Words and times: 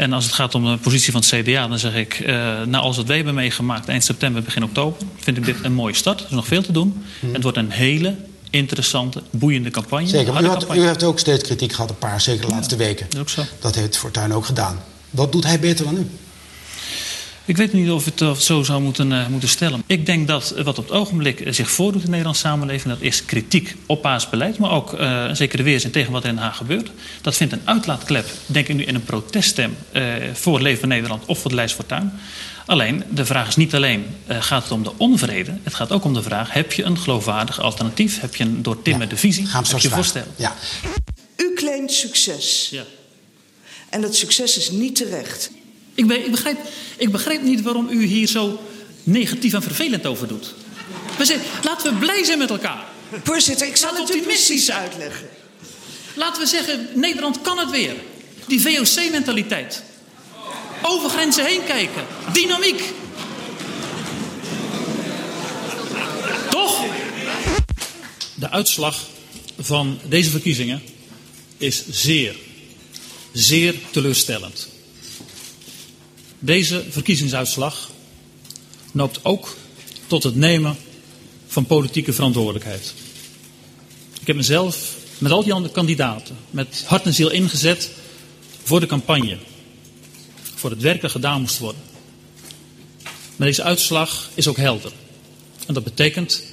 En 0.00 0.12
als 0.12 0.24
het 0.24 0.34
gaat 0.34 0.54
om 0.54 0.64
de 0.64 0.76
positie 0.76 1.12
van 1.12 1.20
het 1.20 1.30
CDA, 1.30 1.68
dan 1.68 1.78
zeg 1.78 1.94
ik, 1.94 2.14
eh 2.14 2.62
na 2.62 2.78
alles 2.78 2.96
wat 2.96 3.06
wij 3.06 3.16
hebben 3.16 3.34
meegemaakt 3.34 3.88
eind 3.88 4.04
september, 4.04 4.42
begin 4.42 4.64
oktober, 4.64 5.00
vind 5.16 5.36
ik 5.36 5.44
dit 5.44 5.56
een 5.62 5.72
mooie 5.72 5.94
start. 5.94 6.20
Er 6.20 6.26
is 6.26 6.32
nog 6.32 6.46
veel 6.46 6.62
te 6.62 6.72
doen. 6.72 7.02
Het 7.32 7.42
wordt 7.42 7.58
een 7.58 7.70
hele 7.70 8.16
interessante, 8.50 9.22
boeiende 9.30 9.70
campagne. 9.70 10.06
Zeker, 10.06 10.32
maar 10.32 10.42
u, 10.42 10.46
Harde 10.46 10.48
had, 10.48 10.58
campagne. 10.58 10.82
u 10.82 10.86
heeft 10.86 11.02
ook 11.02 11.18
steeds 11.18 11.42
kritiek 11.44 11.72
gehad, 11.72 11.90
een 11.90 11.98
paar, 11.98 12.20
zeker 12.20 12.46
de 12.46 12.52
laatste 12.52 12.76
weken. 12.76 13.06
Dat 13.08 13.20
ook 13.20 13.28
zo. 13.28 13.42
Dat 13.58 13.74
heeft 13.74 13.96
Fortuyn 13.96 14.32
ook 14.34 14.44
gedaan. 14.44 14.78
Wat 15.10 15.32
doet 15.32 15.44
hij 15.44 15.60
beter 15.60 15.84
dan 15.84 15.96
u? 15.96 16.06
Ik 17.50 17.56
weet 17.56 17.72
niet 17.72 17.90
of 17.90 18.04
het, 18.04 18.22
of 18.22 18.36
het 18.36 18.44
zo 18.44 18.62
zou 18.62 18.82
moeten, 18.82 19.12
eh, 19.12 19.26
moeten 19.26 19.48
stellen. 19.48 19.82
Ik 19.86 20.06
denk 20.06 20.28
dat 20.28 20.54
wat 20.56 20.78
op 20.78 20.88
het 20.88 20.96
ogenblik 20.96 21.40
eh, 21.40 21.52
zich 21.52 21.70
voordoet 21.70 22.00
in 22.00 22.04
de 22.04 22.10
Nederlandse 22.10 22.46
samenleving... 22.46 22.94
dat 22.94 23.02
is 23.02 23.24
kritiek 23.24 23.76
op 23.86 24.20
beleid, 24.30 24.58
maar 24.58 24.70
ook 24.70 24.94
eh, 24.94 25.24
een 25.28 25.36
zekere 25.36 25.62
weerzin 25.62 25.90
tegen 25.90 26.12
wat 26.12 26.22
er 26.22 26.28
in 26.28 26.34
Den 26.34 26.44
Haag 26.44 26.56
gebeurt. 26.56 26.90
Dat 27.20 27.36
vindt 27.36 27.52
een 27.52 27.62
uitlaatklep, 27.64 28.26
denk 28.46 28.68
ik 28.68 28.76
nu, 28.76 28.84
in 28.84 28.94
een 28.94 29.04
proteststem... 29.04 29.76
eh, 29.92 30.04
voor 30.32 30.60
Leven 30.60 30.88
Nederland 30.88 31.24
of 31.26 31.38
voor 31.38 31.50
de 31.50 31.56
lijst 31.56 31.74
Fortuyn. 31.74 32.12
Alleen, 32.66 33.04
de 33.10 33.24
vraag 33.24 33.48
is 33.48 33.56
niet 33.56 33.74
alleen, 33.74 34.06
eh, 34.26 34.42
gaat 34.42 34.62
het 34.62 34.72
om 34.72 34.82
de 34.82 34.92
onvrede... 34.96 35.58
het 35.62 35.74
gaat 35.74 35.92
ook 35.92 36.04
om 36.04 36.14
de 36.14 36.22
vraag, 36.22 36.52
heb 36.52 36.72
je 36.72 36.82
een 36.82 36.98
geloofwaardig 36.98 37.60
alternatief? 37.60 38.20
Heb 38.20 38.34
je 38.34 38.44
een 38.44 38.62
doortimmerde 38.62 39.16
visie? 39.16 39.46
Gaan 39.46 39.62
we 39.62 39.68
heb 39.68 39.80
je 39.80 39.88
voorstellen? 39.88 40.28
Ja. 40.36 40.54
U 41.36 41.54
claimt 41.54 41.92
succes. 41.92 42.68
Ja. 42.70 42.84
En 43.88 44.00
dat 44.00 44.14
succes 44.14 44.56
is 44.56 44.70
niet 44.70 44.96
terecht. 44.96 45.50
Ik, 46.00 46.12
ik, 46.12 46.30
begrijp, 46.30 46.58
ik 46.96 47.10
begrijp 47.10 47.42
niet 47.42 47.62
waarom 47.62 47.88
u 47.90 48.04
hier 48.04 48.26
zo 48.26 48.60
negatief 49.02 49.52
en 49.52 49.62
vervelend 49.62 50.06
over 50.06 50.28
doet. 50.28 50.54
We 51.18 51.40
laten 51.62 51.92
we 51.92 51.98
blij 51.98 52.24
zijn 52.24 52.38
met 52.38 52.50
elkaar. 52.50 52.84
Voorzitter, 53.24 53.66
ik 53.66 53.76
zal 53.76 53.90
het 53.90 53.98
u 53.98 54.02
optimistisch 54.02 54.46
precies 54.46 54.70
uitleggen. 54.70 55.28
Laten 56.14 56.42
we 56.42 56.48
zeggen, 56.48 56.88
Nederland 56.94 57.40
kan 57.40 57.58
het 57.58 57.70
weer. 57.70 57.94
Die 58.46 58.60
VOC-mentaliteit. 58.60 59.82
Over 60.82 61.10
grenzen 61.10 61.46
heen 61.46 61.64
kijken. 61.64 62.04
Dynamiek. 62.32 62.82
Toch? 66.50 66.84
De 68.34 68.50
uitslag 68.50 68.98
van 69.58 69.98
deze 70.08 70.30
verkiezingen 70.30 70.82
is 71.58 71.82
zeer, 71.90 72.36
zeer 73.32 73.74
teleurstellend. 73.90 74.68
Deze 76.42 76.84
verkiezingsuitslag 76.90 77.90
noopt 78.92 79.20
ook 79.22 79.56
tot 80.06 80.22
het 80.22 80.34
nemen 80.34 80.76
van 81.46 81.66
politieke 81.66 82.12
verantwoordelijkheid. 82.12 82.94
Ik 84.20 84.26
heb 84.26 84.36
mezelf 84.36 84.96
met 85.18 85.32
al 85.32 85.42
die 85.42 85.52
andere 85.52 85.74
kandidaten 85.74 86.36
met 86.50 86.84
hart 86.86 87.04
en 87.04 87.14
ziel 87.14 87.30
ingezet 87.30 87.90
voor 88.62 88.80
de 88.80 88.86
campagne. 88.86 89.38
Voor 90.54 90.70
het 90.70 90.82
werk 90.82 91.00
dat 91.00 91.10
gedaan 91.10 91.40
moest 91.40 91.58
worden. 91.58 91.82
Maar 93.36 93.46
deze 93.46 93.62
uitslag 93.62 94.30
is 94.34 94.48
ook 94.48 94.56
helder. 94.56 94.92
En 95.66 95.74
dat 95.74 95.84
betekent 95.84 96.44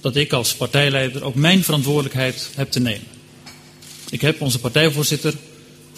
dat 0.00 0.16
ik 0.16 0.32
als 0.32 0.54
partijleider 0.54 1.24
ook 1.24 1.34
mijn 1.34 1.64
verantwoordelijkheid 1.64 2.50
heb 2.54 2.70
te 2.70 2.80
nemen. 2.80 3.06
Ik 4.10 4.20
heb 4.20 4.40
onze 4.40 4.58
partijvoorzitter 4.58 5.34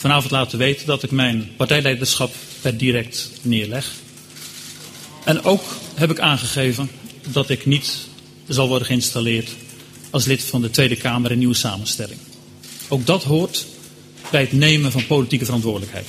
vanavond 0.03 0.31
laten 0.31 0.59
weten 0.59 0.87
dat 0.87 1.03
ik 1.03 1.11
mijn 1.11 1.51
partijleiderschap 1.57 2.35
per 2.61 2.77
direct 2.77 3.31
neerleg. 3.43 3.93
En 5.25 5.45
ook 5.45 5.63
heb 5.95 6.11
ik 6.11 6.19
aangegeven 6.19 6.91
dat 7.31 7.49
ik 7.49 7.67
niet 7.67 7.97
zal 8.49 8.69
worden 8.69 8.87
geïnstalleerd 8.87 9.51
als 10.11 10.25
lid 10.25 10.43
van 10.43 10.63
de 10.63 10.71
Tweede 10.71 10.97
Kamer 10.97 11.31
in 11.31 11.39
nieuwe 11.39 11.55
samenstelling. 11.55 12.19
Ook 12.89 13.07
dat 13.07 13.23
hoort 13.23 13.67
bij 14.31 14.41
het 14.41 14.53
nemen 14.53 14.93
van 14.93 15.07
politieke 15.07 15.45
verantwoordelijkheid. 15.45 16.07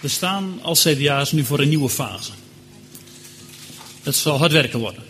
We 0.00 0.08
staan 0.08 0.58
als 0.62 0.82
CDA's 0.82 1.32
nu 1.32 1.44
voor 1.44 1.60
een 1.60 1.68
nieuwe 1.68 1.88
fase. 1.88 2.30
Het 4.02 4.16
zal 4.16 4.38
hard 4.38 4.52
werken 4.52 4.78
worden. 4.78 5.02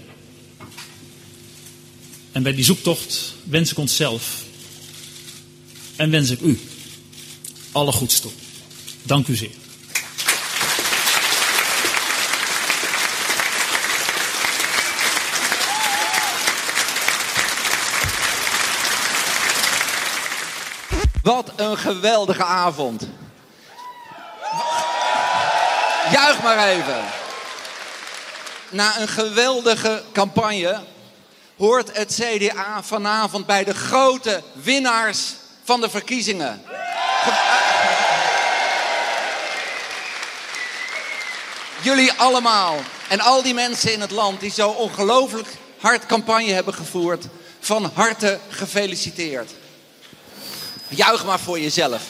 En 2.32 2.42
bij 2.42 2.54
die 2.54 2.64
zoektocht 2.64 3.34
wens 3.44 3.70
ik 3.70 3.78
onszelf 3.78 4.44
en 5.97 6.10
wens 6.10 6.30
ik 6.30 6.41
u 6.41 6.59
alle 7.72 7.92
goeds 7.92 8.20
toe. 8.20 8.31
Dank 9.03 9.26
u 9.26 9.34
zeer. 9.34 9.50
Wat 21.22 21.53
een 21.56 21.78
geweldige 21.78 22.44
avond. 22.44 23.09
Juich 26.12 26.42
maar 26.42 26.69
even. 26.69 27.04
Na 28.70 29.00
een 29.00 29.09
geweldige 29.09 30.03
campagne 30.12 30.80
hoort 31.56 31.97
het 31.97 32.20
CDA 32.20 32.82
vanavond 32.82 33.47
bij 33.47 33.64
de 33.64 33.75
grote 33.75 34.42
winnaars 34.53 35.34
van 35.64 35.80
de 35.80 35.91
verkiezingen. 35.91 36.62
Jullie 41.82 42.12
allemaal 42.12 42.76
en 43.08 43.20
al 43.20 43.42
die 43.42 43.54
mensen 43.54 43.92
in 43.92 44.00
het 44.00 44.10
land 44.10 44.41
die 44.41 44.50
zo 44.50 44.69
ongelooflijk 44.69 45.48
hard 45.78 46.06
campagne 46.06 46.53
hebben 46.53 46.75
gevoerd, 46.75 47.25
van 47.60 47.91
harte 47.94 48.38
gefeliciteerd. 48.48 49.50
Juich 50.88 51.25
maar 51.25 51.41
voor 51.41 51.60
jezelf. 51.60 52.03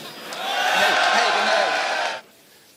Nee, 0.74 0.90
nee, 0.90 1.42
nee. 1.44 2.20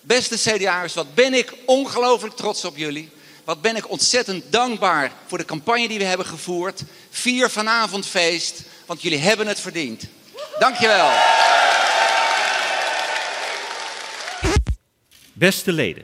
Beste 0.02 0.38
CDA'ers, 0.38 0.94
wat 0.94 1.16
ben 1.16 1.34
ik 1.34 1.54
ongelooflijk 1.66 2.36
trots 2.36 2.66
op 2.66 2.78
jullie. 2.78 3.12
Wat 3.44 3.62
ben 3.62 3.76
ik 3.76 3.90
ontzettend 3.90 4.44
dankbaar 4.50 5.12
voor 5.28 5.38
de 5.38 5.46
campagne 5.46 5.88
die 5.88 5.98
we 5.98 6.04
hebben 6.04 6.26
gevoerd. 6.26 6.82
Vier 7.12 7.50
vanavond 7.50 8.06
feest, 8.06 8.62
want 8.86 9.02
jullie 9.02 9.20
hebben 9.20 9.48
het 9.48 9.60
verdiend. 9.60 10.04
Dankjewel. 10.60 11.12
Beste 15.34 15.72
leden, 15.72 16.04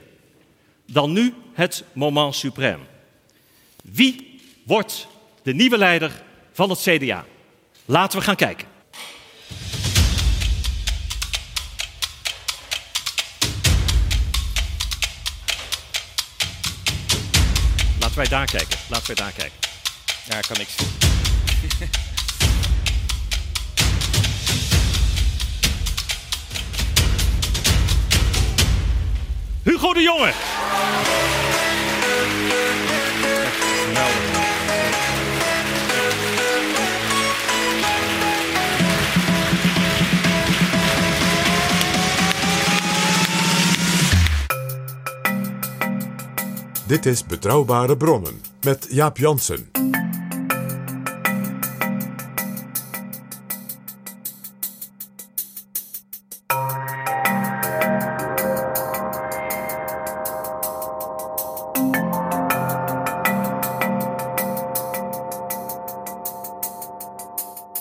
dan 0.86 1.12
nu 1.12 1.34
het 1.52 1.84
moment 1.92 2.44
suprême. 2.46 2.82
Wie 3.82 4.40
wordt 4.64 5.06
de 5.42 5.54
nieuwe 5.54 5.78
leider 5.78 6.22
van 6.52 6.70
het 6.70 6.80
CDA? 6.80 7.24
Laten 7.84 8.18
we 8.18 8.24
gaan 8.24 8.36
kijken. 8.36 8.68
Laten 18.00 18.16
wij 18.16 18.28
daar 18.28 18.46
kijken. 18.46 18.78
Laten 18.88 19.06
wij 19.06 19.16
daar 19.16 19.32
kijken. 19.32 19.58
Ja, 20.28 20.40
kan 20.40 20.56
niks 20.56 20.76
zien. 20.76 21.88
Hugo 29.62 29.92
de 29.92 30.00
Jonge. 30.00 30.32
Dit 46.86 47.06
is 47.06 47.24
Betrouwbare 47.26 47.96
Bronnen 47.96 48.40
met 48.60 48.86
Jaap 48.90 49.18
Jansen. 49.18 49.79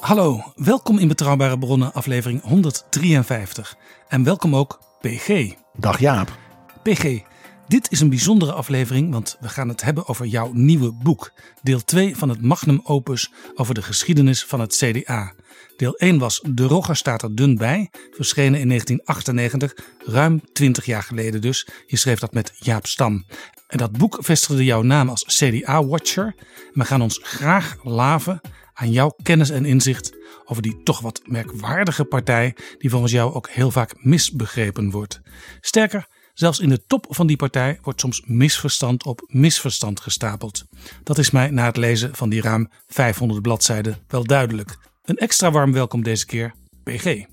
Hallo, 0.10 0.54
welkom 0.56 0.98
in 0.98 1.08
Betrouwbare 1.08 1.58
Bronnen, 1.58 1.94
aflevering 1.94 2.42
153. 2.42 3.76
En 4.08 4.24
welkom 4.24 4.56
ook 4.56 4.80
PG. 5.02 5.54
Dag 5.78 6.00
Jaap. 6.00 6.38
PG, 6.84 7.22
dit 7.68 7.92
is 7.92 8.00
een 8.00 8.10
bijzondere 8.10 8.54
aflevering, 8.54 9.12
want 9.12 9.38
we 9.40 9.50
gaan 9.50 9.68
het 9.68 9.82
hebben 9.82 10.08
over 10.08 10.26
jouw 10.26 10.52
nieuwe 10.54 10.92
boek. 10.94 11.32
Deel 11.62 11.84
2 11.84 12.18
van 12.18 12.30
het 12.30 12.42
magnum 12.42 12.82
opus 12.84 13.32
over 13.56 13.74
de 13.74 13.82
geschiedenis 13.82 14.46
van 14.46 14.60
het 14.60 14.76
CDA. 14.76 15.34
Deel 15.78 15.96
1 15.96 16.20
was 16.20 16.42
De 16.48 16.68
Rogger 16.68 16.96
staat 16.96 17.22
er 17.22 17.36
dun 17.36 17.58
bij, 17.58 17.90
verschenen 18.12 18.60
in 18.60 18.68
1998, 18.68 19.86
ruim 20.06 20.42
20 20.54 20.86
jaar 20.86 21.04
geleden 21.04 21.42
dus. 21.42 21.68
Je 21.88 21.98
schreef 21.98 22.20
dat 22.20 22.34
met 22.34 22.54
Jaap 22.60 22.86
Stam. 22.86 23.26
En 23.68 23.78
dat 23.78 23.92
boek 23.92 24.18
vestigde 24.20 24.64
jouw 24.64 24.82
naam 24.82 25.10
als 25.10 25.26
CDA-watcher. 25.38 26.36
We 26.74 26.86
gaan 26.86 27.02
ons 27.02 27.20
graag 27.24 27.76
laven 27.84 28.42
aan 28.80 28.92
jouw 28.92 29.16
kennis 29.24 29.50
en 29.50 29.66
inzicht 29.66 30.18
over 30.46 30.62
die 30.62 30.84
toch 30.84 31.00
wat 31.00 31.22
merkwaardige 31.26 32.06
partij 32.06 32.56
die 32.78 32.90
volgens 32.90 33.12
jou 33.12 33.34
ook 33.34 33.50
heel 33.50 33.72
vaak 33.72 33.94
misbegrepen 34.04 34.92
wordt. 34.92 35.22
Sterker, 35.62 36.08
zelfs 36.34 36.60
in 36.60 36.70
de 36.70 36.86
top 36.88 37.06
van 37.10 37.28
die 37.28 37.36
partij 37.36 37.80
wordt 37.82 38.00
soms 38.00 38.24
misverstand 38.26 39.06
op 39.06 39.22
misverstand 39.28 40.00
gestapeld. 40.00 40.66
Dat 41.04 41.18
is 41.18 41.32
mij 41.32 41.50
na 41.50 41.66
het 41.66 41.78
lezen 41.78 42.16
van 42.16 42.30
die 42.30 42.42
ruim 42.42 42.70
500 42.88 43.42
bladzijden 43.42 43.98
wel 44.08 44.24
duidelijk. 44.24 44.78
Een 45.04 45.18
extra 45.18 45.52
warm 45.52 45.74
welkom 45.74 46.04
deze 46.04 46.26
keer, 46.26 46.54
PG. 46.84 47.26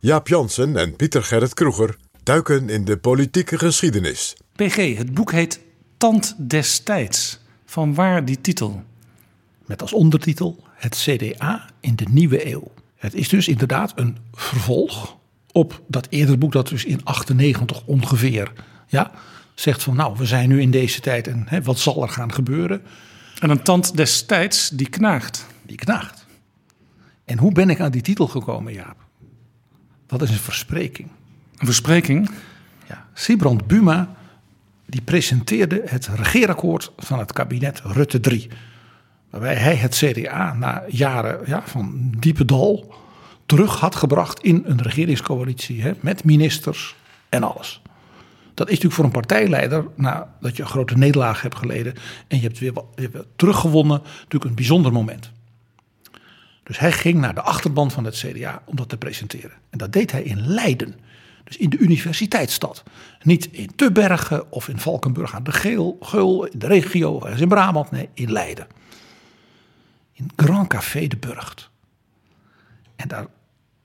Jaap 0.00 0.28
Jansen 0.28 0.76
en 0.76 0.96
Pieter 0.96 1.22
Gerrit 1.22 1.54
Kroeger 1.54 1.96
duiken 2.22 2.68
in 2.68 2.84
de 2.84 2.96
politieke 2.96 3.58
geschiedenis. 3.58 4.36
PG, 4.56 4.96
het 4.96 5.14
boek 5.14 5.32
heet 5.32 5.60
Tand 5.96 6.34
destijds. 6.50 7.38
Van 7.64 7.94
waar 7.94 8.24
die 8.24 8.40
titel? 8.40 8.82
Met 9.66 9.82
als 9.82 9.92
ondertitel 9.92 10.66
Het 10.78 10.96
CDA 10.96 11.64
in 11.80 11.96
de 11.96 12.06
nieuwe 12.10 12.52
eeuw. 12.52 12.72
Het 12.96 13.14
is 13.14 13.28
dus 13.28 13.48
inderdaad 13.48 13.92
een 13.94 14.16
vervolg 14.32 15.16
op 15.52 15.82
dat 15.86 16.06
eerder 16.10 16.38
boek 16.38 16.52
dat 16.52 16.68
dus 16.68 16.84
in 16.84 17.04
98 17.04 17.82
ongeveer 17.84 18.52
ja, 18.86 19.10
zegt 19.54 19.82
van 19.82 19.96
nou 19.96 20.16
we 20.16 20.26
zijn 20.26 20.48
nu 20.48 20.60
in 20.60 20.70
deze 20.70 21.00
tijd 21.00 21.26
en 21.26 21.44
hè, 21.46 21.62
wat 21.62 21.78
zal 21.78 22.02
er 22.02 22.08
gaan 22.08 22.32
gebeuren. 22.32 22.82
En 23.40 23.50
een 23.50 23.62
tand 23.62 23.96
destijds 23.96 24.68
die 24.68 24.88
knaagt. 24.88 25.46
Die 25.62 25.76
knaagt. 25.76 26.26
En 27.24 27.38
hoe 27.38 27.52
ben 27.52 27.70
ik 27.70 27.80
aan 27.80 27.90
die 27.90 28.02
titel 28.02 28.26
gekomen 28.26 28.72
Jaap? 28.72 28.96
Dat 30.06 30.22
is 30.22 30.30
een 30.30 30.36
verspreking. 30.36 31.08
Een 31.58 31.66
verspreking? 31.66 32.30
Ja, 32.88 33.06
Sibrand 33.14 33.66
Buma 33.66 34.16
die 34.86 35.02
presenteerde 35.02 35.82
het 35.84 36.06
regeerakkoord 36.06 36.92
van 36.96 37.18
het 37.18 37.32
kabinet 37.32 37.80
Rutte 37.84 38.20
3. 38.20 38.48
Waarbij 39.30 39.54
hij 39.54 39.74
het 39.74 39.94
CDA 39.94 40.54
na 40.54 40.82
jaren 40.88 41.40
ja, 41.46 41.62
van 41.66 42.12
diepe 42.18 42.44
dal 42.44 42.94
terug 43.46 43.80
had 43.80 43.96
gebracht 43.96 44.42
in 44.42 44.62
een 44.66 44.82
regeringscoalitie 44.82 45.82
hè, 45.82 45.92
met 46.00 46.24
ministers 46.24 46.94
en 47.28 47.42
alles. 47.42 47.82
Dat 48.54 48.66
is 48.66 48.72
natuurlijk 48.72 48.94
voor 48.94 49.04
een 49.04 49.10
partijleider, 49.10 49.86
nadat 49.96 50.56
je 50.56 50.62
een 50.62 50.68
grote 50.68 50.96
nederlaag 50.96 51.42
hebt 51.42 51.56
geleden 51.56 51.94
en 52.28 52.40
je 52.40 52.42
hebt 52.42 52.58
weer, 52.58 52.72
teruggewonnen, 53.36 54.00
natuurlijk 54.02 54.44
een 54.44 54.54
bijzonder 54.54 54.92
moment. 54.92 55.30
Dus 56.62 56.78
hij 56.78 56.92
ging 56.92 57.18
naar 57.18 57.34
de 57.34 57.42
achterban 57.42 57.90
van 57.90 58.04
het 58.04 58.14
CDA 58.14 58.62
om 58.64 58.76
dat 58.76 58.88
te 58.88 58.96
presenteren. 58.96 59.52
En 59.70 59.78
dat 59.78 59.92
deed 59.92 60.12
hij 60.12 60.22
in 60.22 60.46
Leiden. 60.46 60.94
Dus 61.44 61.56
in 61.56 61.70
de 61.70 61.78
universiteitsstad. 61.78 62.82
Niet 63.22 63.48
in 63.50 63.70
Tubbergen 63.76 64.52
of 64.52 64.68
in 64.68 64.78
Valkenburg 64.78 65.34
aan 65.34 65.42
de 65.42 65.52
Geel, 65.52 65.96
Geul, 66.00 66.44
in 66.44 66.58
de 66.58 66.66
regio, 66.66 67.20
ergens 67.22 67.40
in 67.40 67.48
Brabant. 67.48 67.90
Nee, 67.90 68.08
in 68.14 68.32
Leiden. 68.32 68.66
In 70.18 70.30
Grand 70.36 70.68
Café 70.68 71.06
de 71.06 71.16
Burgt. 71.16 71.70
En 72.96 73.08
daar 73.08 73.26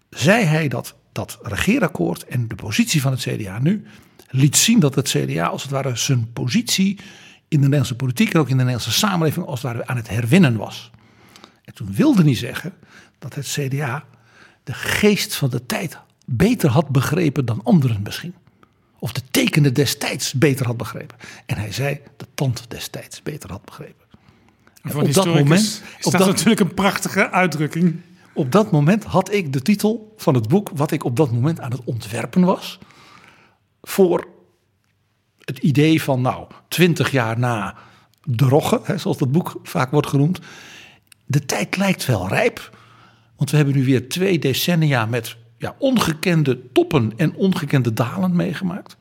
zei 0.09 0.43
hij 0.43 0.67
dat 0.67 0.95
dat 1.11 1.39
regeerakkoord 1.41 2.25
en 2.25 2.47
de 2.47 2.55
positie 2.55 3.01
van 3.01 3.11
het 3.11 3.21
CDA 3.21 3.59
nu 3.59 3.85
liet 4.29 4.57
zien 4.57 4.79
dat 4.79 4.95
het 4.95 5.09
CDA 5.09 5.45
als 5.45 5.61
het 5.61 5.71
ware 5.71 5.95
zijn 5.95 6.33
positie 6.33 6.99
in 7.47 7.57
de 7.57 7.57
Nederlandse 7.57 7.95
politiek 7.95 8.33
en 8.33 8.39
ook 8.39 8.49
in 8.49 8.57
de 8.57 8.63
Nederlandse 8.63 8.99
samenleving 8.99 9.45
als 9.45 9.61
het 9.61 9.71
ware 9.71 9.87
aan 9.87 9.95
het 9.97 10.09
herwinnen 10.09 10.57
was. 10.57 10.91
En 11.63 11.73
toen 11.73 11.93
wilde 11.93 12.23
hij 12.23 12.35
zeggen 12.35 12.73
dat 13.19 13.35
het 13.35 13.47
CDA 13.47 14.05
de 14.63 14.73
geest 14.73 15.35
van 15.35 15.49
de 15.49 15.65
tijd 15.65 15.97
beter 16.25 16.69
had 16.69 16.89
begrepen 16.89 17.45
dan 17.45 17.63
anderen 17.63 18.01
misschien. 18.01 18.35
Of 18.99 19.11
de 19.11 19.21
tekenen 19.31 19.73
destijds 19.73 20.33
beter 20.33 20.65
had 20.65 20.77
begrepen. 20.77 21.17
En 21.45 21.57
hij 21.57 21.71
zei 21.71 21.99
de 22.17 22.27
tand 22.33 22.65
destijds 22.67 23.21
beter 23.21 23.51
had 23.51 23.65
begrepen. 23.65 24.02
En 24.83 24.95
op 24.95 25.13
dat 25.13 25.25
moment 25.25 25.61
is 25.61 25.81
dat, 25.99 26.11
dat 26.11 26.27
natuurlijk 26.27 26.59
een 26.59 26.73
prachtige 26.73 27.29
uitdrukking. 27.29 28.01
Op 28.33 28.51
dat 28.51 28.71
moment 28.71 29.03
had 29.03 29.33
ik 29.33 29.53
de 29.53 29.61
titel 29.61 30.13
van 30.17 30.33
het 30.33 30.47
boek, 30.47 30.69
wat 30.75 30.91
ik 30.91 31.03
op 31.03 31.15
dat 31.15 31.31
moment 31.31 31.59
aan 31.59 31.71
het 31.71 31.81
ontwerpen 31.83 32.43
was, 32.43 32.79
voor 33.81 34.27
het 35.39 35.57
idee 35.57 36.01
van, 36.01 36.21
nou, 36.21 36.47
twintig 36.67 37.11
jaar 37.11 37.39
na 37.39 37.75
de 38.23 38.45
Rogge, 38.45 38.79
hè, 38.83 38.97
zoals 38.97 39.17
dat 39.17 39.31
boek 39.31 39.59
vaak 39.63 39.91
wordt 39.91 40.07
genoemd. 40.07 40.39
De 41.25 41.45
tijd 41.45 41.77
lijkt 41.77 42.05
wel 42.05 42.27
rijp, 42.27 42.77
want 43.35 43.49
we 43.49 43.57
hebben 43.57 43.75
nu 43.75 43.85
weer 43.85 44.09
twee 44.09 44.39
decennia 44.39 45.05
met 45.05 45.35
ja, 45.57 45.75
ongekende 45.77 46.71
toppen 46.71 47.13
en 47.17 47.35
ongekende 47.35 47.93
dalen 47.93 48.35
meegemaakt. 48.35 48.97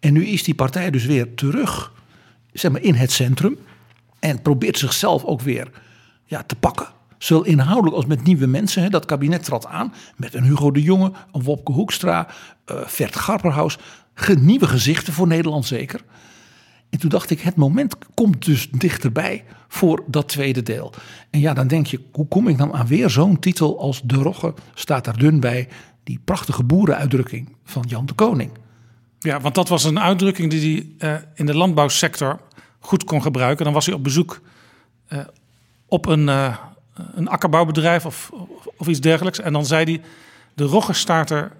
En 0.00 0.12
nu 0.12 0.26
is 0.26 0.42
die 0.42 0.54
partij 0.54 0.90
dus 0.90 1.04
weer 1.04 1.34
terug 1.34 1.92
zeg 2.52 2.72
maar, 2.72 2.82
in 2.82 2.94
het 2.94 3.12
centrum. 3.12 3.58
En 4.24 4.42
probeert 4.42 4.78
zichzelf 4.78 5.24
ook 5.24 5.40
weer 5.40 5.70
ja, 6.24 6.42
te 6.42 6.54
pakken. 6.54 6.86
Zowel 7.18 7.44
inhoudelijk 7.44 7.96
als 7.96 8.06
met 8.06 8.24
nieuwe 8.24 8.46
mensen. 8.46 8.82
Hè. 8.82 8.88
Dat 8.88 9.04
kabinet 9.04 9.44
trad 9.44 9.66
aan 9.66 9.92
met 10.16 10.34
een 10.34 10.42
Hugo 10.42 10.70
de 10.70 10.82
Jonge, 10.82 11.12
een 11.32 11.42
Wopke 11.42 11.72
Hoekstra, 11.72 12.26
uh, 12.72 12.76
Vert 12.84 13.16
Garperhaus. 13.16 13.78
Nieuwe 14.38 14.66
gezichten 14.66 15.12
voor 15.12 15.26
Nederland 15.26 15.66
zeker. 15.66 16.00
En 16.90 16.98
toen 16.98 17.08
dacht 17.08 17.30
ik, 17.30 17.40
het 17.40 17.56
moment 17.56 17.96
komt 18.14 18.44
dus 18.44 18.70
dichterbij 18.70 19.44
voor 19.68 20.04
dat 20.06 20.28
tweede 20.28 20.62
deel. 20.62 20.92
En 21.30 21.40
ja, 21.40 21.54
dan 21.54 21.66
denk 21.66 21.86
je, 21.86 22.00
hoe 22.12 22.28
kom 22.28 22.48
ik 22.48 22.58
dan 22.58 22.72
aan 22.72 22.86
weer 22.86 23.10
zo'n 23.10 23.38
titel 23.38 23.80
als 23.80 24.02
De 24.04 24.16
Rogge 24.16 24.54
staat 24.74 25.04
daar 25.04 25.18
dun 25.18 25.40
bij. 25.40 25.68
Die 26.02 26.20
prachtige 26.24 26.64
boerenuitdrukking 26.64 27.56
van 27.64 27.84
Jan 27.88 28.06
de 28.06 28.14
Koning. 28.14 28.50
Ja, 29.18 29.40
want 29.40 29.54
dat 29.54 29.68
was 29.68 29.84
een 29.84 30.00
uitdrukking 30.00 30.50
die 30.50 30.94
hij 30.98 31.12
uh, 31.12 31.22
in 31.34 31.46
de 31.46 31.54
landbouwsector 31.54 32.40
goed 32.86 33.04
kon 33.04 33.22
gebruiken. 33.22 33.64
Dan 33.64 33.74
was 33.74 33.86
hij 33.86 33.94
op 33.94 34.02
bezoek 34.02 34.40
uh, 35.08 35.18
op 35.86 36.06
een, 36.06 36.28
uh, 36.28 36.56
een 37.14 37.28
akkerbouwbedrijf 37.28 38.06
of, 38.06 38.30
of, 38.32 38.66
of, 38.76 38.86
iets 38.86 39.00
dergelijks. 39.00 39.40
En 39.40 39.52
dan 39.52 39.66
zei 39.66 39.84
hij, 39.84 40.00
de 40.54 40.64
Rogge 40.64 40.92
staat 40.92 41.30
er 41.30 41.52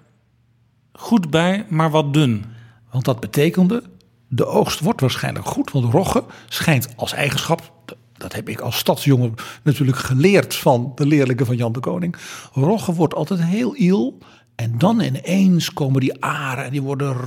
goed 0.93 1.29
bij, 1.29 1.65
maar 1.69 1.89
wat 1.89 2.13
dun. 2.13 2.45
Want 2.91 3.05
dat 3.05 3.19
betekende, 3.19 3.83
de 4.27 4.45
oogst 4.45 4.79
wordt 4.79 5.01
waarschijnlijk 5.01 5.45
goed. 5.45 5.71
Want 5.71 5.93
rogge 5.93 6.23
schijnt 6.49 6.87
als 6.95 7.13
eigenschap, 7.13 7.73
dat 8.17 8.33
heb 8.33 8.49
ik 8.49 8.59
als 8.59 8.77
stadsjongen 8.77 9.33
natuurlijk 9.63 9.97
geleerd 9.97 10.55
van 10.55 10.91
de 10.95 11.05
leerlingen 11.05 11.45
van 11.45 11.55
Jan 11.55 11.71
de 11.71 11.79
Koning. 11.79 12.15
Rogge 12.53 12.93
wordt 12.93 13.15
altijd 13.15 13.41
heel 13.43 13.75
iel. 13.75 14.17
En 14.55 14.77
dan 14.77 14.99
ineens 14.99 15.73
komen 15.73 16.01
die 16.01 16.23
aren 16.23 16.65
en 16.65 16.71
die 16.71 16.81
worden 16.81 17.17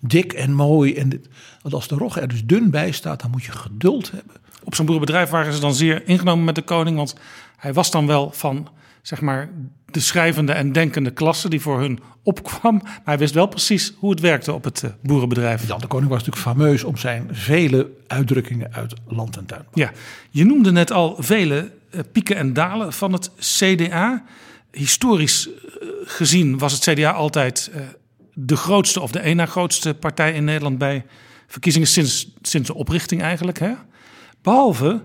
dik 0.00 0.32
en 0.32 0.52
mooi. 0.52 0.94
En 0.94 1.08
dit, 1.08 1.28
want 1.62 1.74
als 1.74 1.88
de 1.88 1.94
rogge 1.94 2.20
er 2.20 2.28
dus 2.28 2.44
dun 2.44 2.70
bij 2.70 2.90
staat, 2.90 3.20
dan 3.20 3.30
moet 3.30 3.44
je 3.44 3.52
geduld 3.52 4.10
hebben. 4.10 4.36
Op 4.64 4.74
zo'n 4.74 4.86
boerenbedrijf 4.86 5.30
waren 5.30 5.52
ze 5.52 5.60
dan 5.60 5.74
zeer 5.74 6.08
ingenomen 6.08 6.44
met 6.44 6.54
de 6.54 6.62
koning. 6.62 6.96
Want 6.96 7.14
hij 7.56 7.72
was 7.72 7.90
dan 7.90 8.06
wel 8.06 8.30
van 8.30 8.68
zeg 9.02 9.20
maar, 9.20 9.50
de 9.90 10.00
schrijvende 10.00 10.52
en 10.52 10.72
denkende 10.72 11.10
klasse 11.10 11.48
die 11.48 11.60
voor 11.60 11.80
hun 11.80 12.00
opkwam. 12.22 12.80
Maar 12.82 13.00
hij 13.04 13.18
wist 13.18 13.34
wel 13.34 13.46
precies 13.46 13.92
hoe 13.98 14.10
het 14.10 14.20
werkte 14.20 14.52
op 14.52 14.64
het 14.64 14.84
boerenbedrijf. 15.02 15.66
Jan 15.66 15.80
de 15.80 15.86
Koning 15.86 16.10
was 16.10 16.24
natuurlijk 16.24 16.46
fameus 16.46 16.84
om 16.84 16.96
zijn 16.96 17.28
vele 17.30 17.90
uitdrukkingen 18.06 18.72
uit 18.72 18.94
land 19.06 19.36
en 19.36 19.46
tuin. 19.46 19.64
Ja, 19.72 19.92
je 20.30 20.44
noemde 20.44 20.72
net 20.72 20.92
al 20.92 21.16
vele 21.18 21.70
pieken 22.12 22.36
en 22.36 22.52
dalen 22.52 22.92
van 22.92 23.12
het 23.12 23.30
CDA. 23.38 24.24
Historisch 24.70 25.48
gezien 26.04 26.58
was 26.58 26.72
het 26.72 26.82
CDA 26.82 27.10
altijd 27.10 27.70
de 28.34 28.56
grootste 28.56 29.00
of 29.00 29.10
de 29.10 29.34
na 29.34 29.46
grootste 29.46 29.94
partij 29.94 30.32
in 30.32 30.44
Nederland 30.44 30.78
bij 30.78 31.04
verkiezingen 31.46 31.88
sinds, 31.88 32.28
sinds 32.42 32.66
de 32.66 32.74
oprichting 32.74 33.22
eigenlijk. 33.22 33.58
Hè? 33.58 33.72
Behalve 34.42 35.02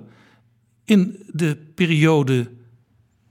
in 0.86 1.24
de 1.32 1.58
periode 1.76 2.52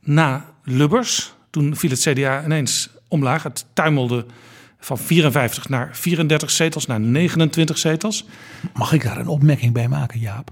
na 0.01 0.55
Lubbers. 0.65 1.33
Toen 1.51 1.77
viel 1.77 1.91
het 1.91 2.01
CDA 2.01 2.45
ineens 2.45 2.89
omlaag. 3.09 3.43
Het 3.43 3.67
tuimelde 3.73 4.27
van 4.79 4.99
54 4.99 5.69
naar 5.69 5.97
34 5.97 6.51
zetels, 6.51 6.87
naar 6.87 7.01
29 7.01 7.79
zetels. 7.79 8.27
Mag 8.75 8.93
ik 8.93 9.03
daar 9.03 9.19
een 9.19 9.29
opmerking 9.29 9.73
bij 9.73 9.89
maken, 9.89 10.21
Jaap? 10.21 10.51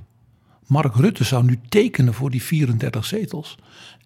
Mark 0.66 0.94
Rutte 0.94 1.24
zou 1.24 1.44
nu 1.44 1.60
tekenen 1.68 2.14
voor 2.14 2.30
die 2.30 2.42
34 2.42 3.04
zetels. 3.04 3.58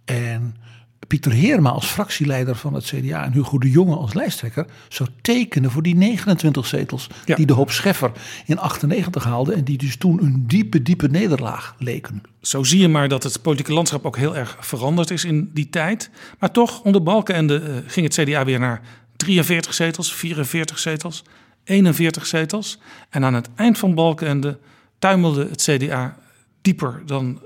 En 0.04 0.56
Pieter 1.06 1.32
Heerma 1.32 1.70
als 1.70 1.86
fractieleider 1.86 2.56
van 2.56 2.74
het 2.74 2.84
CDA 2.84 3.24
en 3.24 3.32
Hugo 3.32 3.58
de 3.58 3.70
Jonge 3.70 3.96
als 3.96 4.14
lijsttrekker 4.14 4.66
zou 4.88 5.08
tekenen 5.20 5.70
voor 5.70 5.82
die 5.82 5.94
29 5.94 6.66
zetels 6.66 7.06
die 7.24 7.46
de 7.46 7.52
hoop 7.52 7.70
Scheffer 7.70 8.12
in 8.46 8.58
98 8.58 9.24
haalde 9.24 9.52
en 9.52 9.64
die 9.64 9.78
dus 9.78 9.96
toen 9.96 10.22
een 10.22 10.44
diepe, 10.46 10.82
diepe 10.82 11.08
nederlaag 11.08 11.74
leken. 11.78 12.22
Zo 12.40 12.62
zie 12.62 12.80
je 12.80 12.88
maar 12.88 13.08
dat 13.08 13.22
het 13.22 13.42
politieke 13.42 13.72
landschap 13.72 14.04
ook 14.04 14.16
heel 14.16 14.36
erg 14.36 14.56
veranderd 14.60 15.10
is 15.10 15.24
in 15.24 15.50
die 15.54 15.68
tijd. 15.70 16.10
Maar 16.38 16.50
toch, 16.50 16.80
onder 16.80 17.02
Balkenende 17.02 17.60
uh, 17.60 17.76
ging 17.86 18.14
het 18.14 18.28
CDA 18.28 18.44
weer 18.44 18.58
naar 18.58 18.80
43 19.16 19.74
zetels, 19.74 20.14
44 20.14 20.78
zetels, 20.78 21.24
41 21.64 22.26
zetels. 22.26 22.78
En 23.10 23.24
aan 23.24 23.34
het 23.34 23.48
eind 23.54 23.78
van 23.78 23.94
Balkenende 23.94 24.58
tuimelde 24.98 25.48
het 25.48 25.62
CDA 25.62 26.16
dieper 26.62 27.02
dan 27.06 27.40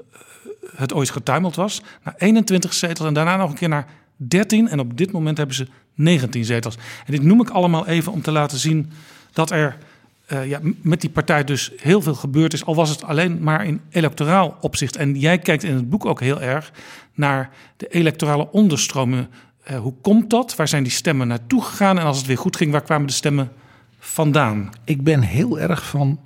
het 0.77 0.93
ooit 0.93 1.11
getuimeld 1.11 1.57
was. 1.57 1.83
Naar 2.05 2.15
21 2.19 2.75
zetels 2.75 3.09
en 3.09 3.15
daarna 3.15 3.37
nog 3.37 3.51
een 3.51 3.57
keer 3.57 3.69
naar 3.69 3.87
13. 4.17 4.69
En 4.69 4.81
op 4.81 4.97
dit 4.97 5.13
moment 5.13 5.37
hebben 5.37 5.57
ze 5.57 5.67
19 5.95 6.45
zetels. 6.45 6.77
En 7.07 7.13
dit 7.13 7.23
noem 7.23 7.41
ik 7.41 7.51
allemaal 7.51 7.87
even 7.87 8.13
om 8.13 8.23
te 8.23 8.31
laten 8.31 8.59
zien 8.59 8.91
dat 9.33 9.51
er 9.51 9.77
uh, 10.33 10.49
ja, 10.49 10.61
met 10.81 11.01
die 11.01 11.11
partij 11.11 11.45
dus 11.45 11.73
heel 11.77 12.03
veel 12.03 12.15
gebeurd 12.15 12.53
is. 12.53 12.65
Al 12.65 12.75
was 12.75 12.91
het 12.91 13.05
alleen 13.05 13.43
maar 13.43 13.65
in 13.65 13.81
electoraal 13.91 14.57
opzicht. 14.61 14.97
En 14.97 15.19
jij 15.19 15.39
kijkt 15.39 15.63
in 15.63 15.75
het 15.75 15.91
boek 15.91 16.07
ook 16.07 16.21
heel 16.21 16.41
erg 16.41 16.73
naar 17.15 17.51
de 17.77 17.87
electorale 17.87 18.51
onderstromen. 18.53 19.29
Uh, 19.71 19.79
hoe 19.79 19.95
komt 20.01 20.31
dat? 20.31 20.57
Waar 20.57 20.69
zijn 20.69 20.83
die 20.83 20.93
stemmen 20.93 21.29
naartoe 21.29 21.63
gegaan? 21.63 21.99
En 21.99 22.05
als 22.05 22.19
het 22.19 22.27
weer 22.27 22.39
goed 22.39 22.57
ging, 22.57 22.73
waar 22.73 22.83
kwamen 22.83 23.07
de 23.07 23.13
stemmen 23.13 23.53
vandaan? 23.99 24.71
Ik 24.85 25.03
ben 25.03 25.21
heel 25.21 25.59
erg 25.59 25.87
van 25.87 26.21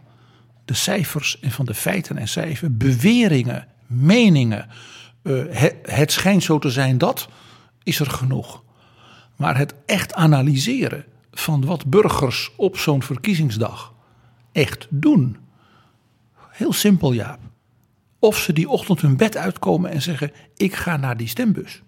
de 0.64 0.74
cijfers 0.74 1.40
en 1.40 1.50
van 1.50 1.64
de 1.64 1.74
feiten 1.74 2.18
en 2.18 2.28
cijfers. 2.28 2.76
Beweringen 2.76 3.66
meningen. 3.92 4.68
Uh, 5.22 5.44
het, 5.82 6.12
schijnt 6.12 6.42
zo 6.42 6.58
te 6.58 6.70
zijn 6.70 6.98
dat, 6.98 7.28
is 7.82 8.00
er 8.00 8.10
genoeg. 8.10 8.62
Maar 9.36 9.56
het 9.56 9.74
echt 9.86 10.14
analyseren 10.14 11.04
van 11.30 11.64
wat 11.64 11.86
burgers 11.86 12.52
op 12.56 12.76
zo'n 12.76 13.02
verkiezingsdag 13.02 13.92
echt 14.52 14.86
doen. 14.90 15.36
Heel 16.50 16.72
simpel, 16.72 17.12
Jaap. 17.12 17.40
Of 18.18 18.38
ze 18.38 18.52
die 18.52 18.68
ochtend 18.68 19.00
hun 19.00 19.16
bed 19.16 19.36
uitkomen 19.36 19.90
en 19.90 20.02
zeggen: 20.02 20.32
Ik 20.56 20.74
ga 20.74 20.96
naar 20.96 21.16
die 21.16 21.28
stembus. 21.28 21.82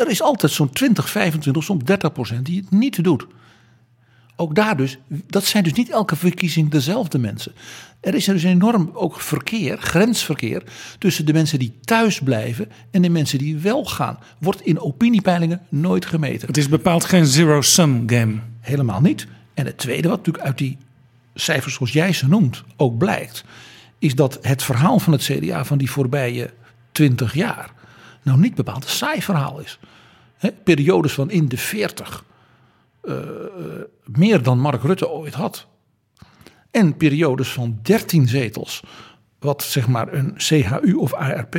Er 0.00 0.08
is 0.08 0.22
altijd 0.22 0.52
zo'n 0.52 0.70
20, 0.70 1.10
25, 1.10 1.64
soms 1.64 1.84
30 1.84 2.12
procent 2.12 2.46
die 2.46 2.60
het 2.60 2.70
niet 2.70 3.04
doet. 3.04 3.26
Ook 4.40 4.54
daar 4.54 4.76
dus, 4.76 4.98
dat 5.08 5.44
zijn 5.44 5.64
dus 5.64 5.72
niet 5.72 5.90
elke 5.90 6.16
verkiezing 6.16 6.70
dezelfde 6.70 7.18
mensen. 7.18 7.52
Er 8.00 8.14
is 8.14 8.28
er 8.28 8.34
dus 8.34 8.42
enorm 8.42 8.90
ook 8.94 9.20
verkeer, 9.20 9.78
grensverkeer, 9.78 10.62
tussen 10.98 11.26
de 11.26 11.32
mensen 11.32 11.58
die 11.58 11.78
thuis 11.80 12.20
blijven 12.20 12.68
en 12.90 13.02
de 13.02 13.08
mensen 13.08 13.38
die 13.38 13.58
wel 13.58 13.84
gaan. 13.84 14.18
Wordt 14.38 14.60
in 14.60 14.80
opiniepeilingen 14.80 15.60
nooit 15.68 16.06
gemeten. 16.06 16.46
Het 16.46 16.56
is 16.56 16.68
bepaald 16.68 17.04
geen 17.04 17.26
zero-sum 17.26 18.02
game. 18.06 18.34
Helemaal 18.60 19.00
niet. 19.00 19.26
En 19.54 19.66
het 19.66 19.78
tweede, 19.78 20.08
wat 20.08 20.16
natuurlijk 20.16 20.44
uit 20.44 20.58
die 20.58 20.78
cijfers 21.34 21.74
zoals 21.74 21.92
jij 21.92 22.12
ze 22.12 22.28
noemt 22.28 22.62
ook 22.76 22.98
blijkt, 22.98 23.44
is 23.98 24.14
dat 24.14 24.38
het 24.42 24.62
verhaal 24.62 24.98
van 24.98 25.12
het 25.12 25.22
CDA 25.22 25.64
van 25.64 25.78
die 25.78 25.90
voorbije 25.90 26.50
twintig 26.92 27.34
jaar 27.34 27.70
nou 28.22 28.38
niet 28.38 28.54
bepaald 28.54 28.84
een 28.84 28.90
saai 28.90 29.22
verhaal 29.22 29.58
is. 29.58 29.78
He, 30.36 30.52
periodes 30.52 31.12
van 31.12 31.30
in 31.30 31.48
de 31.48 31.56
veertig 31.56 32.24
uh, 33.04 33.16
meer 34.04 34.42
dan 34.42 34.58
Mark 34.58 34.82
Rutte 34.82 35.08
ooit 35.08 35.34
had. 35.34 35.66
En 36.70 36.96
periodes 36.96 37.52
van 37.52 37.78
13 37.82 38.28
zetels, 38.28 38.82
wat 39.38 39.62
zeg 39.62 39.88
maar 39.88 40.12
een 40.12 40.32
CHU 40.36 40.94
of 40.94 41.14
ARP 41.14 41.56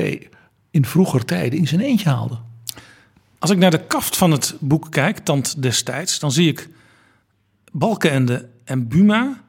in 0.71 0.85
vroeger 0.85 1.25
tijden 1.25 1.59
in 1.59 1.67
zijn 1.67 1.81
eentje 1.81 2.09
haalde. 2.09 2.37
Als 3.39 3.49
ik 3.51 3.57
naar 3.57 3.71
de 3.71 3.85
kaft 3.85 4.17
van 4.17 4.31
het 4.31 4.55
boek 4.59 4.91
kijk, 4.91 5.17
Tand 5.17 5.61
destijds, 5.61 6.19
dan 6.19 6.31
zie 6.31 6.47
ik 6.47 6.69
Balkenende 7.71 8.49
en 8.63 8.87
Buma 8.87 9.43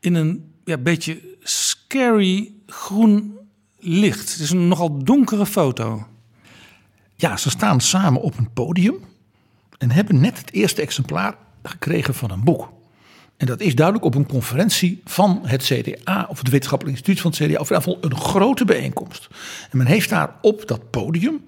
in 0.00 0.14
een 0.14 0.52
ja, 0.64 0.78
beetje 0.78 1.36
scary 1.40 2.52
groen 2.66 3.38
licht. 3.78 4.32
Het 4.32 4.40
is 4.40 4.50
een 4.50 4.68
nogal 4.68 5.04
donkere 5.04 5.46
foto. 5.46 6.06
Ja, 7.14 7.36
ze 7.36 7.50
staan 7.50 7.80
samen 7.80 8.20
op 8.20 8.38
een 8.38 8.52
podium 8.52 8.94
en 9.78 9.90
hebben 9.90 10.20
net 10.20 10.38
het 10.38 10.52
eerste 10.52 10.82
exemplaar 10.82 11.34
gekregen 11.62 12.14
van 12.14 12.30
een 12.30 12.44
boek. 12.44 12.72
En 13.36 13.46
dat 13.46 13.60
is 13.60 13.74
duidelijk 13.74 14.06
op 14.06 14.14
een 14.14 14.26
conferentie 14.26 15.00
van 15.04 15.40
het 15.44 15.62
CDA, 15.62 16.26
of 16.28 16.38
het 16.38 16.48
Wetenschappelijk 16.48 16.96
Instituut 16.96 17.20
van 17.20 17.30
het 17.30 17.40
CDA, 17.40 17.60
of 17.60 17.70
in 17.70 17.76
ieder 17.76 17.92
geval 17.92 18.10
een 18.10 18.16
grote 18.16 18.64
bijeenkomst. 18.64 19.28
En 19.70 19.78
men 19.78 19.86
heeft 19.86 20.08
daar 20.08 20.34
op 20.40 20.68
dat 20.68 20.90
podium, 20.90 21.42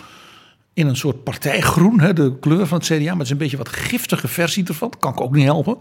in 0.79 0.87
een 0.87 0.97
soort 0.97 1.25
partijgroen, 1.25 1.97
de 2.15 2.39
kleur 2.41 2.67
van 2.67 2.79
het 2.79 2.87
CDA, 2.87 3.05
maar 3.05 3.13
het 3.13 3.23
is 3.23 3.31
een 3.31 3.39
beetje 3.39 3.57
wat 3.57 3.69
giftige 3.69 4.29
versie 4.29 4.65
ervan, 4.67 4.93
kan 4.99 5.13
ik 5.13 5.21
ook 5.21 5.35
niet 5.35 5.45
helpen. 5.45 5.77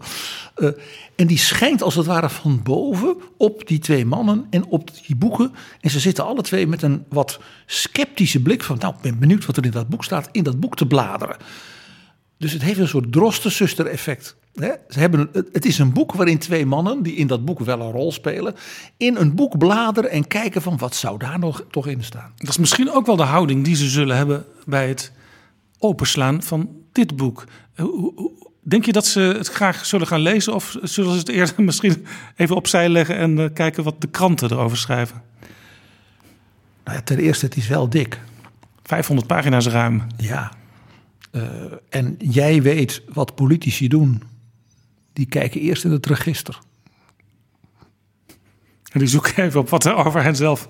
Uh, 0.56 0.70
en 1.16 1.26
die 1.26 1.38
schijnt 1.38 1.82
als 1.82 1.94
het 1.94 2.06
ware 2.06 2.30
van 2.30 2.62
boven 2.62 3.16
op 3.36 3.66
die 3.66 3.78
twee 3.78 4.04
mannen 4.04 4.46
en 4.50 4.66
op 4.66 4.90
die 5.06 5.16
boeken. 5.16 5.52
En 5.80 5.90
ze 5.90 6.00
zitten 6.00 6.24
alle 6.24 6.42
twee 6.42 6.66
met 6.66 6.82
een 6.82 7.04
wat 7.08 7.40
sceptische 7.66 8.42
blik 8.42 8.62
van, 8.62 8.76
nou, 8.78 8.94
ik 8.94 9.00
ben 9.00 9.18
benieuwd 9.18 9.46
wat 9.46 9.56
er 9.56 9.64
in 9.64 9.70
dat 9.70 9.88
boek 9.88 10.04
staat, 10.04 10.28
in 10.32 10.42
dat 10.42 10.60
boek 10.60 10.76
te 10.76 10.86
bladeren. 10.86 11.36
Dus 12.38 12.52
het 12.52 12.62
heeft 12.62 12.78
een 12.78 12.88
soort 12.88 13.12
drostensuster 13.12 13.86
effect. 13.86 14.36
Ze 14.88 14.98
hebben, 14.98 15.28
het 15.52 15.64
is 15.64 15.78
een 15.78 15.92
boek 15.92 16.12
waarin 16.12 16.38
twee 16.38 16.66
mannen, 16.66 17.02
die 17.02 17.14
in 17.14 17.26
dat 17.26 17.44
boek 17.44 17.60
wel 17.60 17.80
een 17.80 17.90
rol 17.90 18.12
spelen, 18.12 18.54
in 18.96 19.16
een 19.16 19.34
boek 19.34 19.58
bladeren 19.58 20.10
en 20.10 20.26
kijken 20.26 20.62
van 20.62 20.78
wat 20.78 20.94
zou 20.94 21.18
daar 21.18 21.38
nog 21.38 21.64
toch 21.70 21.86
in 21.86 22.04
staan. 22.04 22.32
Dat 22.36 22.48
is 22.48 22.58
misschien 22.58 22.90
ook 22.90 23.06
wel 23.06 23.16
de 23.16 23.22
houding 23.22 23.64
die 23.64 23.76
ze 23.76 23.88
zullen 23.88 24.16
hebben 24.16 24.44
bij 24.64 24.88
het 24.88 25.12
openslaan 25.78 26.42
van 26.42 26.68
dit 26.92 27.16
boek. 27.16 27.44
Denk 28.62 28.84
je 28.84 28.92
dat 28.92 29.06
ze 29.06 29.20
het 29.20 29.48
graag 29.48 29.86
zullen 29.86 30.06
gaan 30.06 30.20
lezen 30.20 30.54
of 30.54 30.76
zullen 30.82 31.12
ze 31.12 31.18
het 31.18 31.28
eerder 31.28 31.62
misschien 31.64 32.06
even 32.36 32.56
opzij 32.56 32.88
leggen 32.88 33.16
en 33.16 33.38
eh, 33.38 33.46
kijken 33.54 33.84
wat 33.84 34.00
de 34.00 34.08
kranten 34.08 34.50
erover 34.50 34.76
schrijven? 34.76 35.22
Nou 36.84 36.96
ja, 36.96 37.02
ten 37.02 37.18
eerste, 37.18 37.44
het 37.44 37.56
is 37.56 37.68
wel 37.68 37.88
dik. 37.88 38.20
500 38.82 39.26
pagina's 39.26 39.66
ruim. 39.66 40.02
Ja, 40.16 40.52
uh, 41.32 41.42
en 41.88 42.16
jij 42.18 42.62
weet 42.62 43.02
wat 43.12 43.34
politici 43.34 43.88
doen. 43.88 44.22
Die 45.12 45.26
kijken 45.26 45.60
eerst 45.60 45.84
in 45.84 45.90
het 45.90 46.06
register. 46.06 46.58
En 48.92 48.98
die 48.98 49.08
zoeken 49.08 49.42
even 49.44 49.60
op 49.60 49.68
wat 49.68 49.84
er 49.84 49.94
over 49.94 50.22
hen 50.22 50.36
zelf 50.36 50.68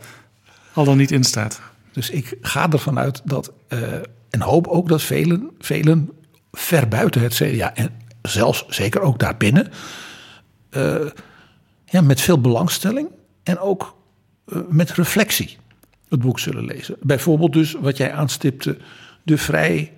al 0.73 0.85
dan 0.85 0.97
niet 0.97 1.11
in 1.11 1.25
staat. 1.25 1.61
Dus 1.93 2.11
ik 2.11 2.37
ga 2.41 2.71
ervan 2.71 2.99
uit 2.99 3.23
dat, 3.25 3.53
uh, 3.69 3.93
en 4.31 4.41
hoop 4.41 4.67
ook 4.67 4.89
dat 4.89 5.03
velen, 5.03 5.51
velen 5.59 6.11
ver 6.53 6.89
buiten 6.89 7.21
het 7.21 7.35
CDA 7.35 7.75
en 7.75 7.91
zelfs 8.23 8.67
zeker 8.69 9.01
ook 9.01 9.19
daarbinnen, 9.19 9.73
uh, 10.71 11.07
ja, 11.85 12.01
met 12.01 12.21
veel 12.21 12.41
belangstelling 12.41 13.09
en 13.43 13.59
ook 13.59 13.97
met 14.69 14.91
reflectie 14.93 15.57
het 16.09 16.21
boek 16.21 16.39
zullen 16.39 16.65
lezen. 16.65 16.97
Bijvoorbeeld 17.01 17.53
dus 17.53 17.73
wat 17.73 17.97
jij 17.97 18.13
aanstipte, 18.13 18.79
de 19.23 19.39
vrij 19.39 19.93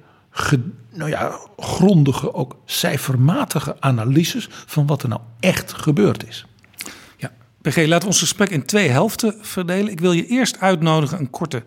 nou 0.93 1.11
ja, 1.11 1.39
grondige, 1.57 2.35
ook 2.35 2.57
cijfermatige 2.65 3.77
analyses 3.81 4.49
van 4.51 4.87
wat 4.87 5.03
er 5.03 5.09
nou 5.09 5.21
echt 5.41 5.73
gebeurd 5.73 6.29
is. 6.29 6.47
Ja, 7.17 7.31
PG, 7.63 7.77
laten 7.77 8.01
we 8.01 8.07
ons 8.07 8.19
gesprek 8.19 8.51
in 8.51 8.65
twee 8.65 8.89
helften 8.89 9.35
verdelen. 9.41 9.93
Ik 9.93 10.01
wil 10.01 10.13
je 10.13 10.27
eerst 10.27 10.61
uitnodigen 10.61 11.19
een 11.19 11.31
korte 11.31 11.65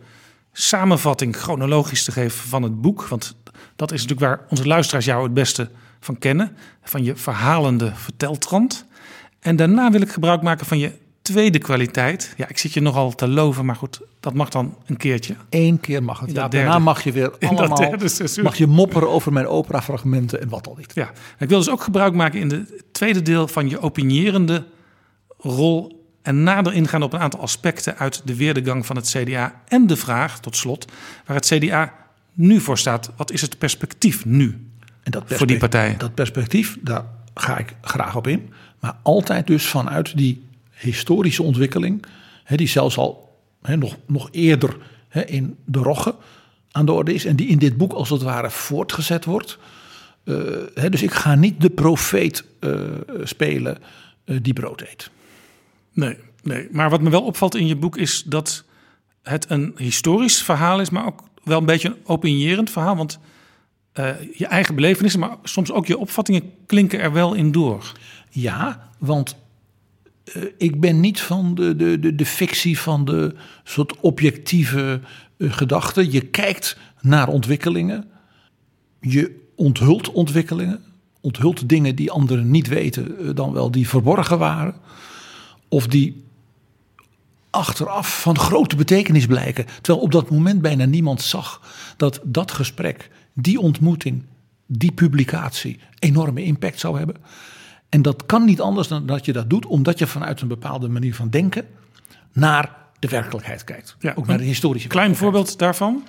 samenvatting 0.52 1.36
chronologisch 1.36 2.04
te 2.04 2.12
geven 2.12 2.48
van 2.48 2.64
het 2.64 2.82
boek. 2.82 3.08
Want 3.08 3.36
dat 3.76 3.92
is 3.92 4.02
natuurlijk 4.02 4.30
waar 4.30 4.48
onze 4.50 4.68
luisteraars 4.68 5.06
jou 5.06 5.24
het 5.24 5.34
beste 5.34 5.70
van 6.00 6.18
kennen. 6.18 6.58
Van 6.84 7.04
je 7.04 7.16
verhalende 7.16 7.92
verteltrand. 7.96 8.86
En 9.40 9.56
daarna 9.56 9.92
wil 9.92 10.02
ik 10.02 10.12
gebruik 10.12 10.42
maken 10.42 10.66
van 10.66 10.78
je 10.78 11.02
tweede 11.24 11.58
kwaliteit. 11.58 12.34
Ja, 12.38 12.48
ik 12.48 12.58
zit 12.58 12.74
je 12.74 12.82
nogal 12.82 13.16
te 13.16 13.28
loven, 13.28 13.66
maar 13.66 13.76
goed, 13.76 14.02
dat 14.20 14.34
mag 14.34 14.50
dan 14.50 14.78
een 14.86 14.98
keertje. 14.98 15.36
Eén 15.50 15.80
keer 15.80 16.04
mag 16.04 16.20
het. 16.20 16.32
Ja, 16.32 16.48
daarna 16.48 16.80
mag 16.80 17.04
je 17.04 17.12
weer 17.12 17.38
allemaal 17.40 17.96
mag 18.42 18.58
je 18.58 18.68
mopperen 18.68 19.10
over 19.10 19.34
mijn 19.34 19.48
operafragmenten 19.48 20.42
en 20.42 20.50
wat 20.50 20.68
al 20.68 20.76
niet. 20.78 20.92
Ja, 20.96 21.12
ik 21.40 21.50
wil 21.50 21.58
dus 21.58 21.70
ook 21.70 21.84
gebruik 21.84 22.14
maken 22.14 22.40
in 22.40 22.52
het 22.52 22.84
tweede 22.92 23.22
deel 23.22 23.48
van 23.48 23.70
je 23.70 23.80
opinierende 23.80 24.66
rol 25.38 26.06
en 26.22 26.44
nader 26.44 26.74
ingaan 26.74 27.04
op 27.04 27.14
een 27.14 27.20
aantal 27.20 27.40
aspecten 27.40 27.98
uit 27.98 28.22
de 28.26 28.36
weerdegang 28.36 28.86
van 28.86 28.96
het 28.96 29.16
CDA 29.18 29.62
en 29.68 29.88
de 29.88 29.96
vraag, 29.96 30.40
tot 30.40 30.56
slot, 30.56 30.92
waar 31.26 31.36
het 31.36 31.46
CDA 31.46 31.94
nu 32.34 32.60
voor 32.60 32.78
staat. 32.78 33.12
Wat 33.16 33.32
is 33.32 33.42
het 33.42 33.58
perspectief 33.58 34.26
nu 34.26 34.68
en 35.04 35.12
dat 35.12 35.24
voor 35.28 35.48
die 35.48 35.58
partijen? 35.58 35.98
Dat 35.98 36.14
perspectief, 36.14 36.78
daar 36.82 37.04
ga 37.34 37.58
ik 37.58 37.76
graag 37.82 38.16
op 38.16 38.28
in. 38.28 38.54
Maar 38.80 38.96
altijd 39.02 39.48
dus 39.48 39.66
vanuit 39.66 40.18
die 40.18 40.44
historische 40.84 41.44
ontwikkeling, 41.44 42.06
hè, 42.44 42.56
die 42.56 42.68
zelfs 42.68 42.98
al 42.98 43.38
hè, 43.62 43.78
nog, 43.78 43.98
nog 44.08 44.30
eerder 44.32 44.78
hè, 45.08 45.26
in 45.26 45.58
de 45.66 45.80
Rogge 45.80 46.16
aan 46.72 46.86
de 46.86 46.92
orde 46.92 47.14
is 47.14 47.26
en 47.26 47.36
die 47.36 47.48
in 47.48 47.58
dit 47.58 47.78
boek 47.78 47.94
als 47.94 48.10
het 48.10 48.22
ware 48.22 48.50
voortgezet 48.50 49.26
wordt. 49.26 49.58
Uh, 50.24 50.38
hè, 50.74 50.90
dus 50.90 51.04
ik 51.04 51.12
ga 51.12 51.36
niet 51.36 51.62
de 51.62 51.70
profeet 51.70 52.46
uh, 52.60 52.82
spelen 53.24 53.78
uh, 54.26 54.38
die 54.42 54.54
brood 54.54 54.82
eet. 54.82 55.10
Nee, 55.94 56.18
nee, 56.44 56.68
maar 56.72 56.90
wat 56.90 57.02
me 57.02 57.10
wel 57.10 57.24
opvalt 57.24 57.56
in 57.56 57.68
je 57.68 57.76
boek 57.76 57.98
is 57.98 58.24
dat 58.26 58.64
het 59.24 59.50
een 59.50 59.74
historisch 59.78 60.44
verhaal 60.44 60.82
is, 60.82 60.90
maar 60.90 61.06
ook 61.06 61.24
wel 61.44 61.60
een 61.60 61.66
beetje 61.66 61.88
een 61.88 61.98
opinierend 62.04 62.70
verhaal. 62.70 62.96
Want 62.96 63.20
je 64.34 64.46
eigen 64.48 64.76
belevenissen, 64.76 65.20
maar 65.20 65.38
soms 65.44 65.72
ook 65.72 65.86
je 65.86 65.98
opvattingen 65.98 66.52
klinken 66.66 67.00
er 67.00 67.14
wel 67.14 67.34
in 67.34 67.52
door. 67.52 67.92
Ja, 68.30 68.90
want 69.00 69.36
uh, 70.24 70.44
ik 70.58 70.80
ben 70.80 71.00
niet 71.00 71.22
van 71.22 71.56
de, 71.56 71.76
de, 71.76 72.00
de, 72.00 72.16
de 72.16 72.26
fictie 72.26 72.80
van 72.80 73.06
de 73.06 73.36
soort 73.64 74.00
objectieve 74.00 75.00
uh, 75.38 75.54
gedachte. 75.54 76.12
Je 76.12 76.22
kijkt 76.22 76.78
naar 77.02 77.28
ontwikkelingen. 77.28 78.06
Je 79.00 79.48
onthult 79.56 80.12
ontwikkelingen. 80.12 80.84
Onthult 81.22 81.70
dingen 81.70 81.96
die 81.96 82.12
anderen 82.12 82.52
niet 82.52 82.68
weten, 82.68 83.36
dan 83.36 83.54
wel 83.54 83.72
die 83.72 83.88
verborgen 83.88 84.38
waren. 84.38 84.76
Of 85.68 85.88
die 85.88 86.24
achteraf 87.50 88.22
van 88.22 88.38
grote 88.38 88.76
betekenis 88.76 89.26
blijken. 89.26 89.66
Terwijl 89.82 90.06
op 90.06 90.12
dat 90.12 90.30
moment 90.30 90.62
bijna 90.62 90.86
niemand 90.86 91.22
zag 91.22 91.62
dat 91.98 92.20
dat 92.24 92.52
gesprek, 92.52 93.10
die 93.34 93.60
ontmoeting, 93.60 94.24
die 94.66 94.92
publicatie 94.92 95.80
enorme 96.00 96.44
impact 96.44 96.80
zou 96.80 96.98
hebben. 96.98 97.16
En 97.94 98.02
dat 98.02 98.26
kan 98.26 98.46
niet 98.46 98.62
anders 98.62 98.88
dan 98.88 99.06
dat 99.06 99.26
je 99.26 99.34
dat 99.34 99.50
doet, 99.50 99.66
omdat 99.66 100.00
je 100.00 100.08
vanuit 100.08 100.42
een 100.42 100.48
bepaalde 100.48 100.90
manier 100.90 101.16
van 101.16 101.30
denken 101.30 101.66
naar 102.32 102.76
de 103.00 103.08
werkelijkheid 103.08 103.64
kijkt. 103.64 103.96
Ja, 104.00 104.14
ook 104.16 104.28
naar 104.28 104.38
de 104.38 104.44
historische. 104.44 104.88
Klein 104.88 105.16
voorbeeld 105.16 105.58
daarvan. 105.58 106.08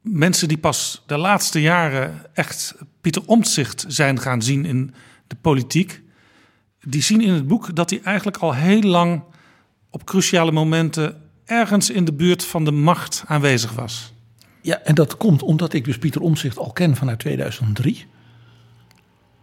Mensen 0.00 0.48
die 0.48 0.58
pas 0.58 1.02
de 1.06 1.16
laatste 1.16 1.60
jaren 1.60 2.22
echt 2.32 2.74
Pieter 3.00 3.22
Omtzigt 3.26 3.84
zijn 3.88 4.20
gaan 4.20 4.42
zien 4.42 4.64
in 4.64 4.94
de 5.26 5.36
politiek, 5.40 6.02
die 6.80 7.02
zien 7.02 7.20
in 7.20 7.32
het 7.32 7.46
boek 7.46 7.76
dat 7.76 7.90
hij 7.90 8.00
eigenlijk 8.02 8.36
al 8.36 8.54
heel 8.54 8.82
lang 8.82 9.22
op 9.90 10.04
cruciale 10.04 10.52
momenten 10.52 11.20
ergens 11.44 11.90
in 11.90 12.04
de 12.04 12.12
buurt 12.12 12.44
van 12.44 12.64
de 12.64 12.72
macht 12.72 13.24
aanwezig 13.26 13.72
was. 13.72 14.12
Ja, 14.60 14.80
en 14.80 14.94
dat 14.94 15.16
komt 15.16 15.42
omdat 15.42 15.72
ik 15.72 15.84
dus 15.84 15.98
Pieter 15.98 16.20
Omzicht 16.20 16.58
al 16.58 16.72
ken 16.72 16.96
vanuit 16.96 17.18
2003. 17.18 18.06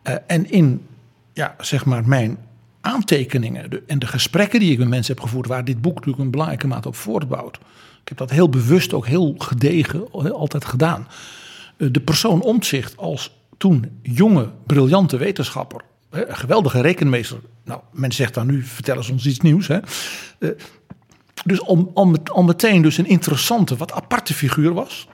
Uh, 0.04 0.14
en 0.28 0.52
in, 0.52 0.86
ja, 1.34 1.56
zeg 1.60 1.86
maar, 1.86 2.08
mijn 2.08 2.38
aantekeningen 2.82 3.88
en 3.88 4.00
de 4.00 4.08
gesprekken 4.08 4.60
die 4.60 4.72
ik 4.72 4.78
met 4.78 4.88
mensen 4.88 5.14
heb 5.14 5.24
gevoerd, 5.24 5.48
waar 5.48 5.66
dit 5.66 5.82
boek 5.82 5.96
natuurlijk 5.96 6.24
een 6.24 6.32
belangrijke 6.32 6.68
mate 6.68 6.88
op 6.88 6.96
voortbouwt. 6.96 7.56
Ik 8.02 8.08
heb 8.08 8.18
dat 8.18 8.30
heel 8.30 8.50
bewust, 8.50 8.94
ook 8.94 9.08
heel 9.08 9.36
gedegen, 9.38 10.12
altijd 10.12 10.66
gedaan. 10.66 11.08
Uh, 11.78 11.90
de 11.92 12.02
persoon 12.02 12.42
Omtzigt 12.42 12.98
als 12.98 13.40
toen 13.58 14.00
jonge, 14.02 14.50
briljante 14.66 15.18
wetenschapper, 15.18 15.82
een 16.10 16.36
geweldige 16.36 16.82
rekenmeester. 16.82 17.40
Nou, 17.64 17.82
men 17.92 18.12
zegt 18.12 18.34
dan 18.34 18.48
nu, 18.48 18.64
vertellen 18.64 19.04
ze 19.04 19.12
ons 19.12 19.26
iets 19.26 19.40
nieuws. 19.40 19.68
Hè. 19.68 19.80
Dus 21.46 21.62
al, 21.62 21.92
al 22.24 22.44
meteen 22.44 22.82
dus 22.82 22.98
een 22.98 23.08
interessante, 23.08 23.76
wat 23.76 23.92
aparte 23.92 24.34
figuur 24.34 24.74
was. 24.74 25.08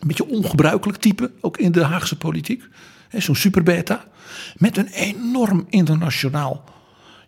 Een 0.00 0.08
beetje 0.08 0.28
ongebruikelijk 0.28 0.98
type, 0.98 1.30
ook 1.40 1.56
in 1.56 1.72
de 1.72 1.84
Haagse 1.84 2.16
politiek. 2.16 2.62
Zo'n 3.12 3.36
superbeta. 3.36 4.04
Met 4.56 4.76
een 4.76 4.88
enorm 4.88 5.66
internationaal 5.68 6.64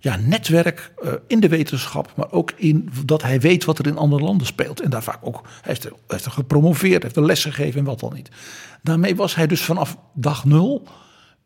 ja, 0.00 0.16
netwerk 0.16 0.92
uh, 1.02 1.12
in 1.26 1.40
de 1.40 1.48
wetenschap. 1.48 2.12
Maar 2.16 2.32
ook 2.32 2.52
in 2.56 2.90
dat 3.04 3.22
hij 3.22 3.40
weet 3.40 3.64
wat 3.64 3.78
er 3.78 3.86
in 3.86 3.96
andere 3.96 4.22
landen 4.22 4.46
speelt. 4.46 4.80
En 4.80 4.90
daar 4.90 5.02
vaak 5.02 5.18
ook, 5.20 5.42
hij 5.42 5.52
heeft, 5.62 5.82
hij 5.82 5.92
heeft 6.06 6.24
er 6.24 6.30
gepromoveerd, 6.30 7.02
heeft 7.02 7.16
er 7.16 7.24
les 7.24 7.42
gegeven 7.42 7.78
en 7.78 7.86
wat 7.86 8.00
dan 8.00 8.14
niet. 8.14 8.28
Daarmee 8.82 9.16
was 9.16 9.34
hij 9.34 9.46
dus 9.46 9.62
vanaf 9.62 9.96
dag 10.14 10.44
nul 10.44 10.88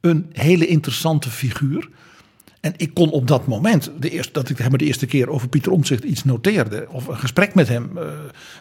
een 0.00 0.30
hele 0.32 0.66
interessante 0.66 1.30
figuur. 1.30 1.88
En 2.60 2.74
ik 2.76 2.94
kon 2.94 3.10
op 3.10 3.26
dat 3.26 3.46
moment, 3.46 3.90
de 3.98 4.10
eerste, 4.10 4.32
dat 4.32 4.48
ik 4.48 4.58
hem 4.58 4.78
de 4.78 4.84
eerste 4.84 5.06
keer 5.06 5.28
over 5.28 5.48
Pieter 5.48 5.72
Omtzigt 5.72 6.04
iets 6.04 6.24
noteerde, 6.24 6.86
of 6.88 7.06
een 7.06 7.18
gesprek 7.18 7.54
met 7.54 7.68
hem, 7.68 7.90
uh, 7.96 8.04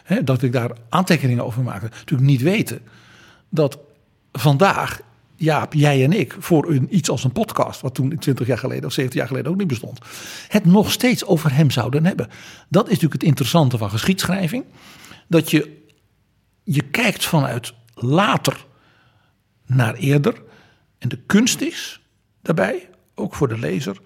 hè, 0.04 0.24
dat 0.24 0.42
ik 0.42 0.52
daar 0.52 0.70
aantekeningen 0.88 1.44
over 1.44 1.62
maakte, 1.62 1.88
natuurlijk 1.90 2.30
niet 2.30 2.42
weten 2.42 2.80
dat 3.48 3.78
vandaag 4.32 5.00
Jaap, 5.42 5.74
jij 5.74 6.04
en 6.04 6.12
ik, 6.12 6.36
voor 6.38 6.70
een, 6.70 6.96
iets 6.96 7.10
als 7.10 7.24
een 7.24 7.32
podcast, 7.32 7.80
wat 7.80 7.94
toen 7.94 8.18
20 8.18 8.46
jaar 8.46 8.58
geleden 8.58 8.84
of 8.84 8.92
70 8.92 9.18
jaar 9.18 9.28
geleden 9.28 9.50
ook 9.50 9.58
niet 9.58 9.66
bestond, 9.66 9.98
het 10.48 10.64
nog 10.64 10.92
steeds 10.92 11.24
over 11.24 11.54
hem 11.54 11.70
zouden 11.70 12.06
hebben. 12.06 12.28
Dat 12.68 12.84
is 12.84 12.88
natuurlijk 12.88 13.20
het 13.20 13.28
interessante 13.28 13.78
van 13.78 13.90
geschiedschrijving. 13.90 14.64
Dat 15.28 15.50
je, 15.50 15.86
je 16.64 16.82
kijkt 16.82 17.24
vanuit 17.24 17.74
later 17.94 18.66
naar 19.66 19.94
eerder. 19.94 20.42
En 20.98 21.08
de 21.08 21.18
kunst 21.26 21.60
is 21.60 22.00
daarbij, 22.42 22.88
ook 23.14 23.34
voor 23.34 23.48
de 23.48 23.58
lezer, 23.58 24.00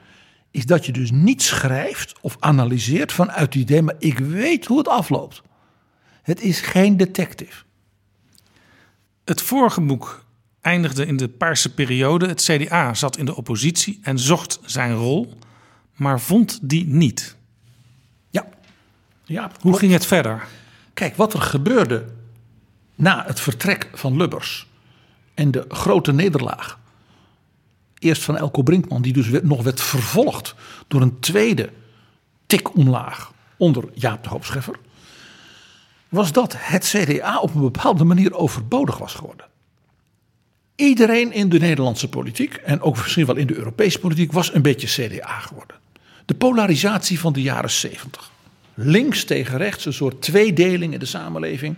is 0.50 0.66
dat 0.66 0.86
je 0.86 0.92
dus 0.92 1.10
niet 1.10 1.42
schrijft 1.42 2.14
of 2.20 2.36
analyseert 2.40 3.12
vanuit 3.12 3.40
het 3.40 3.54
idee, 3.54 3.82
maar 3.82 3.96
ik 3.98 4.18
weet 4.18 4.66
hoe 4.66 4.78
het 4.78 4.88
afloopt. 4.88 5.42
Het 6.22 6.40
is 6.40 6.60
geen 6.60 6.96
detective. 6.96 7.64
Het 9.24 9.42
vorige 9.42 9.80
boek 9.80 10.25
eindigde 10.66 11.06
in 11.06 11.16
de 11.16 11.28
paarse 11.28 11.74
periode. 11.74 12.26
Het 12.26 12.42
CDA 12.42 12.94
zat 12.94 13.16
in 13.16 13.24
de 13.24 13.36
oppositie 13.36 13.98
en 14.02 14.18
zocht 14.18 14.60
zijn 14.64 14.94
rol, 14.94 15.34
maar 15.94 16.20
vond 16.20 16.58
die 16.62 16.86
niet. 16.86 17.36
Ja. 18.30 18.46
ja 19.24 19.50
Hoe 19.60 19.70
wat, 19.70 19.80
ging 19.80 19.92
het 19.92 20.06
verder? 20.06 20.46
Kijk, 20.94 21.16
wat 21.16 21.34
er 21.34 21.40
gebeurde 21.40 22.04
na 22.94 23.24
het 23.26 23.40
vertrek 23.40 23.90
van 23.92 24.16
Lubbers 24.16 24.66
en 25.34 25.50
de 25.50 25.64
grote 25.68 26.12
nederlaag. 26.12 26.78
Eerst 27.98 28.22
van 28.22 28.36
Elko 28.36 28.62
Brinkman, 28.62 29.02
die 29.02 29.12
dus 29.12 29.28
nog 29.42 29.62
werd 29.62 29.80
vervolgd 29.80 30.54
door 30.88 31.00
een 31.00 31.20
tweede 31.20 31.70
tik 32.46 32.74
omlaag 32.74 33.32
onder 33.56 33.84
Jaap 33.94 34.22
de 34.22 34.28
Hoop 34.28 34.44
Scheffer. 34.44 34.78
Was 36.08 36.32
dat 36.32 36.54
het 36.58 36.84
CDA 36.84 37.38
op 37.38 37.54
een 37.54 37.60
bepaalde 37.60 38.04
manier 38.04 38.34
overbodig 38.34 38.98
was 38.98 39.14
geworden. 39.14 39.45
Iedereen 40.76 41.32
in 41.32 41.48
de 41.48 41.58
Nederlandse 41.58 42.08
politiek 42.08 42.54
en 42.54 42.80
ook 42.80 42.96
misschien 42.96 43.26
wel 43.26 43.36
in 43.36 43.46
de 43.46 43.56
Europese 43.56 43.98
politiek 43.98 44.32
was 44.32 44.54
een 44.54 44.62
beetje 44.62 45.08
CDA 45.08 45.38
geworden. 45.38 45.76
De 46.24 46.34
polarisatie 46.34 47.20
van 47.20 47.32
de 47.32 47.42
jaren 47.42 47.70
70. 47.70 48.30
Links 48.74 49.24
tegen 49.24 49.58
rechts, 49.58 49.84
een 49.84 49.92
soort 49.92 50.22
tweedeling 50.22 50.92
in 50.92 50.98
de 50.98 51.06
samenleving. 51.06 51.76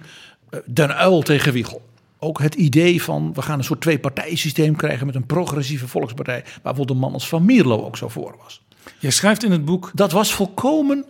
Den 0.65 0.97
Uil 0.97 1.23
tegen 1.23 1.53
Wiegel. 1.53 1.87
Ook 2.19 2.41
het 2.41 2.55
idee 2.55 3.03
van 3.03 3.35
we 3.35 3.43
gaan 3.43 3.59
een 3.59 3.65
soort 3.65 3.81
twee-partijensysteem 3.81 4.77
krijgen 4.77 5.07
met 5.07 5.15
een 5.15 5.27
progressieve 5.27 5.89
volkspartij. 5.89 6.43
Waar 6.43 6.61
bijvoorbeeld 6.63 6.91
een 6.91 7.05
man 7.05 7.13
als 7.13 7.29
Van 7.29 7.45
Mierlo 7.45 7.85
ook 7.85 7.97
zo 7.97 8.09
voor 8.09 8.37
was. 8.43 8.63
Je 8.99 9.11
schrijft 9.11 9.45
in 9.45 9.51
het 9.51 9.65
boek. 9.65 9.91
Dat 9.95 10.13
was 10.13 10.35
volkomen 10.35 11.05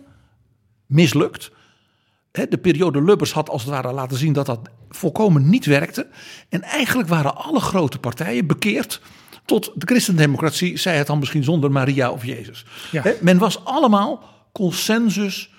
mislukt. 0.85 1.51
De 2.31 2.57
periode 2.61 3.03
Lubbers 3.03 3.31
had 3.31 3.49
als 3.49 3.61
het 3.61 3.71
ware 3.71 3.93
laten 3.93 4.17
zien 4.17 4.33
dat 4.33 4.45
dat 4.45 4.59
volkomen 4.89 5.49
niet 5.49 5.65
werkte. 5.65 6.07
En 6.49 6.61
eigenlijk 6.61 7.09
waren 7.09 7.35
alle 7.35 7.59
grote 7.59 7.99
partijen 7.99 8.47
bekeerd 8.47 9.01
tot 9.45 9.71
de 9.75 9.85
christendemocratie, 9.85 10.77
zij 10.77 10.97
het 10.97 11.07
dan 11.07 11.19
misschien 11.19 11.43
zonder 11.43 11.71
Maria 11.71 12.11
of 12.11 12.25
Jezus. 12.25 12.65
Ja. 12.91 13.03
Men 13.21 13.37
was 13.37 13.65
allemaal 13.65 14.23
consensus, 14.51 15.53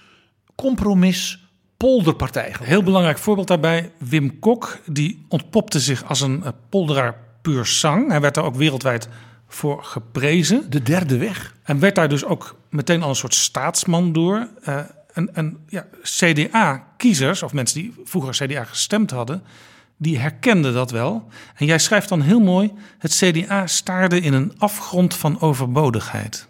compromis, 0.55 1.49
polderpartij. 1.77 2.45
Geworden. 2.45 2.69
Heel 2.69 2.83
belangrijk 2.83 3.19
voorbeeld 3.19 3.49
daarbij, 3.49 3.93
Wim 3.99 4.39
Kok, 4.39 4.79
die 4.87 5.27
ontpopte 5.29 5.81
zich 5.81 6.05
als 6.05 6.21
een 6.21 6.45
polderaar 6.69 7.17
puur 7.43 7.67
sang. 7.67 8.09
Hij 8.09 8.21
werd 8.21 8.35
daar 8.35 8.45
ook 8.45 8.57
wereldwijd 8.57 9.09
voor 9.49 9.85
geprezen. 9.85 10.71
De 10.71 10.83
derde 10.83 11.17
weg. 11.19 11.55
En 11.63 11.79
werd 11.79 11.95
daar 11.95 12.09
dus 12.09 12.25
ook 12.25 12.57
meteen 12.69 13.03
al 13.03 13.09
een 13.09 13.15
soort 13.15 13.35
staatsman 13.35 14.13
door. 14.13 14.49
Uh, 14.69 14.81
en, 15.13 15.35
en 15.35 15.59
ja, 15.69 15.87
CDA-kiezers, 16.03 17.43
of 17.43 17.53
mensen 17.53 17.81
die 17.81 17.95
vroeger 18.05 18.47
CDA 18.47 18.65
gestemd 18.65 19.11
hadden, 19.11 19.43
die 19.97 20.19
herkenden 20.19 20.73
dat 20.73 20.91
wel. 20.91 21.29
En 21.55 21.67
jij 21.67 21.79
schrijft 21.79 22.09
dan 22.09 22.21
heel 22.21 22.41
mooi: 22.41 22.73
het 22.99 23.15
CDA 23.15 23.67
staarde 23.67 24.21
in 24.21 24.33
een 24.33 24.55
afgrond 24.59 25.15
van 25.15 25.41
overbodigheid. 25.41 26.49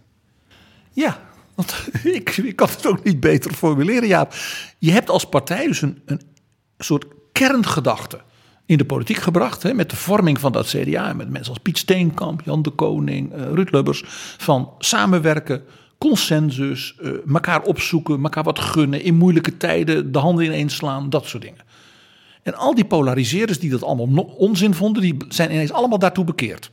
Ja, 0.92 1.20
want 1.54 1.88
ik, 2.02 2.36
ik 2.36 2.56
kan 2.56 2.68
het 2.68 2.86
ook 2.86 3.04
niet 3.04 3.20
beter 3.20 3.52
formuleren, 3.52 4.08
Jaap. 4.08 4.34
Je 4.78 4.92
hebt 4.92 5.10
als 5.10 5.28
partij 5.28 5.66
dus 5.66 5.82
een, 5.82 6.02
een 6.04 6.20
soort 6.78 7.04
kerngedachte 7.32 8.20
in 8.66 8.78
de 8.78 8.84
politiek 8.84 9.16
gebracht. 9.16 9.62
Hè, 9.62 9.74
met 9.74 9.90
de 9.90 9.96
vorming 9.96 10.40
van 10.40 10.52
dat 10.52 10.66
CDA. 10.66 11.12
Met 11.12 11.30
mensen 11.30 11.52
als 11.52 11.62
Piet 11.62 11.78
Steenkamp, 11.78 12.42
Jan 12.44 12.62
de 12.62 12.70
Koning, 12.70 13.34
uh, 13.34 13.42
Ruud 13.42 13.70
Lubbers. 13.70 14.04
Van 14.38 14.70
samenwerken, 14.78 15.62
consensus, 16.08 16.94
elkaar 17.32 17.62
opzoeken, 17.62 18.22
elkaar 18.22 18.44
wat 18.44 18.58
gunnen. 18.58 19.02
In 19.02 19.14
moeilijke 19.14 19.56
tijden 19.56 20.12
de 20.12 20.18
handen 20.18 20.44
ineens 20.44 20.74
slaan, 20.74 21.10
dat 21.10 21.26
soort 21.26 21.42
dingen. 21.42 21.64
En 22.42 22.54
al 22.54 22.74
die 22.74 22.84
polariseerders 22.84 23.58
die 23.58 23.70
dat 23.70 23.82
allemaal 23.82 24.24
onzin 24.24 24.74
vonden, 24.74 25.02
die 25.02 25.16
zijn 25.28 25.52
ineens 25.52 25.72
allemaal 25.72 25.98
daartoe 25.98 26.24
bekeerd. 26.24 26.70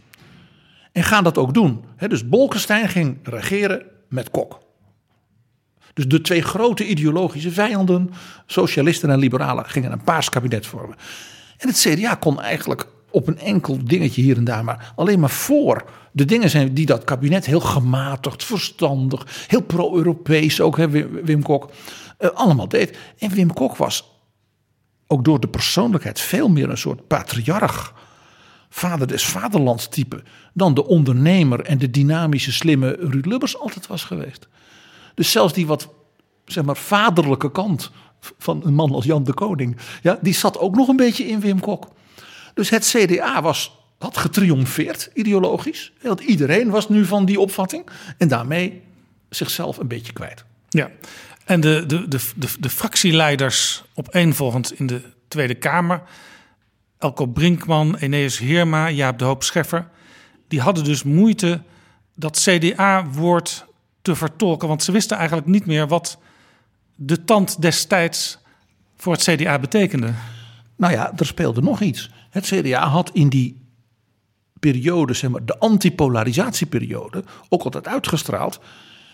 En 0.91 1.03
gaan 1.03 1.23
dat 1.23 1.37
ook 1.37 1.53
doen. 1.53 1.83
Dus 2.07 2.27
Bolkestein 2.27 2.89
ging 2.89 3.17
regeren 3.23 3.83
met 4.09 4.29
Kok. 4.29 4.59
Dus 5.93 6.07
de 6.07 6.21
twee 6.21 6.41
grote 6.41 6.87
ideologische 6.87 7.51
vijanden, 7.51 8.09
socialisten 8.45 9.09
en 9.09 9.19
liberalen, 9.19 9.65
gingen 9.65 9.91
een 9.91 10.03
paars 10.03 10.29
kabinet 10.29 10.65
vormen. 10.65 10.97
En 11.57 11.67
het 11.67 11.77
CDA 11.77 12.15
kon 12.15 12.41
eigenlijk 12.41 12.87
op 13.11 13.27
een 13.27 13.39
enkel 13.39 13.77
dingetje 13.83 14.21
hier 14.21 14.37
en 14.37 14.43
daar, 14.43 14.63
maar 14.63 14.93
alleen 14.95 15.19
maar 15.19 15.29
voor 15.29 15.85
de 16.11 16.25
dingen 16.25 16.49
zijn 16.49 16.73
die 16.73 16.85
dat 16.85 17.03
kabinet 17.03 17.45
heel 17.45 17.59
gematigd, 17.59 18.43
verstandig, 18.43 19.45
heel 19.47 19.61
pro-Europees 19.61 20.61
ook, 20.61 20.77
hè, 20.77 20.89
Wim 21.23 21.43
Kok, 21.43 21.71
uh, 22.19 22.29
allemaal 22.29 22.67
deed. 22.67 22.97
En 23.17 23.29
Wim 23.29 23.53
Kok 23.53 23.75
was 23.75 24.17
ook 25.07 25.23
door 25.23 25.39
de 25.39 25.47
persoonlijkheid 25.47 26.19
veel 26.19 26.49
meer 26.49 26.69
een 26.69 26.77
soort 26.77 27.07
patriarch, 27.07 27.93
vader 28.69 29.07
des 29.07 29.25
vaderlands 29.25 29.87
type, 29.87 30.23
dan 30.53 30.73
de 30.73 30.85
ondernemer 30.85 31.61
en 31.61 31.77
de 31.77 31.89
dynamische 31.89 32.51
slimme 32.51 32.97
Ruud 32.99 33.25
Lubbers 33.25 33.59
altijd 33.59 33.87
was 33.87 34.03
geweest. 34.03 34.47
Dus 35.13 35.31
zelfs 35.31 35.53
die 35.53 35.67
wat 35.67 35.89
zeg 36.45 36.63
maar 36.63 36.77
vaderlijke 36.77 37.51
kant 37.51 37.91
van 38.19 38.61
een 38.65 38.73
man 38.73 38.91
als 38.91 39.05
Jan 39.05 39.23
de 39.23 39.33
Koning, 39.33 39.77
ja, 40.01 40.19
die 40.21 40.33
zat 40.33 40.59
ook 40.59 40.75
nog 40.75 40.87
een 40.87 40.95
beetje 40.95 41.27
in 41.27 41.39
Wim 41.39 41.59
Kok. 41.59 41.87
Dus 42.57 42.69
het 42.69 42.85
CDA 42.95 43.41
was, 43.41 43.77
had 43.97 44.17
getriomfeerd 44.17 45.09
ideologisch. 45.13 45.93
Want 46.01 46.19
iedereen 46.19 46.69
was 46.69 46.89
nu 46.89 47.05
van 47.05 47.25
die 47.25 47.39
opvatting. 47.39 47.85
En 48.17 48.27
daarmee 48.27 48.81
zichzelf 49.29 49.77
een 49.77 49.87
beetje 49.87 50.13
kwijt. 50.13 50.43
Ja, 50.69 50.89
en 51.45 51.61
de, 51.61 51.83
de, 51.85 52.07
de, 52.07 52.19
de, 52.35 52.47
de 52.59 52.69
fractieleiders 52.69 53.83
opeenvolgend 53.93 54.79
in 54.79 54.87
de 54.87 55.01
Tweede 55.27 55.55
Kamer... 55.55 56.01
Elko 56.99 57.25
Brinkman, 57.25 57.95
Eneas 57.95 58.37
Heerma, 58.37 58.89
Jaap 58.89 59.19
de 59.19 59.25
Hoop 59.25 59.43
Scheffer... 59.43 59.87
die 60.47 60.61
hadden 60.61 60.83
dus 60.83 61.03
moeite 61.03 61.61
dat 62.15 62.39
CDA-woord 62.39 63.65
te 64.01 64.15
vertolken. 64.15 64.67
Want 64.67 64.83
ze 64.83 64.91
wisten 64.91 65.17
eigenlijk 65.17 65.47
niet 65.47 65.65
meer 65.65 65.87
wat 65.87 66.17
de 66.95 67.23
tand 67.23 67.61
destijds 67.61 68.37
voor 68.95 69.13
het 69.13 69.23
CDA 69.23 69.59
betekende. 69.59 70.13
Nou 70.75 70.93
ja, 70.93 71.13
er 71.17 71.25
speelde 71.25 71.61
nog 71.61 71.81
iets. 71.81 72.09
Het 72.37 72.45
CDA 72.45 72.87
had 72.87 73.09
in 73.13 73.29
die 73.29 73.61
periode, 74.59 75.13
zeg 75.13 75.29
maar, 75.29 75.45
de 75.45 75.59
antipolarisatieperiode, 75.59 77.23
ook 77.49 77.63
altijd 77.63 77.87
uitgestraald. 77.87 78.59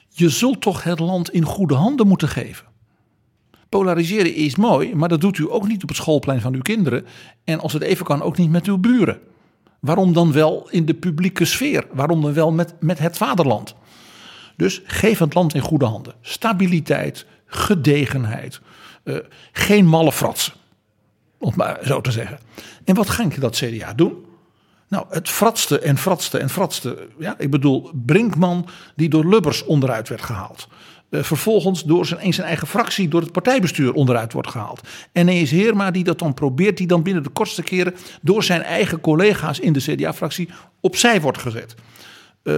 Je 0.09 0.29
zult 0.29 0.61
toch 0.61 0.83
het 0.83 0.99
land 0.99 1.31
in 1.31 1.43
goede 1.43 1.73
handen 1.73 2.07
moeten 2.07 2.27
geven. 2.27 2.65
Polariseren 3.69 4.35
is 4.35 4.55
mooi, 4.55 4.95
maar 4.95 5.09
dat 5.09 5.21
doet 5.21 5.37
u 5.37 5.51
ook 5.51 5.67
niet 5.67 5.83
op 5.83 5.89
het 5.89 5.97
schoolplein 5.97 6.41
van 6.41 6.53
uw 6.53 6.61
kinderen. 6.61 7.05
En 7.43 7.59
als 7.59 7.73
het 7.73 7.81
even 7.81 8.05
kan, 8.05 8.21
ook 8.21 8.37
niet 8.37 8.49
met 8.49 8.65
uw 8.65 8.77
buren. 8.77 9.19
Waarom 9.79 10.13
dan 10.13 10.31
wel 10.31 10.67
in 10.69 10.85
de 10.85 10.93
publieke 10.93 11.45
sfeer? 11.45 11.87
Waarom 11.91 12.21
dan 12.21 12.33
wel 12.33 12.51
met, 12.51 12.75
met 12.79 12.99
het 12.99 13.17
vaderland? 13.17 13.75
Dus 14.57 14.81
geef 14.85 15.19
het 15.19 15.33
land 15.33 15.53
in 15.53 15.61
goede 15.61 15.85
handen. 15.85 16.13
Stabiliteit, 16.21 17.25
gedegenheid, 17.45 18.61
uh, 19.03 19.17
geen 19.51 19.85
malle 19.85 20.11
fratsen. 20.11 20.53
Om 21.43 21.53
maar 21.55 21.79
zo 21.83 22.01
te 22.01 22.11
zeggen. 22.11 22.39
En 22.85 22.95
wat 22.95 23.09
ging 23.09 23.33
dat 23.33 23.55
CDA 23.55 23.93
doen? 23.93 24.25
Nou, 24.87 25.05
het 25.09 25.29
fratste 25.29 25.79
en 25.79 25.97
fratste 25.97 26.37
en 26.37 26.49
fratste. 26.49 27.07
Ja, 27.19 27.35
ik 27.37 27.49
bedoel, 27.49 27.91
Brinkman 28.05 28.67
die 28.95 29.09
door 29.09 29.25
Lubbers 29.25 29.65
onderuit 29.65 30.09
werd 30.09 30.21
gehaald. 30.21 30.67
Uh, 31.09 31.23
vervolgens 31.23 31.83
door 31.83 32.05
zijn, 32.05 32.19
in 32.21 32.33
zijn 32.33 32.47
eigen 32.47 32.67
fractie, 32.67 33.07
door 33.07 33.21
het 33.21 33.31
partijbestuur 33.31 33.93
onderuit 33.93 34.33
wordt 34.33 34.49
gehaald. 34.49 34.81
En 35.11 35.29
is 35.29 35.51
Heerma 35.51 35.91
die 35.91 36.03
dat 36.03 36.19
dan 36.19 36.33
probeert, 36.33 36.77
die 36.77 36.87
dan 36.87 37.03
binnen 37.03 37.23
de 37.23 37.29
kortste 37.29 37.63
keren 37.63 37.95
door 38.21 38.43
zijn 38.43 38.61
eigen 38.61 38.99
collega's 38.99 39.59
in 39.59 39.73
de 39.73 39.79
CDA-fractie 39.79 40.49
opzij 40.79 41.21
wordt 41.21 41.37
gezet. 41.37 41.75
Uh, 42.43 42.53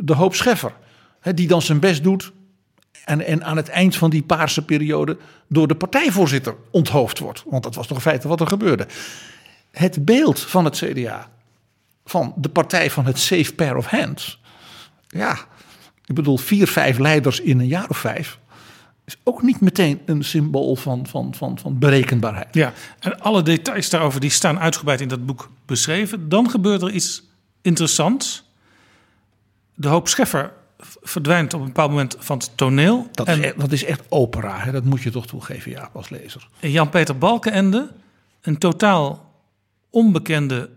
de 0.00 0.14
hoop 0.14 0.34
Scheffer, 0.34 0.72
die 1.34 1.48
dan 1.48 1.62
zijn 1.62 1.80
best 1.80 2.02
doet 2.02 2.32
en, 3.04 3.26
en 3.26 3.44
aan 3.44 3.56
het 3.56 3.68
eind 3.68 3.96
van 3.96 4.10
die 4.10 4.22
paarse 4.22 4.64
periode 4.64 5.16
door 5.46 5.68
de 5.68 5.74
partijvoorzitter 5.74 6.54
onthoofd 6.70 7.18
wordt. 7.18 7.42
Want 7.46 7.62
dat 7.62 7.74
was 7.74 7.86
toch 7.86 7.96
in 7.96 8.02
feite 8.02 8.28
wat 8.28 8.40
er 8.40 8.46
gebeurde. 8.46 8.86
Het 9.70 10.04
beeld 10.04 10.40
van 10.40 10.64
het 10.64 10.76
CDA, 10.76 11.30
van 12.04 12.34
de 12.36 12.48
partij 12.48 12.90
van 12.90 13.06
het 13.06 13.18
safe 13.18 13.54
pair 13.54 13.76
of 13.76 13.86
hands. 13.86 14.40
Ja, 15.08 15.38
ik 16.04 16.14
bedoel, 16.14 16.36
vier, 16.36 16.66
vijf 16.66 16.98
leiders 16.98 17.40
in 17.40 17.60
een 17.60 17.66
jaar 17.66 17.88
of 17.88 17.96
vijf. 17.96 18.38
Is 19.04 19.16
ook 19.24 19.42
niet 19.42 19.60
meteen 19.60 20.00
een 20.06 20.24
symbool 20.24 20.76
van, 20.76 21.06
van, 21.06 21.34
van, 21.34 21.58
van 21.58 21.78
berekenbaarheid. 21.78 22.54
Ja, 22.54 22.72
en 22.98 23.20
alle 23.20 23.42
details 23.42 23.90
daarover 23.90 24.20
die 24.20 24.30
staan 24.30 24.58
uitgebreid 24.58 25.00
in 25.00 25.08
dat 25.08 25.26
boek 25.26 25.50
beschreven. 25.66 26.28
Dan 26.28 26.50
gebeurt 26.50 26.82
er 26.82 26.90
iets 26.90 27.22
interessants. 27.62 28.50
De 29.74 29.88
hoop 29.88 30.08
Scheffer 30.08 30.52
verdwijnt 31.02 31.54
op 31.54 31.60
een 31.60 31.66
bepaald 31.66 31.90
moment 31.90 32.16
van 32.18 32.38
het 32.38 32.50
toneel. 32.54 33.08
Dat, 33.12 33.28
is, 33.28 33.38
echt, 33.38 33.60
dat 33.60 33.72
is 33.72 33.84
echt 33.84 34.02
opera, 34.08 34.58
hè? 34.58 34.72
dat 34.72 34.84
moet 34.84 35.02
je 35.02 35.10
toch 35.10 35.26
toegeven, 35.26 35.70
ja, 35.70 35.90
als 35.92 36.08
lezer. 36.08 36.48
Jan-Peter 36.60 37.18
Balkenende, 37.18 37.92
een 38.40 38.58
totaal 38.58 39.34
onbekende 39.90 40.70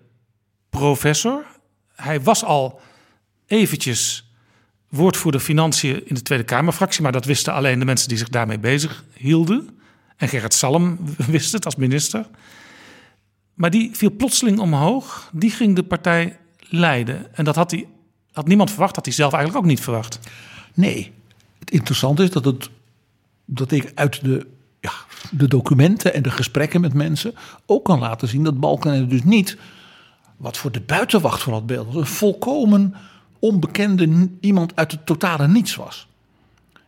professor. 0.70 1.46
Hij 1.96 2.22
was 2.22 2.44
al 2.44 2.82
eventjes 3.46 4.32
woordvoerder 4.90 5.42
financiën 5.42 6.08
in 6.08 6.16
de 6.16 6.22
Tweede 6.22 6.44
Kamerfractie, 6.44 7.02
maar 7.02 7.12
dat 7.12 7.26
wisten 7.26 7.54
alleen 7.54 7.80
de 7.80 7.86
mensen 7.86 8.10
die 8.10 8.18
zich 8.18 8.30
daarmee 8.30 8.60
bezig 8.60 9.04
hielden. 9.14 9.70
En 10.18 10.28
Gerrit 10.28 10.54
Salm 10.54 10.98
wist 11.28 11.52
het 11.52 11.66
als 11.66 11.76
minister. 11.76 12.26
Maar 13.54 13.70
die 13.70 13.90
viel 13.94 14.12
plotseling 14.12 14.60
omhoog, 14.60 15.30
die 15.34 15.52
ging 15.52 15.76
de 15.76 15.84
partij 15.84 16.38
leiden. 16.60 17.36
En 17.36 17.44
dat 17.44 17.56
had 17.56 17.72
hij 17.72 17.88
had 18.34 18.48
niemand 18.48 18.70
verwacht, 18.70 18.96
had 18.96 19.06
hij 19.06 19.14
zelf 19.14 19.34
eigenlijk 19.34 19.64
ook 19.64 19.70
niet 19.70 19.82
verwacht. 19.82 20.20
Nee, 20.74 21.12
het 21.60 21.72
interessante 21.72 22.24
is 22.24 22.30
dat, 22.30 22.46
het, 22.46 22.70
dat 23.46 23.72
ik 23.72 23.92
uit 23.96 24.24
de, 24.24 24.48
ja, 24.80 24.92
de 25.32 25.48
documenten 25.48 26.14
en 26.14 26.24
de 26.24 26.32
gesprekken 26.32 26.82
met 26.82 26.94
mensen 26.94 27.34
ook 27.66 27.86
kan 27.86 28.00
laten 28.00 28.28
zien 28.28 28.44
dat 28.44 28.60
Balkenende 28.60 29.08
dus 29.08 29.24
niet, 29.24 29.58
wat 30.38 30.58
voor 30.58 30.72
de 30.72 30.82
buitenwacht 30.82 31.44
van 31.44 31.54
het 31.54 31.66
beeld 31.66 31.86
was, 31.86 31.96
een 31.96 32.06
volkomen 32.06 32.96
onbekende 33.40 34.30
iemand 34.40 34.76
uit 34.76 34.92
het 34.92 35.06
totale 35.06 35.48
niets 35.48 35.76
was. 35.76 36.08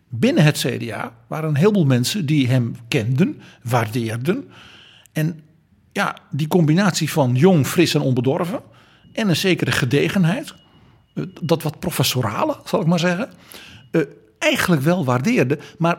Binnen 0.10 0.44
het 0.44 0.58
CDA 0.58 1.14
waren 1.28 1.50
een 1.50 1.56
heleboel 1.56 1.86
mensen 1.86 2.26
die 2.26 2.48
hem 2.48 2.76
kenden, 2.88 3.42
waardeerden. 3.64 4.50
En 5.12 5.40
ja, 5.92 6.18
die 6.32 6.48
combinatie 6.48 7.12
van 7.12 7.36
jong, 7.36 7.68
fris 7.68 7.94
en 7.94 8.02
onbedorven 8.02 8.62
en 9.12 9.30
een 9.30 9.36
zekere 9.36 9.72
gedegenheid 9.72 10.54
dat 11.42 11.64
wat 11.64 11.80
professorale, 11.80 12.58
zal 12.66 12.82
ik 12.82 12.88
maar 12.88 13.00
zeggen, 13.00 13.30
uh, 13.92 14.02
eigenlijk 14.40 14.82
wel 14.82 15.06
waardeerde, 15.06 15.60
maar 15.78 15.98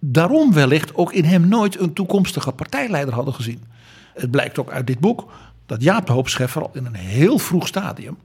daarom 0.00 0.52
wellicht 0.52 0.94
ook 0.94 1.12
in 1.12 1.24
hem 1.24 1.48
nooit 1.48 1.80
een 1.80 1.92
toekomstige 1.92 2.52
partijleider 2.52 3.14
hadden 3.14 3.34
gezien. 3.34 3.64
Het 4.14 4.30
blijkt 4.30 4.58
ook 4.58 4.70
uit 4.70 4.86
dit 4.86 4.98
boek 4.98 5.32
dat 5.66 5.82
Jaap 5.82 6.06
de 6.06 6.12
Hoop 6.12 6.28
Scheffer 6.28 6.62
al 6.62 6.70
in 6.72 6.86
een 6.86 6.94
heel 6.94 7.38
vroeg 7.38 7.66
stadium, 7.66 8.16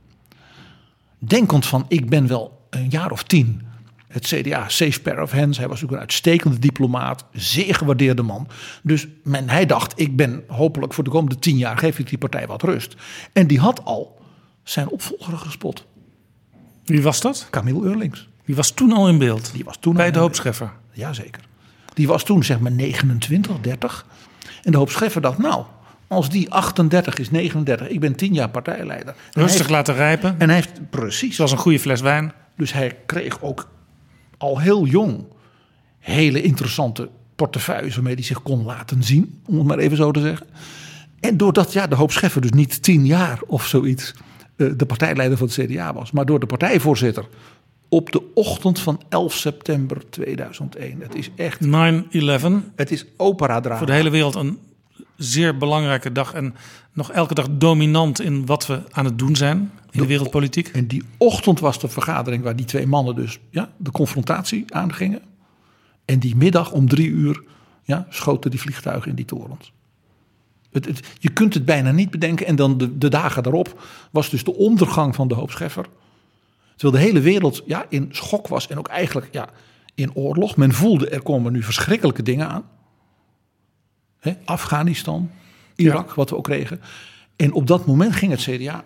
denkend 1.17 1.65
van 1.65 1.85
ik 1.87 2.09
ben 2.09 2.27
wel 2.27 2.65
een 2.69 2.89
jaar 2.89 3.11
of 3.11 3.23
tien 3.23 3.69
het 4.11 4.25
CDA, 4.25 4.69
safe 4.69 5.01
pair 5.01 5.21
of 5.21 5.31
hands. 5.31 5.57
Hij 5.57 5.67
was 5.67 5.83
ook 5.83 5.91
een 5.91 5.99
uitstekende 5.99 6.59
diplomaat, 6.59 7.25
zeer 7.33 7.75
gewaardeerde 7.75 8.21
man. 8.21 8.47
Dus 8.83 9.07
men, 9.23 9.49
hij 9.49 9.65
dacht, 9.65 9.99
ik 9.99 10.15
ben 10.15 10.43
hopelijk 10.47 10.93
voor 10.93 11.03
de 11.03 11.09
komende 11.09 11.39
tien 11.39 11.57
jaar 11.57 11.77
geef 11.77 11.99
ik 11.99 12.09
die 12.09 12.17
partij 12.17 12.47
wat 12.47 12.61
rust. 12.61 12.95
En 13.33 13.47
die 13.47 13.59
had 13.59 13.85
al 13.85 14.19
zijn 14.63 14.89
opvolger 14.89 15.37
gespot. 15.37 15.85
Wie 16.85 17.01
was 17.01 17.19
dat? 17.19 17.47
Camille 17.49 17.83
Eurlings. 17.83 18.29
Die 18.45 18.55
was 18.55 18.71
toen 18.71 18.91
al 18.91 19.09
in 19.09 19.17
beeld. 19.17 19.51
Die 19.53 19.63
was 19.63 19.77
toen 19.79 19.95
bij 19.95 20.11
de 20.11 20.19
hoopscheffer. 20.19 20.71
Jazeker. 20.91 21.41
Die 21.93 22.07
was 22.07 22.23
toen 22.23 22.43
zeg 22.43 22.59
maar 22.59 22.71
29, 22.71 23.59
30. 23.61 24.05
En 24.63 24.71
de 24.71 24.77
hoopscheffer 24.77 25.21
dacht, 25.21 25.37
nou, 25.37 25.65
als 26.07 26.29
die 26.29 26.51
38 26.51 27.17
is, 27.17 27.31
39, 27.31 27.87
ik 27.87 27.99
ben 27.99 28.15
10 28.15 28.33
jaar 28.33 28.49
partijleider. 28.49 29.15
Rustig 29.31 29.57
heeft, 29.57 29.69
laten 29.69 29.95
rijpen. 29.95 30.35
En 30.39 30.47
hij 30.47 30.55
heeft 30.55 30.89
precies. 30.89 31.35
Zoals 31.35 31.51
een 31.51 31.57
goede 31.57 31.79
fles 31.79 32.01
wijn. 32.01 32.33
Dus 32.57 32.73
hij 32.73 32.97
kreeg 33.05 33.41
ook 33.41 33.69
al 34.37 34.59
heel 34.59 34.85
jong 34.85 35.25
hele 35.99 36.41
interessante 36.41 37.09
portefeuilles 37.35 37.95
waarmee 37.95 38.13
hij 38.13 38.23
zich 38.23 38.41
kon 38.41 38.65
laten 38.65 39.03
zien, 39.03 39.41
om 39.45 39.57
het 39.57 39.67
maar 39.67 39.77
even 39.77 39.97
zo 39.97 40.11
te 40.11 40.21
zeggen. 40.21 40.47
En 41.19 41.37
doordat 41.37 41.73
ja, 41.73 41.87
de 41.87 41.95
hoop 41.95 42.11
Scheffer 42.11 42.41
dus 42.41 42.51
niet 42.51 42.83
tien 42.83 43.05
jaar 43.05 43.39
of 43.47 43.65
zoiets 43.65 44.13
de 44.69 44.85
partijleider 44.85 45.37
van 45.37 45.47
het 45.47 45.65
CDA 45.65 45.93
was, 45.93 46.11
maar 46.11 46.25
door 46.25 46.39
de 46.39 46.45
partijvoorzitter 46.45 47.25
op 47.89 48.11
de 48.11 48.31
ochtend 48.33 48.79
van 48.79 49.01
11 49.09 49.33
september 49.33 50.09
2001. 50.09 51.01
Het 51.01 51.15
is 51.15 51.29
echt 51.35 51.65
9-11. 51.65 51.69
Het 52.75 52.91
is 52.91 53.05
opera-drama. 53.17 53.77
Voor 53.77 53.87
de 53.87 53.93
hele 53.93 54.09
wereld 54.09 54.35
een 54.35 54.59
zeer 55.17 55.57
belangrijke 55.57 56.11
dag 56.11 56.33
en 56.33 56.55
nog 56.93 57.11
elke 57.11 57.33
dag 57.33 57.47
dominant 57.51 58.21
in 58.21 58.45
wat 58.45 58.67
we 58.67 58.81
aan 58.91 59.05
het 59.05 59.19
doen 59.19 59.35
zijn 59.35 59.71
in 59.91 59.99
de, 59.99 60.07
wereldpolitiek. 60.07 60.67
En 60.67 60.87
die 60.87 61.03
ochtend 61.17 61.59
was 61.59 61.79
de 61.79 61.87
vergadering 61.87 62.43
waar 62.43 62.55
die 62.55 62.65
twee 62.65 62.87
mannen 62.87 63.15
dus 63.15 63.39
ja, 63.49 63.69
de 63.77 63.91
confrontatie 63.91 64.65
aangingen. 64.73 65.21
En 66.05 66.19
die 66.19 66.35
middag 66.35 66.71
om 66.71 66.87
drie 66.87 67.07
uur 67.07 67.43
ja, 67.83 68.07
schoten 68.09 68.51
die 68.51 68.59
vliegtuigen 68.59 69.09
in 69.09 69.15
die 69.15 69.25
torens. 69.25 69.73
Het, 70.71 70.99
je 71.19 71.29
kunt 71.29 71.53
het 71.53 71.65
bijna 71.65 71.91
niet 71.91 72.09
bedenken. 72.09 72.45
En 72.45 72.55
dan 72.55 72.77
de, 72.77 72.97
de, 72.97 73.09
dagen 73.09 73.43
daarop 73.43 73.83
was 74.11 74.29
dus 74.29 74.43
de 74.43 74.55
ondergang 74.55 75.15
van 75.15 75.27
de 75.27 75.35
hoop 75.35 75.51
Scheffer. 75.51 75.85
Terwijl 76.75 77.03
de 77.03 77.09
hele 77.09 77.21
wereld 77.21 77.63
ja, 77.65 77.85
in 77.89 78.09
schok 78.11 78.47
was 78.47 78.67
en 78.67 78.77
ook 78.77 78.87
eigenlijk 78.87 79.27
ja, 79.31 79.49
in 79.95 80.15
oorlog. 80.15 80.55
Men 80.55 80.73
voelde 80.73 81.09
er 81.09 81.21
komen 81.21 81.51
nu 81.51 81.63
verschrikkelijke 81.63 82.23
dingen 82.23 82.49
aan. 82.49 82.63
Afghanistan, 84.45 85.31
Irak, 85.75 86.13
wat 86.13 86.29
we 86.29 86.35
ook 86.35 86.43
kregen. 86.43 86.81
En 87.35 87.53
op 87.53 87.67
dat 87.67 87.85
moment 87.85 88.15
ging 88.15 88.31
het 88.31 88.41
CDA 88.41 88.85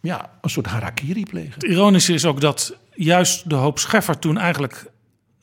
ja, 0.00 0.30
een 0.40 0.50
soort 0.50 0.66
harakiri 0.66 1.22
plegen. 1.22 1.52
Het 1.52 1.62
ironische 1.62 2.12
is 2.12 2.24
ook 2.24 2.40
dat 2.40 2.76
juist 2.94 3.50
de 3.50 3.54
hoop 3.54 3.78
Scheffer 3.78 4.18
toen 4.18 4.38
eigenlijk 4.38 4.90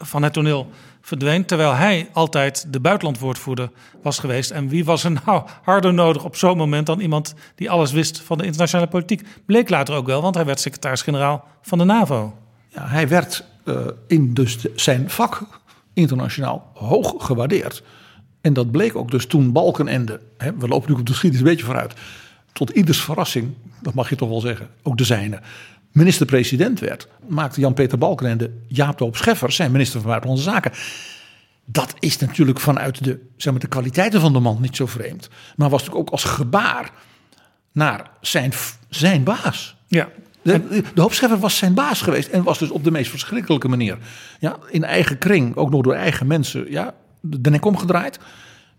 van 0.05 0.23
het 0.23 0.33
toneel 0.33 0.69
verdween. 1.01 1.45
Terwijl 1.45 1.73
hij 1.73 2.09
altijd 2.13 2.65
de 2.69 2.79
buitenlandwoordvoerder 2.79 3.69
was 4.01 4.19
geweest. 4.19 4.51
En 4.51 4.67
wie 4.67 4.85
was 4.85 5.03
er 5.03 5.11
nou 5.25 5.43
harder 5.63 5.93
nodig 5.93 6.23
op 6.23 6.35
zo'n 6.35 6.57
moment 6.57 6.85
dan 6.85 6.99
iemand 6.99 7.33
die 7.55 7.69
alles 7.69 7.91
wist 7.91 8.21
van 8.21 8.37
de 8.37 8.45
internationale 8.45 8.89
politiek? 8.89 9.27
Bleek 9.45 9.69
later 9.69 9.95
ook 9.95 10.05
wel, 10.05 10.21
want 10.21 10.35
hij 10.35 10.45
werd 10.45 10.59
secretaris-generaal 10.59 11.47
van 11.61 11.77
de 11.77 11.83
NAVO. 11.83 12.37
Ja, 12.67 12.87
hij 12.87 13.07
werd 13.07 13.45
uh, 13.65 13.75
in 14.07 14.33
dus 14.33 14.57
zijn 14.75 15.09
vak 15.09 15.41
internationaal 15.93 16.71
hoog 16.73 17.25
gewaardeerd. 17.25 17.83
En 18.41 18.53
dat 18.53 18.71
bleek 18.71 18.95
ook 18.95 19.11
dus 19.11 19.25
toen 19.25 19.51
Balkenende, 19.51 20.19
hè, 20.37 20.55
we 20.57 20.67
lopen 20.67 20.91
nu 20.91 20.99
op 20.99 21.05
de 21.05 21.11
geschiedenis 21.11 21.45
een 21.45 21.51
beetje 21.51 21.65
vooruit, 21.65 21.93
tot 22.51 22.69
ieders 22.69 23.01
verrassing, 23.01 23.53
dat 23.81 23.93
mag 23.93 24.09
je 24.09 24.15
toch 24.15 24.29
wel 24.29 24.39
zeggen, 24.39 24.67
ook 24.81 24.97
de 24.97 25.03
zijne, 25.03 25.39
minister-president 25.93 26.79
werd, 26.79 27.07
maakte 27.27 27.59
Jan-Peter 27.59 27.97
Balkenende 27.97 28.51
Jaap 28.67 28.97
de 28.97 29.03
Hoop 29.03 29.17
Scheffer 29.17 29.51
zijn 29.51 29.71
minister 29.71 29.99
van 29.99 30.09
Buitenlandse 30.09 30.49
Zaken. 30.49 30.71
Dat 31.65 31.93
is 31.99 32.17
natuurlijk 32.17 32.59
vanuit 32.59 33.03
de, 33.03 33.19
zeg 33.37 33.51
maar, 33.51 33.61
de 33.61 33.67
kwaliteiten 33.67 34.21
van 34.21 34.33
de 34.33 34.39
man 34.39 34.57
niet 34.61 34.75
zo 34.75 34.85
vreemd. 34.85 35.29
Maar 35.55 35.69
was 35.69 35.79
natuurlijk 35.79 36.07
ook 36.07 36.11
als 36.13 36.23
gebaar 36.23 36.91
naar 37.71 38.09
zijn, 38.21 38.51
zijn 38.89 39.23
baas. 39.23 39.75
Ja. 39.87 40.09
De, 40.41 40.83
de 40.93 41.01
Hoop 41.01 41.13
Scheffer 41.13 41.39
was 41.39 41.57
zijn 41.57 41.73
baas 41.73 42.01
geweest 42.01 42.27
en 42.27 42.43
was 42.43 42.59
dus 42.59 42.69
op 42.71 42.83
de 42.83 42.91
meest 42.91 43.09
verschrikkelijke 43.09 43.67
manier. 43.67 43.97
Ja, 44.39 44.57
in 44.69 44.83
eigen 44.83 45.17
kring, 45.17 45.55
ook 45.55 45.69
nog 45.69 45.81
door 45.81 45.93
eigen 45.93 46.27
mensen, 46.27 46.71
ja, 46.71 46.93
de 47.21 47.49
nek 47.49 47.65
omgedraaid. 47.65 48.19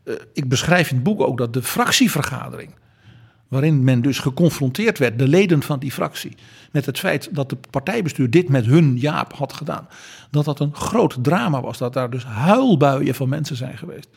Uh, 0.05 0.15
ik 0.33 0.49
beschrijf 0.49 0.89
in 0.89 0.95
het 0.95 1.05
boek 1.05 1.21
ook 1.21 1.39
dat 1.39 1.53
de 1.53 1.63
fractievergadering 1.63 2.75
waarin 3.55 3.85
men 3.85 4.03
dus 4.03 4.19
geconfronteerd 4.19 4.99
werd, 4.99 5.19
de 5.19 5.29
leden 5.29 5.63
van 5.63 5.79
die 5.79 5.93
fractie, 5.93 6.37
met 6.71 6.87
het 6.87 6.99
feit 6.99 7.29
dat 7.33 7.51
het 7.51 7.71
partijbestuur 7.71 8.31
dit 8.31 8.49
met 8.49 8.67
hun 8.67 8.97
Jaap 8.97 9.33
had 9.33 9.53
gedaan. 9.53 9.89
Dat 10.31 10.45
dat 10.45 10.61
een 10.61 10.75
groot 10.75 11.17
drama 11.23 11.61
was, 11.61 11.79
dat 11.79 11.93
daar 11.93 12.11
dus 12.11 12.25
huilbuien 12.25 13.15
van 13.15 13.29
mensen 13.29 13.57
zijn 13.57 13.79
geweest. 13.79 14.09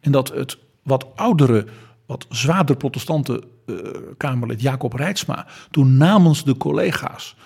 En 0.00 0.12
dat 0.12 0.28
het 0.28 0.58
wat 0.82 1.06
oudere, 1.14 1.66
wat 2.06 2.26
zwaarder 2.28 2.76
protestante 2.76 3.42
uh, 3.66 3.76
Kamerlid 4.16 4.60
Jacob 4.60 4.92
Reitsma 4.92 5.46
toen 5.70 5.96
namens 5.96 6.44
de 6.44 6.56
collega's 6.56 7.36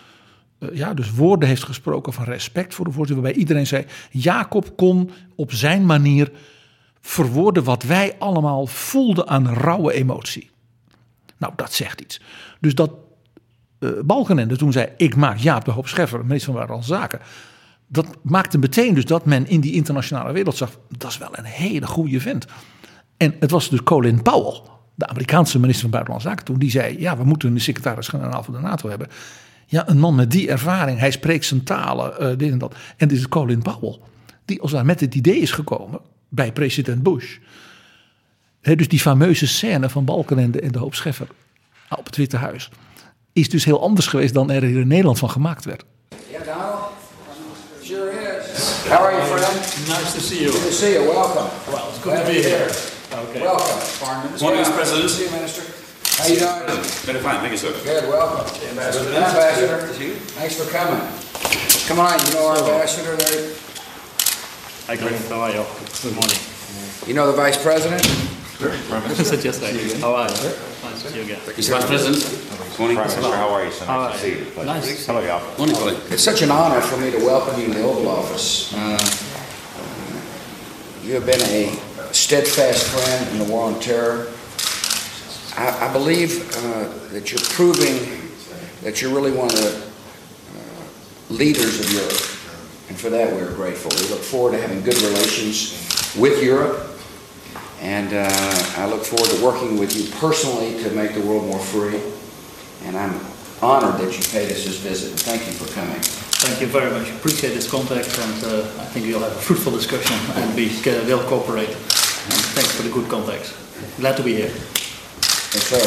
uh, 0.59 0.77
ja, 0.77 0.95
dus 0.95 1.15
woorden 1.15 1.49
heeft 1.49 1.65
gesproken 1.65 2.13
van 2.13 2.25
respect 2.25 2.75
voor 2.75 2.85
de 2.85 2.91
voorzitter, 2.91 3.23
waarbij 3.23 3.41
iedereen 3.41 3.67
zei: 3.67 3.85
Jacob 4.11 4.77
kon 4.77 5.11
op 5.35 5.53
zijn 5.53 5.87
manier 5.87 6.31
verwoorden 7.01 7.65
wat 7.65 7.83
wij 7.83 8.15
allemaal 8.19 8.67
voelden 8.67 9.29
aan 9.29 9.49
rauwe 9.49 9.93
emotie. 9.93 10.53
Nou, 11.45 11.57
dat 11.57 11.73
zegt 11.73 12.01
iets. 12.01 12.21
Dus 12.61 12.75
dat 12.75 12.91
uh, 13.81 13.91
Balkenende 14.05 14.57
toen 14.57 14.73
zei: 14.73 14.89
Ik 14.97 15.17
maak 15.17 15.39
Jaap 15.39 15.65
de 15.65 15.71
Hoop 15.71 15.89
Scheffer, 15.89 16.19
minister 16.19 16.45
van 16.45 16.55
Buitenlandse 16.55 16.95
Zaken. 16.95 17.21
Dat 17.87 18.07
maakte 18.23 18.59
meteen 18.59 18.95
dus 18.95 19.05
dat 19.05 19.25
men 19.25 19.47
in 19.47 19.61
die 19.61 19.73
internationale 19.73 20.33
wereld 20.33 20.57
zag: 20.57 20.79
dat 20.89 21.11
is 21.11 21.19
wel 21.19 21.29
een 21.33 21.45
hele 21.45 21.87
goede 21.87 22.21
vent. 22.21 22.47
En 23.17 23.35
het 23.41 23.51
was 23.51 23.69
dus 23.69 23.83
Colin 23.83 24.23
Powell, 24.23 24.61
de 24.95 25.07
Amerikaanse 25.07 25.59
minister 25.59 25.83
van 25.83 25.91
Buitenlandse 25.91 26.29
Zaken, 26.29 26.45
toen 26.45 26.59
die 26.59 26.71
zei: 26.71 27.01
Ja, 27.01 27.17
we 27.17 27.25
moeten 27.25 27.53
een 27.53 27.61
secretaris-generaal 27.61 28.43
van 28.43 28.55
de 28.55 28.61
NATO 28.61 28.89
hebben. 28.89 29.09
Ja, 29.67 29.89
een 29.89 29.99
man 29.99 30.15
met 30.15 30.31
die 30.31 30.49
ervaring, 30.49 30.99
hij 30.99 31.11
spreekt 31.11 31.45
zijn 31.45 31.65
talen, 31.65 32.13
uh, 32.21 32.39
dit 32.39 32.53
en 32.53 32.59
dat. 32.59 32.75
En 32.97 33.09
dit 33.09 33.19
is 33.19 33.29
Colin 33.29 33.63
Powell, 33.63 33.99
die 34.45 34.61
als 34.61 34.71
daar 34.71 34.85
met 34.85 35.01
het 35.01 35.15
idee 35.15 35.39
is 35.39 35.53
gekomen 35.53 36.01
bij 36.29 36.53
president 36.53 37.03
Bush. 37.03 37.39
He, 38.65 38.77
dus 38.77 38.89
die 38.89 39.01
fameuze 39.01 39.47
scène 39.47 39.89
van 39.91 40.05
Balkenende 40.05 40.61
en 40.61 40.73
de 40.73 40.79
hoop 40.79 40.95
Scheffer 40.95 41.27
op 41.97 42.07
het 42.07 42.17
Witte 42.17 42.37
Huis 42.37 42.69
is 43.33 43.49
dus 43.49 43.65
heel 43.65 43.81
anders 43.81 44.07
geweest 44.07 44.35
dan 44.35 44.51
er 44.51 44.63
hier 44.63 44.81
in 44.81 44.89
Nederland 44.89 45.19
van 45.19 45.31
gemaakt 45.31 45.65
werd. 45.65 45.85
Yeah, 46.31 46.45
Donald. 46.45 46.93
Sure 47.83 48.11
is. 48.11 48.89
How 48.89 49.05
are 49.05 49.13
you, 49.17 49.25
friend? 49.27 49.89
Nice 49.89 50.13
to 50.15 50.21
see 50.21 50.41
you. 50.41 50.51
Good 50.51 50.63
to 50.63 50.73
see 50.73 50.93
you. 50.93 51.05
Welcome. 51.07 51.49
Well, 51.71 51.85
it's 51.89 52.01
good 52.03 52.17
to 52.17 52.25
be 52.25 52.41
here. 52.49 52.69
Okay. 53.23 53.41
Welcome, 53.41 53.81
Foreign 54.01 54.23
Minister. 54.23 54.47
Morning. 54.47 54.73
President. 54.73 55.11
See 55.11 55.25
you, 55.25 55.31
Minister. 55.31 55.63
How 56.17 56.27
you 56.27 56.39
doing? 56.39 56.83
Very 57.05 57.21
fine, 57.21 57.39
thank 57.43 57.53
you, 57.55 57.59
sir. 57.59 57.73
Good, 57.85 58.09
welcome. 58.09 58.47
Ambassador. 58.71 59.15
Ambassador. 59.15 59.79
Thanks 60.39 60.55
for 60.57 60.67
coming. 60.77 61.03
Come 61.89 61.99
on, 62.07 62.17
you 62.25 62.33
know 62.33 62.47
our 62.49 62.59
ambassador 62.59 63.17
there? 63.17 63.53
Hi, 64.87 64.97
Greg. 64.97 65.21
How 65.29 65.41
are 65.41 65.53
you? 65.53 65.65
Good 66.03 66.15
morning. 66.15 66.41
You 67.07 67.15
know 67.15 67.27
the 67.27 67.37
Vice 67.37 67.61
President? 67.61 68.03
Said 68.55 69.45
yesterday. 69.45 69.99
How 69.99 70.15
are 70.15 70.29
you? 70.29 70.35
Nice 70.35 71.03
to 71.03 71.09
see 71.09 71.17
you 71.17 71.23
again. 71.25 71.41
Mr. 71.41 71.71
Vice 71.71 71.87
President. 71.87 72.79
Morning, 72.79 72.97
Prime 72.97 73.09
Minister. 73.09 73.37
How 73.37 73.49
are 73.49 73.65
you? 73.65 73.73
So 73.73 73.85
nice 73.87 74.13
to 74.13 74.19
see 74.19 74.29
you? 74.31 74.39
you. 74.39 74.45
Pleasure. 74.53 74.67
Nice. 74.67 75.07
Hello, 75.07 75.21
y'all. 75.21 75.59
Morning, 75.59 75.75
Billy. 75.75 75.97
It's 76.11 76.23
such 76.23 76.43
an 76.43 76.53
honor 76.53 76.81
for 76.81 76.97
me 77.01 77.11
to 77.11 77.19
welcome 77.19 77.61
you 77.61 77.67
in 77.67 77.73
the 77.73 77.83
Oval 77.83 78.09
Office. 78.09 78.73
Uh, 78.73 78.97
you 81.03 81.15
have 81.15 81.27
been 81.27 81.41
a 81.43 81.77
steadfast 82.15 82.87
friend 82.87 83.29
in 83.31 83.45
the 83.45 83.53
war 83.53 83.67
on 83.67 83.81
terror. 83.81 84.33
I, 85.57 85.89
I 85.89 85.93
believe 85.93 86.49
uh, 86.57 86.89
that 87.13 87.33
you're 87.33 87.43
proving 87.51 88.31
that 88.83 89.03
you're 89.03 89.13
really 89.13 89.33
one 89.33 89.47
of 89.47 89.57
the 89.57 89.83
uh, 90.55 91.35
leaders 91.35 91.81
of 91.81 91.93
Europe. 91.93 92.21
And 92.89 93.01
for 93.01 93.11
that, 93.11 93.33
we're 93.33 93.53
grateful. 93.55 93.91
We 94.01 94.09
look 94.15 94.23
forward 94.23 94.53
to 94.53 94.61
having 94.61 94.83
good 94.83 95.01
relations 95.03 96.15
with 96.17 96.41
Europe. 96.41 96.94
And 97.85 98.15
uh, 98.15 98.81
I 98.81 98.87
look 98.87 99.05
forward 99.05 99.29
to 99.29 99.45
working 99.45 99.79
with 99.79 99.95
you 99.95 100.11
personally 100.19 100.83
to 100.83 100.91
make 100.93 101.13
the 101.13 101.21
world 101.21 101.47
more 101.47 101.59
free. 101.61 102.01
And 102.87 102.97
I'm 102.97 103.21
honored 103.61 104.01
that 104.01 104.11
you 104.17 104.25
paid 104.33 104.51
us 104.51 104.65
this 104.65 104.79
visit. 104.79 105.11
And 105.11 105.21
thank 105.21 105.47
you 105.47 105.53
for 105.53 105.71
coming. 105.75 106.01
Thank 106.45 106.61
you 106.63 106.67
very 106.67 106.91
much. 106.91 107.11
Appreciate 107.11 107.53
this 107.53 107.69
contact, 107.69 108.19
and 108.19 108.45
uh, 108.45 108.83
I 108.83 108.87
think 108.93 109.07
we'll 109.07 109.21
have 109.21 109.37
a 109.37 109.41
fruitful 109.41 109.73
discussion 109.73 110.17
and 110.43 110.55
we 110.57 110.69
uh, 110.69 111.05
will 111.05 111.23
cooperate. 111.29 111.69
And 111.69 112.41
thanks 112.57 112.73
for 112.73 112.83
the 112.83 112.91
good 112.91 113.09
contacts. 113.09 113.53
Glad 113.99 114.17
to 114.17 114.23
be 114.23 114.35
here. 114.35 114.53
Yes, 115.53 115.65
sir. 115.69 115.85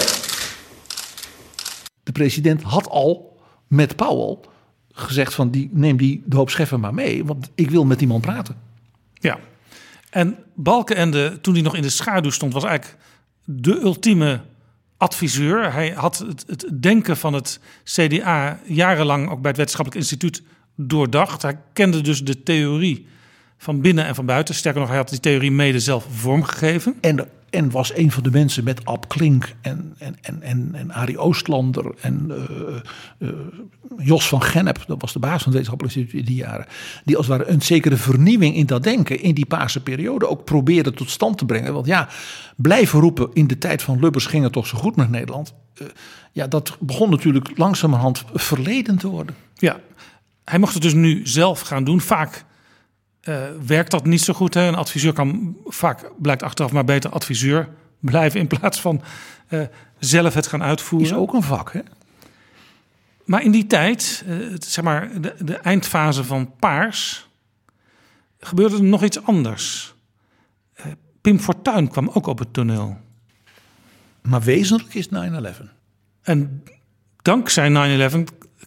De 2.04 2.12
president 2.12 2.64
had 2.64 2.90
al 2.90 3.38
met 3.68 3.96
Powell 3.96 4.38
gezegd 4.92 5.34
van 5.34 5.52
die, 5.52 5.70
neem 5.72 5.98
die 5.98 6.24
de 6.26 6.36
hoop 6.36 6.50
Scheffer 6.50 6.80
maar 6.80 6.94
mee, 6.94 7.26
want 7.26 7.50
ik 7.56 7.70
wil 7.70 7.86
met 7.86 8.00
die 8.00 8.08
man 8.08 8.22
praten. 8.22 8.56
Ja, 9.14 9.40
en 10.18 10.38
Balkenende, 10.56 11.42
toen 11.42 11.54
hij 11.54 11.64
nog 11.64 11.76
in 11.76 11.82
de 11.82 11.90
schaduw 11.90 12.30
stond, 12.30 12.54
was 12.54 12.64
eigenlijk 12.64 12.98
de 13.44 13.80
ultieme 13.82 14.42
adviseur. 14.98 15.74
Hij 15.74 15.90
had 15.90 16.18
het, 16.18 16.44
het 16.48 16.68
denken 16.80 17.18
van 17.18 17.34
het 17.34 17.60
CDA 17.84 18.60
jarenlang 18.66 19.30
ook 19.30 19.42
bij 19.42 19.50
het 19.50 19.58
Wetenschappelijk 19.58 20.02
Instituut 20.02 20.44
doordacht. 20.76 21.42
Hij 21.42 21.58
kende 21.74 22.02
dus 22.02 22.24
de 22.24 22.44
theorie 22.44 23.08
van 23.58 23.82
binnen 23.82 24.06
en 24.06 24.16
van 24.16 24.26
buiten. 24.26 24.56
Sterker 24.56 24.80
nog, 24.80 24.90
hij 24.90 24.98
had 24.98 25.10
die 25.10 25.20
theorie 25.20 25.52
mede 25.52 25.80
zelf 25.80 26.06
vormgegeven. 26.12 26.98
En, 27.02 27.30
en 27.50 27.72
was 27.72 27.96
een 27.96 28.12
van 28.12 28.24
de 28.24 28.32
mensen 28.32 28.64
met 28.64 28.86
Ab 28.86 29.08
Klink 29.08 29.56
en, 29.62 29.96
en, 29.98 30.16
en, 30.22 30.42
en, 30.42 30.70
en 30.74 30.92
Arie 30.92 31.18
Oostlander 31.18 31.96
en 32.02 32.26
uh, 32.30 33.30
uh, 33.30 33.36
Jos 33.98 34.28
van 34.28 34.42
Gennep, 34.42 34.84
dat 34.88 35.02
was 35.02 35.14
de 35.14 35.20
baas 35.20 35.44
van 35.44 35.52
Wetenschappelijk 35.52 35.96
Instituut 35.96 36.20
in 36.20 36.26
die 36.26 36.44
jaren, 36.44 36.66
die 37.04 37.18
als 37.18 37.28
het 37.28 37.38
ware 37.38 37.50
een 37.50 37.62
zekere 37.62 37.98
vernieuwing 37.98 38.56
in 38.56 38.66
dat 38.66 38.84
denken 38.84 39.22
in 39.22 39.34
die 39.34 39.46
paarse 39.46 39.84
periode 39.84 40.28
ook 40.28 40.44
probeerde 40.44 40.92
tot 40.92 41.10
stand 41.10 41.38
te 41.38 41.46
brengen. 41.46 41.74
Want 41.74 41.86
ja, 41.86 42.10
blijven 42.56 43.00
roepen 43.00 43.30
in 43.34 43.48
de 43.48 43.58
tijd 43.58 43.82
van 43.82 44.00
Lubbers 44.00 44.26
ging 44.26 44.44
het 44.44 44.54
toch 44.54 44.68
zo 44.68 44.78
goed 44.78 44.96
met 44.96 45.10
Nederland. 45.10 45.54
Uh, 45.82 45.88
ja, 46.32 46.48
dat 46.48 46.78
begon 46.80 47.10
natuurlijk 47.10 47.58
langzamerhand 47.58 48.24
verleden 48.34 48.98
te 48.98 49.08
worden. 49.08 49.36
Ja, 49.54 49.80
hij 50.44 50.60
mocht 50.60 50.74
het 50.74 50.82
dus 50.82 50.94
nu 50.94 51.28
zelf 51.28 51.60
gaan 51.60 51.84
doen. 51.84 52.02
Vaak 52.02 52.46
uh, 53.28 53.44
werkt 53.66 53.92
dat 53.92 54.06
niet 54.06 54.22
zo 54.22 54.34
goed. 54.34 54.54
Hè? 54.54 54.68
Een 54.68 54.76
adviseur 54.76 55.14
kan 55.14 55.58
vaak, 55.66 56.12
blijkt 56.18 56.44
achteraf, 56.44 56.72
maar 56.72 56.86
beter 56.86 57.10
adviseur 57.10 57.70
blijven 58.00 58.40
in 58.40 58.48
plaats 58.48 58.82
van 58.82 59.02
uh, 59.50 59.62
zelf 60.00 60.34
het 60.34 60.48
gaan 60.48 60.64
uitvoeren. 60.64 61.10
Is 61.10 61.16
ook 61.16 61.34
een 61.34 61.44
vak, 61.44 61.74
hè? 61.74 61.82
Maar 63.26 63.44
in 63.44 63.52
die 63.52 63.68
tijd, 63.68 64.24
uh, 64.28 64.56
zeg 64.60 64.84
maar 64.84 65.22
de, 65.22 65.36
de, 65.40 65.56
eindfase 65.56 66.24
van 66.24 66.56
Paars, 66.60 67.28
gebeurde 68.40 68.76
er 68.76 68.84
nog 68.84 69.04
iets 69.04 69.24
anders. 69.24 69.96
Pim 71.22 71.40
Fortuyn 71.40 71.90
kwam 71.90 72.10
ook 72.14 72.28
op 72.28 72.40
het 72.40 72.54
toneel. 72.54 72.98
Maar 74.22 74.42
wezenlijk 74.42 74.94
is 74.94 75.08
9-11. 75.08 75.12
En 76.22 76.64
dankzij 77.22 78.10
9-11 78.12 78.18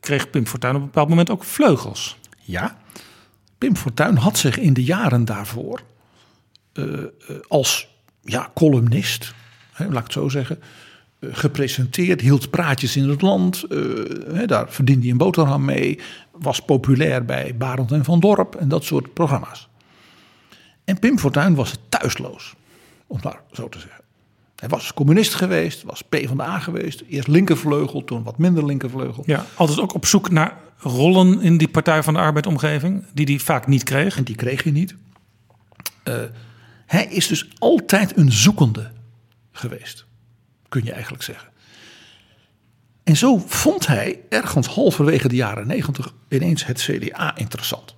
kreeg 0.00 0.30
Pim 0.30 0.46
Fortuyn 0.46 0.74
op 0.74 0.80
een 0.80 0.86
bepaald 0.86 1.08
moment 1.08 1.30
ook 1.30 1.44
vleugels. 1.44 2.18
Ja, 2.40 2.79
Pim 3.60 3.76
Fortuyn 3.76 4.16
had 4.16 4.38
zich 4.38 4.58
in 4.58 4.72
de 4.72 4.84
jaren 4.84 5.24
daarvoor 5.24 5.80
uh, 6.72 6.84
uh, 6.84 7.06
als 7.48 7.88
ja, 8.22 8.50
columnist, 8.54 9.34
hè, 9.72 9.84
laat 9.84 9.96
ik 9.96 10.02
het 10.02 10.12
zo 10.12 10.28
zeggen, 10.28 10.58
uh, 11.18 11.30
gepresenteerd, 11.32 12.20
hield 12.20 12.50
praatjes 12.50 12.96
in 12.96 13.08
het 13.08 13.22
land. 13.22 13.64
Hè, 14.32 14.46
daar 14.46 14.72
verdiende 14.72 15.02
hij 15.02 15.10
een 15.10 15.16
boterham 15.16 15.64
mee, 15.64 15.98
was 16.30 16.60
populair 16.60 17.24
bij 17.24 17.56
Barend 17.56 17.92
en 17.92 18.04
Van 18.04 18.20
Dorp 18.20 18.54
en 18.54 18.68
dat 18.68 18.84
soort 18.84 19.14
programma's. 19.14 19.68
En 20.84 20.98
Pim 20.98 21.18
Fortuyn 21.18 21.54
was 21.54 21.78
thuisloos, 21.88 22.54
om 23.06 23.18
maar 23.22 23.40
zo 23.52 23.68
te 23.68 23.78
zeggen. 23.78 24.04
Hij 24.56 24.68
was 24.68 24.94
communist 24.94 25.34
geweest, 25.34 25.82
was 25.82 26.02
P 26.02 26.16
van 26.26 26.36
de 26.36 26.42
A 26.42 26.58
geweest. 26.58 27.02
Eerst 27.08 27.28
linkervleugel, 27.28 28.04
toen 28.04 28.22
wat 28.22 28.38
minder 28.38 28.66
linkervleugel. 28.66 29.22
Ja, 29.26 29.44
altijd 29.54 29.80
ook 29.80 29.94
op 29.94 30.06
zoek 30.06 30.30
naar 30.30 30.58
rollen 30.80 31.40
in 31.40 31.56
die 31.56 31.68
Partij 31.68 32.02
van 32.02 32.14
de 32.14 32.20
Arbeid-omgeving, 32.20 33.04
die 33.12 33.26
hij 33.26 33.38
vaak 33.38 33.66
niet 33.66 33.82
kreeg. 33.82 34.16
En 34.16 34.24
die 34.24 34.34
kreeg 34.34 34.62
hij 34.62 34.72
niet. 34.72 34.94
Uh, 36.04 36.14
hij 36.86 37.06
is 37.06 37.26
dus 37.26 37.48
altijd 37.58 38.16
een 38.16 38.32
zoekende 38.32 38.90
geweest, 39.52 40.06
kun 40.68 40.84
je 40.84 40.92
eigenlijk 40.92 41.22
zeggen. 41.22 41.48
En 43.02 43.16
zo 43.16 43.42
vond 43.46 43.86
hij 43.86 44.20
ergens 44.28 44.66
halverwege 44.66 45.28
de 45.28 45.34
jaren 45.34 45.66
negentig 45.66 46.14
ineens 46.28 46.66
het 46.66 46.80
CDA 46.80 47.36
interessant. 47.36 47.94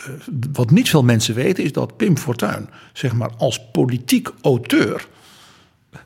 Uh, 0.00 0.06
wat 0.52 0.70
niet 0.70 0.88
veel 0.88 1.02
mensen 1.02 1.34
weten 1.34 1.64
is 1.64 1.72
dat 1.72 1.96
Pim 1.96 2.18
Fortuyn, 2.18 2.68
zeg 2.92 3.12
maar 3.12 3.30
als 3.36 3.70
politiek 3.70 4.30
auteur, 4.42 5.08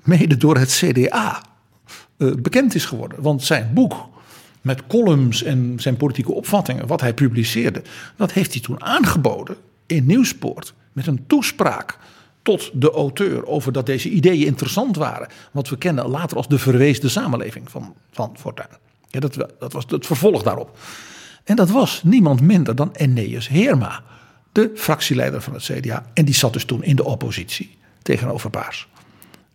mede 0.02 0.36
door 0.36 0.56
het 0.56 0.70
CDA 0.70 1.42
uh, 2.18 2.35
bekend 2.35 2.74
is 2.74 2.85
geworden. 2.85 3.22
Want 3.22 3.42
zijn 3.42 3.70
boek 3.74 4.09
met 4.61 4.87
columns 4.87 5.42
en 5.42 5.74
zijn 5.76 5.96
politieke 5.96 6.33
opvattingen, 6.33 6.87
wat 6.87 7.00
hij 7.00 7.14
publiceerde, 7.14 7.83
dat 8.16 8.33
heeft 8.33 8.52
hij 8.52 8.62
toen 8.62 8.83
aangeboden 8.83 9.57
in 9.87 10.07
Nieuwspoort 10.07 10.74
met 10.92 11.07
een 11.07 11.24
toespraak 11.26 11.98
tot 12.42 12.70
de 12.74 12.90
auteur 12.90 13.46
over 13.46 13.72
dat 13.72 13.87
deze 13.87 14.09
ideeën 14.09 14.46
interessant 14.46 14.96
waren. 14.96 15.28
Wat 15.52 15.68
we 15.68 15.78
kennen 15.78 16.09
later 16.09 16.37
als 16.37 16.48
de 16.48 16.59
verweesde 16.59 17.09
samenleving 17.09 17.70
van, 17.70 17.94
van 18.11 18.35
Fortuyn. 18.38 18.68
Ja, 19.09 19.20
dat, 19.20 19.35
dat 19.59 19.72
was 19.72 19.85
het 19.88 20.07
vervolg 20.07 20.42
daarop. 20.42 20.78
En 21.44 21.57
dat 21.57 21.70
was 21.70 22.02
niemand 22.04 22.40
minder 22.40 22.74
dan 22.74 22.90
Eneas 22.92 23.48
Heerma, 23.48 24.02
de 24.52 24.70
fractieleider 24.74 25.42
van 25.42 25.52
het 25.52 25.62
CDA. 25.62 26.07
En 26.14 26.24
die 26.24 26.35
zat 26.35 26.52
dus 26.52 26.64
toen 26.64 26.83
in 26.83 26.96
de 26.96 27.04
oppositie 27.04 27.76
tegenover 28.02 28.50
Paars. 28.50 28.88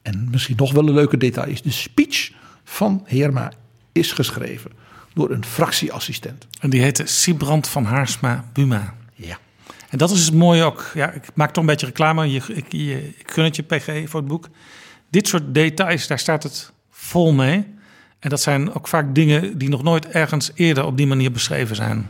En 0.01 0.27
misschien 0.31 0.55
nog 0.57 0.71
wel 0.71 0.87
een 0.87 0.93
leuke 0.93 1.17
detail 1.17 1.47
is: 1.47 1.61
de 1.61 1.71
speech 1.71 2.31
van 2.63 3.01
Heerma 3.05 3.51
is 3.91 4.11
geschreven 4.11 4.71
door 5.13 5.31
een 5.31 5.45
fractieassistent. 5.45 6.47
En 6.59 6.69
die 6.69 6.81
heette 6.81 7.05
Sibrand 7.05 7.67
van 7.67 7.85
Haarsma 7.85 8.45
Buma. 8.53 8.93
Ja. 9.13 9.37
En 9.89 9.97
dat 9.97 10.11
is 10.11 10.25
het 10.25 10.33
mooie 10.33 10.63
ook. 10.63 10.91
Ja, 10.93 11.11
ik 11.11 11.23
maak 11.33 11.51
toch 11.51 11.63
een 11.63 11.69
beetje 11.69 11.85
reclame. 11.85 12.31
Je, 12.31 12.41
ik, 12.47 12.71
je, 12.71 13.13
ik 13.17 13.31
gun 13.31 13.43
het 13.43 13.55
je, 13.55 13.63
PG, 13.63 14.09
voor 14.09 14.19
het 14.19 14.29
boek. 14.29 14.49
Dit 15.09 15.27
soort 15.27 15.53
details, 15.53 16.07
daar 16.07 16.19
staat 16.19 16.43
het 16.43 16.71
vol 16.89 17.33
mee. 17.33 17.65
En 18.19 18.29
dat 18.29 18.41
zijn 18.41 18.73
ook 18.73 18.87
vaak 18.87 19.15
dingen 19.15 19.57
die 19.57 19.69
nog 19.69 19.83
nooit 19.83 20.07
ergens 20.07 20.51
eerder 20.55 20.85
op 20.85 20.97
die 20.97 21.07
manier 21.07 21.31
beschreven 21.31 21.75
zijn. 21.75 22.09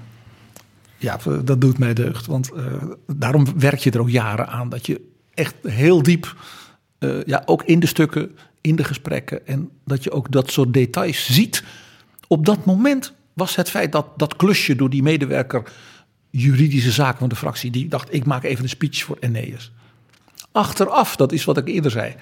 Ja, 0.97 1.19
dat 1.43 1.61
doet 1.61 1.77
mij 1.77 1.93
deugd. 1.93 2.25
Want 2.25 2.51
uh, 2.55 2.65
daarom 3.07 3.59
werk 3.59 3.79
je 3.79 3.91
er 3.91 3.99
ook 3.99 4.09
jaren 4.09 4.47
aan. 4.47 4.69
Dat 4.69 4.85
je 4.85 5.01
echt 5.33 5.55
heel 5.67 6.03
diep, 6.03 6.35
uh, 6.99 7.23
ja, 7.25 7.41
ook 7.45 7.63
in 7.63 7.79
de 7.79 7.87
stukken, 7.87 8.37
in 8.63 8.75
de 8.75 8.83
gesprekken. 8.83 9.47
En 9.47 9.69
dat 9.85 10.03
je 10.03 10.11
ook 10.11 10.31
dat 10.31 10.51
soort 10.51 10.73
details 10.73 11.33
ziet. 11.33 11.63
Op 12.27 12.45
dat 12.45 12.65
moment 12.65 13.13
was 13.33 13.55
het 13.55 13.69
feit 13.69 13.91
dat 13.91 14.07
dat 14.17 14.35
klusje 14.35 14.75
door 14.75 14.89
die 14.89 15.03
medewerker 15.03 15.63
juridische 16.29 16.91
zaken 16.91 17.19
van 17.19 17.29
de 17.29 17.35
fractie, 17.35 17.71
die 17.71 17.87
dacht: 17.87 18.13
ik 18.13 18.25
maak 18.25 18.43
even 18.43 18.63
een 18.63 18.69
speech 18.69 19.03
voor 19.03 19.17
Eneas. 19.19 19.71
Achteraf, 20.51 21.15
dat 21.15 21.31
is 21.31 21.43
wat 21.43 21.57
ik 21.57 21.67
eerder 21.67 21.91
zei. 21.91 22.15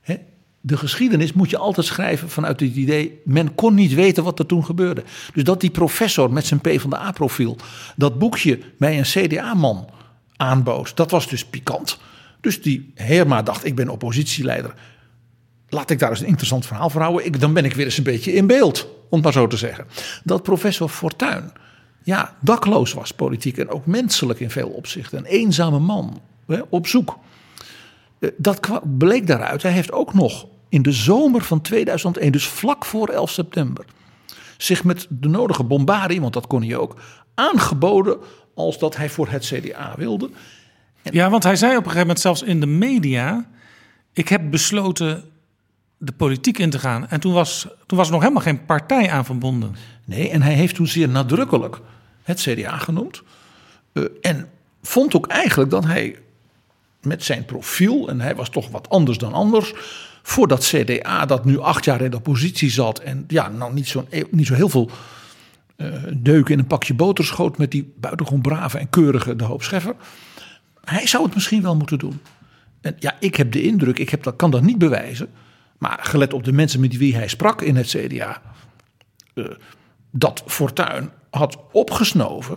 Hè, 0.00 0.16
de 0.60 0.76
geschiedenis 0.76 1.32
moet 1.32 1.50
je 1.50 1.56
altijd 1.56 1.86
schrijven 1.86 2.30
vanuit 2.30 2.60
het 2.60 2.76
idee: 2.76 3.20
men 3.24 3.54
kon 3.54 3.74
niet 3.74 3.94
weten 3.94 4.24
wat 4.24 4.38
er 4.38 4.46
toen 4.46 4.64
gebeurde. 4.64 5.02
Dus 5.34 5.44
dat 5.44 5.60
die 5.60 5.70
professor 5.70 6.32
met 6.32 6.46
zijn 6.46 6.60
P 6.60 6.80
van 6.80 6.90
de 6.90 6.98
A-profiel 6.98 7.56
dat 7.96 8.18
boekje 8.18 8.58
bij 8.78 8.98
een 8.98 9.04
CDA-man 9.04 9.88
aanbood, 10.36 10.96
dat 10.96 11.10
was 11.10 11.28
dus 11.28 11.44
pikant. 11.44 11.98
Dus 12.40 12.62
die 12.62 12.92
Herma 12.94 13.42
dacht: 13.42 13.64
ik 13.64 13.74
ben 13.74 13.88
oppositieleider. 13.88 14.74
Laat 15.70 15.90
ik 15.90 15.98
daar 15.98 16.10
eens 16.10 16.20
een 16.20 16.26
interessant 16.26 16.66
verhaal 16.66 16.90
voor 16.90 17.00
houden. 17.00 17.24
Ik, 17.26 17.40
dan 17.40 17.52
ben 17.52 17.64
ik 17.64 17.74
weer 17.74 17.84
eens 17.84 17.98
een 17.98 18.04
beetje 18.04 18.32
in 18.32 18.46
beeld, 18.46 18.88
om 19.08 19.20
maar 19.20 19.32
zo 19.32 19.46
te 19.46 19.56
zeggen. 19.56 19.86
Dat 20.24 20.42
professor 20.42 20.88
Fortuyn 20.88 21.52
ja, 22.02 22.36
dakloos 22.40 22.92
was 22.92 23.12
politiek 23.12 23.58
en 23.58 23.68
ook 23.68 23.86
menselijk 23.86 24.40
in 24.40 24.50
veel 24.50 24.68
opzichten. 24.68 25.18
Een 25.18 25.24
eenzame 25.24 25.78
man 25.78 26.20
hè, 26.46 26.60
op 26.68 26.86
zoek. 26.86 27.18
Eh, 28.18 28.30
dat 28.36 28.80
bleek 28.98 29.26
daaruit. 29.26 29.62
Hij 29.62 29.72
heeft 29.72 29.92
ook 29.92 30.14
nog 30.14 30.46
in 30.68 30.82
de 30.82 30.92
zomer 30.92 31.42
van 31.42 31.60
2001, 31.60 32.32
dus 32.32 32.46
vlak 32.46 32.84
voor 32.84 33.08
11 33.08 33.30
september, 33.30 33.84
zich 34.56 34.84
met 34.84 35.06
de 35.08 35.28
nodige 35.28 35.64
bombardie, 35.64 36.20
want 36.20 36.32
dat 36.32 36.46
kon 36.46 36.62
hij 36.62 36.76
ook, 36.76 36.96
aangeboden 37.34 38.18
als 38.54 38.78
dat 38.78 38.96
hij 38.96 39.10
voor 39.10 39.28
het 39.28 39.44
CDA 39.44 39.94
wilde. 39.96 40.30
Ja, 41.02 41.30
want 41.30 41.42
hij 41.42 41.56
zei 41.56 41.70
op 41.70 41.76
een 41.76 41.82
gegeven 41.82 42.06
moment 42.06 42.20
zelfs 42.20 42.42
in 42.42 42.60
de 42.60 42.66
media: 42.66 43.46
Ik 44.12 44.28
heb 44.28 44.50
besloten 44.50 45.24
de 46.02 46.12
politiek 46.12 46.58
in 46.58 46.70
te 46.70 46.78
gaan. 46.78 47.08
En 47.08 47.20
toen 47.20 47.32
was, 47.32 47.66
toen 47.86 47.98
was 47.98 48.06
er 48.06 48.12
nog 48.12 48.22
helemaal 48.22 48.42
geen 48.42 48.64
partij 48.64 49.10
aan 49.10 49.24
verbonden. 49.24 49.76
Nee, 50.04 50.30
en 50.30 50.42
hij 50.42 50.54
heeft 50.54 50.74
toen 50.74 50.86
zeer 50.86 51.08
nadrukkelijk 51.08 51.80
het 52.22 52.40
CDA 52.40 52.78
genoemd. 52.78 53.22
Uh, 53.92 54.04
en 54.20 54.48
vond 54.82 55.14
ook 55.14 55.26
eigenlijk 55.26 55.70
dat 55.70 55.84
hij 55.84 56.16
met 57.02 57.24
zijn 57.24 57.44
profiel, 57.44 58.08
en 58.08 58.20
hij 58.20 58.34
was 58.34 58.48
toch 58.48 58.70
wat 58.70 58.88
anders 58.88 59.18
dan 59.18 59.32
anders, 59.32 59.72
voor 60.22 60.48
dat 60.48 60.64
CDA 60.64 61.26
dat 61.26 61.44
nu 61.44 61.58
acht 61.58 61.84
jaar 61.84 62.00
in 62.00 62.10
de 62.10 62.16
oppositie 62.16 62.70
zat 62.70 62.98
en 62.98 63.24
ja, 63.28 63.48
nou 63.48 63.72
niet 63.72 63.88
zo, 63.88 64.06
niet 64.30 64.46
zo 64.46 64.54
heel 64.54 64.68
veel 64.68 64.90
uh, 65.76 65.94
deuken 66.16 66.52
in 66.52 66.58
een 66.58 66.66
pakje 66.66 66.94
boter 66.94 67.24
schoot 67.24 67.58
met 67.58 67.70
die 67.70 67.92
buitengewoon 67.96 68.42
brave 68.42 68.78
en 68.78 68.90
keurige 68.90 69.36
de 69.36 69.44
hoop 69.44 69.62
Scheffer. 69.62 69.94
Hij 70.84 71.06
zou 71.06 71.24
het 71.24 71.34
misschien 71.34 71.62
wel 71.62 71.76
moeten 71.76 71.98
doen. 71.98 72.20
En 72.80 72.96
ja, 72.98 73.16
ik 73.20 73.34
heb 73.34 73.52
de 73.52 73.62
indruk, 73.62 73.98
ik 73.98 74.10
heb 74.10 74.22
dat, 74.22 74.36
kan 74.36 74.50
dat 74.50 74.62
niet 74.62 74.78
bewijzen, 74.78 75.28
maar 75.80 75.98
gelet 76.02 76.32
op 76.32 76.44
de 76.44 76.52
mensen 76.52 76.80
met 76.80 76.96
wie 76.96 77.14
hij 77.14 77.28
sprak 77.28 77.62
in 77.62 77.76
het 77.76 77.86
CDA, 77.86 78.42
uh, 79.34 79.46
dat 80.10 80.42
Fortuyn 80.46 81.10
had 81.30 81.58
opgesnoven 81.72 82.56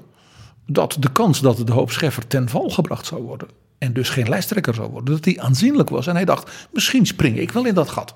dat 0.66 0.98
de 1.00 1.12
kans 1.12 1.40
dat 1.40 1.68
de 1.68 1.72
hoop 1.72 1.92
Scheffer 1.92 2.28
ten 2.28 2.50
val 2.50 2.70
gebracht 2.70 3.06
zou 3.06 3.22
worden 3.22 3.48
en 3.78 3.94
dus 3.94 4.10
geen 4.10 4.30
lijsttrekker 4.30 4.74
zou 4.74 4.90
worden, 4.90 5.14
dat 5.14 5.24
die 5.24 5.42
aanzienlijk 5.42 5.90
was. 5.90 6.08
En 6.08 6.16
hij 6.16 6.26
dacht, 6.26 6.68
misschien 6.72 7.06
spring 7.06 7.38
ik 7.38 7.52
wel 7.52 7.66
in 7.66 7.74
dat 7.74 7.90
gat. 7.90 8.14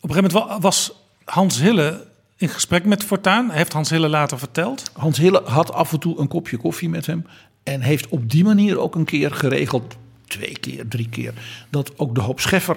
Op 0.00 0.10
een 0.10 0.14
gegeven 0.14 0.38
moment 0.38 0.62
was 0.62 0.92
Hans 1.24 1.60
Hille 1.60 2.06
in 2.36 2.48
gesprek 2.48 2.84
met 2.84 3.04
Fortuyn. 3.04 3.48
Hij 3.48 3.56
heeft 3.56 3.72
Hans 3.72 3.90
Hille 3.90 4.08
later 4.08 4.38
verteld. 4.38 4.90
Hans 4.92 5.18
Hille 5.18 5.42
had 5.44 5.72
af 5.72 5.92
en 5.92 6.00
toe 6.00 6.18
een 6.18 6.28
kopje 6.28 6.56
koffie 6.56 6.88
met 6.88 7.06
hem 7.06 7.26
en 7.62 7.80
heeft 7.80 8.08
op 8.08 8.30
die 8.30 8.44
manier 8.44 8.78
ook 8.78 8.94
een 8.94 9.04
keer 9.04 9.30
geregeld, 9.30 9.96
twee 10.26 10.58
keer, 10.58 10.88
drie 10.88 11.08
keer, 11.08 11.34
dat 11.70 11.98
ook 11.98 12.14
de 12.14 12.20
hoop 12.20 12.40
Scheffer 12.40 12.76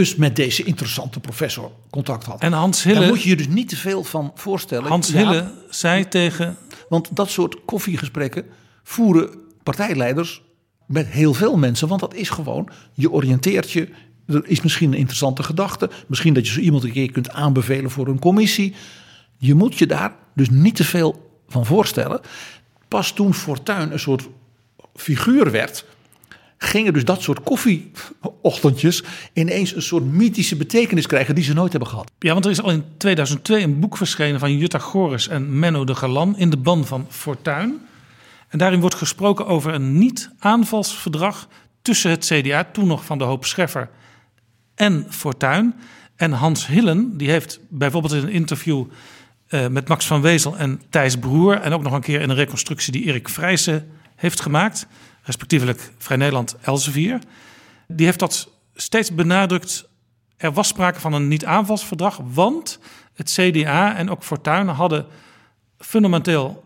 dus 0.00 0.16
met 0.16 0.36
deze 0.36 0.62
interessante 0.62 1.20
professor 1.20 1.70
contact 1.90 2.24
had. 2.24 2.40
En 2.40 2.52
Hans 2.52 2.82
Hille... 2.82 2.98
Daar 2.98 3.08
moet 3.08 3.22
je 3.22 3.28
je 3.28 3.36
dus 3.36 3.48
niet 3.48 3.68
te 3.68 3.76
veel 3.76 4.04
van 4.04 4.32
voorstellen. 4.34 4.88
Hans 4.88 5.12
Hille 5.12 5.52
zei 5.70 6.08
tegen... 6.08 6.56
Want 6.88 7.16
dat 7.16 7.30
soort 7.30 7.64
koffiegesprekken 7.64 8.44
voeren 8.82 9.30
partijleiders 9.62 10.42
met 10.86 11.06
heel 11.06 11.34
veel 11.34 11.56
mensen. 11.56 11.88
Want 11.88 12.00
dat 12.00 12.14
is 12.14 12.30
gewoon, 12.30 12.68
je 12.92 13.10
oriënteert 13.10 13.70
je. 13.70 13.88
Er 14.26 14.42
is 14.46 14.60
misschien 14.60 14.92
een 14.92 14.98
interessante 14.98 15.42
gedachte. 15.42 15.90
Misschien 16.06 16.34
dat 16.34 16.46
je 16.46 16.52
zo 16.52 16.60
iemand 16.60 16.84
een 16.84 16.92
keer 16.92 17.12
kunt 17.12 17.30
aanbevelen 17.30 17.90
voor 17.90 18.08
een 18.08 18.18
commissie. 18.18 18.74
Je 19.36 19.54
moet 19.54 19.78
je 19.78 19.86
daar 19.86 20.12
dus 20.34 20.50
niet 20.50 20.76
te 20.76 20.84
veel 20.84 21.40
van 21.48 21.66
voorstellen. 21.66 22.20
Pas 22.88 23.12
toen 23.12 23.34
Fortuyn 23.34 23.92
een 23.92 23.98
soort 23.98 24.28
figuur 24.94 25.50
werd 25.50 25.84
gingen 26.62 26.92
dus 26.92 27.04
dat 27.04 27.22
soort 27.22 27.42
koffieochtendjes 27.42 29.02
ineens 29.32 29.74
een 29.74 29.82
soort 29.82 30.04
mythische 30.04 30.56
betekenis 30.56 31.06
krijgen 31.06 31.34
die 31.34 31.44
ze 31.44 31.52
nooit 31.52 31.70
hebben 31.70 31.88
gehad. 31.88 32.12
Ja, 32.18 32.32
want 32.32 32.44
er 32.44 32.50
is 32.50 32.62
al 32.62 32.70
in 32.70 32.84
2002 32.96 33.62
een 33.62 33.80
boek 33.80 33.96
verschenen 33.96 34.40
van 34.40 34.56
Jutta 34.56 34.78
Goris 34.78 35.28
en 35.28 35.58
Menno 35.58 35.84
de 35.84 35.94
Galan 35.94 36.38
in 36.38 36.50
de 36.50 36.56
ban 36.56 36.86
van 36.86 37.06
Fortuin. 37.08 37.80
En 38.48 38.58
daarin 38.58 38.80
wordt 38.80 38.94
gesproken 38.94 39.46
over 39.46 39.74
een 39.74 39.98
niet-aanvalsverdrag 39.98 41.48
tussen 41.82 42.10
het 42.10 42.24
CDA, 42.24 42.64
toen 42.64 42.86
nog 42.86 43.04
van 43.04 43.18
de 43.18 43.24
Hoop 43.24 43.44
Scheffer, 43.44 43.90
en 44.74 45.06
Fortuin. 45.08 45.74
En 46.16 46.32
Hans 46.32 46.66
Hillen, 46.66 47.16
die 47.16 47.30
heeft 47.30 47.60
bijvoorbeeld 47.68 48.12
in 48.12 48.22
een 48.22 48.32
interview 48.32 48.84
uh, 49.48 49.66
met 49.66 49.88
Max 49.88 50.06
van 50.06 50.20
Wezel 50.20 50.56
en 50.56 50.82
Thijs 50.90 51.16
Broer... 51.16 51.54
en 51.54 51.72
ook 51.72 51.82
nog 51.82 51.92
een 51.92 52.00
keer 52.00 52.20
in 52.20 52.30
een 52.30 52.36
reconstructie 52.36 52.92
die 52.92 53.04
Erik 53.04 53.28
Vrijsen 53.28 53.90
heeft 54.16 54.40
gemaakt 54.40 54.86
respectievelijk 55.30 55.92
Vrij 55.98 56.16
Nederland 56.16 56.56
Elsevier. 56.60 57.18
Die 57.86 58.06
heeft 58.06 58.18
dat 58.18 58.48
steeds 58.74 59.14
benadrukt. 59.14 59.88
Er 60.36 60.52
was 60.52 60.68
sprake 60.68 61.00
van 61.00 61.12
een 61.12 61.28
niet-aanvalsverdrag, 61.28 62.20
want 62.24 62.78
het 63.14 63.30
CDA 63.30 63.96
en 63.96 64.10
ook 64.10 64.22
Fortuyn 64.22 64.68
hadden 64.68 65.06
fundamenteel 65.78 66.64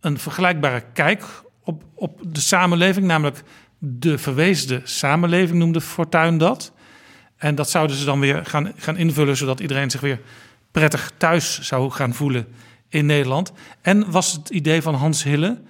een 0.00 0.18
vergelijkbare 0.18 0.84
kijk 0.92 1.24
op, 1.64 1.82
op 1.94 2.20
de 2.26 2.40
samenleving, 2.40 3.06
namelijk 3.06 3.42
de 3.78 4.18
verweesde 4.18 4.80
samenleving 4.84 5.58
noemde 5.58 5.80
Fortuyn 5.80 6.38
dat. 6.38 6.72
En 7.36 7.54
dat 7.54 7.70
zouden 7.70 7.96
ze 7.96 8.04
dan 8.04 8.20
weer 8.20 8.46
gaan, 8.46 8.72
gaan 8.76 8.96
invullen, 8.96 9.36
zodat 9.36 9.60
iedereen 9.60 9.90
zich 9.90 10.00
weer 10.00 10.20
prettig 10.70 11.12
thuis 11.16 11.60
zou 11.60 11.90
gaan 11.90 12.14
voelen 12.14 12.46
in 12.88 13.06
Nederland. 13.06 13.52
En 13.80 14.10
was 14.10 14.32
het 14.32 14.48
idee 14.48 14.82
van 14.82 14.94
Hans 14.94 15.22
Hille, 15.22 15.60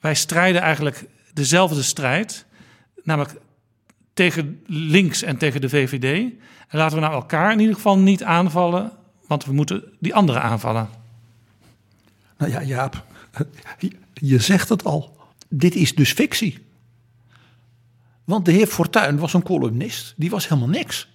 wij 0.00 0.14
strijden 0.14 0.62
eigenlijk 0.62 1.04
dezelfde 1.32 1.82
strijd. 1.82 2.46
Namelijk 3.02 3.40
tegen 4.14 4.62
links 4.66 5.22
en 5.22 5.36
tegen 5.36 5.60
de 5.60 5.68
VVD. 5.68 6.32
En 6.68 6.78
laten 6.78 6.96
we 6.96 7.02
nou 7.02 7.14
elkaar 7.14 7.52
in 7.52 7.60
ieder 7.60 7.74
geval 7.74 7.98
niet 7.98 8.22
aanvallen, 8.22 8.92
want 9.26 9.44
we 9.44 9.52
moeten 9.52 9.84
die 9.98 10.14
anderen 10.14 10.42
aanvallen. 10.42 10.88
Nou 12.38 12.52
ja, 12.52 12.62
Jaap, 12.62 13.04
je 14.14 14.38
zegt 14.38 14.68
het 14.68 14.84
al. 14.84 15.16
Dit 15.48 15.74
is 15.74 15.94
dus 15.94 16.12
fictie. 16.12 16.58
Want 18.24 18.44
de 18.44 18.52
heer 18.52 18.66
Fortuyn 18.66 19.18
was 19.18 19.34
een 19.34 19.42
columnist. 19.42 20.14
Die 20.16 20.30
was 20.30 20.48
helemaal 20.48 20.68
niks. 20.68 21.08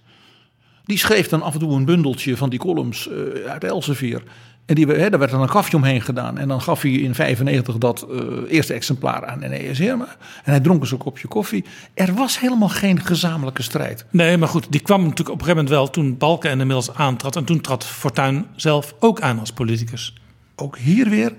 Die 0.84 0.98
schreef 0.98 1.28
dan 1.28 1.42
af 1.42 1.54
en 1.54 1.60
toe 1.60 1.72
een 1.72 1.84
bundeltje 1.84 2.36
van 2.36 2.50
die 2.50 2.58
columns 2.58 3.08
uh, 3.08 3.44
uit 3.44 3.64
Elsevier. 3.64 4.22
En 4.68 4.74
die, 4.74 4.86
hè, 4.86 5.10
daar 5.10 5.18
werd 5.18 5.30
dan 5.30 5.42
een 5.42 5.48
kafje 5.48 5.76
omheen 5.76 6.00
gedaan. 6.00 6.38
En 6.38 6.48
dan 6.48 6.62
gaf 6.62 6.82
hij 6.82 6.90
in 6.90 7.14
95 7.14 7.78
dat 7.78 8.06
uh, 8.10 8.22
eerste 8.48 8.74
exemplaar 8.74 9.26
aan 9.26 9.38
NES 9.38 9.78
Herma. 9.78 10.16
En 10.44 10.50
hij 10.50 10.60
dronk 10.60 10.80
eens 10.80 10.90
een 10.90 10.98
kopje 10.98 11.28
koffie. 11.28 11.64
Er 11.94 12.14
was 12.14 12.40
helemaal 12.40 12.68
geen 12.68 13.00
gezamenlijke 13.00 13.62
strijd. 13.62 14.04
Nee, 14.10 14.36
maar 14.36 14.48
goed, 14.48 14.66
die 14.72 14.80
kwam 14.80 15.00
natuurlijk 15.00 15.28
op 15.28 15.34
een 15.34 15.44
gegeven 15.44 15.64
moment 15.64 15.74
wel 15.74 15.90
toen 15.90 16.16
Balken 16.16 16.50
en 16.50 16.60
inmiddels 16.60 16.94
aantrad. 16.94 17.36
En 17.36 17.44
toen 17.44 17.60
trad 17.60 17.84
Fortuyn 17.84 18.46
zelf 18.56 18.94
ook 18.98 19.20
aan 19.20 19.38
als 19.38 19.52
politicus. 19.52 20.14
Ook 20.56 20.78
hier 20.78 21.08
weer, 21.08 21.34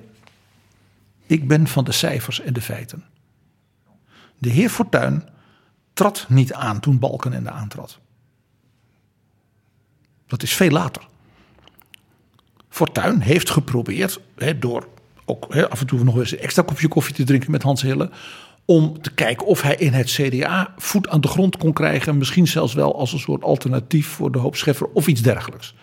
ik 1.25 1.47
ben 1.47 1.67
van 1.67 1.84
de 1.84 1.91
cijfers 1.91 2.41
en 2.41 2.53
de 2.53 2.61
feiten. 2.61 3.03
De 4.38 4.49
heer 4.49 4.69
Fortuyn 4.69 5.23
trad 5.93 6.25
niet 6.30 6.53
aan 6.53 6.80
toen 6.80 6.99
Balkenende 6.99 7.49
aantrad. 7.49 7.99
Dat 10.27 10.43
is 10.43 10.53
veel 10.53 10.71
later. 10.71 11.09
Fortuyn 12.80 13.21
heeft 13.21 13.49
geprobeerd, 13.49 14.19
door 14.59 14.88
ook 15.25 15.55
af 15.55 15.80
en 15.80 15.88
toe 15.88 16.03
nog 16.03 16.17
eens 16.17 16.32
een 16.32 16.39
extra 16.39 16.63
kopje 16.63 16.88
koffie 16.88 17.15
te 17.15 17.23
drinken 17.23 17.51
met 17.51 17.63
Hans 17.63 17.82
Hille, 17.82 18.09
om 18.65 19.01
te 19.01 19.13
kijken 19.13 19.47
of 19.47 19.61
hij 19.61 19.75
in 19.75 19.93
het 19.93 20.11
CDA 20.11 20.73
voet 20.77 21.09
aan 21.09 21.21
de 21.21 21.27
grond 21.27 21.57
kon 21.57 21.73
krijgen. 21.73 22.17
Misschien 22.17 22.47
zelfs 22.47 22.73
wel 22.73 22.99
als 22.99 23.13
een 23.13 23.19
soort 23.19 23.43
alternatief 23.43 24.07
voor 24.07 24.32
de 24.32 24.38
hoop 24.38 24.55
Scheffer 24.55 24.88
of 24.93 25.07
iets 25.07 25.21
dergelijks. 25.21 25.73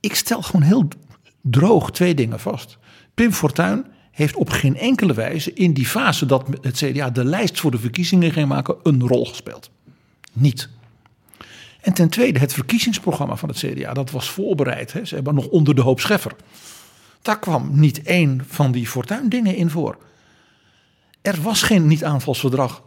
Ik 0.00 0.14
stel 0.14 0.42
gewoon 0.42 0.62
heel 0.62 0.88
droog 1.40 1.90
twee 1.90 2.14
dingen 2.14 2.40
vast. 2.40 2.78
Pim 3.14 3.32
Fortuyn 3.32 3.86
heeft 4.10 4.36
op 4.36 4.50
geen 4.50 4.76
enkele 4.76 5.14
wijze 5.14 5.52
in 5.52 5.72
die 5.72 5.86
fase 5.86 6.26
dat 6.26 6.48
het 6.60 6.76
CDA 6.76 7.10
de 7.10 7.24
lijst 7.24 7.60
voor 7.60 7.70
de 7.70 7.78
verkiezingen 7.78 8.32
ging 8.32 8.48
maken 8.48 8.76
een 8.82 9.08
rol 9.08 9.26
gespeeld. 9.26 9.70
Niet. 10.32 10.68
En 11.84 11.92
ten 11.92 12.08
tweede, 12.08 12.38
het 12.38 12.52
verkiezingsprogramma 12.52 13.36
van 13.36 13.48
het 13.48 13.58
CDA, 13.58 13.92
dat 13.92 14.10
was 14.10 14.30
voorbereid. 14.30 14.92
Hè. 14.92 15.04
Ze 15.04 15.14
hebben 15.14 15.34
nog 15.34 15.46
onder 15.46 15.74
de 15.74 15.80
hoop 15.80 16.00
Scheffer. 16.00 16.32
Daar 17.22 17.38
kwam 17.38 17.70
niet 17.72 18.02
één 18.02 18.44
van 18.48 18.72
die 18.72 18.88
fortuin 18.88 19.28
dingen 19.28 19.56
in 19.56 19.70
voor. 19.70 19.98
Er 21.22 21.42
was 21.42 21.62
geen 21.62 21.86
niet-aanvalsverdrag 21.86 22.82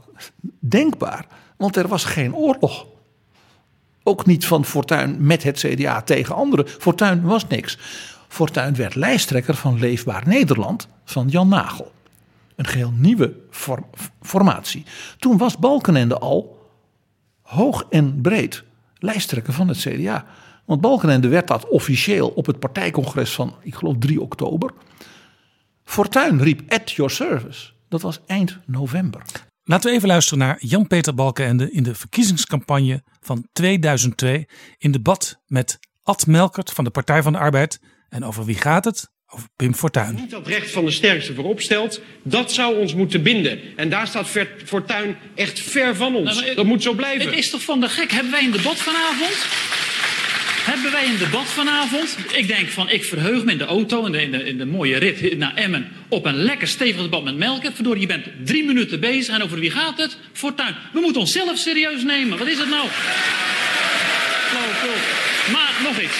denkbaar, 0.59 1.27
want 1.57 1.75
er 1.75 1.87
was 1.87 2.03
geen 2.03 2.35
oorlog. 2.35 2.85
Ook 4.03 4.25
niet 4.25 4.45
van 4.45 4.65
Fortuin 4.65 5.25
met 5.25 5.43
het 5.43 5.57
CDA 5.57 6.01
tegen 6.01 6.35
anderen. 6.35 6.67
Fortuin 6.67 7.21
was 7.21 7.47
niks. 7.47 7.77
Fortuyn 8.27 8.75
werd 8.75 8.95
lijsttrekker 8.95 9.55
van 9.55 9.79
Leefbaar 9.79 10.27
Nederland 10.27 10.87
van 11.05 11.27
Jan 11.27 11.47
Nagel. 11.47 11.91
Een 12.55 12.67
geheel 12.67 12.93
nieuwe 12.95 13.33
formatie. 14.21 14.85
Toen 15.19 15.37
was 15.37 15.57
Balkenende 15.57 16.17
al 16.17 16.69
hoog 17.41 17.85
en 17.89 18.21
breed 18.21 18.63
lijsttrekker 18.99 19.53
van 19.53 19.67
het 19.67 19.77
CDA. 19.77 20.25
Want 20.65 20.81
Balkenende 20.81 21.27
werd 21.27 21.47
dat 21.47 21.67
officieel 21.67 22.27
op 22.27 22.45
het 22.45 22.59
partijcongres 22.59 23.33
van, 23.33 23.55
ik 23.61 23.75
geloof 23.75 23.95
3 23.99 24.21
oktober. 24.21 24.71
Fortuyn 25.83 26.41
riep 26.41 26.73
at 26.73 26.91
your 26.91 27.11
service. 27.11 27.69
Dat 27.89 28.01
was 28.01 28.19
eind 28.25 28.57
november. 28.65 29.21
Laten 29.63 29.89
we 29.89 29.95
even 29.95 30.07
luisteren 30.07 30.39
naar 30.39 30.57
Jan-Peter 30.59 31.13
Balkenende 31.13 31.71
in 31.71 31.83
de 31.83 31.95
verkiezingscampagne 31.95 33.03
van 33.19 33.47
2002 33.53 34.47
in 34.77 34.91
debat 34.91 35.39
met 35.45 35.79
Ad 36.03 36.27
Melkert 36.27 36.71
van 36.71 36.83
de 36.83 36.89
Partij 36.89 37.23
van 37.23 37.31
de 37.31 37.39
Arbeid 37.39 37.79
en 38.09 38.23
over 38.23 38.45
wie 38.45 38.55
gaat 38.55 38.85
het? 38.85 39.11
Over 39.29 39.47
Pim 39.55 39.75
Fortuyn. 39.75 40.15
Niet 40.15 40.29
dat 40.29 40.47
recht 40.47 40.71
van 40.71 40.85
de 40.85 40.91
sterkste 40.91 41.33
voorop 41.33 41.61
stelt, 41.61 42.01
dat 42.23 42.51
zou 42.51 42.77
ons 42.77 42.93
moeten 42.93 43.23
binden. 43.23 43.59
En 43.75 43.89
daar 43.89 44.07
staat 44.07 44.29
Fortuyn 44.65 45.17
echt 45.35 45.59
ver 45.59 45.95
van 45.95 46.15
ons. 46.15 46.41
Nou, 46.41 46.55
dat 46.55 46.65
moet 46.65 46.83
zo 46.83 46.93
blijven. 46.93 47.25
Het 47.25 47.37
is 47.37 47.49
toch 47.49 47.61
van 47.61 47.79
de 47.79 47.89
gek? 47.89 48.11
Hebben 48.11 48.31
wij 48.31 48.43
een 48.43 48.51
debat 48.51 48.77
vanavond? 48.77 49.45
Hebben 50.67 50.91
wij 50.91 51.05
een 51.05 51.17
debat 51.17 51.45
vanavond? 51.45 52.17
Ik 52.33 52.47
denk 52.47 52.69
van, 52.69 52.89
ik 52.89 53.03
verheug 53.03 53.43
me 53.43 53.51
in 53.51 53.57
de 53.57 53.65
auto, 53.65 54.05
in 54.05 54.11
de, 54.11 54.21
in 54.21 54.31
de, 54.31 54.43
in 54.43 54.57
de 54.57 54.65
mooie 54.65 54.97
rit 54.97 55.37
naar 55.37 55.55
Emmen, 55.55 55.91
op 56.07 56.25
een 56.25 56.35
lekker 56.35 56.67
stevig 56.67 57.01
debat 57.01 57.23
met 57.23 57.37
Melk. 57.37 57.63
Verdorie, 57.73 58.01
je 58.01 58.07
bent 58.07 58.25
drie 58.43 58.65
minuten 58.65 58.99
bezig 58.99 59.35
en 59.35 59.43
over 59.43 59.59
wie 59.59 59.71
gaat 59.71 59.97
het? 59.97 60.17
Fortuyn. 60.33 60.75
We 60.93 60.99
moeten 60.99 61.21
onszelf 61.21 61.57
serieus 61.57 62.03
nemen. 62.03 62.37
Wat 62.37 62.47
is 62.47 62.57
het 62.57 62.69
nou? 62.69 62.87
Maar 65.51 65.73
nog 65.83 66.01
iets. 66.01 66.17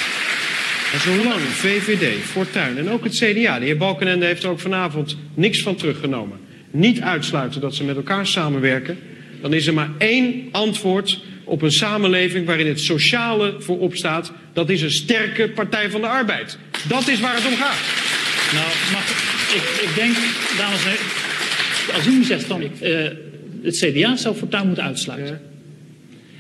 En 0.94 1.00
zolang 1.00 1.42
VVD, 1.42 2.24
Fortuyn 2.24 2.78
en 2.78 2.90
ook 2.90 3.04
het 3.04 3.14
CDA, 3.14 3.60
de 3.60 3.66
heer 3.66 3.78
Balkenende 3.78 4.26
heeft 4.26 4.44
er 4.44 4.50
ook 4.50 4.60
vanavond 4.60 5.18
niks 5.34 5.62
van 5.62 5.76
teruggenomen, 5.76 6.40
niet 6.72 7.02
uitsluiten 7.02 7.62
dat 7.62 7.76
ze 7.76 7.84
met 7.84 7.96
elkaar 7.96 8.28
samenwerken, 8.28 8.98
dan 9.42 9.54
is 9.54 9.68
er 9.68 9.74
maar 9.74 9.90
één 9.98 10.48
antwoord 10.52 11.20
op 11.44 11.62
een 11.62 11.72
samenleving 11.72 12.46
waarin 12.46 12.68
het 12.68 12.80
sociale 12.80 13.56
voorop 13.60 13.96
staat. 13.96 14.32
Dat 14.54 14.70
is 14.70 14.82
een 14.82 14.92
sterke 14.92 15.50
Partij 15.50 15.90
van 15.90 16.02
de 16.02 16.08
Arbeid. 16.08 16.58
Dat 16.88 17.08
is 17.08 17.20
waar 17.20 17.36
het 17.36 17.46
om 17.46 17.56
gaat. 17.56 17.80
Nou, 18.54 18.68
mag, 18.92 19.10
ik, 19.56 19.90
ik 19.90 19.96
denk, 19.96 20.16
dames 20.58 20.86
en 20.86 20.90
heren, 20.90 21.96
als 21.96 22.08
u 22.08 22.24
zegt 22.24 22.44
van 22.44 22.62
uh, 22.62 23.08
het 23.64 23.78
CDA 23.78 24.16
zou 24.16 24.36
Fortuyn 24.36 24.66
moeten 24.66 24.84
uitsluiten. 24.84 25.42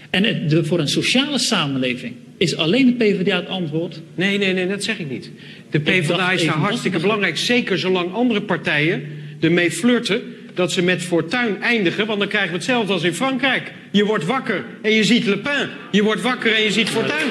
En 0.09 0.23
het, 0.23 0.49
de, 0.49 0.65
voor 0.65 0.79
een 0.79 0.87
sociale 0.87 1.39
samenleving 1.39 2.15
is 2.37 2.57
alleen 2.57 2.85
de 2.85 2.93
PvdA 2.93 3.35
het 3.35 3.47
antwoord? 3.47 4.01
Nee, 4.15 4.37
nee, 4.37 4.53
nee, 4.53 4.67
dat 4.67 4.83
zeg 4.83 4.99
ik 4.99 5.09
niet. 5.09 5.31
De 5.69 5.79
PvdA 5.79 6.31
is 6.31 6.45
daar 6.45 6.55
hartstikke 6.55 6.99
belangrijk. 6.99 7.37
Zeker 7.37 7.79
zolang 7.79 8.13
andere 8.13 8.41
partijen 8.41 9.03
ermee 9.39 9.71
flirten 9.71 10.21
dat 10.53 10.71
ze 10.71 10.81
met 10.81 11.01
fortuin 11.01 11.61
eindigen. 11.61 12.05
Want 12.05 12.19
dan 12.19 12.27
krijgen 12.27 12.49
we 12.49 12.55
hetzelfde 12.55 12.93
als 12.93 13.03
in 13.03 13.13
Frankrijk. 13.13 13.71
Je 13.91 14.05
wordt 14.05 14.25
wakker 14.25 14.65
en 14.81 14.91
je 14.91 15.03
ziet 15.03 15.25
Le 15.25 15.37
Pen. 15.37 15.69
Je 15.91 16.03
wordt 16.03 16.21
wakker 16.21 16.55
en 16.55 16.63
je 16.63 16.71
ziet 16.71 16.89
fortuin. 16.89 17.27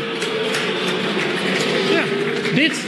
Ja, 1.93 2.03
dit. 2.55 2.85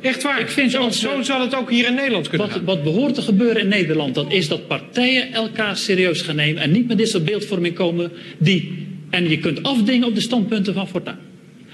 Echt 0.00 0.22
waar. 0.22 0.40
Ik 0.40 0.48
vind 0.48 0.70
zo, 0.70 0.90
zo 0.90 1.22
zal 1.22 1.40
het 1.40 1.54
ook 1.54 1.70
hier 1.70 1.86
in 1.86 1.94
Nederland 1.94 2.28
kunnen 2.28 2.46
wat, 2.46 2.56
gaan. 2.56 2.64
Wat 2.64 2.82
behoort 2.82 3.14
te 3.14 3.22
gebeuren 3.22 3.62
in 3.62 3.68
Nederland, 3.68 4.14
dat 4.14 4.32
is 4.32 4.48
dat 4.48 4.66
partijen 4.66 5.32
elkaar 5.32 5.76
serieus 5.76 6.20
gaan 6.20 6.36
nemen. 6.36 6.62
En 6.62 6.70
niet 6.70 6.88
met 6.88 6.98
dit 6.98 7.08
soort 7.08 7.24
beeldvorming 7.24 7.74
komen 7.74 8.12
die... 8.38 8.86
En 9.10 9.28
je 9.28 9.38
kunt 9.38 9.62
afdingen 9.62 10.08
op 10.08 10.14
de 10.14 10.20
standpunten 10.20 10.74
van 10.74 10.88
Fortuyn. 10.88 11.27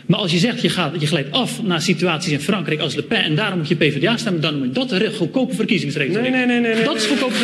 Maar 0.07 0.19
als 0.19 0.33
je 0.33 0.39
zegt, 0.39 0.61
je, 0.61 0.69
gaat, 0.69 1.01
je 1.01 1.07
glijdt 1.07 1.33
af 1.33 1.63
naar 1.63 1.81
situaties 1.81 2.33
in 2.33 2.41
Frankrijk 2.41 2.81
als 2.81 2.95
Le 2.95 3.03
Pen... 3.03 3.23
en 3.23 3.35
daarom 3.35 3.59
moet 3.59 3.69
je 3.69 3.77
PvdA 3.77 4.17
stemmen, 4.17 4.43
dan 4.43 4.59
noem 4.59 4.65
je 4.65 4.73
dat 4.73 4.91
een 4.91 5.15
goedkope 5.15 5.55
verkiezingsregeling. 5.55 6.23
Nee, 6.23 6.47
nee, 6.47 6.61
nee, 6.61 6.75
nee. 6.75 6.85
Dat 6.85 6.97
is 6.97 7.07
goedkope. 7.07 7.35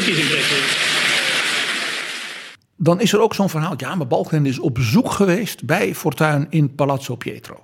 Dan 2.76 3.00
is 3.00 3.12
er 3.12 3.20
ook 3.20 3.34
zo'n 3.34 3.50
verhaal. 3.50 3.74
Ja, 3.76 3.94
maar 3.94 4.06
Balkenende 4.06 4.48
is 4.48 4.58
op 4.58 4.74
bezoek 4.74 5.10
geweest 5.10 5.64
bij 5.64 5.94
Fortuyn 5.94 6.46
in 6.50 6.74
Palazzo 6.74 7.16
Pietro. 7.16 7.62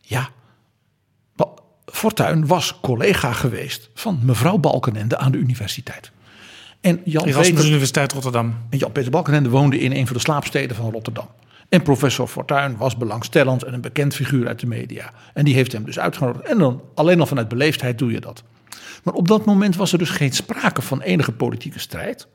Ja, 0.00 0.30
Fortuyn 1.92 2.46
was 2.46 2.80
collega 2.80 3.32
geweest 3.32 3.90
van 3.94 4.18
mevrouw 4.22 4.58
Balkenende 4.58 5.16
aan 5.16 5.32
de 5.32 5.38
universiteit. 5.38 6.10
En 6.80 7.00
Jan 7.04 7.24
Peter, 7.24 7.66
Universiteit 7.66 8.12
Rotterdam. 8.12 8.54
En 8.70 8.78
Jan-Peter 8.78 9.10
Balkenende 9.10 9.48
woonde 9.48 9.78
in 9.78 9.92
een 9.92 10.06
van 10.06 10.16
de 10.16 10.22
slaapsteden 10.22 10.76
van 10.76 10.90
Rotterdam. 10.90 11.28
En 11.70 11.82
professor 11.82 12.26
Fortuyn 12.26 12.76
was 12.76 12.96
belangstellend 12.96 13.62
en 13.62 13.74
een 13.74 13.80
bekend 13.80 14.14
figuur 14.14 14.46
uit 14.46 14.60
de 14.60 14.66
media. 14.66 15.12
En 15.34 15.44
die 15.44 15.54
heeft 15.54 15.72
hem 15.72 15.84
dus 15.84 15.98
uitgenodigd. 15.98 16.44
En 16.44 16.58
dan 16.58 16.82
alleen 16.94 17.20
al 17.20 17.26
vanuit 17.26 17.48
beleefdheid 17.48 17.98
doe 17.98 18.12
je 18.12 18.20
dat. 18.20 18.42
Maar 19.04 19.14
op 19.14 19.28
dat 19.28 19.44
moment 19.44 19.76
was 19.76 19.92
er 19.92 19.98
dus 19.98 20.10
geen 20.10 20.32
sprake 20.32 20.82
van 20.82 21.00
enige 21.00 21.32
politieke 21.32 21.78
strijd. 21.78 22.28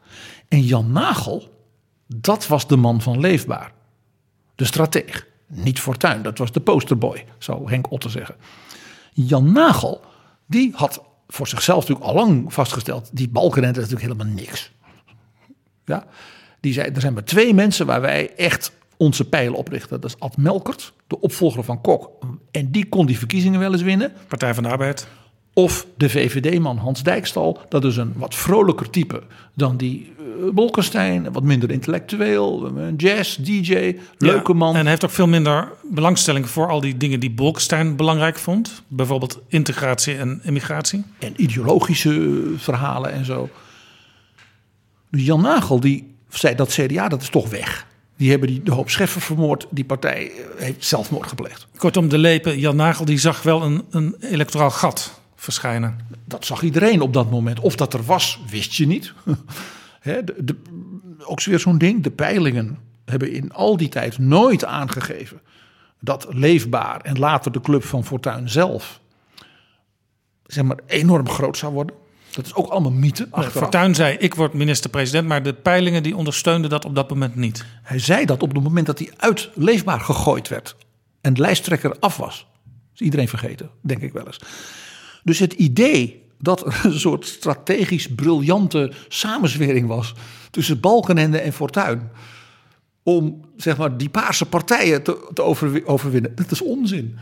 En 0.48 0.62
Jan 0.62 0.92
Nagel, 0.92 1.66
dat 2.08 2.48
was 2.48 2.68
de 2.68 2.76
man 2.76 3.02
van 3.02 3.20
Leefbaar. 3.20 3.72
De 4.56 4.66
strateeg. 4.66 5.28
Niet 5.48 5.80
Fortuyn, 5.80 6.22
dat 6.22 6.38
was 6.38 6.52
de 6.52 6.60
posterboy, 6.60 7.26
zou 7.38 7.70
Henk 7.70 7.92
Otter 7.92 8.10
zeggen. 8.10 8.36
Jan 9.14 9.52
Nagel, 9.52 10.02
die 10.46 10.72
had 10.76 11.04
voor 11.28 11.48
zichzelf 11.48 11.80
natuurlijk 11.80 12.08
al 12.08 12.14
lang 12.14 12.54
vastgesteld... 12.54 13.10
die 13.14 13.30
Balkenende 13.30 13.82
is 13.82 13.90
natuurlijk 13.90 14.20
helemaal 14.20 14.44
niks. 14.44 14.72
Ja, 15.86 16.06
die 16.60 16.74
zei, 16.74 16.90
er 16.90 17.02
zijn 17.02 17.14
maar 17.14 17.24
twee 17.24 17.54
mensen 17.54 17.86
waar 17.86 18.02
wij 18.02 18.36
echt 18.36 18.72
onze 18.98 19.30
pijlen 19.30 19.58
oprichten. 19.58 20.02
Dat 20.02 20.10
is 20.10 20.20
Ad 20.20 20.38
Melkert, 20.38 20.94
de 21.08 21.22
opvolger 21.22 21.64
van 21.64 21.82
Kok. 21.82 22.10
En 22.52 22.72
die 22.72 22.90
kon 22.90 23.06
die 23.06 23.18
verkiezingen 23.18 23.60
wel 23.60 23.72
eens 23.72 23.82
winnen. 23.82 24.14
Partij 24.28 24.54
van 24.54 24.64
de 24.64 24.70
Arbeid. 24.70 25.08
Of 25.54 25.88
de 25.98 26.10
VVD-man 26.10 26.78
Hans 26.78 27.04
Dijkstal. 27.04 27.60
Dat 27.70 27.84
is 27.84 27.98
een 27.98 28.14
wat 28.16 28.36
vrolijker 28.36 28.90
type 28.90 29.24
dan 29.54 29.78
die 29.78 30.14
uh, 30.20 30.50
Bolkestein. 30.52 31.32
Wat 31.32 31.44
minder 31.44 31.72
intellectueel. 31.72 32.66
Een 32.78 32.96
jazz, 32.96 33.36
DJ, 33.36 33.98
leuke 34.18 34.54
man. 34.54 34.76
En 34.76 34.82
hij 34.82 34.90
heeft 34.90 35.06
ook 35.06 35.12
veel 35.12 35.28
minder 35.28 35.72
belangstelling 35.84 36.50
voor 36.50 36.70
al 36.70 36.82
die 36.82 36.98
dingen 36.98 37.20
die 37.20 37.32
Bolkestein 37.32 37.96
belangrijk 37.96 38.38
vond. 38.38 38.82
Bijvoorbeeld 38.88 39.42
integratie 39.48 40.18
en 40.18 40.40
immigratie. 40.44 41.04
En 41.20 41.34
ideologische 41.36 42.42
verhalen 42.58 43.12
en 43.12 43.26
zo. 43.26 43.50
Dus 45.10 45.26
Jan 45.26 45.42
Nagel 45.42 45.80
die 45.80 46.16
zei 46.30 46.56
dat 46.56 46.70
CDA, 46.70 47.08
dat 47.08 47.22
is 47.22 47.30
toch 47.30 47.50
weg. 47.50 47.86
Die 48.18 48.30
hebben 48.30 48.48
die, 48.48 48.64
de 48.64 48.72
hoop 48.72 48.90
Scheffer 48.90 49.22
vermoord. 49.22 49.68
Die 49.70 49.86
partij 49.86 50.32
eh, 50.32 50.64
heeft 50.64 50.86
zelfmoord 50.86 51.28
gepleegd. 51.28 51.68
Kortom, 51.78 52.10
de 52.10 52.18
lepen 52.18 52.60
Jan 52.60 52.76
Nagel 52.76 53.06
die 53.06 53.18
zag 53.18 53.44
wel 53.44 53.64
een, 53.64 53.84
een 53.90 54.16
electoraal 54.20 54.72
gat 54.72 55.20
verschijnen. 55.36 55.98
Dat 56.26 56.46
zag 56.46 56.62
iedereen 56.62 57.02
op 57.02 57.14
dat 57.14 57.30
moment. 57.30 57.60
Of 57.60 57.76
dat 57.76 57.94
er 57.94 58.04
was, 58.04 58.40
wist 58.50 58.74
je 58.74 58.88
niet. 58.88 59.14
De, 60.36 60.56
ook 61.24 61.44
weer 61.44 61.60
zo'n 61.60 61.78
ding. 61.78 62.04
De 62.04 62.12
peilingen 62.12 62.78
hebben 63.06 63.32
in 63.32 63.54
al 63.54 63.78
die 63.78 63.90
tijd 63.90 64.18
nooit 64.18 64.66
aangegeven 64.66 65.42
dat 66.00 66.28
Leefbaar 66.30 67.02
en 67.02 67.20
later 67.20 67.52
de 67.52 67.62
club 67.62 67.84
van 67.84 68.06
Fortuin 68.06 68.50
zelf 68.50 69.00
zeg 70.46 70.64
maar 70.64 70.80
enorm 70.86 71.30
groot 71.30 71.58
zou 71.58 71.74
worden. 71.74 71.96
Dat 72.36 72.46
is 72.46 72.54
ook 72.54 72.68
allemaal 72.68 72.92
mythe. 72.92 73.28
Nee, 73.32 73.50
Fortuyn 73.50 73.96
zei, 73.96 74.18
ik 74.18 74.36
word 74.36 74.54
minister-president, 74.54 75.28
maar 75.28 75.44
de 75.44 75.54
peilingen 75.54 76.04
die 76.04 76.16
ondersteunden 76.16 76.70
dat 76.70 76.86
op 76.86 76.96
dat 76.96 77.10
moment 77.10 77.36
niet. 77.36 77.66
Hij 77.84 78.00
zei 78.00 78.26
dat 78.26 78.44
op 78.44 78.54
het 78.54 78.64
moment 78.64 78.86
dat 78.86 79.00
hij 79.00 79.12
uit 79.18 79.50
Leefbaar 79.54 80.00
gegooid 80.00 80.48
werd 80.48 80.76
en 81.22 81.34
de 81.34 81.42
lijsttrekker 81.42 82.00
af 82.00 82.18
was. 82.18 82.48
Dat 82.64 82.94
is 82.94 83.02
iedereen 83.02 83.28
vergeten, 83.28 83.70
denk 83.82 84.02
ik 84.02 84.14
wel 84.14 84.26
eens. 84.26 84.40
Dus 85.24 85.40
het 85.40 85.54
idee 85.54 86.24
dat 86.40 86.66
er 86.66 86.82
een 86.84 87.00
soort 87.00 87.26
strategisch 87.26 88.08
briljante 88.08 88.92
samenzwering 89.08 89.88
was 89.88 90.14
tussen 90.52 90.80
Balkenende 90.80 91.40
en 91.40 91.54
Fortuyn 91.54 92.10
om 93.04 93.42
zeg 93.58 93.78
maar, 93.78 93.98
die 93.98 94.10
paarse 94.10 94.46
partijen 94.46 95.04
te, 95.04 95.30
te 95.34 95.42
overwinnen. 95.86 96.36
Dat 96.36 96.52
is 96.52 96.62
onzin. 96.62 97.18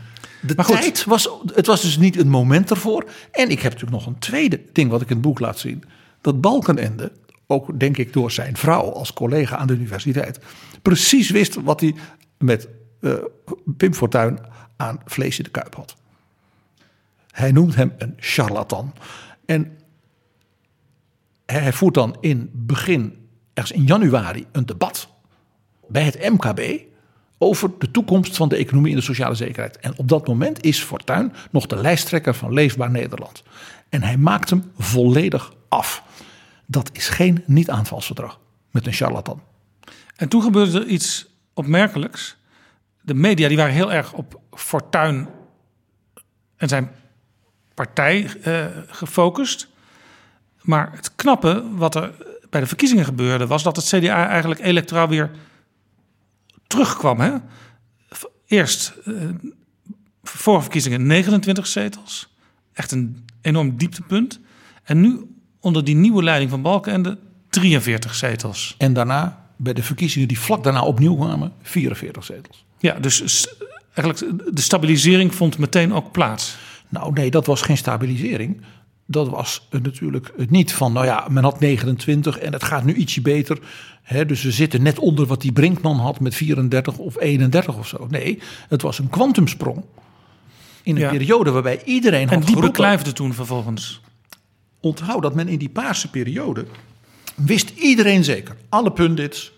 De 0.46 0.54
tijd 0.54 1.04
was, 1.04 1.28
het 1.54 1.66
was 1.66 1.80
dus 1.82 1.96
niet 1.96 2.18
een 2.18 2.28
moment 2.28 2.70
ervoor. 2.70 3.04
En 3.30 3.48
ik 3.48 3.60
heb 3.60 3.72
natuurlijk 3.72 4.02
nog 4.02 4.06
een 4.06 4.18
tweede 4.18 4.60
ding 4.72 4.90
wat 4.90 5.00
ik 5.00 5.08
in 5.08 5.16
het 5.16 5.24
boek 5.24 5.38
laat 5.38 5.58
zien. 5.58 5.84
Dat 6.20 6.40
Balkenende, 6.40 7.12
ook 7.46 7.80
denk 7.80 7.96
ik 7.96 8.12
door 8.12 8.30
zijn 8.30 8.56
vrouw 8.56 8.92
als 8.92 9.12
collega 9.12 9.56
aan 9.56 9.66
de 9.66 9.74
universiteit, 9.74 10.38
precies 10.82 11.30
wist 11.30 11.54
wat 11.54 11.80
hij 11.80 11.94
met 12.38 12.68
uh, 13.00 13.14
Pim 13.76 13.94
Fortuyn 13.94 14.38
aan 14.76 15.00
vlees 15.04 15.38
in 15.38 15.44
de 15.44 15.50
kuip 15.50 15.74
had. 15.74 15.96
Hij 17.30 17.52
noemt 17.52 17.74
hem 17.74 17.92
een 17.98 18.14
charlatan. 18.18 18.92
En 19.46 19.78
hij 21.46 21.72
voert 21.72 21.94
dan 21.94 22.16
in 22.20 22.50
begin, 22.52 23.28
ergens 23.54 23.78
in 23.78 23.84
januari, 23.84 24.46
een 24.52 24.66
debat 24.66 25.08
bij 25.88 26.02
het 26.02 26.30
MKB 26.30 26.60
over 27.44 27.70
de 27.78 27.90
toekomst 27.90 28.36
van 28.36 28.48
de 28.48 28.56
economie 28.56 28.90
en 28.90 28.98
de 28.98 29.04
sociale 29.04 29.34
zekerheid. 29.34 29.78
En 29.78 29.92
op 29.96 30.08
dat 30.08 30.26
moment 30.26 30.64
is 30.64 30.82
Fortuyn 30.82 31.32
nog 31.50 31.66
de 31.66 31.76
lijsttrekker 31.76 32.34
van 32.34 32.52
Leefbaar 32.52 32.90
Nederland. 32.90 33.42
En 33.88 34.02
hij 34.02 34.16
maakt 34.16 34.50
hem 34.50 34.72
volledig 34.78 35.52
af. 35.68 36.02
Dat 36.66 36.90
is 36.92 37.08
geen 37.08 37.42
niet-aanvalsverdrag 37.46 38.40
met 38.70 38.86
een 38.86 38.92
charlatan. 38.92 39.42
En 40.16 40.28
toen 40.28 40.42
gebeurde 40.42 40.80
er 40.80 40.86
iets 40.86 41.26
opmerkelijks. 41.54 42.36
De 43.00 43.14
media 43.14 43.48
die 43.48 43.56
waren 43.56 43.74
heel 43.74 43.92
erg 43.92 44.12
op 44.12 44.40
Fortuyn 44.50 45.28
en 46.56 46.68
zijn 46.68 46.90
partij 47.74 48.30
uh, 48.46 48.66
gefocust. 48.86 49.68
Maar 50.60 50.92
het 50.92 51.14
knappe 51.16 51.64
wat 51.70 51.94
er 51.94 52.12
bij 52.50 52.60
de 52.60 52.66
verkiezingen 52.66 53.04
gebeurde... 53.04 53.46
was 53.46 53.62
dat 53.62 53.76
het 53.76 53.84
CDA 53.84 54.28
eigenlijk 54.28 54.60
electoraal 54.60 55.08
weer 55.08 55.30
terugkwam. 56.66 57.20
Hè? 57.20 57.32
Eerst 58.46 58.94
uh, 59.04 59.30
vorige 60.22 60.62
verkiezingen 60.62 61.06
29 61.06 61.66
zetels. 61.66 62.34
Echt 62.72 62.92
een 62.92 63.24
enorm 63.40 63.76
dieptepunt. 63.76 64.40
En 64.82 65.00
nu 65.00 65.20
onder 65.60 65.84
die 65.84 65.94
nieuwe 65.94 66.22
leiding 66.22 66.50
van 66.50 66.62
Balkenende 66.62 67.18
43 67.48 68.14
zetels. 68.14 68.74
En 68.78 68.92
daarna, 68.92 69.46
bij 69.56 69.72
de 69.72 69.82
verkiezingen 69.82 70.28
die 70.28 70.38
vlak 70.38 70.64
daarna 70.64 70.82
opnieuw 70.82 71.14
kwamen, 71.14 71.52
44 71.62 72.24
zetels. 72.24 72.64
Ja, 72.78 72.94
dus 72.94 73.48
eigenlijk 73.94 74.54
de 74.56 74.60
stabilisering 74.60 75.34
vond 75.34 75.58
meteen 75.58 75.92
ook 75.92 76.12
plaats. 76.12 76.56
Nou 76.88 77.12
nee, 77.12 77.30
dat 77.30 77.46
was 77.46 77.62
geen 77.62 77.76
stabilisering. 77.76 78.60
Dat 79.06 79.28
was 79.28 79.68
natuurlijk 79.70 80.32
het 80.36 80.50
niet 80.50 80.72
van, 80.72 80.92
nou 80.92 81.06
ja, 81.06 81.26
men 81.30 81.42
had 81.42 81.60
29 81.60 82.38
en 82.38 82.52
het 82.52 82.64
gaat 82.64 82.84
nu 82.84 82.94
ietsje 82.94 83.20
beter 83.20 83.58
dus 84.08 84.42
we 84.42 84.50
zitten 84.50 84.82
net 84.82 84.98
onder 84.98 85.26
wat 85.26 85.40
die 85.40 85.52
Brinkman 85.52 85.98
had 85.98 86.20
met 86.20 86.34
34 86.34 86.98
of 86.98 87.20
31 87.20 87.76
of 87.76 87.88
zo. 87.88 88.06
Nee, 88.10 88.38
het 88.68 88.82
was 88.82 88.98
een 88.98 89.08
kwantumsprong. 89.08 89.84
In 90.82 91.02
een 91.02 91.10
periode 91.10 91.50
waarbij 91.50 91.82
iedereen 91.84 92.28
had 92.28 92.38
En 92.38 92.44
die 92.44 92.60
beklijfde 92.60 93.12
toen 93.12 93.34
vervolgens. 93.34 94.00
Onthoud 94.80 95.22
dat 95.22 95.34
men 95.34 95.48
in 95.48 95.58
die 95.58 95.68
paarse 95.68 96.10
periode 96.10 96.66
wist 97.34 97.70
iedereen 97.70 98.24
zeker, 98.24 98.56
alle 98.68 98.92
pundits, 98.92 99.52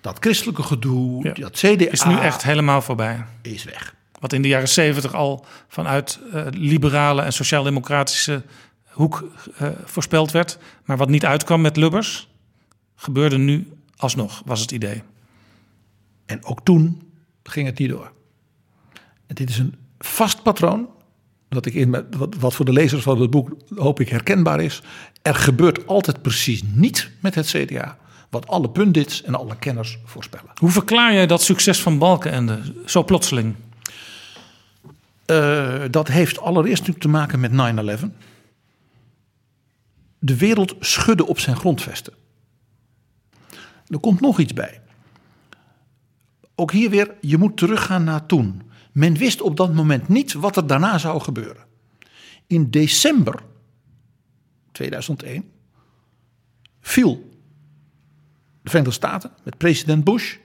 dat 0.00 0.16
christelijke 0.20 0.62
gedoe, 0.62 1.32
dat 1.32 1.56
CDA... 1.56 1.90
Is 1.90 2.04
nu 2.04 2.18
echt 2.18 2.42
helemaal 2.42 2.82
voorbij. 2.82 3.24
Is 3.42 3.64
weg. 3.64 3.94
Wat 4.20 4.32
in 4.32 4.42
de 4.42 4.48
jaren 4.48 4.68
70 4.68 5.14
al 5.14 5.46
vanuit 5.68 6.18
uh, 6.34 6.46
liberale 6.50 7.22
en 7.22 7.32
sociaal-democratische 7.32 8.42
hoek 8.88 9.30
uh, 9.62 9.68
voorspeld 9.84 10.30
werd, 10.30 10.58
maar 10.84 10.96
wat 10.96 11.08
niet 11.08 11.24
uitkwam 11.24 11.60
met 11.60 11.76
Lubbers 11.76 12.29
gebeurde 13.00 13.38
nu 13.38 13.68
alsnog, 13.96 14.42
was 14.44 14.60
het 14.60 14.70
idee. 14.70 15.02
En 16.26 16.44
ook 16.44 16.64
toen 16.64 17.02
ging 17.42 17.66
het 17.66 17.78
niet 17.78 17.88
door. 17.88 18.12
En 19.26 19.34
dit 19.34 19.48
is 19.48 19.58
een 19.58 19.74
vast 19.98 20.42
patroon, 20.42 20.88
dat 21.48 21.66
ik 21.66 21.74
in, 21.74 21.90
wat, 21.90 22.34
wat 22.38 22.54
voor 22.54 22.64
de 22.64 22.72
lezers 22.72 23.02
van 23.02 23.20
het 23.20 23.30
boek 23.30 23.56
hoop 23.74 24.00
ik 24.00 24.08
herkenbaar 24.08 24.60
is. 24.60 24.82
Er 25.22 25.34
gebeurt 25.34 25.86
altijd 25.86 26.22
precies 26.22 26.62
niet 26.74 27.10
met 27.20 27.34
het 27.34 27.46
CDA 27.46 27.98
wat 28.30 28.46
alle 28.46 28.70
pundits 28.70 29.22
en 29.22 29.34
alle 29.34 29.56
kenners 29.56 29.98
voorspellen. 30.04 30.50
Hoe 30.54 30.70
verklaar 30.70 31.12
jij 31.12 31.26
dat 31.26 31.42
succes 31.42 31.80
van 31.80 31.98
Balkenende 31.98 32.60
zo 32.86 33.04
plotseling? 33.04 33.54
Uh, 35.26 35.82
dat 35.90 36.08
heeft 36.08 36.40
allereerst 36.40 36.86
natuurlijk 36.86 37.00
te 37.00 37.08
maken 37.08 37.40
met 37.40 38.00
9-11. 38.00 38.04
De 40.18 40.36
wereld 40.36 40.74
schudde 40.80 41.26
op 41.26 41.38
zijn 41.38 41.56
grondvesten. 41.56 42.12
Er 43.90 43.98
komt 43.98 44.20
nog 44.20 44.38
iets 44.38 44.52
bij. 44.52 44.80
Ook 46.54 46.72
hier 46.72 46.90
weer, 46.90 47.14
je 47.20 47.38
moet 47.38 47.56
teruggaan 47.56 48.04
naar 48.04 48.26
toen. 48.26 48.62
Men 48.92 49.16
wist 49.16 49.40
op 49.40 49.56
dat 49.56 49.74
moment 49.74 50.08
niet 50.08 50.32
wat 50.32 50.56
er 50.56 50.66
daarna 50.66 50.98
zou 50.98 51.20
gebeuren. 51.20 51.64
In 52.46 52.70
december 52.70 53.42
2001 54.72 55.50
viel 56.80 57.30
de 58.62 58.70
Verenigde 58.70 58.94
Staten 58.94 59.30
met 59.42 59.58
president 59.58 60.04
Bush 60.04 60.36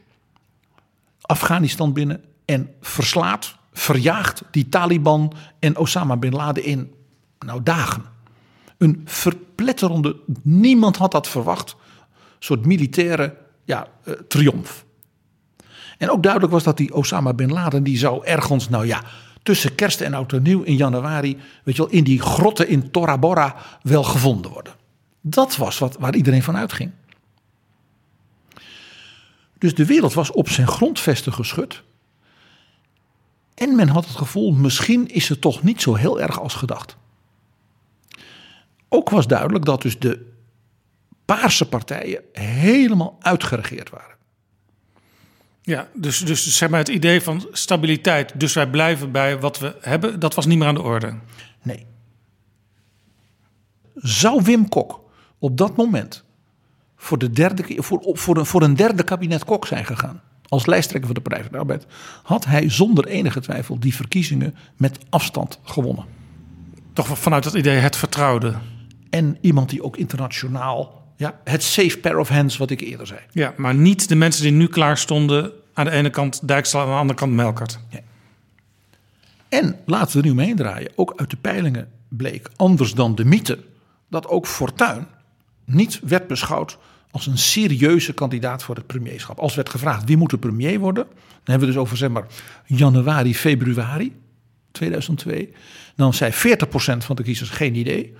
Afghanistan 1.22 1.94
binnen 1.94 2.24
en 2.46 2.70
verslaat, 2.82 3.56
verjaagt 3.74 4.44
die 4.52 4.70
Taliban 4.70 5.34
en 5.60 5.78
Osama 5.78 6.18
bin 6.18 6.34
Laden 6.34 6.64
in 6.64 6.94
nou, 7.40 7.64
dagen. 7.64 8.04
Een 8.78 9.02
verpletterende, 9.06 10.16
niemand 10.42 10.98
had 10.98 11.12
dat 11.12 11.28
verwacht 11.28 11.76
soort 12.40 12.66
militaire 12.66 13.38
ja, 13.64 13.88
uh, 14.04 14.14
triomf. 14.28 14.86
En 15.98 16.10
ook 16.10 16.24
duidelijk 16.24 16.54
was 16.54 16.64
dat 16.64 16.78
die 16.78 16.94
Osama 16.94 17.34
bin 17.34 17.52
Laden, 17.52 17.84
die 17.84 17.98
zou 17.98 18.26
ergens, 18.26 18.70
nou 18.70 18.86
ja, 18.86 19.04
tussen 19.44 19.76
kerst 19.76 20.02
en 20.02 20.14
oud 20.14 20.32
nieuw 20.32 20.62
in 20.62 20.76
januari, 20.76 21.38
weet 21.64 21.76
je 21.76 21.82
wel, 21.82 21.92
in 21.92 22.04
die 22.04 22.22
grotten 22.22 22.68
in 22.68 22.92
Tora 22.92 23.18
Bora 23.18 23.56
wel 23.82 24.04
gevonden 24.04 24.52
worden. 24.52 24.74
Dat 25.22 25.56
was 25.56 25.78
wat, 25.78 25.98
waar 26.00 26.16
iedereen 26.16 26.44
van 26.44 26.58
uitging. 26.58 26.92
Dus 29.58 29.76
de 29.76 29.86
wereld 29.86 30.14
was 30.14 30.32
op 30.32 30.50
zijn 30.50 30.68
grondvesten 30.68 31.34
geschud. 31.34 31.84
En 33.54 33.76
men 33.76 33.88
had 33.88 34.06
het 34.06 34.16
gevoel, 34.16 34.52
misschien 34.52 35.08
is 35.08 35.30
het 35.30 35.42
toch 35.42 35.64
niet 35.64 35.82
zo 35.82 35.96
heel 35.96 36.22
erg 36.22 36.40
als 36.40 36.54
gedacht. 36.54 36.98
Ook 38.90 39.10
was 39.10 39.28
duidelijk 39.28 39.66
dat 39.66 39.82
dus 39.82 40.00
de 40.00 40.34
paarse 41.26 41.70
partijen 41.70 42.22
helemaal 42.32 43.18
uitgeregeerd 43.20 43.90
waren. 43.90 44.16
Ja, 45.62 45.88
dus, 45.94 46.20
dus 46.20 46.58
zeg 46.58 46.70
maar 46.70 46.80
het 46.80 46.88
idee 46.88 47.22
van 47.22 47.48
stabiliteit, 47.52 48.40
dus 48.40 48.54
wij 48.54 48.70
blijven 48.70 49.12
bij 49.12 49.40
wat 49.40 49.60
we 49.60 49.76
hebben, 49.82 50.20
dat 50.20 50.36
was 50.36 50.46
niet 50.46 50.58
meer 50.58 50.68
aan 50.68 50.76
de 50.76 50.82
orde. 50.82 51.14
Nee. 51.62 51.86
Zou 53.96 54.44
Wim 54.44 54.70
Kok 54.70 55.04
op 55.40 55.58
dat 55.58 55.76
moment 55.76 56.24
voor, 56.96 57.18
de 57.18 57.30
derde, 57.30 57.64
voor, 57.78 58.00
voor, 58.04 58.38
een, 58.38 58.46
voor 58.46 58.62
een 58.62 58.76
derde 58.76 59.04
kabinet 59.04 59.46
Kok 59.46 59.68
zijn 59.68 59.86
gegaan, 59.86 60.22
als 60.48 60.66
lijsttrekker 60.66 61.06
van 61.06 61.16
de 61.16 61.30
Partij 61.30 61.44
van 61.44 61.52
de 61.52 61.58
Arbeid, 61.58 61.86
had 62.24 62.46
hij 62.46 62.70
zonder 62.70 63.08
enige 63.08 63.40
twijfel 63.40 63.80
die 63.80 63.96
verkiezingen 63.96 64.56
met 64.78 65.00
afstand 65.10 65.60
gewonnen. 65.64 66.06
Toch 66.94 67.20
vanuit 67.20 67.46
het 67.46 67.54
idee 67.54 67.78
het 67.78 67.96
vertrouwde. 67.96 68.54
En 69.10 69.38
iemand 69.42 69.70
die 69.70 69.84
ook 69.84 69.98
internationaal 69.98 71.05
ja, 71.16 71.40
het 71.44 71.64
safe 71.64 71.98
pair 71.98 72.18
of 72.18 72.30
hands 72.30 72.58
wat 72.58 72.70
ik 72.70 72.82
eerder 72.82 73.08
zei. 73.08 73.20
Ja, 73.32 73.54
maar 73.58 73.76
niet 73.76 74.10
de 74.10 74.16
mensen 74.16 74.44
die 74.44 74.52
nu 74.52 74.68
klaar 74.68 74.98
stonden 74.98 75.52
aan 75.74 75.86
de 75.86 75.92
ene 75.92 76.10
kant 76.10 76.48
Dijkstal 76.48 76.82
en 76.82 76.88
aan 76.88 76.94
de 76.94 77.00
andere 77.00 77.20
kant 77.20 77.32
Melkert. 77.32 77.80
Ja. 77.90 78.00
En 79.50 79.80
laten 79.86 80.12
we 80.12 80.18
er 80.18 80.26
nu 80.26 80.32
omheen 80.32 80.56
draaien. 80.56 80.92
Ook 80.96 81.14
uit 81.16 81.30
de 81.30 81.38
peilingen 81.38 81.92
bleek, 82.08 82.50
anders 82.56 82.94
dan 82.94 83.16
de 83.16 83.26
mythe, 83.26 83.60
dat 84.10 84.28
ook 84.28 84.48
Fortuin 84.48 85.08
niet 85.66 86.00
werd 86.04 86.28
beschouwd 86.28 86.78
als 87.12 87.28
een 87.28 87.38
serieuze 87.38 88.14
kandidaat 88.14 88.64
voor 88.64 88.76
het 88.76 88.88
premierschap. 88.88 89.40
Als 89.40 89.56
werd 89.56 89.70
gevraagd 89.70 90.06
wie 90.06 90.18
moet 90.18 90.30
de 90.30 90.38
premier 90.38 90.80
worden, 90.80 91.04
dan 91.06 91.16
hebben 91.44 91.68
we 91.68 91.74
dus 91.74 91.82
over 91.84 91.98
zeg 91.98 92.10
maar 92.10 92.26
januari, 92.66 93.36
februari 93.36 94.16
2002. 94.72 95.54
Dan 95.96 96.14
zei 96.14 96.32
40% 96.32 96.36
van 96.98 97.16
de 97.16 97.24
kiezers 97.24 97.50
geen 97.50 97.76
idee. 97.76 98.16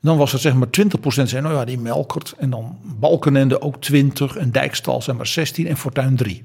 Dan 0.00 0.16
was 0.16 0.32
het 0.32 0.40
zeg 0.40 0.54
maar 0.54 0.68
20% 0.68 0.90
zei, 1.04 1.40
nou 1.40 1.54
ja, 1.54 1.64
die 1.64 1.78
Melkert. 1.78 2.34
En 2.38 2.50
dan 2.50 2.78
Balkenende 2.82 3.60
ook 3.60 3.80
20 3.80 4.36
en 4.36 4.50
Dijkstal 4.50 5.02
zeg 5.02 5.16
maar 5.16 5.26
16 5.26 5.66
en 5.66 5.76
Fortuin 5.76 6.16
3. 6.16 6.44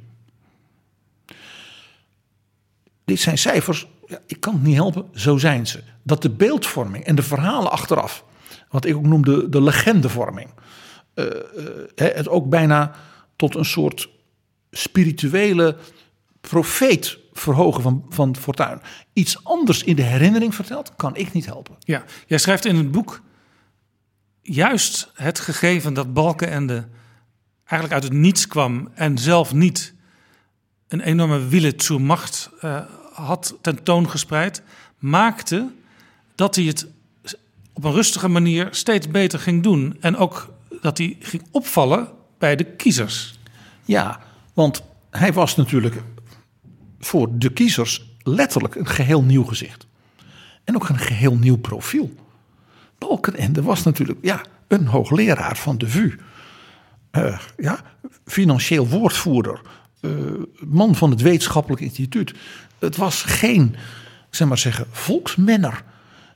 Dit 3.06 3.20
zijn 3.20 3.38
cijfers, 3.38 3.88
ja, 4.08 4.20
ik 4.28 4.39
kan 4.39 4.53
het 4.53 4.64
niet 4.64 4.76
helpen, 4.76 5.06
zo 5.14 5.38
zijn 5.38 5.68
ze. 5.68 5.84
Dat 6.03 6.22
de 6.22 6.30
beeldvorming 6.30 7.03
en 7.03 7.16
de 7.16 7.22
verhalen 7.22 7.72
achteraf, 7.72 8.26
wat 8.70 8.86
ik 8.86 8.95
ook 8.95 9.06
noemde 9.06 9.49
de 9.49 9.62
legendevorming, 9.62 10.49
uh, 11.16 11.26
uh, 11.26 11.32
het 11.95 12.30
ook 12.30 12.49
bijna 12.49 12.95
tot 13.36 13.56
een 13.56 13.66
soort 13.66 14.10
spirituele 14.72 15.78
profeet 16.41 17.18
verhogen 17.34 17.82
van, 17.82 18.06
van 18.10 18.36
Fortuin. 18.36 18.82
Iets 19.14 19.43
anders 19.43 19.84
in 19.84 19.95
de 19.95 20.01
herinnering 20.01 20.56
vertelt, 20.56 20.95
kan 20.95 21.16
ik 21.16 21.34
niet 21.34 21.45
helpen. 21.45 21.76
Ja, 21.80 22.03
jij 22.28 22.38
schrijft 22.38 22.66
in 22.66 22.76
het 22.76 22.91
boek 22.91 23.22
juist 24.48 25.12
het 25.14 25.39
gegeven 25.39 25.93
dat 25.93 26.14
Balkenende 26.14 26.88
eigenlijk 27.64 27.93
uit 27.93 28.04
het 28.04 28.22
niets 28.22 28.48
kwam 28.48 28.89
en 28.93 29.18
zelf 29.18 29.54
niet 29.54 29.93
een 30.88 31.02
enorme 31.02 31.48
wille 31.48 31.74
zur 31.78 32.02
macht 32.02 32.50
uh, 32.62 32.82
had 33.14 33.58
tentoongespreid, 33.62 34.62
maakte 34.98 35.72
dat 36.36 36.56
hij 36.56 36.66
het 36.66 36.88
op 37.74 37.84
een 37.84 37.91
rustige 37.91 38.28
manier 38.28 38.68
steeds 38.72 39.08
beter 39.08 39.39
ging 39.39 39.64
doen. 39.64 39.98
En 40.00 40.18
ook 40.18 40.54
dat 40.82 40.98
hij 40.98 41.18
ging 41.20 41.43
opvallen 41.52 42.10
bij 42.38 42.56
de 42.56 42.64
kiezers. 42.64 43.39
Ja, 43.86 44.20
want 44.54 44.84
hij 45.10 45.34
was 45.34 45.56
natuurlijk 45.56 46.02
voor 47.00 47.38
de 47.38 47.50
kiezers 47.50 48.06
letterlijk 48.24 48.76
een 48.76 48.88
geheel 48.88 49.24
nieuw 49.24 49.43
gezicht. 49.43 49.88
En 50.64 50.76
ook 50.76 50.89
een 50.89 51.00
geheel 51.00 51.36
nieuw 51.36 51.58
profiel. 51.58 52.24
Balkenende 53.08 53.62
was 53.62 53.84
natuurlijk 53.84 54.20
ja, 54.22 54.41
een 54.68 54.88
hoogleraar 54.88 55.58
van 55.58 55.78
de 55.78 55.88
VU. 55.88 56.18
Uh, 57.12 57.39
ja, 57.58 57.80
financieel 58.26 58.88
woordvoerder. 58.88 59.62
Uh, 60.01 60.12
man 60.60 60.95
van 60.95 61.10
het 61.10 61.22
wetenschappelijk 61.22 61.82
instituut. 61.82 62.34
Het 62.80 62.95
was 62.95 63.24
geen, 63.24 63.76
zeg 64.30 64.47
maar 64.47 64.58
zeggen, 64.58 64.86
volksmenner. 64.91 65.84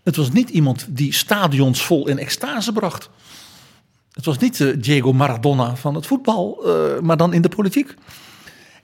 Het 0.03 0.15
was 0.15 0.31
niet 0.31 0.49
iemand 0.49 0.85
die 0.89 1.13
stadions 1.13 1.83
vol 1.83 2.07
in 2.07 2.17
extase 2.17 2.71
bracht. 2.71 3.09
Het 4.11 4.25
was 4.25 4.37
niet 4.37 4.59
uh, 4.59 4.75
Diego 4.81 5.13
Maradona 5.13 5.75
van 5.75 5.95
het 5.95 6.07
voetbal, 6.07 6.63
maar 7.01 7.17
dan 7.17 7.33
in 7.33 7.41
de 7.41 7.49
politiek. 7.49 7.95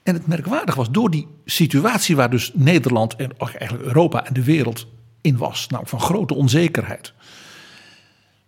En 0.02 0.14
het 0.14 0.26
merkwaardig 0.26 0.74
was, 0.74 0.90
door 0.90 1.10
die 1.10 1.26
situatie 1.44 2.16
waar 2.16 2.30
dus 2.30 2.50
Nederland 2.54 3.16
en 3.16 3.30
eigenlijk 3.38 3.82
Europa 3.84 4.26
en 4.26 4.34
de 4.34 4.44
wereld 4.44 4.86
in 5.20 5.36
was, 5.36 5.66
nou 5.68 5.86
van 5.86 6.00
grote 6.00 6.34
onzekerheid, 6.34 7.12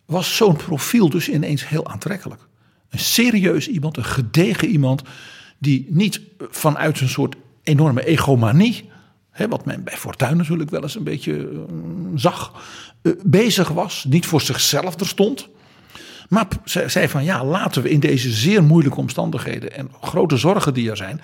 was 0.09 0.37
zo'n 0.37 0.57
profiel 0.57 1.09
dus 1.09 1.29
ineens 1.29 1.69
heel 1.69 1.87
aantrekkelijk. 1.89 2.49
Een 2.91 2.99
serieus 2.99 3.69
iemand, 3.69 3.97
een 3.97 4.05
gedegen 4.05 4.69
iemand, 4.69 5.03
die 5.59 5.87
niet 5.89 6.21
vanuit 6.39 7.01
een 7.01 7.09
soort 7.09 7.37
enorme 7.63 8.05
egomanie, 8.05 8.91
hè, 9.31 9.49
wat 9.49 9.65
men 9.65 9.85
bij 9.85 9.97
Fortuyn 9.97 10.37
natuurlijk 10.37 10.71
wel 10.71 10.83
eens 10.83 10.95
een 10.95 11.05
beetje 11.05 11.33
uh, 11.33 11.59
zag, 12.15 12.63
uh, 13.03 13.13
bezig 13.25 13.69
was, 13.69 14.05
niet 14.09 14.27
voor 14.27 14.41
zichzelf 14.41 15.01
er 15.01 15.07
stond. 15.07 15.49
Maar 16.29 16.47
zei 16.87 17.09
van 17.09 17.25
ja, 17.25 17.45
laten 17.45 17.83
we 17.83 17.91
in 17.91 18.01
deze 18.01 18.31
zeer 18.31 18.63
moeilijke 18.63 18.99
omstandigheden 18.99 19.73
en 19.73 19.91
grote 20.01 20.37
zorgen 20.37 20.75
die 20.75 20.91
er 20.91 20.97
zijn. 20.97 21.21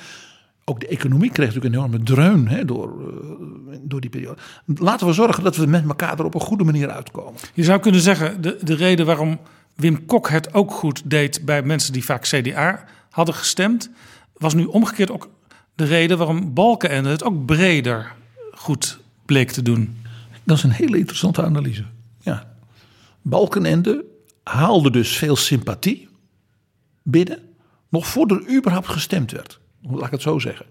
Ook 0.65 0.81
de 0.81 0.87
economie 0.87 1.31
kreeg 1.31 1.47
natuurlijk 1.47 1.75
een 1.75 1.81
enorme 1.81 2.03
dreun 2.05 2.49
hè, 2.49 2.65
door, 2.65 2.95
uh, 3.01 3.77
door 3.81 4.01
die 4.01 4.11
periode. 4.11 4.41
Laten 4.65 5.07
we 5.07 5.12
zorgen 5.12 5.45
dat 5.45 5.57
we 5.57 5.67
met 5.67 5.85
elkaar 5.89 6.19
er 6.19 6.25
op 6.25 6.35
een 6.35 6.41
goede 6.41 6.65
manier 6.65 6.91
uitkomen. 6.91 7.41
Je 7.55 7.65
zou 7.65 7.81
kunnen 7.81 8.01
zeggen, 8.01 8.41
de, 8.41 8.59
de 8.62 8.75
reden 8.75 9.07
waarom 9.07 9.39
Wim 9.75 10.07
Kok 10.07 10.29
het 10.29 10.55
ook 10.55 10.71
goed 10.71 11.03
deed 11.05 11.45
bij 11.45 11.62
mensen 11.62 11.93
die 11.93 12.05
vaak 12.05 12.23
CDA 12.23 12.85
hadden 13.11 13.35
gestemd, 13.35 13.91
was 14.33 14.55
nu 14.55 14.65
omgekeerd 14.65 15.11
ook 15.11 15.29
de 15.75 15.85
reden 15.85 16.19
waarom 16.19 16.55
Balkenende 16.55 17.09
het 17.09 17.25
ook 17.25 17.45
breder 17.45 18.12
goed 18.53 18.99
bleek 19.25 19.51
te 19.51 19.62
doen. 19.62 19.97
Dat 20.43 20.57
is 20.57 20.62
een 20.62 20.71
hele 20.71 20.99
interessante 20.99 21.43
analyse. 21.43 21.85
Ja. 22.21 22.53
Balkenende 23.23 24.05
haalde 24.43 24.91
dus 24.91 25.17
veel 25.17 25.37
sympathie 25.37 26.09
binnen, 27.03 27.39
nog 27.89 28.07
voordat 28.07 28.41
er 28.41 28.57
überhaupt 28.57 28.89
gestemd 28.89 29.31
werd. 29.31 29.61
Laat 29.91 30.07
ik 30.07 30.11
het 30.11 30.22
zo 30.22 30.39
zeggen. 30.39 30.66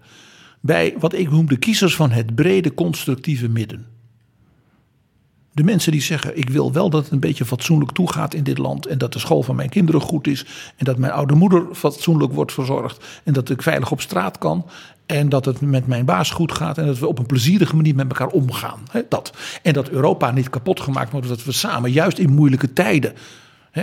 Bij 0.60 0.94
wat 0.98 1.14
ik 1.14 1.30
noem 1.30 1.48
de 1.48 1.56
kiezers 1.56 1.96
van 1.96 2.10
het 2.10 2.34
brede 2.34 2.74
constructieve 2.74 3.48
midden. 3.48 3.86
De 5.52 5.64
mensen 5.64 5.92
die 5.92 6.02
zeggen: 6.02 6.38
Ik 6.38 6.48
wil 6.48 6.72
wel 6.72 6.90
dat 6.90 7.02
het 7.02 7.12
een 7.12 7.20
beetje 7.20 7.44
fatsoenlijk 7.44 7.92
toegaat 7.92 8.34
in 8.34 8.44
dit 8.44 8.58
land. 8.58 8.86
En 8.86 8.98
dat 8.98 9.12
de 9.12 9.18
school 9.18 9.42
van 9.42 9.56
mijn 9.56 9.68
kinderen 9.68 10.00
goed 10.00 10.26
is. 10.26 10.46
En 10.76 10.84
dat 10.84 10.98
mijn 10.98 11.12
oude 11.12 11.34
moeder 11.34 11.66
fatsoenlijk 11.72 12.32
wordt 12.32 12.52
verzorgd. 12.52 13.04
En 13.24 13.32
dat 13.32 13.50
ik 13.50 13.62
veilig 13.62 13.90
op 13.90 14.00
straat 14.00 14.38
kan. 14.38 14.66
En 15.06 15.28
dat 15.28 15.44
het 15.44 15.60
met 15.60 15.86
mijn 15.86 16.04
baas 16.04 16.30
goed 16.30 16.52
gaat. 16.52 16.78
En 16.78 16.86
dat 16.86 16.98
we 16.98 17.06
op 17.06 17.18
een 17.18 17.26
plezierige 17.26 17.76
manier 17.76 17.94
met 17.94 18.08
elkaar 18.08 18.28
omgaan. 18.28 18.80
dat. 19.08 19.32
En 19.62 19.72
dat 19.72 19.88
Europa 19.88 20.30
niet 20.30 20.50
kapot 20.50 20.80
gemaakt 20.80 21.12
wordt. 21.12 21.28
Dat 21.28 21.44
we 21.44 21.52
samen, 21.52 21.92
juist 21.92 22.18
in 22.18 22.34
moeilijke 22.34 22.72
tijden 22.72 23.14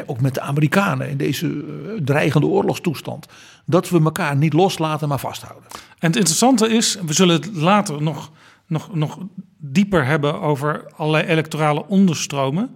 ook 0.06 0.22
met 0.22 0.34
de 0.34 0.42
Amerikanen 0.42 1.10
in 1.10 1.18
deze 1.18 1.48
uh, 1.48 1.64
dreigende 2.04 2.48
oorlogstoestand. 2.48 3.26
Dat 3.66 3.90
we 3.90 4.04
elkaar 4.04 4.36
niet 4.36 4.54
loslaten, 4.54 5.08
maar 5.08 5.20
vasthouden. 5.20 5.70
En 5.72 6.08
het 6.08 6.16
interessante 6.16 6.70
is, 6.70 6.98
we 7.06 7.14
zullen 7.14 7.36
het 7.36 7.56
later 7.56 8.02
nog, 8.02 8.32
nog, 8.68 8.96
nog 8.96 9.20
dieper 9.58 10.06
hebben 10.06 10.42
over 10.42 10.92
allerlei 10.96 11.28
electorale 11.28 11.88
onderstromen. 11.88 12.76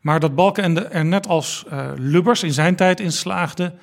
Maar 0.00 0.20
dat 0.20 0.34
Balkenende 0.34 0.80
er 0.80 1.04
net 1.04 1.28
als 1.28 1.64
uh, 1.72 1.90
Lubbers 1.96 2.42
in 2.42 2.52
zijn 2.52 2.76
tijd 2.76 3.00
in 3.00 3.12
slaagde. 3.12 3.74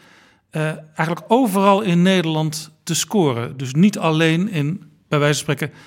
Uh, 0.51 0.62
eigenlijk 0.95 1.22
overal 1.28 1.82
in 1.82 2.01
Nederland 2.01 2.72
te 2.84 2.95
scoren. 2.95 3.58
Dus 3.58 3.74
niet 3.74 3.97
alleen 3.97 4.49
in, 4.49 4.84
bij 5.08 5.20
wijze 5.20 5.45
van 5.45 5.56
spreken, 5.56 5.78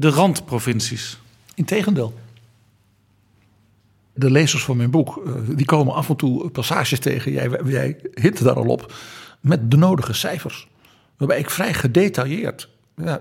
de 0.00 0.08
randprovincies. 0.10 1.18
Integendeel 1.54 2.14
de 4.14 4.30
lezers 4.30 4.64
van 4.64 4.76
mijn 4.76 4.90
boek, 4.90 5.22
eh, 5.26 5.32
die 5.56 5.66
komen 5.66 5.94
af 5.94 6.08
en 6.08 6.16
toe 6.16 6.50
passages 6.50 6.98
tegen. 6.98 7.32
Jij, 7.32 7.50
jij 7.64 7.96
hint 8.14 8.44
daar 8.44 8.54
al 8.54 8.66
op. 8.66 8.92
Met 9.42 9.70
de 9.70 9.76
nodige 9.76 10.12
cijfers. 10.12 10.68
Waarbij 11.16 11.38
ik 11.38 11.50
vrij 11.50 11.74
gedetailleerd. 11.74 12.68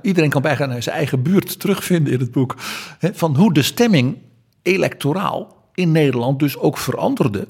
Iedereen 0.02 0.30
kan 0.30 0.42
bijgaan 0.42 0.82
zijn 0.82 0.96
eigen 0.96 1.22
buurt 1.22 1.60
terugvinden 1.60 2.14
in 2.14 2.20
het 2.20 2.32
boek. 2.32 2.56
Hè, 3.00 3.14
van 3.14 3.36
hoe 3.36 3.54
de 3.54 3.62
stemming 3.62 4.18
electoraal 4.62 5.68
in 5.74 5.92
Nederland 5.92 6.40
dus 6.40 6.58
ook 6.58 6.78
veranderde. 6.78 7.48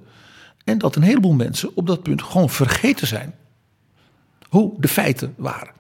En 0.64 0.78
dat 0.78 0.96
een 0.96 1.02
heleboel 1.02 1.34
mensen 1.34 1.72
op 1.76 1.88
dat 1.88 2.04
punt 2.04 2.22
gewoon 2.22 2.50
vergeten 2.50 3.08
zijn. 3.08 3.36
Hoe 4.50 4.74
de 4.78 4.88
feiten 4.88 5.34
waren 5.38 5.80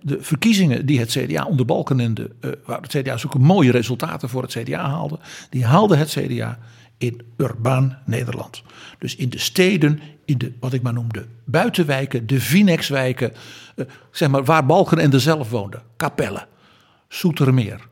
de 0.00 0.22
verkiezingen 0.22 0.86
die 0.86 0.98
het 0.98 1.10
CDA 1.10 1.44
onder 1.44 1.66
Balkenende, 1.66 2.30
uh, 2.40 2.50
waar 2.64 2.80
het 2.80 2.96
CDA 2.96 3.16
zulke 3.16 3.38
mooie 3.38 3.70
resultaten 3.70 4.28
voor 4.28 4.42
het 4.42 4.52
CDA 4.52 4.88
haalde, 4.88 5.18
die 5.50 5.64
haalde 5.64 5.96
het 5.96 6.08
CDA 6.08 6.58
in 6.98 7.22
urbaan 7.36 7.98
Nederland. 8.04 8.62
Dus 8.98 9.16
in 9.16 9.28
de 9.28 9.38
steden, 9.38 10.00
in 10.28 10.38
de 10.38 10.52
wat 10.60 10.72
ik 10.72 10.82
maar 10.82 10.92
noemde 10.92 11.26
buitenwijken, 11.44 12.26
de 12.26 12.40
Vinexwijken, 12.40 13.32
uh, 13.76 13.86
zeg 14.10 14.28
maar 14.28 14.44
waar 14.44 14.66
Balkenende 14.66 15.18
zelf 15.18 15.50
woonde, 15.50 15.80
Capelle, 15.96 16.46
Soetermeer, 17.08 17.88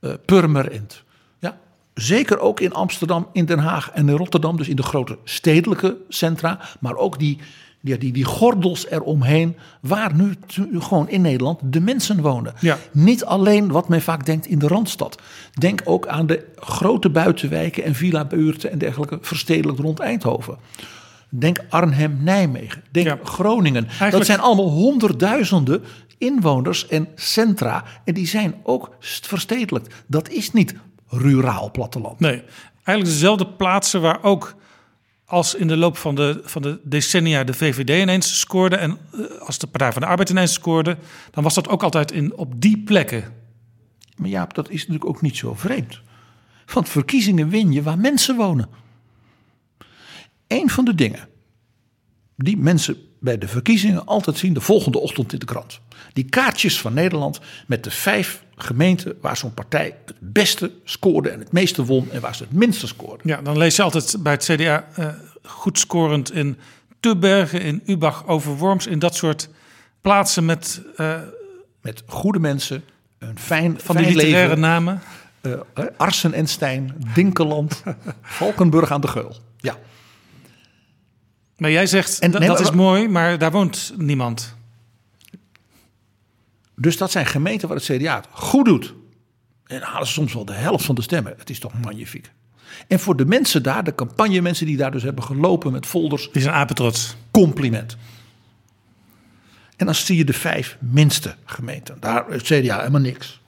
uh, 0.00 0.12
Purmerend. 0.24 1.02
Ja, 1.38 1.58
zeker 1.94 2.38
ook 2.38 2.60
in 2.60 2.72
Amsterdam, 2.72 3.28
in 3.32 3.44
Den 3.44 3.58
Haag 3.58 3.90
en 3.90 4.08
in 4.08 4.16
Rotterdam, 4.16 4.56
dus 4.56 4.68
in 4.68 4.76
de 4.76 4.82
grote 4.82 5.18
stedelijke 5.24 5.96
centra, 6.08 6.60
maar 6.80 6.96
ook 6.96 7.18
die 7.18 7.38
die, 7.80 7.98
die, 7.98 8.12
die 8.12 8.24
gordels 8.24 8.88
eromheen, 8.88 9.56
waar 9.80 10.14
nu 10.14 10.34
gewoon 10.78 11.08
in 11.08 11.20
Nederland 11.20 11.60
de 11.62 11.80
mensen 11.80 12.20
wonen. 12.20 12.54
Ja. 12.60 12.78
Niet 12.92 13.24
alleen 13.24 13.68
wat 13.68 13.88
men 13.88 14.02
vaak 14.02 14.26
denkt 14.26 14.46
in 14.46 14.58
de 14.58 14.66
Randstad. 14.66 15.20
Denk 15.58 15.80
ook 15.84 16.06
aan 16.06 16.26
de 16.26 16.44
grote 16.56 17.10
buitenwijken 17.10 17.84
en 17.84 17.94
villa-buurten 17.94 18.70
en 18.70 18.78
dergelijke 18.78 19.18
verstedelijk 19.20 19.78
rond 19.78 20.00
Eindhoven. 20.00 20.58
Denk 21.38 21.58
Arnhem, 21.68 22.18
Nijmegen. 22.22 22.82
Denk 22.90 23.28
Groningen. 23.28 23.84
Eigenlijk... 23.86 24.12
Dat 24.12 24.26
zijn 24.26 24.40
allemaal 24.40 24.70
honderdduizenden 24.70 25.84
inwoners 26.18 26.88
en 26.88 27.08
centra. 27.14 27.84
En 28.04 28.14
die 28.14 28.26
zijn 28.26 28.54
ook 28.62 28.96
verstedelijkt. 29.00 29.94
Dat 30.06 30.28
is 30.28 30.52
niet 30.52 30.74
ruraal 31.08 31.70
platteland. 31.70 32.20
Nee, 32.20 32.42
eigenlijk 32.84 33.04
dezelfde 33.04 33.46
plaatsen 33.46 34.00
waar 34.00 34.22
ook 34.22 34.54
als 35.24 35.54
in 35.54 35.68
de 35.68 35.76
loop 35.76 35.96
van 35.96 36.14
de, 36.14 36.40
van 36.44 36.62
de 36.62 36.80
decennia 36.84 37.44
de 37.44 37.54
VVD 37.54 38.02
ineens 38.02 38.38
scoorde 38.38 38.76
en 38.76 38.98
eh, 39.12 39.20
als 39.40 39.58
de 39.58 39.66
Partij 39.66 39.92
van 39.92 40.02
de 40.02 40.08
Arbeid 40.08 40.30
ineens 40.30 40.52
scoorde, 40.52 40.96
dan 41.30 41.42
was 41.42 41.54
dat 41.54 41.68
ook 41.68 41.82
altijd 41.82 42.12
in, 42.12 42.36
op 42.36 42.60
die 42.60 42.82
plekken. 42.82 43.24
Maar 44.16 44.28
ja, 44.28 44.46
dat 44.46 44.70
is 44.70 44.78
natuurlijk 44.78 45.06
ook 45.06 45.20
niet 45.20 45.36
zo 45.36 45.54
vreemd. 45.54 46.00
Want 46.72 46.88
verkiezingen 46.88 47.48
win 47.48 47.72
je 47.72 47.82
waar 47.82 47.98
mensen 47.98 48.36
wonen. 48.36 48.68
Een 50.60 50.70
van 50.70 50.84
de 50.84 50.94
dingen 50.94 51.28
die 52.36 52.56
mensen 52.56 52.96
bij 53.20 53.38
de 53.38 53.48
verkiezingen 53.48 54.06
altijd 54.06 54.36
zien 54.38 54.52
de 54.54 54.60
volgende 54.60 54.98
ochtend 55.00 55.32
in 55.32 55.38
de 55.38 55.44
krant. 55.44 55.80
Die 56.12 56.24
kaartjes 56.24 56.80
van 56.80 56.94
Nederland 56.94 57.40
met 57.66 57.84
de 57.84 57.90
vijf 57.90 58.44
gemeenten 58.56 59.16
waar 59.20 59.36
zo'n 59.36 59.54
partij 59.54 59.96
het 60.06 60.14
beste 60.20 60.70
scoorde 60.84 61.28
en 61.28 61.38
het 61.38 61.52
meeste 61.52 61.84
won 61.84 62.10
en 62.10 62.20
waar 62.20 62.34
ze 62.34 62.42
het 62.42 62.52
minste 62.52 62.86
scoorde. 62.86 63.22
Ja, 63.28 63.42
dan 63.42 63.58
lees 63.58 63.76
je 63.76 63.82
altijd 63.82 64.16
bij 64.20 64.32
het 64.32 64.44
CDA 64.44 64.88
eh, 64.94 65.08
goed 65.42 65.78
scorend 65.78 66.32
in 66.32 66.58
Tubbergen, 67.00 67.60
in 67.60 67.82
Ubach, 67.86 68.26
Overworms, 68.26 68.86
in 68.86 68.98
dat 68.98 69.14
soort 69.14 69.48
plaatsen 70.00 70.44
met... 70.44 70.82
eh, 70.96 71.20
met 71.82 72.02
goede 72.06 72.38
mensen, 72.38 72.84
een 73.18 73.38
fijn, 73.38 73.80
Van 73.80 73.94
fijn 73.94 74.06
die 74.06 74.16
literaire 74.16 74.48
leven. 74.48 74.60
namen. 74.60 75.00
Eh, 75.40 75.52
Arsen 75.96 76.32
en 76.32 76.46
Stijn, 76.46 76.94
Dinkeland, 77.14 77.82
Valkenburg 78.22 78.90
aan 78.90 79.00
de 79.00 79.08
Geul. 79.08 79.36
Ja. 79.58 79.76
Maar 81.64 81.72
jij 81.72 81.86
zegt, 81.86 82.18
En- 82.18 82.30
dat- 82.30 82.40
nee, 82.40 82.48
dat 82.48 82.58
maar- 82.58 82.68
is 82.70 82.74
mooi, 82.76 83.08
maar 83.08 83.38
daar 83.38 83.50
woont 83.50 83.92
niemand. 83.96 84.54
Dus 86.76 86.96
dat 86.96 87.10
zijn 87.10 87.26
gemeenten 87.26 87.68
waar 87.68 87.76
het 87.76 87.86
CDA 87.86 88.14
het 88.16 88.26
goed 88.30 88.64
doet. 88.64 88.94
En 89.66 89.82
halen 89.82 90.06
ze 90.06 90.12
soms 90.12 90.34
wel 90.34 90.44
de 90.44 90.52
helft 90.52 90.84
van 90.84 90.94
de 90.94 91.02
stemmen. 91.02 91.34
Het 91.38 91.50
is 91.50 91.58
toch 91.58 91.72
magnifiek. 91.80 92.30
En 92.88 93.00
voor 93.00 93.16
de 93.16 93.24
mensen 93.26 93.62
daar, 93.62 93.84
de 93.84 93.94
campagnemensen 93.94 94.66
die 94.66 94.76
daar 94.76 94.90
dus 94.90 95.02
hebben 95.02 95.24
gelopen 95.24 95.72
met 95.72 95.86
folders. 95.86 96.30
Die 96.32 96.42
zijn 96.42 96.54
apetrots. 96.54 97.16
Compliment. 97.30 97.96
En 99.76 99.86
dan 99.86 99.94
zie 99.94 100.16
je 100.16 100.24
de 100.24 100.32
vijf 100.32 100.76
minste 100.80 101.34
gemeenten. 101.44 101.96
Daar 102.00 102.26
het 102.28 102.42
CDA 102.42 102.78
helemaal 102.78 103.00
niks. 103.00 103.40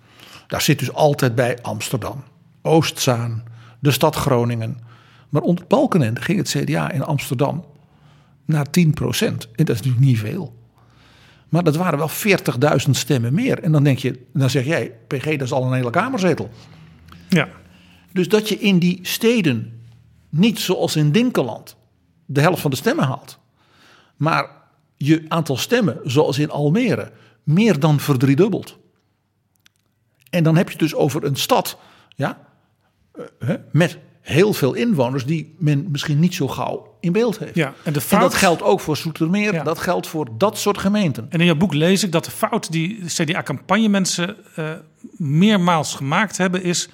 Daar 0.46 0.60
zit 0.62 0.78
dus 0.78 0.92
altijd 0.92 1.34
bij 1.34 1.58
Amsterdam, 1.62 2.24
Oostzaan, 2.62 3.44
de 3.78 3.90
stad 3.90 4.14
Groningen. 4.16 4.80
Maar 5.28 5.42
onder 5.42 5.64
Balkenende 5.66 6.20
ging 6.20 6.38
het 6.38 6.48
CDA 6.48 6.90
in 6.90 7.02
Amsterdam 7.02 7.64
naar 8.47 8.70
10 8.70 8.94
procent. 8.94 9.44
En 9.44 9.64
dat 9.64 9.74
is 9.74 9.82
natuurlijk 9.82 10.05
niet 10.05 10.18
veel. 10.18 10.55
Maar 11.49 11.64
dat 11.64 11.76
waren 11.76 11.99
wel 11.99 12.11
40.000 12.86 12.90
stemmen 12.90 13.34
meer. 13.34 13.62
En 13.62 13.72
dan 13.72 13.84
denk 13.84 13.99
je, 13.99 14.26
dan 14.32 14.51
zeg 14.51 14.64
jij, 14.64 14.92
PG, 15.07 15.24
dat 15.24 15.40
is 15.40 15.53
al 15.53 15.64
een 15.64 15.72
hele 15.72 15.90
kamerzetel. 15.90 16.51
Ja. 17.28 17.49
Dus 18.12 18.28
dat 18.28 18.49
je 18.49 18.59
in 18.59 18.78
die 18.78 18.99
steden 19.03 19.80
niet 20.28 20.59
zoals 20.59 20.97
in 20.97 21.12
Dinkeland 21.12 21.76
de 22.26 22.40
helft 22.40 22.61
van 22.61 22.70
de 22.70 22.76
stemmen 22.76 23.05
haalt. 23.05 23.38
Maar 24.16 24.51
je 24.97 25.24
aantal 25.28 25.57
stemmen, 25.57 26.01
zoals 26.05 26.38
in 26.38 26.51
Almere, 26.51 27.12
meer 27.42 27.78
dan 27.78 28.01
verdriedubbelt. 28.01 28.78
En 30.30 30.42
dan 30.42 30.57
heb 30.57 30.66
je 30.66 30.72
het 30.72 30.82
dus 30.82 30.94
over 30.94 31.24
een 31.24 31.36
stad 31.36 31.78
ja, 32.14 32.47
eh, 33.38 33.55
met 33.72 33.99
heel 34.27 34.53
veel 34.53 34.74
inwoners 34.74 35.24
die 35.24 35.55
men 35.59 35.87
misschien 35.91 36.18
niet 36.20 36.35
zo 36.35 36.49
gauw 36.49 36.97
in 37.01 37.12
beeld 37.12 37.39
heeft. 37.39 37.55
Ja, 37.55 37.74
en 37.83 37.93
de 37.93 37.99
En 38.01 38.07
fout- 38.07 38.20
dat 38.20 38.35
geldt 38.35 38.62
ook 38.62 38.81
voor 38.81 38.97
Soetermeer, 38.97 39.64
dat 39.64 39.79
geldt 39.79 40.07
voor 40.07 40.29
dat 40.39 40.59
soort 40.59 40.79
gemeenten. 40.79 41.27
En 41.29 41.39
in 41.41 41.47
jouw 41.47 41.55
boek 41.55 41.74
lees 41.74 42.03
ik 42.05 42.12
dat 42.12 42.24
de 42.24 42.31
fout 42.31 42.72
die 42.72 43.01
CDA-campagnemensen 43.07 44.37
eh 44.55 44.70
meermaals 45.16 45.95
gemaakt 45.95 46.37
hebben 46.37 46.62
is... 46.62 46.89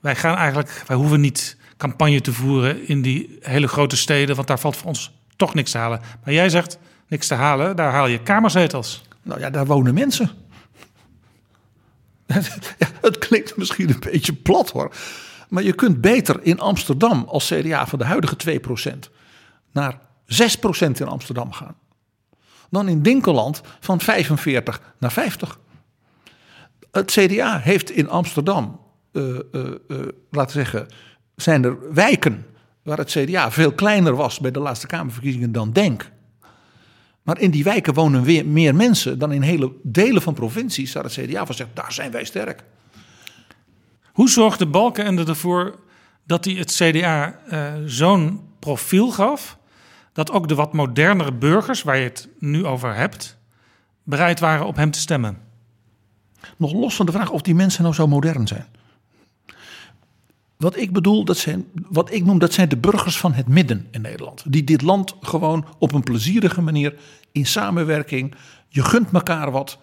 wij 0.00 0.16
gaan 0.16 0.36
eigenlijk, 0.36 0.82
wij 0.86 0.96
hoeven 0.96 1.20
niet 1.20 1.56
campagne 1.76 2.20
te 2.20 2.32
voeren 2.32 2.88
in 2.88 3.02
die 3.02 3.38
hele 3.40 3.68
grote 3.68 3.96
steden... 3.96 4.36
want 4.36 4.48
daar 4.48 4.60
valt 4.60 4.76
voor 4.76 4.88
ons 4.88 5.12
toch 5.36 5.54
niks 5.54 5.70
te 5.70 5.78
halen. 5.78 6.00
Maar 6.24 6.34
jij 6.34 6.48
zegt, 6.48 6.78
niks 7.08 7.26
te 7.26 7.34
halen, 7.34 7.76
daar 7.76 7.92
haal 7.92 8.06
je 8.06 8.22
kamerzetels. 8.22 9.02
Nou 9.22 9.40
ja, 9.40 9.50
daar 9.50 9.66
wonen 9.66 9.94
mensen. 9.94 10.30
Ja, 12.78 12.88
het 13.00 13.18
klinkt 13.18 13.56
misschien 13.56 13.88
een 13.88 14.00
beetje 14.10 14.32
plat 14.32 14.70
hoor. 14.70 14.92
Maar 15.56 15.64
je 15.64 15.74
kunt 15.74 16.00
beter 16.00 16.38
in 16.42 16.60
Amsterdam 16.60 17.24
als 17.28 17.46
CDA 17.46 17.86
van 17.86 17.98
de 17.98 18.04
huidige 18.04 18.36
2% 18.86 19.10
naar 19.72 19.98
6% 20.26 21.00
in 21.00 21.06
Amsterdam 21.06 21.52
gaan. 21.52 21.76
Dan 22.70 22.88
in 22.88 23.02
Dinkeland 23.02 23.60
van 23.80 24.00
45 24.00 24.80
naar 24.98 25.12
50. 25.12 25.58
Het 26.90 27.10
CDA 27.10 27.58
heeft 27.58 27.90
in 27.90 28.08
Amsterdam, 28.08 28.80
eh, 29.12 29.22
eh, 29.28 29.40
eh, 29.52 29.96
laten 30.30 30.56
we 30.56 30.62
zeggen, 30.62 30.86
zijn 31.36 31.64
er 31.64 31.94
wijken 31.94 32.46
waar 32.82 32.98
het 32.98 33.10
CDA 33.10 33.50
veel 33.50 33.72
kleiner 33.72 34.16
was 34.16 34.40
bij 34.40 34.50
de 34.50 34.60
laatste 34.60 34.86
Kamerverkiezingen 34.86 35.52
dan 35.52 35.72
Denk. 35.72 36.10
Maar 37.22 37.40
in 37.40 37.50
die 37.50 37.64
wijken 37.64 37.94
wonen 37.94 38.22
weer 38.22 38.46
meer 38.46 38.74
mensen 38.74 39.18
dan 39.18 39.32
in 39.32 39.42
hele 39.42 39.72
delen 39.82 40.22
van 40.22 40.34
provincies 40.34 40.92
waar 40.92 41.04
het 41.04 41.12
CDA 41.12 41.46
van 41.46 41.54
zegt, 41.54 41.70
daar 41.74 41.92
zijn 41.92 42.10
wij 42.10 42.24
sterk. 42.24 42.64
Hoe 44.16 44.28
zorgde 44.28 44.66
Balkenende 44.66 45.24
ervoor 45.24 45.78
dat 46.24 46.44
hij 46.44 46.54
het 46.54 46.72
CDA 46.72 47.38
eh, 47.48 47.72
zo'n 47.86 48.40
profiel 48.58 49.10
gaf... 49.10 49.58
dat 50.12 50.30
ook 50.30 50.48
de 50.48 50.54
wat 50.54 50.72
modernere 50.72 51.32
burgers, 51.32 51.82
waar 51.82 51.96
je 51.96 52.02
het 52.04 52.28
nu 52.38 52.66
over 52.66 52.94
hebt... 52.94 53.38
bereid 54.02 54.40
waren 54.40 54.66
op 54.66 54.76
hem 54.76 54.90
te 54.90 54.98
stemmen? 54.98 55.38
Nog 56.56 56.72
los 56.72 56.94
van 56.94 57.06
de 57.06 57.12
vraag 57.12 57.30
of 57.30 57.42
die 57.42 57.54
mensen 57.54 57.82
nou 57.82 57.94
zo 57.94 58.06
modern 58.06 58.46
zijn. 58.46 58.66
Wat 60.56 60.76
ik 60.76 60.92
bedoel, 60.92 61.24
dat 61.24 61.36
zijn, 61.36 61.66
wat 61.88 62.12
ik 62.12 62.24
noem, 62.24 62.38
dat 62.38 62.52
zijn 62.52 62.68
de 62.68 62.76
burgers 62.76 63.18
van 63.18 63.32
het 63.32 63.48
midden 63.48 63.88
in 63.90 64.00
Nederland. 64.00 64.52
Die 64.52 64.64
dit 64.64 64.82
land 64.82 65.14
gewoon 65.20 65.66
op 65.78 65.92
een 65.92 66.02
plezierige 66.02 66.62
manier 66.62 66.94
in 67.32 67.46
samenwerking. 67.46 68.34
Je 68.68 68.82
gunt 68.82 69.12
elkaar 69.12 69.50
wat 69.50 69.78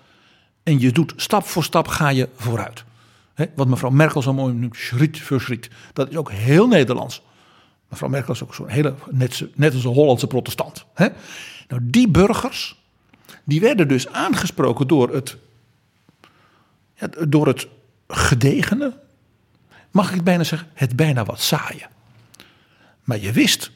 en 0.64 0.80
je 0.80 0.92
doet 0.92 1.14
stap 1.16 1.46
voor 1.46 1.64
stap 1.64 1.88
ga 1.88 2.10
je 2.10 2.30
vooruit. 2.36 2.84
Wat 3.56 3.68
mevrouw 3.68 3.90
Merkel 3.90 4.22
zo 4.22 4.34
mooi 4.34 4.54
noemt, 4.54 4.76
schriet 4.76 5.22
voor 5.22 5.42
schriet. 5.42 5.70
Dat 5.94 6.10
is 6.10 6.16
ook 6.16 6.32
heel 6.32 6.68
Nederlands. 6.68 7.22
Mevrouw 7.90 8.10
Merkel 8.10 8.34
is 8.34 8.44
ook 8.44 8.56
zo'n 8.56 8.68
hele, 8.68 8.94
net, 9.10 9.46
net 9.56 9.74
als 9.74 9.84
een 9.84 9.94
Hollandse 9.94 10.28
protestant. 10.28 10.86
Nou, 11.68 11.82
die 11.84 12.10
burgers, 12.10 12.82
die 13.44 13.62
werden 13.62 13.88
dus 13.88 14.08
aangesproken 14.08 14.88
door 14.88 15.14
het 15.14 15.38
door 17.28 17.48
het 17.48 17.68
gedegene, 18.08 18.94
mag 19.92 20.14
ik 20.14 20.24
bijna 20.24 20.44
zeggen, 20.44 20.68
het 20.74 20.96
bijna 20.96 21.26
wat 21.26 21.42
saaie. 21.42 21.86
Maar 23.04 23.20
je 23.20 23.32
wist, 23.32 23.72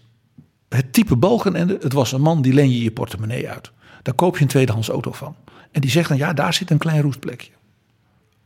het 0.70 0.94
type 0.94 1.16
Balkenende, 1.16 1.78
het 1.82 1.94
was 1.94 2.12
een 2.12 2.22
man 2.22 2.42
die 2.42 2.54
leen 2.54 2.72
je 2.72 2.84
je 2.84 2.92
portemonnee 2.92 3.50
uit. 3.50 3.72
Daar 4.02 4.14
koop 4.14 4.36
je 4.36 4.42
een 4.42 4.48
tweedehands 4.48 4.90
auto 4.90 5.12
van. 5.12 5.36
En 5.72 5.82
die 5.82 5.92
zegt 5.92 6.10
dan, 6.10 6.18
ja, 6.18 6.34
daar 6.34 6.54
zit 6.54 6.72
een 6.72 6.78
klein 6.78 7.02
roestplekje. 7.02 7.52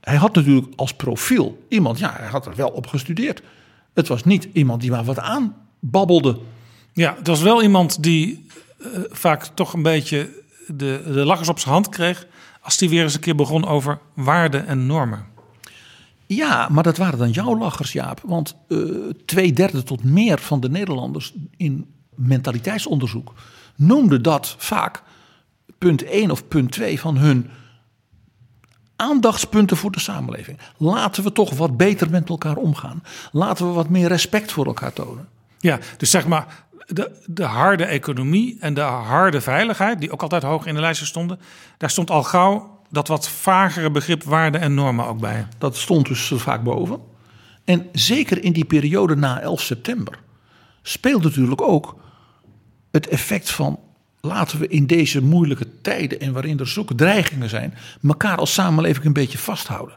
Hij 0.01 0.15
had 0.15 0.35
natuurlijk 0.35 0.67
als 0.75 0.93
profiel 0.93 1.65
iemand, 1.69 1.99
ja, 1.99 2.13
hij 2.17 2.27
had 2.27 2.45
er 2.45 2.55
wel 2.55 2.69
op 2.69 2.87
gestudeerd. 2.87 3.41
Het 3.93 4.07
was 4.07 4.23
niet 4.23 4.47
iemand 4.53 4.81
die 4.81 4.91
maar 4.91 5.03
wat 5.03 5.19
aanbabbelde. 5.19 6.39
Ja, 6.93 7.15
het 7.17 7.27
was 7.27 7.41
wel 7.41 7.63
iemand 7.63 8.03
die 8.03 8.45
eh, 8.77 8.87
vaak 9.09 9.45
toch 9.45 9.73
een 9.73 9.81
beetje 9.81 10.29
de, 10.67 11.01
de 11.05 11.25
lachers 11.25 11.49
op 11.49 11.59
zijn 11.59 11.73
hand 11.73 11.89
kreeg... 11.89 12.27
als 12.61 12.77
die 12.77 12.89
weer 12.89 13.03
eens 13.03 13.13
een 13.13 13.19
keer 13.19 13.35
begon 13.35 13.67
over 13.67 13.99
waarden 14.13 14.67
en 14.67 14.85
normen. 14.85 15.25
Ja, 16.25 16.67
maar 16.69 16.83
dat 16.83 16.97
waren 16.97 17.19
dan 17.19 17.31
jouw 17.31 17.57
lachers, 17.57 17.91
Jaap. 17.91 18.21
Want 18.25 18.55
eh, 18.67 18.77
twee 19.25 19.53
derde 19.53 19.83
tot 19.83 20.03
meer 20.03 20.39
van 20.39 20.59
de 20.59 20.69
Nederlanders 20.69 21.33
in 21.57 21.85
mentaliteitsonderzoek 22.15 23.33
noemden 23.75 24.21
dat 24.21 24.55
vaak 24.57 25.03
punt 25.77 26.03
1 26.03 26.31
of 26.31 26.47
punt 26.47 26.71
2 26.71 26.99
van 26.99 27.17
hun 27.17 27.49
aandachtspunten 29.01 29.77
voor 29.77 29.91
de 29.91 29.99
samenleving. 29.99 30.57
Laten 30.77 31.23
we 31.23 31.31
toch 31.31 31.53
wat 31.53 31.77
beter 31.77 32.09
met 32.09 32.29
elkaar 32.29 32.55
omgaan. 32.55 33.03
Laten 33.31 33.67
we 33.67 33.73
wat 33.73 33.89
meer 33.89 34.07
respect 34.07 34.51
voor 34.51 34.65
elkaar 34.65 34.93
tonen. 34.93 35.27
Ja, 35.59 35.79
dus 35.97 36.09
zeg 36.09 36.27
maar 36.27 36.65
de, 36.87 37.11
de 37.25 37.43
harde 37.43 37.85
economie 37.85 38.57
en 38.59 38.73
de 38.73 38.81
harde 38.81 39.41
veiligheid... 39.41 39.99
die 39.99 40.11
ook 40.11 40.21
altijd 40.21 40.43
hoog 40.43 40.65
in 40.65 40.73
de 40.73 40.81
lijstje 40.81 41.05
stonden... 41.05 41.39
daar 41.77 41.89
stond 41.89 42.09
al 42.09 42.23
gauw 42.23 42.79
dat 42.89 43.07
wat 43.07 43.29
vagere 43.29 43.91
begrip 43.91 44.23
waarden 44.23 44.61
en 44.61 44.73
normen 44.73 45.05
ook 45.05 45.19
bij. 45.19 45.47
Dat 45.57 45.77
stond 45.77 46.07
dus 46.07 46.31
vaak 46.35 46.63
boven. 46.63 46.99
En 47.65 47.89
zeker 47.91 48.43
in 48.43 48.53
die 48.53 48.65
periode 48.65 49.15
na 49.15 49.39
11 49.39 49.61
september 49.61 50.19
speelde 50.81 51.27
natuurlijk 51.27 51.61
ook 51.61 51.95
het 52.91 53.07
effect 53.07 53.51
van 53.51 53.79
laten 54.21 54.59
we 54.59 54.67
in 54.67 54.87
deze 54.87 55.21
moeilijke 55.21 55.65
tijden 55.81 56.19
en 56.19 56.33
waarin 56.33 56.59
er 56.59 56.67
zulke 56.67 56.95
dreigingen 56.95 57.49
zijn, 57.49 57.73
elkaar 58.03 58.37
als 58.37 58.53
samenleving 58.53 59.05
een 59.05 59.13
beetje 59.13 59.37
vasthouden. 59.37 59.95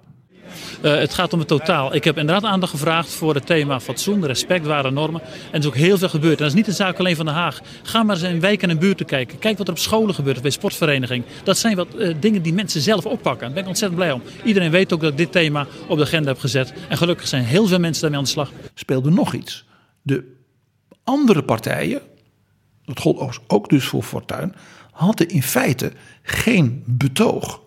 Uh, 0.83 0.95
het 0.95 1.15
gaat 1.15 1.33
om 1.33 1.39
het 1.39 1.49
totaal. 1.49 1.95
Ik 1.95 2.05
heb 2.05 2.19
inderdaad 2.19 2.51
aandacht 2.51 2.73
gevraagd 2.73 3.13
voor 3.13 3.35
het 3.35 3.47
thema 3.47 3.81
fatsoen, 3.81 4.27
respect, 4.27 4.67
ware 4.67 4.91
normen. 4.91 5.21
En 5.23 5.29
er 5.53 5.59
is 5.59 5.67
ook 5.67 5.75
heel 5.75 5.99
veel 5.99 6.09
gebeurd. 6.09 6.37
En 6.37 6.39
dat 6.39 6.47
is 6.47 6.55
niet 6.55 6.67
een 6.67 6.75
zaak 6.75 6.99
alleen 6.99 7.17
van 7.17 7.25
Den 7.25 7.35
Haag. 7.35 7.61
Ga 7.83 8.03
maar 8.03 8.17
eens 8.17 8.25
in 8.25 8.41
wijken 8.41 8.71
en 8.71 8.79
buurten 8.79 9.07
kijken. 9.07 9.39
Kijk 9.39 9.59
wat 9.59 9.67
er 9.67 9.73
op 9.73 9.79
scholen 9.79 10.15
gebeurt, 10.15 10.43
bij 10.43 10.51
sportverenigingen. 10.51 11.27
Dat 11.45 11.59
zijn 11.59 11.77
wat 11.77 11.89
uh, 11.97 12.15
dingen 12.21 12.43
die 12.43 12.53
mensen 12.53 12.81
zelf 12.81 13.07
oppakken. 13.07 13.41
Daar 13.41 13.53
ben 13.53 13.63
ik 13.63 13.69
ontzettend 13.69 14.01
blij 14.01 14.13
om. 14.13 14.23
Iedereen 14.45 14.71
weet 14.71 14.93
ook 14.93 15.01
dat 15.01 15.11
ik 15.11 15.17
dit 15.17 15.33
thema 15.33 15.67
op 15.87 15.99
de 15.99 16.05
agenda 16.05 16.29
heb 16.29 16.41
gezet. 16.41 16.73
En 16.89 16.97
gelukkig 16.97 17.27
zijn 17.27 17.45
heel 17.45 17.67
veel 17.67 17.79
mensen 17.79 18.01
daarmee 18.01 18.19
aan 18.19 18.25
de 18.25 18.31
slag. 18.31 18.53
Speelde 18.75 19.11
nog 19.11 19.35
iets. 19.35 19.65
De 20.03 20.33
andere 21.05 21.43
partijen, 21.43 22.01
dat 22.85 23.01
gold 23.01 23.41
ook 23.47 23.69
dus 23.69 23.85
voor 23.85 24.03
Fortuyn, 24.03 24.55
hadden 24.91 25.29
in 25.29 25.43
feite 25.43 25.93
geen 26.23 26.83
betoog 26.87 27.61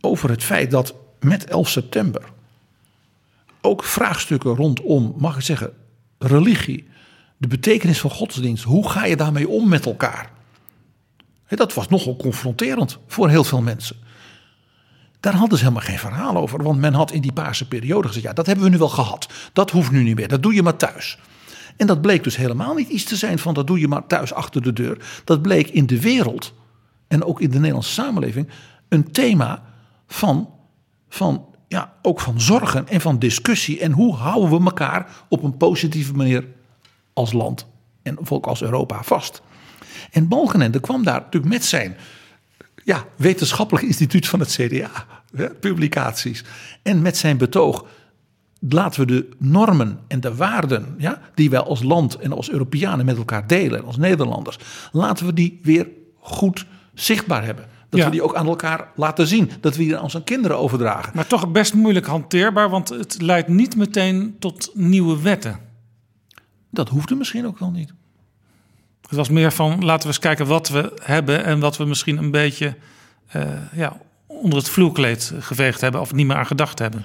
over 0.00 0.30
het 0.30 0.44
feit 0.44 0.70
dat 0.70 0.94
met 1.20 1.44
11 1.44 1.68
september 1.68 2.22
ook 3.60 3.84
vraagstukken 3.84 4.54
rondom, 4.54 5.14
mag 5.18 5.36
ik 5.36 5.42
zeggen, 5.42 5.72
religie, 6.18 6.88
de 7.36 7.48
betekenis 7.48 8.00
van 8.00 8.10
godsdienst, 8.10 8.64
hoe 8.64 8.88
ga 8.88 9.04
je 9.04 9.16
daarmee 9.16 9.48
om 9.48 9.68
met 9.68 9.86
elkaar? 9.86 10.30
Dat 11.48 11.74
was 11.74 11.88
nogal 11.88 12.16
confronterend 12.16 12.98
voor 13.06 13.28
heel 13.28 13.44
veel 13.44 13.62
mensen. 13.62 13.96
Daar 15.20 15.34
hadden 15.34 15.58
ze 15.58 15.64
helemaal 15.64 15.86
geen 15.86 15.98
verhaal 15.98 16.36
over. 16.36 16.62
Want 16.62 16.80
men 16.80 16.94
had 16.94 17.12
in 17.12 17.20
die 17.20 17.32
paarse 17.32 17.68
periode 17.68 18.08
gezegd: 18.08 18.24
ja, 18.24 18.32
dat 18.32 18.46
hebben 18.46 18.64
we 18.64 18.70
nu 18.70 18.78
wel 18.78 18.88
gehad. 18.88 19.28
Dat 19.52 19.70
hoeft 19.70 19.90
nu 19.90 20.02
niet 20.02 20.16
meer. 20.16 20.28
Dat 20.28 20.42
doe 20.42 20.54
je 20.54 20.62
maar 20.62 20.76
thuis. 20.76 21.18
En 21.80 21.86
dat 21.86 22.00
bleek 22.00 22.24
dus 22.24 22.36
helemaal 22.36 22.74
niet 22.74 22.88
iets 22.88 23.04
te 23.04 23.16
zijn 23.16 23.38
van 23.38 23.54
dat 23.54 23.66
doe 23.66 23.80
je 23.80 23.88
maar 23.88 24.06
thuis 24.06 24.32
achter 24.32 24.62
de 24.62 24.72
deur. 24.72 25.22
Dat 25.24 25.42
bleek 25.42 25.68
in 25.68 25.86
de 25.86 26.00
wereld 26.00 26.52
en 27.08 27.24
ook 27.24 27.40
in 27.40 27.50
de 27.50 27.58
Nederlandse 27.58 27.92
samenleving 27.92 28.48
een 28.88 29.12
thema 29.12 29.62
van, 30.06 30.50
van 31.08 31.44
ja, 31.68 31.92
ook 32.02 32.20
van 32.20 32.40
zorgen 32.40 32.88
en 32.88 33.00
van 33.00 33.18
discussie. 33.18 33.80
En 33.80 33.92
hoe 33.92 34.14
houden 34.14 34.58
we 34.58 34.64
elkaar 34.64 35.24
op 35.28 35.42
een 35.42 35.56
positieve 35.56 36.12
manier 36.12 36.46
als 37.12 37.32
land 37.32 37.66
en 38.02 38.30
ook 38.30 38.46
als 38.46 38.62
Europa 38.62 39.02
vast. 39.02 39.42
En 40.10 40.28
Balkenende 40.28 40.80
kwam 40.80 41.04
daar 41.04 41.20
natuurlijk 41.20 41.52
met 41.52 41.64
zijn 41.64 41.96
ja, 42.84 43.04
wetenschappelijk 43.16 43.86
instituut 43.92 44.28
van 44.28 44.40
het 44.40 44.50
CDA, 44.50 45.06
hè, 45.34 45.50
publicaties. 45.50 46.44
En 46.82 47.02
met 47.02 47.16
zijn 47.16 47.36
betoog 47.36 47.84
laten 48.68 49.00
we 49.00 49.06
de 49.06 49.28
normen 49.38 49.98
en 50.08 50.20
de 50.20 50.34
waarden 50.34 50.94
ja, 50.98 51.20
die 51.34 51.50
wij 51.50 51.60
als 51.60 51.82
land 51.82 52.14
en 52.18 52.32
als 52.32 52.50
Europeanen 52.50 53.04
met 53.06 53.16
elkaar 53.16 53.46
delen, 53.46 53.78
en 53.78 53.84
als 53.84 53.96
Nederlanders, 53.96 54.58
laten 54.92 55.26
we 55.26 55.32
die 55.32 55.58
weer 55.62 55.88
goed 56.20 56.66
zichtbaar 56.94 57.44
hebben. 57.44 57.64
Dat 57.88 58.00
Ja. 58.00 58.04
we 58.06 58.10
die 58.12 58.22
ook 58.22 58.34
aan 58.34 58.46
elkaar 58.46 58.88
laten 58.96 59.26
zien. 59.26 59.50
Dat 59.60 59.76
we 59.76 59.82
die 59.82 59.96
aan 59.96 60.02
onze 60.02 60.22
kinderen 60.24 60.58
overdragen. 60.58 61.12
Maar 61.14 61.26
toch 61.26 61.52
best 61.52 61.74
moeilijk 61.74 62.06
hanteerbaar, 62.06 62.70
want 62.70 62.88
het 62.88 63.22
leidt 63.22 63.48
niet 63.48 63.76
meteen 63.76 64.36
tot 64.38 64.70
nieuwe 64.74 65.22
wetten. 65.22 65.58
Dat 66.70 66.88
hoefde 66.88 67.14
misschien 67.14 67.46
ook 67.46 67.58
wel 67.58 67.70
niet. 67.70 67.92
Het 69.02 69.18
was 69.18 69.28
meer 69.28 69.52
van 69.52 69.84
laten 69.84 70.02
we 70.02 70.06
eens 70.08 70.18
kijken 70.18 70.46
wat 70.46 70.68
we 70.68 70.92
hebben 71.02 71.44
en 71.44 71.60
wat 71.60 71.76
we 71.76 71.84
misschien 71.84 72.16
een 72.16 72.30
beetje 72.30 72.76
eh, 73.26 73.42
ja, 73.72 73.96
onder 74.26 74.58
het 74.58 74.68
vloerkleed 74.68 75.32
geveegd 75.38 75.80
hebben 75.80 76.00
of 76.00 76.12
niet 76.12 76.26
meer 76.26 76.36
aan 76.36 76.46
gedacht 76.46 76.78
hebben. 76.78 77.04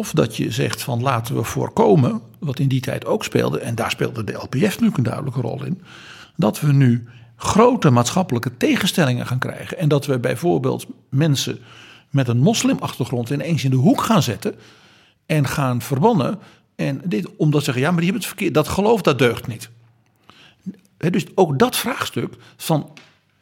Of 0.00 0.12
dat 0.12 0.36
je 0.36 0.50
zegt 0.50 0.82
van 0.82 1.02
laten 1.02 1.34
we 1.34 1.44
voorkomen, 1.44 2.20
wat 2.38 2.58
in 2.58 2.68
die 2.68 2.80
tijd 2.80 3.06
ook 3.06 3.24
speelde, 3.24 3.58
en 3.58 3.74
daar 3.74 3.90
speelde 3.90 4.24
de 4.24 4.32
LPF 4.32 4.60
natuurlijk 4.60 4.96
een 4.96 5.02
duidelijke 5.02 5.40
rol 5.40 5.64
in, 5.64 5.82
dat 6.36 6.60
we 6.60 6.72
nu 6.72 7.08
grote 7.36 7.90
maatschappelijke 7.90 8.56
tegenstellingen 8.56 9.26
gaan 9.26 9.38
krijgen. 9.38 9.78
En 9.78 9.88
dat 9.88 10.06
we 10.06 10.18
bijvoorbeeld 10.18 10.86
mensen 11.08 11.58
met 12.10 12.28
een 12.28 12.38
moslimachtergrond 12.38 13.30
ineens 13.30 13.64
in 13.64 13.70
de 13.70 13.76
hoek 13.76 14.02
gaan 14.02 14.22
zetten 14.22 14.54
en 15.26 15.46
gaan 15.46 15.82
verbannen. 15.82 16.38
En 16.76 17.00
dit 17.04 17.36
omdat 17.36 17.58
ze 17.58 17.64
zeggen, 17.64 17.82
ja, 17.82 17.90
maar 17.90 18.00
die 18.00 18.10
hebben 18.10 18.28
het 18.28 18.36
verkeerd. 18.36 18.54
Dat 18.54 18.68
geloof, 18.68 19.02
dat 19.02 19.18
deugt 19.18 19.46
niet. 19.46 19.70
Dus 20.96 21.26
ook 21.34 21.58
dat 21.58 21.76
vraagstuk 21.76 22.34
van 22.56 22.90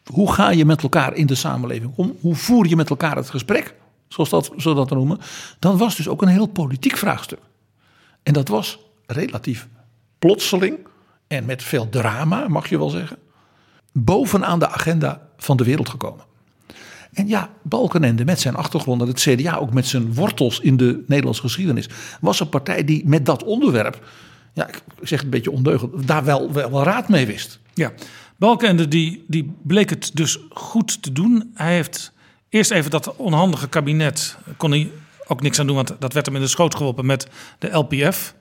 hoe 0.05 0.33
ga 0.33 0.51
je 0.51 0.65
met 0.65 0.83
elkaar 0.83 1.15
in 1.15 1.27
de 1.27 1.35
samenleving 1.35 1.93
om? 1.95 2.17
Hoe 2.21 2.35
voer 2.35 2.67
je 2.69 2.77
met 2.77 2.91
elkaar 2.91 3.17
het 3.17 3.31
gesprek? 3.31 3.75
Zoals 4.09 4.31
dat, 4.31 4.53
zo 4.57 4.75
dat 4.75 4.91
noemen. 4.91 5.19
Dat 5.59 5.79
was 5.79 5.97
dus 5.97 6.09
ook 6.09 6.23
een 6.23 6.29
heel 6.29 6.47
politiek 6.47 6.97
vraagstuk. 6.97 7.41
En 8.23 8.33
dat 8.33 8.49
was 8.49 8.79
relatief 9.07 9.69
plotseling 10.19 10.79
en 11.27 11.45
met 11.45 11.63
veel 11.63 11.89
drama, 11.89 12.49
mag 12.49 12.69
je 12.69 12.79
wel 12.79 12.89
zeggen, 12.89 13.17
bovenaan 13.93 14.59
de 14.59 14.69
agenda 14.69 15.29
van 15.37 15.57
de 15.57 15.65
wereld 15.65 15.89
gekomen. 15.89 16.25
En 17.13 17.29
ja, 17.29 17.51
Balkenende 17.63 18.25
met 18.25 18.41
zijn 18.41 18.55
achtergrond 18.55 19.01
en 19.01 19.09
het 19.09 19.21
CDA 19.21 19.57
ook 19.57 19.73
met 19.73 19.87
zijn 19.87 20.15
wortels 20.15 20.61
in 20.61 20.77
de 20.77 21.05
Nederlandse 21.07 21.43
geschiedenis, 21.43 21.89
was 22.21 22.41
een 22.41 22.49
partij 22.49 22.85
die 22.85 23.09
met 23.09 23.27
dat 23.27 23.45
onderwerp, 23.45 24.07
ja, 24.53 24.69
ik 24.69 24.83
zeg 25.03 25.11
het 25.11 25.23
een 25.23 25.31
beetje 25.31 25.51
ondeugend, 25.51 26.07
daar 26.07 26.25
wel, 26.25 26.53
wel 26.53 26.83
raad 26.83 27.09
mee 27.09 27.27
wist. 27.27 27.61
Ja, 27.75 27.93
Balkenende 28.37 28.89
die, 28.89 29.25
die 29.27 29.55
bleek 29.63 29.91
het 29.91 30.11
dus 30.15 30.39
goed 30.51 31.03
te 31.03 31.13
doen. 31.13 31.51
Hij 31.55 31.75
heeft 31.75 32.13
eerst 32.49 32.71
even 32.71 32.91
dat 32.91 33.17
onhandige 33.17 33.69
kabinet, 33.69 34.39
kon 34.57 34.71
hij 34.71 34.91
ook 35.27 35.43
niks 35.43 35.59
aan 35.61 35.67
doen, 35.67 35.77
want 35.77 35.97
dat 35.99 36.13
werd 36.13 36.27
hem 36.27 36.35
in 36.35 36.41
de 36.41 36.49
schoot 36.49 36.75
geworpen 36.75 37.07
met 37.07 37.29
de 37.59 37.71
LPF 37.71 38.35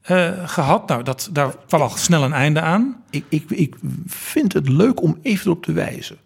eh, 0.00 0.30
gehad. 0.44 0.88
Nou, 0.88 1.02
dat, 1.02 1.28
daar 1.32 1.54
kwam 1.66 1.80
al 1.80 1.90
snel 1.90 2.22
een 2.22 2.32
einde 2.32 2.60
aan. 2.60 3.02
Ik, 3.10 3.24
ik, 3.28 3.50
ik 3.50 3.76
vind 4.06 4.52
het 4.52 4.68
leuk 4.68 5.02
om 5.02 5.18
even 5.22 5.46
erop 5.46 5.62
te 5.62 5.72
wijzen 5.72 6.16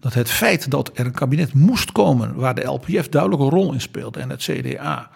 dat 0.00 0.14
het 0.14 0.30
feit 0.30 0.70
dat 0.70 0.90
er 0.94 1.06
een 1.06 1.12
kabinet 1.12 1.54
moest 1.54 1.92
komen 1.92 2.34
waar 2.34 2.54
de 2.54 2.64
LPF 2.64 3.08
duidelijk 3.08 3.42
een 3.42 3.50
rol 3.50 3.72
in 3.72 3.80
speelde 3.80 4.20
en 4.20 4.30
het 4.30 4.42
CDA 4.42 5.10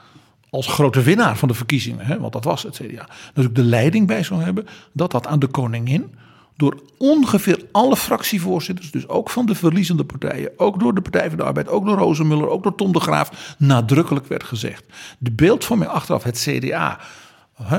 als 0.51 0.67
grote 0.67 1.03
winnaar 1.03 1.37
van 1.37 1.49
de 1.49 1.55
verkiezingen, 1.55 2.07
hè, 2.07 2.21
want 2.21 2.33
dat 2.33 2.45
was 2.45 2.63
het 2.63 2.75
CDA, 2.83 3.09
natuurlijk 3.27 3.55
de 3.55 3.63
leiding 3.63 4.07
bij 4.07 4.23
zou 4.23 4.43
hebben, 4.43 4.67
dat 4.93 5.11
dat 5.11 5.27
aan 5.27 5.39
de 5.39 5.47
koningin 5.47 6.15
door 6.59 6.83
ongeveer 6.97 7.65
alle 7.73 7.97
fractievoorzitters, 7.97 8.91
dus 8.91 9.09
ook 9.09 9.31
van 9.31 9.47
de 9.47 9.55
verliezende 9.55 10.05
partijen, 10.05 10.51
ook 10.57 10.81
door 10.81 10.95
de 10.95 11.01
Partij 11.01 11.29
van 11.29 11.39
de 11.39 11.45
Arbeid, 11.45 11.69
ook 11.69 11.87
door 11.87 11.97
Rozenmuller, 11.97 12.49
ook 12.49 12.63
door 12.63 12.75
Tom 12.75 12.93
de 12.93 13.01
Graaf, 13.01 13.55
nadrukkelijk 13.59 14.27
werd 14.27 14.45
gezegd. 14.45 14.85
De 15.19 15.31
beeldvorming 15.31 15.91
achteraf, 15.91 16.23
het 16.23 16.39
CDA 16.39 16.99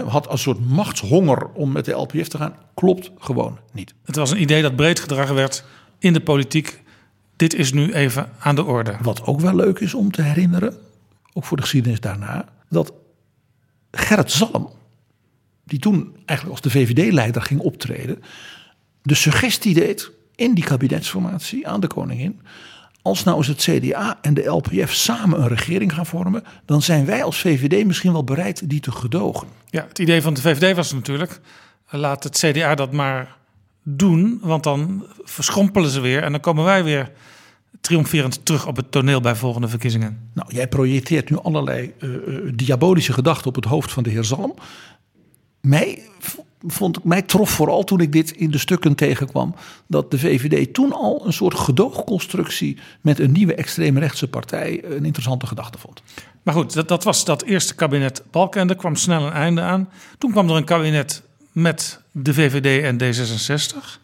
had 0.07 0.31
een 0.31 0.37
soort 0.37 0.69
machtshonger 0.69 1.47
om 1.53 1.71
met 1.71 1.85
de 1.85 1.91
LPF 1.91 2.27
te 2.27 2.37
gaan, 2.37 2.55
klopt 2.73 3.11
gewoon 3.17 3.57
niet. 3.71 3.93
Het 4.03 4.15
was 4.15 4.31
een 4.31 4.41
idee 4.41 4.61
dat 4.61 4.75
breed 4.75 4.99
gedragen 4.99 5.35
werd 5.35 5.63
in 5.97 6.13
de 6.13 6.21
politiek. 6.21 6.83
Dit 7.35 7.53
is 7.53 7.73
nu 7.73 7.93
even 7.93 8.29
aan 8.39 8.55
de 8.55 8.63
orde. 8.63 8.95
Wat 9.01 9.25
ook 9.25 9.39
wel 9.39 9.55
leuk 9.55 9.79
is 9.79 9.93
om 9.93 10.11
te 10.11 10.21
herinneren, 10.21 10.77
ook 11.33 11.45
voor 11.45 11.57
de 11.57 11.63
geschiedenis 11.63 11.99
daarna, 11.99 12.45
dat 12.69 12.93
Gerrit 13.91 14.31
Zalm, 14.31 14.69
die 15.65 15.79
toen 15.79 16.15
eigenlijk 16.25 16.49
als 16.49 16.73
de 16.73 16.79
VVD-leider 16.79 17.41
ging 17.41 17.59
optreden, 17.59 18.23
de 19.01 19.15
suggestie 19.15 19.73
deed 19.73 20.11
in 20.35 20.53
die 20.53 20.63
kabinetsformatie 20.63 21.67
aan 21.67 21.79
de 21.79 21.87
koningin. 21.87 22.41
Als 23.01 23.23
nou 23.23 23.37
eens 23.37 23.47
het 23.47 23.61
CDA 23.61 24.17
en 24.21 24.33
de 24.33 24.45
LPF 24.45 24.93
samen 24.93 25.41
een 25.41 25.47
regering 25.47 25.93
gaan 25.93 26.05
vormen, 26.05 26.43
dan 26.65 26.81
zijn 26.81 27.05
wij 27.05 27.23
als 27.23 27.39
VVD 27.39 27.85
misschien 27.85 28.11
wel 28.11 28.23
bereid 28.23 28.69
die 28.69 28.79
te 28.79 28.91
gedogen. 28.91 29.47
Ja, 29.69 29.85
het 29.87 29.99
idee 29.99 30.21
van 30.21 30.33
de 30.33 30.41
VVD 30.41 30.75
was 30.75 30.93
natuurlijk, 30.93 31.39
laat 31.89 32.23
het 32.23 32.37
CDA 32.37 32.75
dat 32.75 32.91
maar 32.91 33.37
doen, 33.83 34.39
want 34.41 34.63
dan 34.63 35.05
verschrompelen 35.23 35.89
ze 35.89 35.99
weer 35.99 36.23
en 36.23 36.31
dan 36.31 36.41
komen 36.41 36.63
wij 36.63 36.83
weer 36.83 37.11
triomferend 37.81 38.45
terug 38.45 38.67
op 38.67 38.75
het 38.75 38.91
toneel 38.91 39.21
bij 39.21 39.35
volgende 39.35 39.67
verkiezingen. 39.67 40.29
Nou, 40.33 40.53
jij 40.53 40.67
projecteert 40.67 41.29
nu 41.29 41.37
allerlei 41.37 41.93
uh, 41.99 42.09
uh, 42.27 42.51
diabolische 42.55 43.13
gedachten 43.13 43.47
op 43.47 43.55
het 43.55 43.65
hoofd 43.65 43.91
van 43.91 44.03
de 44.03 44.09
heer 44.09 44.23
Zalm. 44.23 44.53
Mij, 45.61 46.08
vond, 46.67 47.03
mij 47.03 47.21
trof 47.21 47.49
vooral 47.49 47.83
toen 47.83 47.99
ik 47.99 48.11
dit 48.11 48.31
in 48.31 48.51
de 48.51 48.57
stukken 48.57 48.95
tegenkwam... 48.95 49.55
dat 49.87 50.11
de 50.11 50.19
VVD 50.19 50.73
toen 50.73 50.93
al 50.93 51.25
een 51.25 51.33
soort 51.33 51.55
gedoogconstructie... 51.55 52.77
met 53.01 53.19
een 53.19 53.31
nieuwe 53.31 53.55
extreemrechtse 53.55 54.27
partij 54.27 54.83
een 54.83 55.05
interessante 55.05 55.47
gedachte 55.47 55.77
vond. 55.77 56.01
Maar 56.43 56.53
goed, 56.53 56.73
dat, 56.73 56.87
dat 56.87 57.03
was 57.03 57.25
dat 57.25 57.43
eerste 57.43 57.75
kabinet 57.75 58.23
Balkenende. 58.31 58.75
kwam 58.75 58.95
snel 58.95 59.25
een 59.25 59.33
einde 59.33 59.61
aan. 59.61 59.89
Toen 60.17 60.31
kwam 60.31 60.49
er 60.49 60.55
een 60.55 60.63
kabinet 60.63 61.23
met 61.51 62.01
de 62.11 62.33
VVD 62.33 62.83
en 62.83 62.97
D66. 63.03 63.99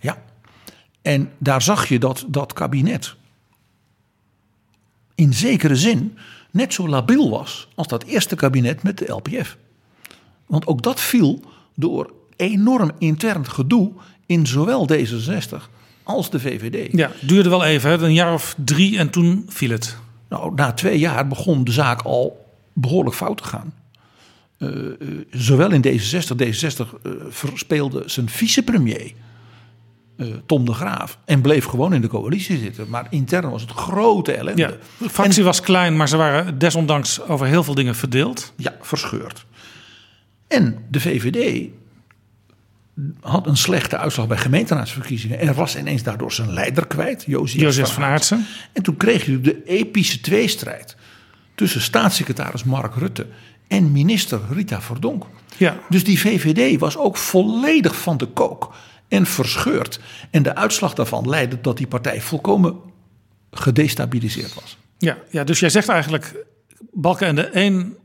Ja, 0.00 0.22
en 1.02 1.32
daar 1.38 1.62
zag 1.62 1.88
je 1.88 1.98
dat 1.98 2.24
dat 2.28 2.52
kabinet... 2.52 3.14
in 5.14 5.34
zekere 5.34 5.76
zin 5.76 6.18
net 6.50 6.72
zo 6.72 6.88
labiel 6.88 7.30
was... 7.30 7.68
als 7.74 7.86
dat 7.86 8.04
eerste 8.04 8.36
kabinet 8.36 8.82
met 8.82 8.98
de 8.98 9.12
LPF. 9.12 9.56
Want 10.46 10.66
ook 10.66 10.82
dat 10.82 11.00
viel 11.00 11.42
door 11.74 12.12
enorm 12.36 12.90
intern 12.98 13.46
gedoe 13.46 13.92
in 14.26 14.46
zowel 14.46 14.88
D66 14.92 15.68
als 16.02 16.30
de 16.30 16.40
VVD. 16.40 16.92
Ja, 16.92 17.10
duurde 17.20 17.48
wel 17.48 17.64
even, 17.64 17.90
hè? 17.90 18.04
een 18.04 18.12
jaar 18.12 18.32
of 18.32 18.54
drie 18.64 18.98
en 18.98 19.10
toen 19.10 19.44
viel 19.48 19.70
het. 19.70 19.96
Nou, 20.28 20.54
na 20.54 20.72
twee 20.72 20.98
jaar 20.98 21.28
begon 21.28 21.64
de 21.64 21.72
zaak 21.72 22.02
al 22.02 22.46
behoorlijk 22.72 23.16
fout 23.16 23.36
te 23.36 23.44
gaan. 23.44 23.74
Uh, 24.58 24.70
uh, 24.70 25.20
zowel 25.30 25.70
in 25.72 25.84
D66, 25.86 26.36
D66 26.44 27.02
uh, 27.02 27.12
verspeelde 27.28 28.02
zijn 28.06 28.28
vicepremier 28.28 29.12
Tom 30.46 30.64
de 30.64 30.72
Graaf 30.72 31.18
en 31.24 31.40
bleef 31.40 31.64
gewoon 31.64 31.94
in 31.94 32.00
de 32.00 32.08
coalitie 32.08 32.58
zitten. 32.58 32.88
Maar 32.88 33.06
intern 33.10 33.50
was 33.50 33.62
het 33.62 33.70
grote 33.70 34.32
ellende. 34.32 34.62
Ja, 34.62 34.70
de 34.98 35.08
fractie 35.08 35.38
en, 35.38 35.44
was 35.44 35.60
klein, 35.60 35.96
maar 35.96 36.08
ze 36.08 36.16
waren 36.16 36.58
desondanks 36.58 37.22
over 37.22 37.46
heel 37.46 37.64
veel 37.64 37.74
dingen 37.74 37.94
verdeeld. 37.94 38.52
Ja, 38.56 38.74
verscheurd. 38.80 39.46
En 40.48 40.84
de 40.90 41.00
VVD 41.00 41.68
had 43.20 43.46
een 43.46 43.56
slechte 43.56 43.96
uitslag 43.96 44.26
bij 44.26 44.36
gemeenteraadsverkiezingen. 44.36 45.38
En 45.38 45.54
was 45.54 45.76
ineens 45.76 46.02
daardoor 46.02 46.32
zijn 46.32 46.52
leider 46.52 46.86
kwijt, 46.86 47.24
Jozef, 47.26 47.60
Jozef 47.60 47.92
van 47.92 48.02
Aartsen. 48.02 48.46
En 48.72 48.82
toen 48.82 48.96
kreeg 48.96 49.26
je 49.26 49.40
de 49.40 49.64
epische 49.64 50.20
tweestrijd 50.20 50.96
tussen 51.54 51.80
staatssecretaris 51.80 52.64
Mark 52.64 52.94
Rutte 52.94 53.26
en 53.68 53.92
minister 53.92 54.40
Rita 54.50 54.80
Verdonk. 54.80 55.26
Ja. 55.56 55.78
Dus 55.88 56.04
die 56.04 56.20
VVD 56.20 56.78
was 56.78 56.96
ook 56.96 57.16
volledig 57.16 58.00
van 58.00 58.16
de 58.16 58.26
kook 58.26 58.74
en 59.08 59.26
verscheurd. 59.26 60.00
En 60.30 60.42
de 60.42 60.54
uitslag 60.54 60.94
daarvan 60.94 61.28
leidde 61.28 61.60
dat 61.60 61.76
die 61.76 61.86
partij 61.86 62.20
volkomen 62.20 62.76
gedestabiliseerd 63.50 64.54
was. 64.54 64.78
Ja, 64.98 65.18
ja 65.30 65.44
dus 65.44 65.60
jij 65.60 65.70
zegt 65.70 65.88
eigenlijk, 65.88 66.44
Balkenende 66.92 67.42
1 67.42 67.96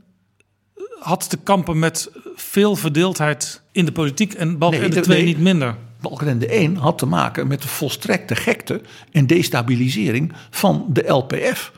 had 0.99 1.29
te 1.29 1.37
kampen 1.37 1.79
met 1.79 2.11
veel 2.35 2.75
verdeeldheid 2.75 3.61
in 3.71 3.85
de 3.85 3.91
politiek 3.91 4.33
en 4.33 4.57
Balkenende 4.57 4.95
nee, 4.95 5.03
2 5.03 5.17
nee, 5.17 5.25
niet 5.25 5.39
minder. 5.43 5.75
Balkenende 6.01 6.47
1 6.47 6.75
had 6.75 6.97
te 6.97 7.05
maken 7.05 7.47
met 7.47 7.61
de 7.61 7.67
volstrekte 7.67 8.35
gekte 8.35 8.81
en 9.11 9.27
destabilisering 9.27 10.33
van 10.49 10.85
de 10.89 11.07
LPF. 11.07 11.71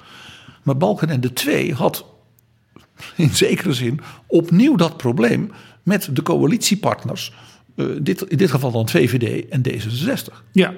Maar 0.64 0.78
Balkenende 0.78 1.34
2 1.34 1.74
had 1.74 2.06
in 3.16 3.30
zekere 3.30 3.74
zin 3.74 4.00
opnieuw 4.28 4.76
dat 4.76 4.98
probleem 4.98 5.52
met 5.84 6.10
de 6.12 6.22
coalitiepartners. 6.22 7.34
eh, 7.76 7.86
dit, 8.02 8.22
in 8.22 8.38
dit 8.38 8.52
geval 8.52 8.72
dan 8.72 8.90
VVD 8.90 9.50
en 9.50 9.62
D66. 9.70 10.44
Ja. 10.52 10.74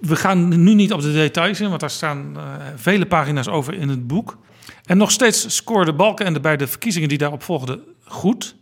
We 0.00 0.16
gaan 0.16 0.62
nu 0.62 0.74
niet 0.74 0.92
op 0.92 1.00
de 1.00 1.12
details 1.12 1.60
in, 1.60 1.68
want 1.68 1.80
daar 1.80 1.90
staan 1.90 2.32
eh, 2.36 2.42
vele 2.76 3.06
pagina's 3.06 3.48
over 3.48 3.74
in 3.74 3.88
het 3.88 4.06
boek. 4.06 4.38
En 4.84 4.96
nog 4.96 5.10
steeds 5.10 5.56
scoorde 5.56 5.92
Balkenende 5.92 6.40
bij 6.40 6.56
de 6.56 6.66
verkiezingen 6.66 7.08
die 7.08 7.18
daarop 7.18 7.42
volgden 7.42 7.82
goed. 8.04 8.56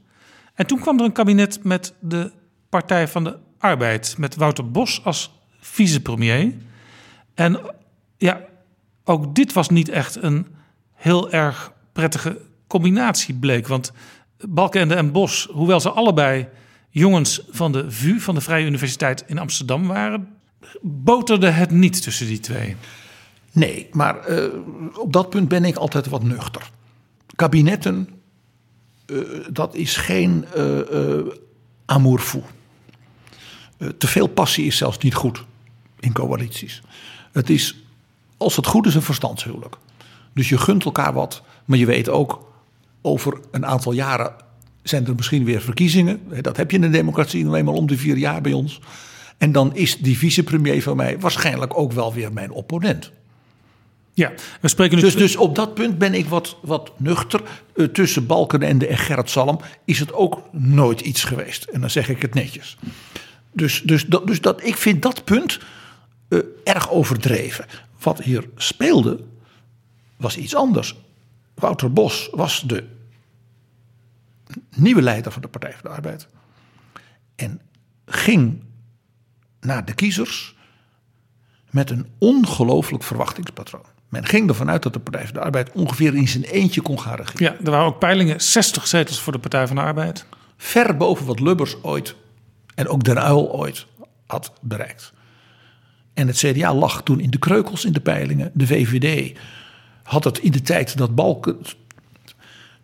En 0.55 0.67
toen 0.67 0.81
kwam 0.81 0.99
er 0.99 1.05
een 1.05 1.13
kabinet 1.13 1.65
met 1.65 1.95
de 2.01 2.33
Partij 2.69 3.09
van 3.09 3.25
de 3.25 3.37
Arbeid, 3.59 4.15
met 4.19 4.37
Wouter 4.37 4.71
Bos 4.71 5.05
als 5.05 5.33
vicepremier. 5.61 6.53
En 7.35 7.61
ja, 8.17 8.41
ook 9.05 9.35
dit 9.35 9.53
was 9.53 9.69
niet 9.69 9.89
echt 9.89 10.23
een 10.23 10.47
heel 10.95 11.31
erg 11.31 11.73
prettige 11.93 12.41
combinatie, 12.67 13.35
bleek. 13.35 13.67
Want 13.67 13.93
Balkenende 14.49 14.95
en 14.95 15.13
Bos, 15.13 15.49
hoewel 15.53 15.81
ze 15.81 15.91
allebei 15.91 16.49
jongens 16.91 17.43
van 17.51 17.73
de 17.73 17.91
VU, 17.91 18.21
van 18.21 18.35
de 18.35 18.41
Vrije 18.41 18.67
Universiteit 18.67 19.25
in 19.27 19.39
Amsterdam 19.39 19.87
waren, 19.87 20.29
boterde 20.83 21.51
het 21.51 21.71
niet 21.71 22.03
tussen 22.03 22.27
die 22.27 22.41
twee. 22.41 22.77
Nee, 23.59 23.89
maar 23.93 24.25
eh, 24.25 24.45
op 24.95 25.13
dat 25.13 25.31
punt 25.31 25.49
ben 25.49 25.65
ik 25.65 25.77
altijd 25.77 26.07
wat 26.07 26.23
nuchter. 26.23 26.71
Kabinetten, 27.37 28.09
eh, 29.07 29.17
dat 29.51 29.75
is 29.75 29.97
geen 29.97 30.45
eh, 30.55 31.19
amour 31.87 32.19
fou. 32.19 32.43
Te 33.99 34.07
veel 34.07 34.27
passie 34.27 34.67
is 34.67 34.77
zelfs 34.77 34.99
niet 34.99 35.15
goed 35.15 35.45
in 36.01 36.13
coalities. 36.13 36.83
Het 37.33 37.51
is, 37.51 37.77
als 38.37 38.57
het 38.57 38.67
goed 38.67 38.87
is, 38.87 38.95
een 38.95 39.03
verstandshuwelijk. 39.03 39.77
Dus 40.33 40.49
je 40.49 40.59
gunt 40.59 40.85
elkaar 40.85 41.13
wat, 41.13 41.43
maar 41.65 41.79
je 41.79 41.87
weet 41.87 42.09
ook, 42.09 42.53
over 43.03 43.41
een 43.51 43.67
aantal 43.67 43.93
jaren 43.93 44.33
zijn 44.83 45.07
er 45.07 45.15
misschien 45.15 45.45
weer 45.45 45.61
verkiezingen. 45.61 46.21
Dat 46.41 46.57
heb 46.57 46.71
je 46.71 46.77
in 46.77 46.83
de 46.83 46.91
democratie 46.91 47.45
nou 47.45 47.57
eenmaal 47.57 47.75
om 47.75 47.87
de 47.87 47.99
vier 47.99 48.17
jaar 48.17 48.41
bij 48.41 48.53
ons. 48.53 48.81
En 49.39 49.53
dan 49.53 49.77
is 49.77 49.99
die 49.99 50.19
vicepremier 50.19 50.83
van 50.83 50.97
mij 50.97 51.19
waarschijnlijk 51.19 51.79
ook 51.79 51.93
wel 51.93 52.15
weer 52.15 52.33
mijn 52.33 52.51
opponent. 52.51 53.13
Ja, 54.19 54.33
we 54.61 54.69
spreken 54.69 54.97
nu... 54.97 55.03
Dus, 55.03 55.16
dus 55.16 55.37
op 55.37 55.55
dat 55.55 55.75
punt 55.75 55.99
ben 55.99 56.14
ik 56.14 56.27
wat, 56.27 56.57
wat 56.62 56.93
nuchter. 57.01 57.43
Eh, 57.75 57.85
tussen 57.85 58.27
Balkenende 58.27 58.87
en 58.87 58.99
Gerrit 58.99 59.31
Salm 59.31 59.61
is 59.85 59.99
het 59.99 60.12
ook 60.12 60.43
nooit 60.53 61.01
iets 61.01 61.25
geweest. 61.25 61.64
En 61.64 61.81
dan 61.81 61.91
zeg 61.91 62.09
ik 62.09 62.23
het 62.23 62.35
netjes. 62.35 62.77
Dus, 63.53 63.83
dus, 63.83 64.07
dat, 64.07 64.27
dus 64.27 64.41
dat, 64.41 64.64
ik 64.64 64.77
vind 64.77 65.03
dat 65.03 65.25
punt 65.25 65.59
eh, 66.29 66.39
erg 66.64 66.91
overdreven. 66.91 67.66
Wat 68.01 68.23
hier 68.23 68.49
speelde 68.57 69.25
was 70.16 70.37
iets 70.37 70.55
anders. 70.55 70.97
Wouter 71.55 71.93
Bos 71.93 72.29
was 72.33 72.62
de 72.66 72.85
nieuwe 74.77 75.03
leider 75.03 75.33
van 75.33 75.43
de 75.43 75.49
Partij 75.49 75.73
van 75.73 75.91
de 75.91 75.97
Arbeid. 75.97 76.29
En 77.37 77.61
ging 78.07 78.62
naar 79.61 79.85
de 79.85 79.95
kiezers 79.95 80.57
met 81.71 81.91
een 81.91 82.07
ongelooflijk 82.19 83.03
verwachtingspatroon. 83.03 83.97
Men 84.09 84.27
ging 84.27 84.49
ervan 84.49 84.71
uit 84.71 84.83
dat 84.83 84.93
de 84.93 84.99
Partij 84.99 85.25
van 85.25 85.35
de 85.35 85.41
Arbeid 85.41 85.71
ongeveer 85.73 86.15
in 86.15 86.29
zijn 86.29 86.45
eentje 86.45 86.81
kon 86.81 87.01
gaan 87.01 87.17
regeren. 87.17 87.45
Ja, 87.45 87.57
er 87.65 87.71
waren 87.71 87.87
ook 87.87 87.99
peilingen 87.99 88.41
60 88.41 88.87
zetels 88.87 89.21
voor 89.21 89.33
de 89.33 89.39
Partij 89.39 89.67
van 89.67 89.77
de 89.77 89.83
Arbeid. 89.83 90.25
Ver 90.57 90.97
boven 90.97 91.27
wat 91.27 91.41
Lubbers 91.41 91.83
ooit 91.83 92.15
en 92.75 92.89
ook 92.89 93.05
Den 93.05 93.17
Uyl 93.17 93.53
ooit 93.53 93.87
had 94.27 94.53
bereikt. 94.61 95.13
En 96.15 96.27
het 96.27 96.37
CDA 96.37 96.75
lag 96.75 97.03
toen 97.03 97.21
in 97.21 97.31
de 97.31 97.39
kreukels 97.39 97.85
in 97.85 97.93
de 97.93 98.01
peilingen. 98.01 98.51
De 98.55 98.67
VVD 98.67 99.39
had 100.03 100.25
het 100.25 100.39
in 100.39 100.51
de 100.51 100.63
tijd 100.63 100.97
dat 100.97 101.15
Balken. 101.15 101.59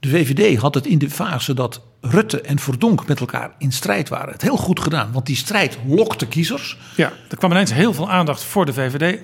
De 0.01 0.09
VVD 0.09 0.59
had 0.59 0.75
het 0.75 0.87
in 0.87 0.99
de 0.99 1.11
fase 1.11 1.55
dat 1.55 1.83
Rutte 2.01 2.41
en 2.41 2.59
Verdonk 2.59 3.07
met 3.07 3.21
elkaar 3.21 3.55
in 3.59 3.73
strijd 3.73 4.09
waren. 4.09 4.33
Het 4.33 4.43
heel 4.43 4.57
goed 4.57 4.81
gedaan, 4.81 5.13
want 5.13 5.27
die 5.27 5.37
strijd 5.37 5.79
lokte 5.87 6.27
kiezers. 6.27 6.79
Ja, 6.97 7.13
er 7.29 7.37
kwam 7.37 7.51
ineens 7.51 7.73
heel 7.73 7.95
veel 7.95 8.11
aandacht 8.11 8.45
voor 8.45 8.67
de 8.67 8.73
VVD. 8.73 9.21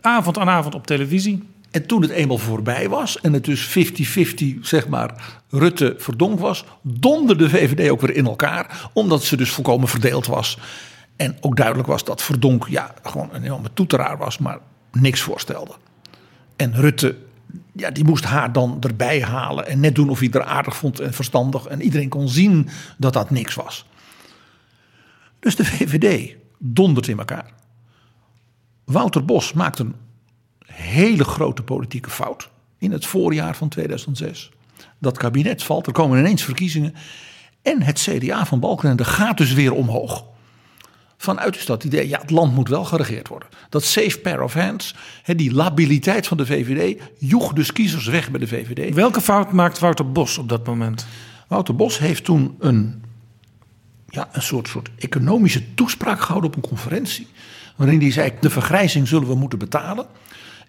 Avond 0.00 0.38
aan 0.38 0.48
avond 0.48 0.74
op 0.74 0.86
televisie. 0.86 1.48
En 1.70 1.86
toen 1.86 2.02
het 2.02 2.10
eenmaal 2.10 2.38
voorbij 2.38 2.88
was 2.88 3.20
en 3.20 3.32
het 3.32 3.44
dus 3.44 3.68
50-50 3.68 4.60
zeg 4.60 4.88
maar 4.88 5.40
Rutte-Verdonk 5.50 6.38
was, 6.38 6.64
donderde 6.82 7.44
de 7.44 7.50
VVD 7.50 7.90
ook 7.90 8.00
weer 8.00 8.16
in 8.16 8.26
elkaar, 8.26 8.90
omdat 8.92 9.24
ze 9.24 9.36
dus 9.36 9.50
volkomen 9.50 9.88
verdeeld 9.88 10.26
was. 10.26 10.58
En 11.16 11.36
ook 11.40 11.56
duidelijk 11.56 11.88
was 11.88 12.04
dat 12.04 12.22
Verdonk 12.22 12.68
ja, 12.68 12.94
gewoon 13.02 13.28
een 13.32 13.42
enorme 13.42 13.70
toeteraar 13.74 14.18
was, 14.18 14.38
maar 14.38 14.58
niks 14.92 15.20
voorstelde. 15.20 15.72
En 16.56 16.74
Rutte, 16.74 17.16
ja, 17.72 17.90
die 17.90 18.04
moest 18.04 18.24
haar 18.24 18.52
dan 18.52 18.76
erbij 18.80 19.22
halen 19.22 19.66
en 19.66 19.80
net 19.80 19.94
doen 19.94 20.10
of 20.10 20.18
hij 20.18 20.30
er 20.30 20.42
aardig 20.42 20.76
vond 20.76 21.00
en 21.00 21.14
verstandig. 21.14 21.66
En 21.66 21.82
iedereen 21.82 22.08
kon 22.08 22.28
zien 22.28 22.68
dat 22.98 23.12
dat 23.12 23.30
niks 23.30 23.54
was. 23.54 23.86
Dus 25.38 25.56
de 25.56 25.64
VVD 25.64 26.34
dondert 26.58 27.08
in 27.08 27.18
elkaar. 27.18 27.59
Wouter 28.90 29.24
Bos 29.24 29.52
maakt 29.52 29.78
een 29.78 29.94
hele 30.66 31.24
grote 31.24 31.62
politieke 31.62 32.10
fout 32.10 32.48
in 32.78 32.92
het 32.92 33.06
voorjaar 33.06 33.56
van 33.56 33.68
2006. 33.68 34.50
Dat 34.98 35.18
kabinet 35.18 35.62
valt, 35.62 35.86
er 35.86 35.92
komen 35.92 36.18
ineens 36.18 36.42
verkiezingen. 36.42 36.94
En 37.62 37.82
het 37.82 38.00
CDA 38.00 38.46
van 38.46 38.60
Balkenende 38.60 39.04
gaat 39.04 39.36
dus 39.36 39.52
weer 39.52 39.72
omhoog. 39.72 40.24
Vanuit 41.16 41.56
is 41.56 41.66
dat 41.66 41.84
idee, 41.84 42.08
ja, 42.08 42.20
het 42.20 42.30
land 42.30 42.54
moet 42.54 42.68
wel 42.68 42.84
geregeerd 42.84 43.28
worden. 43.28 43.48
Dat 43.68 43.84
safe 43.84 44.18
pair 44.18 44.42
of 44.42 44.54
hands, 44.54 44.94
die 45.24 45.54
labiliteit 45.54 46.26
van 46.26 46.36
de 46.36 46.46
VVD, 46.46 47.00
joeg 47.18 47.52
dus 47.52 47.72
kiezers 47.72 48.06
weg 48.06 48.30
bij 48.30 48.40
de 48.40 48.46
VVD. 48.46 48.94
Welke 48.94 49.20
fout 49.20 49.52
maakt 49.52 49.78
Wouter 49.78 50.12
Bos 50.12 50.38
op 50.38 50.48
dat 50.48 50.66
moment? 50.66 51.06
Wouter 51.48 51.76
Bos 51.76 51.98
heeft 51.98 52.24
toen 52.24 52.56
een, 52.58 53.02
ja, 54.08 54.28
een 54.32 54.42
soort, 54.42 54.68
soort 54.68 54.90
economische 54.98 55.74
toespraak 55.74 56.20
gehouden 56.20 56.50
op 56.50 56.56
een 56.56 56.68
conferentie. 56.68 57.26
Waarin 57.80 58.00
hij 58.00 58.12
zei, 58.12 58.32
de 58.40 58.50
vergrijzing 58.50 59.08
zullen 59.08 59.28
we 59.28 59.34
moeten 59.34 59.58
betalen. 59.58 60.06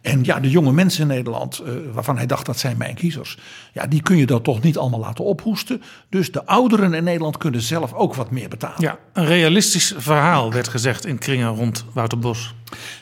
En 0.01 0.23
ja, 0.23 0.39
de 0.39 0.49
jonge 0.49 0.71
mensen 0.71 1.01
in 1.01 1.07
Nederland, 1.07 1.59
eh, 1.59 1.73
waarvan 1.93 2.17
hij 2.17 2.25
dacht 2.25 2.45
dat 2.45 2.59
zijn 2.59 2.77
mijn 2.77 2.95
kiezers, 2.95 3.37
ja, 3.73 3.87
die 3.87 4.01
kun 4.01 4.17
je 4.17 4.25
dat 4.25 4.43
toch 4.43 4.61
niet 4.61 4.77
allemaal 4.77 4.99
laten 4.99 5.25
ophoesten. 5.25 5.81
Dus 6.09 6.31
de 6.31 6.45
ouderen 6.45 6.93
in 6.93 7.03
Nederland 7.03 7.37
kunnen 7.37 7.61
zelf 7.61 7.93
ook 7.93 8.15
wat 8.15 8.31
meer 8.31 8.49
betalen. 8.49 8.81
Ja, 8.81 8.97
een 9.13 9.25
realistisch 9.25 9.93
verhaal 9.97 10.51
werd 10.51 10.67
gezegd 10.67 11.05
in 11.05 11.17
kringen 11.17 11.55
rond 11.55 11.85
Wouter 11.93 12.19
Bos. 12.19 12.53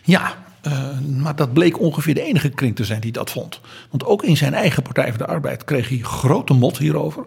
Ja, 0.03 0.35
uh, 0.67 0.99
maar 1.17 1.35
dat 1.35 1.53
bleek 1.53 1.79
ongeveer 1.79 2.13
de 2.13 2.23
enige 2.23 2.49
kring 2.49 2.75
te 2.75 2.85
zijn 2.85 3.01
die 3.01 3.11
dat 3.11 3.31
vond. 3.31 3.61
Want 3.89 4.05
ook 4.05 4.23
in 4.23 4.37
zijn 4.37 4.53
eigen 4.53 4.83
Partij 4.83 5.09
van 5.09 5.17
de 5.17 5.27
Arbeid 5.27 5.63
kreeg 5.63 5.89
hij 5.89 5.97
grote 5.97 6.53
mot 6.53 6.77
hierover. 6.77 7.25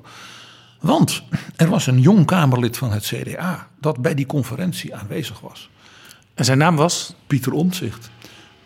Want 0.80 1.22
er 1.56 1.68
was 1.68 1.86
een 1.86 2.00
jong 2.00 2.26
Kamerlid 2.26 2.76
van 2.76 2.92
het 2.92 3.04
CDA 3.04 3.68
dat 3.80 4.02
bij 4.02 4.14
die 4.14 4.26
conferentie 4.26 4.94
aanwezig 4.94 5.40
was. 5.40 5.70
En 6.34 6.44
zijn 6.44 6.58
naam 6.58 6.76
was? 6.76 7.14
Pieter 7.26 7.52
Omtzigt. 7.52 8.10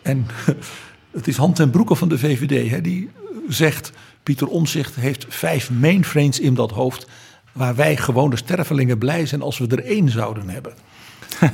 En 0.01 0.27
het 1.17 1.27
is 1.27 1.37
hand 1.37 1.59
en 1.59 1.69
broeken 1.69 1.97
van 1.97 2.09
de 2.09 2.17
VVD. 2.17 2.69
Hè, 2.69 2.81
die 2.81 3.09
zegt, 3.49 3.91
Pieter 4.23 4.47
Omtzigt 4.47 4.95
heeft 4.95 5.25
vijf 5.29 5.71
mainframes 5.71 6.39
in 6.39 6.53
dat 6.53 6.71
hoofd... 6.71 7.07
waar 7.51 7.75
wij 7.75 7.97
gewone 7.97 8.35
stervelingen 8.35 8.97
blij 8.97 9.25
zijn 9.25 9.41
als 9.41 9.57
we 9.57 9.67
er 9.67 9.85
één 9.85 10.09
zouden 10.09 10.49
hebben. 10.49 10.73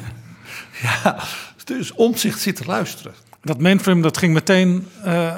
ja, 0.82 1.24
dus 1.64 1.94
Omtzigt 1.94 2.40
zit 2.40 2.56
te 2.56 2.66
luisteren. 2.66 3.14
Dat 3.42 3.62
mainframe 3.62 4.02
dat 4.02 4.18
ging 4.18 4.34
meteen 4.34 4.88
uh, 5.06 5.36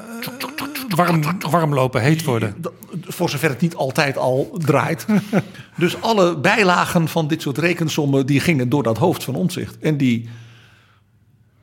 warm, 0.90 1.24
warm 1.40 1.74
lopen, 1.74 2.02
heet 2.02 2.24
worden. 2.24 2.56
Voor 3.02 3.30
zover 3.30 3.50
het 3.50 3.62
niet 3.62 3.76
altijd 3.76 4.18
al 4.18 4.58
draait. 4.58 5.06
dus 5.78 6.02
alle 6.02 6.38
bijlagen 6.38 7.08
van 7.08 7.28
dit 7.28 7.42
soort 7.42 7.58
rekensommen... 7.58 8.26
die 8.26 8.40
gingen 8.40 8.70
door 8.70 8.84
dat 8.84 8.98
hoofd 8.98 9.24
van 9.24 9.36
Omtzigt. 9.36 9.78
En 9.80 9.98
die 9.98 10.30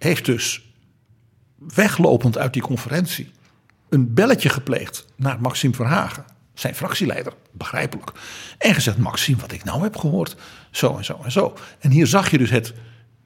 heeft 0.03 0.25
dus 0.25 0.63
weglopend 1.57 2.39
uit 2.39 2.53
die 2.53 2.63
conferentie 2.63 3.31
een 3.89 4.15
belletje 4.15 4.49
gepleegd 4.49 5.07
naar 5.17 5.41
Maxime 5.41 5.75
Verhagen, 5.75 6.25
zijn 6.55 6.75
fractieleider, 6.75 7.33
begrijpelijk. 7.53 8.13
En 8.59 8.75
gezegd: 8.75 8.99
Maxime, 8.99 9.41
wat 9.41 9.53
ik 9.53 9.65
nou 9.65 9.83
heb 9.83 9.97
gehoord, 9.97 10.37
zo 10.71 10.97
en 10.97 11.05
zo 11.05 11.21
en 11.25 11.33
zo. 11.33 11.55
En 11.79 11.91
hier 11.91 12.07
zag 12.07 12.31
je 12.31 12.39
dus 12.39 12.51
het 12.51 12.75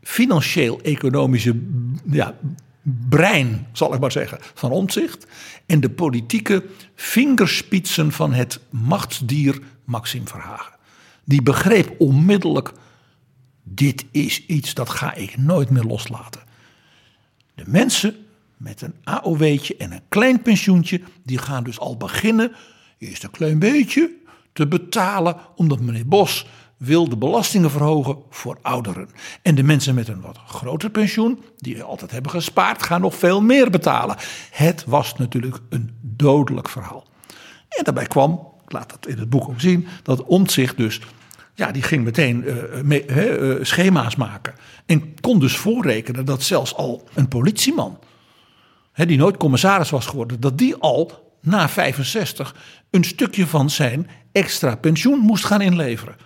financieel-economische 0.03 1.61
ja, 2.11 2.35
brein, 3.09 3.67
zal 3.73 3.95
ik 3.95 4.01
maar 4.01 4.13
zeggen, 4.13 4.39
van 4.55 4.71
omzicht. 4.71 5.27
En 5.67 5.81
de 5.81 5.91
politieke 5.91 6.65
vingerspitsen 6.95 8.13
van 8.13 8.33
het 8.33 8.61
machtsdier 8.71 9.59
Maxime 9.85 10.27
Verhagen. 10.27 10.73
Die 11.25 11.43
begreep 11.43 11.95
onmiddellijk: 11.99 12.73
dit 13.63 14.05
is 14.11 14.47
iets 14.47 14.75
dat 14.75 14.91
ga 14.91 15.15
ik 15.15 15.37
nooit 15.37 15.71
meer 15.71 15.85
loslaten. 15.85 16.46
De 17.57 17.65
mensen 17.67 18.17
met 18.57 18.83
een 18.83 18.95
AOW'tje 19.05 19.77
en 19.77 19.93
een 19.93 20.03
klein 20.09 20.43
pensioentje, 20.43 21.01
die 21.25 21.39
gaan 21.39 21.65
dus 21.65 21.79
al 21.79 21.97
beginnen 21.97 22.53
eerst 22.99 23.25
een 23.25 23.31
klein 23.31 23.59
beetje 23.59 24.11
te 24.53 24.67
betalen, 24.67 25.37
omdat 25.55 25.81
meneer 25.81 26.09
Bos 26.09 26.47
wil 26.77 27.09
de 27.09 27.17
belastingen 27.17 27.71
verhogen 27.71 28.19
voor 28.31 28.59
ouderen. 28.63 29.09
En 29.43 29.55
de 29.55 29.63
mensen 29.63 29.95
met 29.95 30.09
een 30.09 30.21
wat 30.21 30.39
groter 30.47 30.91
pensioen, 30.91 31.43
die 31.57 31.83
altijd 31.83 32.11
hebben 32.11 32.31
gespaard, 32.31 32.83
gaan 32.83 33.01
nog 33.01 33.15
veel 33.15 33.43
meer 33.43 33.71
betalen. 33.71 34.17
Het 34.51 34.85
was 34.85 35.17
natuurlijk 35.17 35.59
een 35.69 35.91
dodelijk 36.01 36.69
verhaal. 36.69 37.07
En 37.69 37.85
daarbij 37.85 38.07
kwam, 38.07 38.53
ik 38.65 38.73
laat 38.73 38.91
dat 38.91 39.07
in 39.07 39.19
het 39.19 39.31
boek 39.31 39.49
ook 39.49 39.61
zien, 39.61 39.87
dat 40.03 40.25
Omtzigt 40.25 40.77
dus, 40.77 41.01
ja, 41.55 41.73
die 41.73 41.83
ging 41.83 42.05
meteen 42.05 42.45
uh, 42.45 42.55
me, 42.83 43.07
uh, 43.59 43.65
schema's 43.65 44.17
maken. 44.17 44.55
En 44.87 45.21
kon 45.21 45.39
dus 45.39 45.57
voorrekenen 45.57 46.25
dat 46.25 46.43
zelfs 46.43 46.75
al 46.75 47.09
een 47.15 47.29
politieman, 47.29 47.99
hè, 48.93 49.07
die 49.07 49.17
nooit 49.19 49.37
commissaris 49.37 49.91
was 49.91 50.07
geworden, 50.07 50.41
dat 50.41 50.59
die 50.59 50.77
al 50.77 51.35
na 51.41 51.69
65 51.69 52.55
een 52.91 53.05
stukje 53.05 53.47
van 53.47 53.71
zijn 53.71 54.09
extra 54.33 54.77
pensioen 54.77 55.19
moest 55.19 55.45
gaan 55.45 55.61
inleveren. 55.61 56.17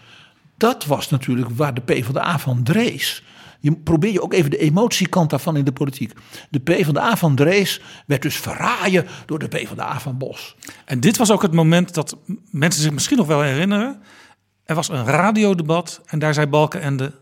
Dat 0.56 0.84
was 0.84 1.10
natuurlijk 1.10 1.50
waar 1.50 1.74
de 1.74 1.80
PvdA 1.80 2.38
van 2.38 2.62
Drees. 2.62 3.22
Je 3.60 3.76
probeer 3.76 4.12
je 4.12 4.22
ook 4.22 4.32
even 4.32 4.50
de 4.50 4.58
emotiekant 4.58 5.30
daarvan 5.30 5.56
in 5.56 5.64
de 5.64 5.72
politiek. 5.72 6.12
De 6.50 6.60
PvdA 6.60 7.16
van 7.16 7.34
Drees 7.34 7.80
werd 8.06 8.22
dus 8.22 8.36
verraaien 8.36 9.06
door 9.26 9.38
de 9.38 9.48
PvdA 9.48 10.00
van 10.00 10.18
Bos. 10.18 10.56
En 10.84 11.00
dit 11.00 11.16
was 11.16 11.30
ook 11.30 11.42
het 11.42 11.52
moment 11.52 11.94
dat 11.94 12.16
mensen 12.50 12.82
zich 12.82 12.92
misschien 12.92 13.16
nog 13.16 13.26
wel 13.26 13.40
herinneren. 13.40 14.02
Er 14.64 14.74
was 14.74 14.88
een 14.88 15.04
radiodebat 15.04 16.00
en 16.06 16.18
daar 16.18 16.34
zei 16.34 16.46
Balkenende 16.46 17.12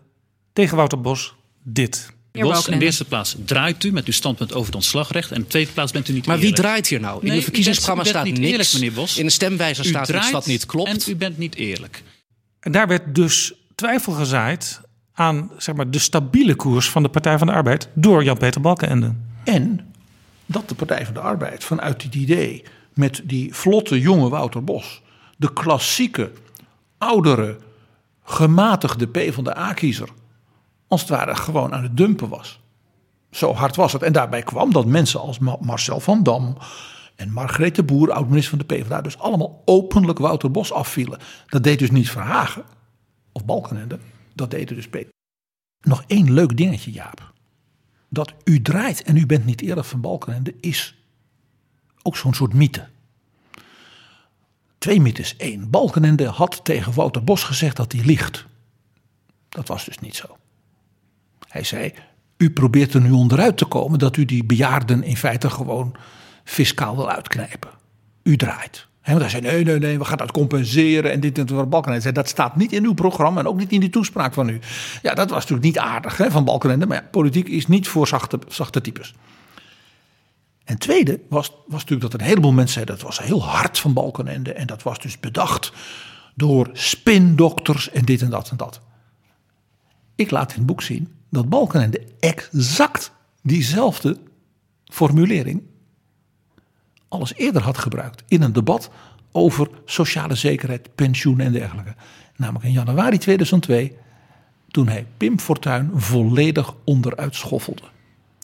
tegen 0.59 0.77
Wouter 0.77 1.01
Bos 1.01 1.35
dit. 1.63 2.13
Bos, 2.33 2.69
in 2.69 2.79
de 2.79 2.85
eerste 2.85 3.05
plaats 3.05 3.37
draait 3.45 3.85
u 3.85 3.93
met 3.93 4.07
uw 4.07 4.13
standpunt 4.13 4.53
over 4.53 4.67
het 4.67 4.75
ontslagrecht. 4.75 5.31
En 5.31 5.37
in 5.37 5.43
de 5.43 5.49
tweede 5.49 5.71
plaats 5.73 5.93
bent 5.93 6.09
u 6.09 6.13
niet 6.13 6.27
Maar 6.27 6.37
eerlijk. 6.37 6.55
wie 6.57 6.65
draait 6.65 6.87
hier 6.87 7.01
nou? 7.01 7.21
In 7.21 7.27
Nee, 7.29 7.37
uw 7.37 7.43
verkiezingsprogramma 7.43 8.03
u 8.03 8.13
bent- 8.13 8.17
u 8.17 8.29
staat 8.29 8.33
niet 8.41 8.51
niks. 8.51 8.53
Eerlijk, 8.53 8.73
meneer 8.73 8.93
Bos. 8.93 9.19
In 9.19 9.25
de 9.25 9.31
stemwijzer 9.33 9.85
U 9.85 9.89
staat 9.89 10.07
draait 10.07 10.31
wat 10.31 10.47
niet 10.47 10.67
klopt. 10.67 10.89
En 10.89 11.13
u 11.13 11.17
bent 11.17 11.39
niet 11.39 11.55
eerlijk. 11.55 12.03
En 12.61 12.73
daar 12.73 12.87
werd 12.89 13.15
dus 13.15 13.53
twijfel 13.75 14.13
gezaaid 14.13 14.81
aan 15.13 15.51
zeg 15.59 15.75
maar, 15.75 15.91
de 15.91 15.99
stabiele 15.99 16.55
koers 16.55 16.91
van 16.91 17.03
de 17.03 17.09
Partij 17.09 17.39
van 17.39 17.47
de 17.47 17.53
Arbeid 17.53 17.89
door 17.95 18.25
Jan-Peter 18.25 18.61
Balkenende. 18.61 19.15
En 19.45 19.93
dat 20.47 20.69
de 20.69 20.75
Partij 20.75 21.05
van 21.05 21.15
de 21.15 21.21
Arbeid 21.21 21.65
vanuit 21.65 22.01
dit 22.03 22.15
idee 22.15 22.63
met 22.95 23.21
die 23.25 23.55
vlotte 23.55 24.01
jonge 24.01 24.29
Wouter 24.29 24.65
Bos, 24.65 25.03
de 25.37 25.53
klassieke, 25.53 26.31
oudere, 26.99 27.59
gematigde 28.25 29.07
P 29.07 29.33
van 29.35 29.45
de 29.45 29.57
A-kiezer, 29.59 30.09
als 30.89 31.01
het 31.01 31.11
ware 31.11 31.37
gewoon 31.37 31.75
aan 31.75 31.83
het 31.83 31.97
dumpen 31.97 32.29
was. 32.29 32.61
Zo 33.31 33.55
hard 33.55 33.77
was 33.77 33.93
het. 33.93 34.03
En 34.03 34.13
daarbij 34.13 34.43
kwam 34.43 34.73
dat 34.73 34.87
mensen 34.87 35.21
als 35.21 35.39
Ma- 35.39 35.59
Marcel 35.61 36.01
van 36.01 36.23
Dam 36.23 36.57
en 37.17 37.33
Margreet 37.33 37.75
de 37.75 37.83
Boer, 37.83 38.13
oud-minister 38.13 38.59
van 38.59 38.67
de 38.67 38.75
PvdA, 38.75 39.01
dus 39.01 39.19
allemaal 39.19 39.63
openlijk 39.65 40.19
Wouter 40.19 40.51
Bos 40.51 40.73
afvielen. 40.73 41.19
Dat 41.47 41.63
deed 41.63 41.79
dus 41.79 41.91
niet 41.91 42.11
Verhagen 42.11 42.65
of 43.33 43.45
Balkenende, 43.45 43.99
dat 44.35 44.51
deed 44.51 44.69
dus 44.69 44.89
Peter. 44.89 45.13
Nog 45.81 46.05
één 46.07 46.33
leuk 46.33 46.57
dingetje, 46.57 46.91
Jaap. 46.91 47.33
Dat 48.09 48.35
u 48.45 48.63
draait 48.63 49.03
en 49.03 49.17
u 49.17 49.27
bent 49.27 49.45
niet 49.45 49.61
eerlijk 49.61 49.87
van 49.87 50.01
Balkenende 50.01 50.55
is 50.61 50.97
ook 52.03 52.17
zo'n 52.17 52.35
soort 52.35 52.55
mythe. 52.55 52.89
Twee 54.79 55.01
mythes. 55.01 55.35
Eén, 55.39 55.71
Balkenende 55.71 56.27
had 56.27 56.65
tegen 56.65 56.95
Wouter 56.95 57.25
Bos 57.25 57.43
gezegd 57.43 57.77
dat 57.77 57.93
hij 57.93 58.05
liegt. 58.05 58.47
Dat 59.49 59.69
was 59.69 59.85
dus 59.85 59.99
niet 59.99 60.17
zo. 60.17 60.38
Hij 61.49 61.65
zei, 61.65 61.93
u 62.37 62.51
probeert 62.51 62.95
er 62.95 63.01
nu 63.01 63.11
onderuit 63.11 63.57
te 63.57 63.65
komen 63.65 63.99
dat 63.99 64.17
u 64.17 64.25
die 64.25 64.45
bejaarden 64.45 65.03
in 65.03 65.17
feite 65.17 65.51
gewoon 65.51 65.95
fiscaal 66.45 66.97
wil 66.97 67.11
uitknijpen. 67.11 67.71
U 68.23 68.37
draait. 68.37 68.87
He, 69.01 69.15
want 69.15 69.31
hij 69.31 69.41
zei, 69.41 69.53
nee, 69.53 69.65
nee, 69.65 69.79
nee, 69.79 69.99
we 69.99 70.05
gaan 70.05 70.17
dat 70.17 70.33
compenseren 70.33 71.13
en 71.13 71.21
dit 71.21 71.39
en 71.39 71.47
dat. 71.47 71.71
Balkenende 71.71 72.13
dat 72.13 72.29
staat 72.29 72.57
niet 72.57 72.73
in 72.73 72.85
uw 72.85 72.95
programma 72.95 73.41
en 73.41 73.47
ook 73.47 73.57
niet 73.57 73.73
in 73.73 73.81
die 73.81 73.91
toespraak 73.91 74.35
van 74.35 74.49
u. 74.49 74.61
Ja, 75.03 75.15
dat 75.15 75.31
was 75.31 75.39
natuurlijk 75.39 75.67
niet 75.67 75.79
aardig 75.79 76.21
van 76.29 76.45
Balkenende, 76.45 76.87
maar 76.87 77.03
ja, 77.03 77.09
politiek 77.11 77.49
is 77.49 77.67
niet 77.67 77.89
voor 77.89 78.09
zachte, 78.09 78.39
zachte 78.49 78.81
types. 78.81 79.15
En 80.65 80.79
tweede 80.79 81.21
was, 81.29 81.51
was 81.67 81.81
natuurlijk 81.81 82.11
dat 82.11 82.21
een 82.21 82.27
heleboel 82.27 82.53
mensen 82.53 82.73
zeiden 82.73 82.95
dat 82.95 83.05
was 83.05 83.19
heel 83.19 83.45
hard 83.45 83.79
van 83.79 83.93
Balkenende. 83.93 84.53
En 84.53 84.67
dat 84.67 84.83
was 84.83 84.99
dus 84.99 85.21
bedacht 85.21 85.73
door 86.35 86.71
spindokters 86.73 87.91
en 87.91 88.05
dit 88.05 88.23
en 88.23 88.31
dat 88.31 88.51
en 88.51 88.57
dat. 88.57 88.81
Ik 90.15 90.31
laat 90.31 90.51
in 90.51 90.57
het 90.57 90.67
boek 90.67 90.83
zien 90.83 91.18
dat 91.31 91.49
Balkenende 91.49 92.07
exact 92.21 93.13
diezelfde 93.43 94.19
formulering 94.85 95.63
alles 97.09 97.35
eerder 97.35 97.63
had 97.63 97.79
gebruikt 97.79 98.23
in 98.29 98.43
een 98.43 98.53
debat 98.53 98.91
over 99.33 99.69
sociale 99.85 100.35
zekerheid, 100.35 100.95
pensioen 100.95 101.41
en 101.41 101.53
dergelijke. 101.53 101.95
Namelijk 102.37 102.65
in 102.65 102.73
januari 102.73 103.19
2002, 103.19 103.97
toen 104.69 104.89
hij 104.89 105.07
Pim 105.17 105.41
Fortuyn 105.41 105.91
volledig 105.95 106.75
onderuit 106.85 107.35
schoffelde. 107.35 107.83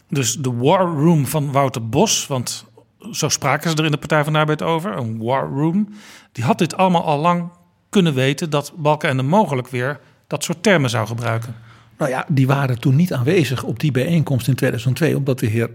Dus 0.09 0.37
de 0.37 0.53
war 0.53 0.87
room 0.87 1.26
van 1.26 1.53
Wouter 1.53 1.89
Bos, 1.89 2.26
want 2.26 2.64
zo 3.12 3.28
spraken 3.28 3.70
ze 3.70 3.76
er 3.76 3.85
in 3.85 3.91
de 3.91 3.97
Partij 3.97 4.24
van 4.24 4.32
de 4.32 4.39
Arbeid 4.39 4.62
over, 4.62 4.97
een 4.97 5.18
war 5.18 5.49
room, 5.49 5.89
die 6.32 6.45
had 6.45 6.59
dit 6.59 6.76
allemaal 6.76 7.05
al 7.05 7.18
lang 7.18 7.51
kunnen 7.89 8.14
weten 8.14 8.51
dat 8.51 8.72
Balkenende 8.76 9.22
mogelijk 9.22 9.68
weer 9.68 10.01
dat 10.26 10.45
soort 10.45 10.62
termen 10.62 10.91
zou 10.91 11.07
gebruiken. 11.07 11.55
Nou 11.99 12.11
ja, 12.11 12.26
die 12.28 12.47
waren 12.47 12.80
toen 12.80 12.97
niet 12.97 13.12
aanwezig 13.12 13.62
op 13.62 13.80
die 13.80 13.90
bijeenkomst 13.90 14.49
in 14.49 14.55
2002, 14.55 15.16
omdat 15.16 15.38
de 15.38 15.47
heer 15.47 15.70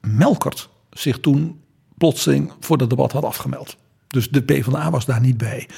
Melkert 0.00 0.68
zich 0.90 1.20
toen 1.20 1.60
plotseling 1.98 2.52
voor 2.60 2.78
dat 2.78 2.90
debat 2.90 3.12
had 3.12 3.24
afgemeld. 3.24 3.76
Dus 4.06 4.28
de 4.28 4.42
PvdA 4.42 4.90
was 4.90 5.04
daar 5.04 5.20
niet 5.20 5.36
bij. 5.36 5.68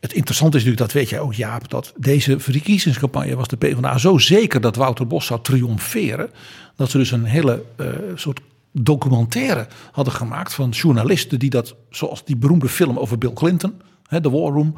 Het 0.00 0.12
interessante 0.12 0.56
is 0.56 0.64
natuurlijk, 0.64 0.92
dat 0.92 1.00
weet 1.00 1.10
jij 1.10 1.20
ook 1.20 1.34
Jaap, 1.34 1.70
dat 1.70 1.92
deze 1.96 2.40
verkiezingscampagne 2.40 3.36
was 3.36 3.48
de 3.48 3.56
PvdA 3.56 3.98
zo 3.98 4.18
zeker 4.18 4.60
dat 4.60 4.76
Wouter 4.76 5.06
Bos 5.06 5.26
zou 5.26 5.40
triomferen, 5.42 6.30
dat 6.76 6.90
ze 6.90 6.98
dus 6.98 7.10
een 7.10 7.24
hele 7.24 7.64
uh, 7.76 7.86
soort 8.14 8.40
documentaire 8.72 9.66
hadden 9.92 10.14
gemaakt 10.14 10.54
van 10.54 10.70
journalisten 10.70 11.38
die 11.38 11.50
dat, 11.50 11.74
zoals 11.90 12.24
die 12.24 12.36
beroemde 12.36 12.68
film 12.68 12.98
over 12.98 13.18
Bill 13.18 13.32
Clinton, 13.32 13.80
hè, 14.08 14.20
The 14.20 14.30
War 14.30 14.52
Room, 14.52 14.74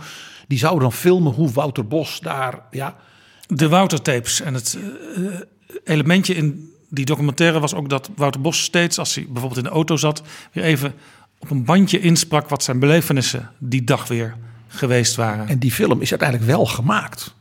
die 0.46 0.58
zouden 0.58 0.82
dan 0.82 0.92
filmen 0.92 1.32
hoe 1.32 1.50
Wouter 1.50 1.86
Bos 1.86 2.20
daar, 2.20 2.62
ja, 2.70 2.96
de 3.48 3.68
Wouter-tapes. 3.68 4.40
En 4.40 4.54
het 4.54 4.78
uh, 5.16 5.40
elementje 5.84 6.34
in 6.34 6.72
die 6.88 7.04
documentaire 7.04 7.60
was 7.60 7.74
ook 7.74 7.88
dat 7.88 8.10
Wouter 8.16 8.40
Bos 8.40 8.62
steeds, 8.62 8.98
als 8.98 9.14
hij 9.14 9.24
bijvoorbeeld 9.24 9.64
in 9.64 9.70
de 9.70 9.76
auto 9.76 9.96
zat, 9.96 10.22
weer 10.52 10.64
even 10.64 10.94
op 11.38 11.50
een 11.50 11.64
bandje 11.64 12.00
insprak 12.00 12.48
wat 12.48 12.62
zijn 12.62 12.78
belevenissen 12.78 13.50
die 13.58 13.84
dag 13.84 14.08
weer 14.08 14.36
geweest 14.68 15.14
waren. 15.14 15.48
En 15.48 15.58
die 15.58 15.72
film 15.72 16.00
is 16.00 16.10
uiteindelijk 16.10 16.50
wel 16.50 16.66
gemaakt. 16.66 17.34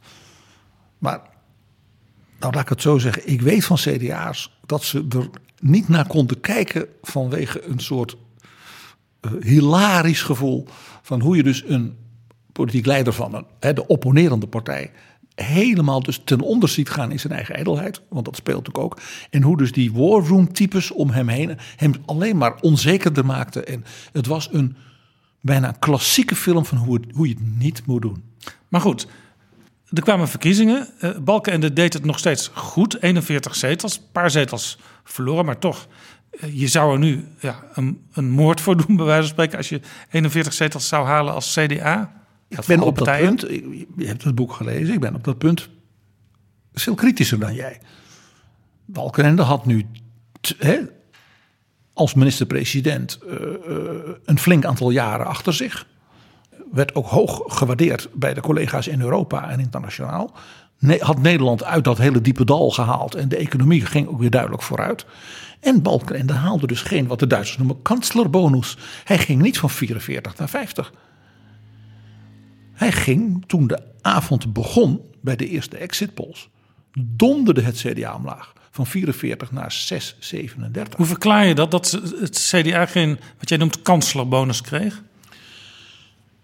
Maar, 0.97 1.19
nou 2.39 2.53
laat 2.53 2.63
ik 2.63 2.69
het 2.69 2.81
zo 2.81 2.97
zeggen, 2.97 3.29
ik 3.29 3.41
weet 3.41 3.65
van 3.65 3.77
CDA's 3.77 4.57
dat 4.65 4.83
ze 4.83 5.05
er 5.09 5.29
niet 5.59 5.87
naar 5.87 6.07
konden 6.07 6.39
kijken 6.39 6.87
vanwege 7.01 7.63
een 7.63 7.79
soort 7.79 8.17
uh, 9.21 9.31
hilarisch 9.41 10.21
gevoel 10.21 10.67
van 11.01 11.21
hoe 11.21 11.35
je 11.35 11.43
dus 11.43 11.63
een 11.67 11.97
politiek 12.51 12.85
leider 12.85 13.13
van 13.13 13.33
een, 13.33 13.45
hè, 13.59 13.73
de 13.73 13.87
opponerende 13.87 14.47
partij 14.47 14.91
helemaal 15.45 16.03
dus 16.03 16.21
ten 16.23 16.41
onder 16.41 16.69
ziet 16.69 16.89
gaan 16.89 17.11
in 17.11 17.19
zijn 17.19 17.33
eigen 17.33 17.55
ijdelheid. 17.55 18.01
Want 18.09 18.25
dat 18.25 18.35
speelt 18.35 18.73
ook. 18.73 18.99
En 19.29 19.41
hoe 19.41 19.57
dus 19.57 19.71
die 19.71 19.93
war 19.93 20.27
room 20.27 20.53
types 20.53 20.91
om 20.91 21.09
hem 21.09 21.27
heen 21.27 21.57
hem 21.75 21.93
alleen 22.05 22.37
maar 22.37 22.55
onzekerder 22.61 23.25
maakten. 23.25 23.67
En 23.67 23.85
het 24.11 24.25
was 24.25 24.49
een 24.51 24.75
bijna 25.41 25.71
klassieke 25.79 26.35
film 26.35 26.65
van 26.65 26.77
hoe, 26.77 27.01
hoe 27.11 27.27
je 27.27 27.33
het 27.33 27.57
niet 27.57 27.85
moet 27.85 28.01
doen. 28.01 28.23
Maar 28.67 28.81
goed, 28.81 29.07
er 29.89 30.01
kwamen 30.01 30.27
verkiezingen. 30.27 30.87
Uh, 31.01 31.17
Balkenende 31.17 31.73
deed 31.73 31.93
het 31.93 32.05
nog 32.05 32.19
steeds 32.19 32.51
goed. 32.53 33.01
41 33.01 33.55
zetels, 33.55 33.97
een 33.97 34.11
paar 34.11 34.31
zetels 34.31 34.77
verloren, 35.03 35.45
maar 35.45 35.59
toch. 35.59 35.87
Uh, 36.31 36.59
je 36.59 36.67
zou 36.67 36.93
er 36.93 36.99
nu 36.99 37.27
ja, 37.39 37.63
een, 37.73 38.01
een 38.13 38.29
moord 38.29 38.61
voor 38.61 38.77
doen, 38.77 38.95
bij 38.95 39.05
wijze 39.05 39.21
van 39.21 39.31
spreken, 39.31 39.57
als 39.57 39.69
je 39.69 39.81
41 40.11 40.53
zetels 40.53 40.87
zou 40.87 41.05
halen 41.05 41.33
als 41.33 41.53
CDA. 41.53 42.25
Ik 42.47 42.65
ben 42.67 42.81
op 42.81 42.97
dat 42.97 43.17
punt, 43.17 43.41
je 43.97 44.05
hebt 44.05 44.23
het 44.23 44.35
boek 44.35 44.53
gelezen, 44.53 44.93
ik 44.93 44.99
ben 44.99 45.15
op 45.15 45.23
dat 45.23 45.37
punt 45.37 45.69
veel 46.73 46.95
kritischer 46.95 47.39
dan 47.39 47.53
jij. 47.53 47.79
Balkenende 48.85 49.41
had 49.41 49.65
nu 49.65 49.85
hè, 50.57 50.79
als 51.93 52.13
minister-president 52.13 53.19
uh, 53.25 53.33
uh, 53.33 53.89
een 54.25 54.39
flink 54.39 54.65
aantal 54.65 54.89
jaren 54.89 55.25
achter 55.25 55.53
zich. 55.53 55.87
Werd 56.71 56.95
ook 56.95 57.07
hoog 57.07 57.43
gewaardeerd 57.47 58.09
bij 58.13 58.33
de 58.33 58.41
collega's 58.41 58.87
in 58.87 59.01
Europa 59.01 59.49
en 59.49 59.59
internationaal. 59.59 60.31
Had 60.99 61.21
Nederland 61.21 61.63
uit 61.63 61.83
dat 61.83 61.97
hele 61.97 62.21
diepe 62.21 62.45
dal 62.45 62.69
gehaald 62.69 63.15
en 63.15 63.29
de 63.29 63.37
economie 63.37 63.85
ging 63.85 64.07
ook 64.07 64.19
weer 64.19 64.29
duidelijk 64.29 64.61
vooruit. 64.61 65.05
En 65.59 65.81
Balkenende 65.81 66.33
haalde 66.33 66.67
dus 66.67 66.81
geen, 66.81 67.07
wat 67.07 67.19
de 67.19 67.27
Duitsers 67.27 67.57
noemen, 67.57 67.81
kanslerbonus. 67.81 68.77
Hij 69.03 69.17
ging 69.17 69.41
niet 69.41 69.59
van 69.59 69.69
44 69.69 70.37
naar 70.37 70.49
50. 70.49 70.93
Hij 72.77 72.91
ging 72.91 73.43
toen 73.47 73.67
de 73.67 73.79
avond 74.01 74.53
begon 74.53 75.01
bij 75.21 75.35
de 75.35 75.47
eerste 75.47 75.77
exit 75.77 76.13
polls, 76.13 76.49
donderde 76.99 77.61
het 77.61 77.75
CDA 77.75 78.15
omlaag 78.15 78.53
van 78.71 78.87
44 78.87 79.51
naar 79.51 79.71
6, 79.71 80.15
37. 80.19 80.97
Hoe 80.97 81.05
verklaar 81.05 81.45
je 81.45 81.55
dat, 81.55 81.71
dat 81.71 81.91
het 82.19 82.49
CDA 82.51 82.85
geen, 82.85 83.19
wat 83.39 83.49
jij 83.49 83.57
noemt, 83.57 83.81
kanslerbonus 83.81 84.61
kreeg? 84.61 85.03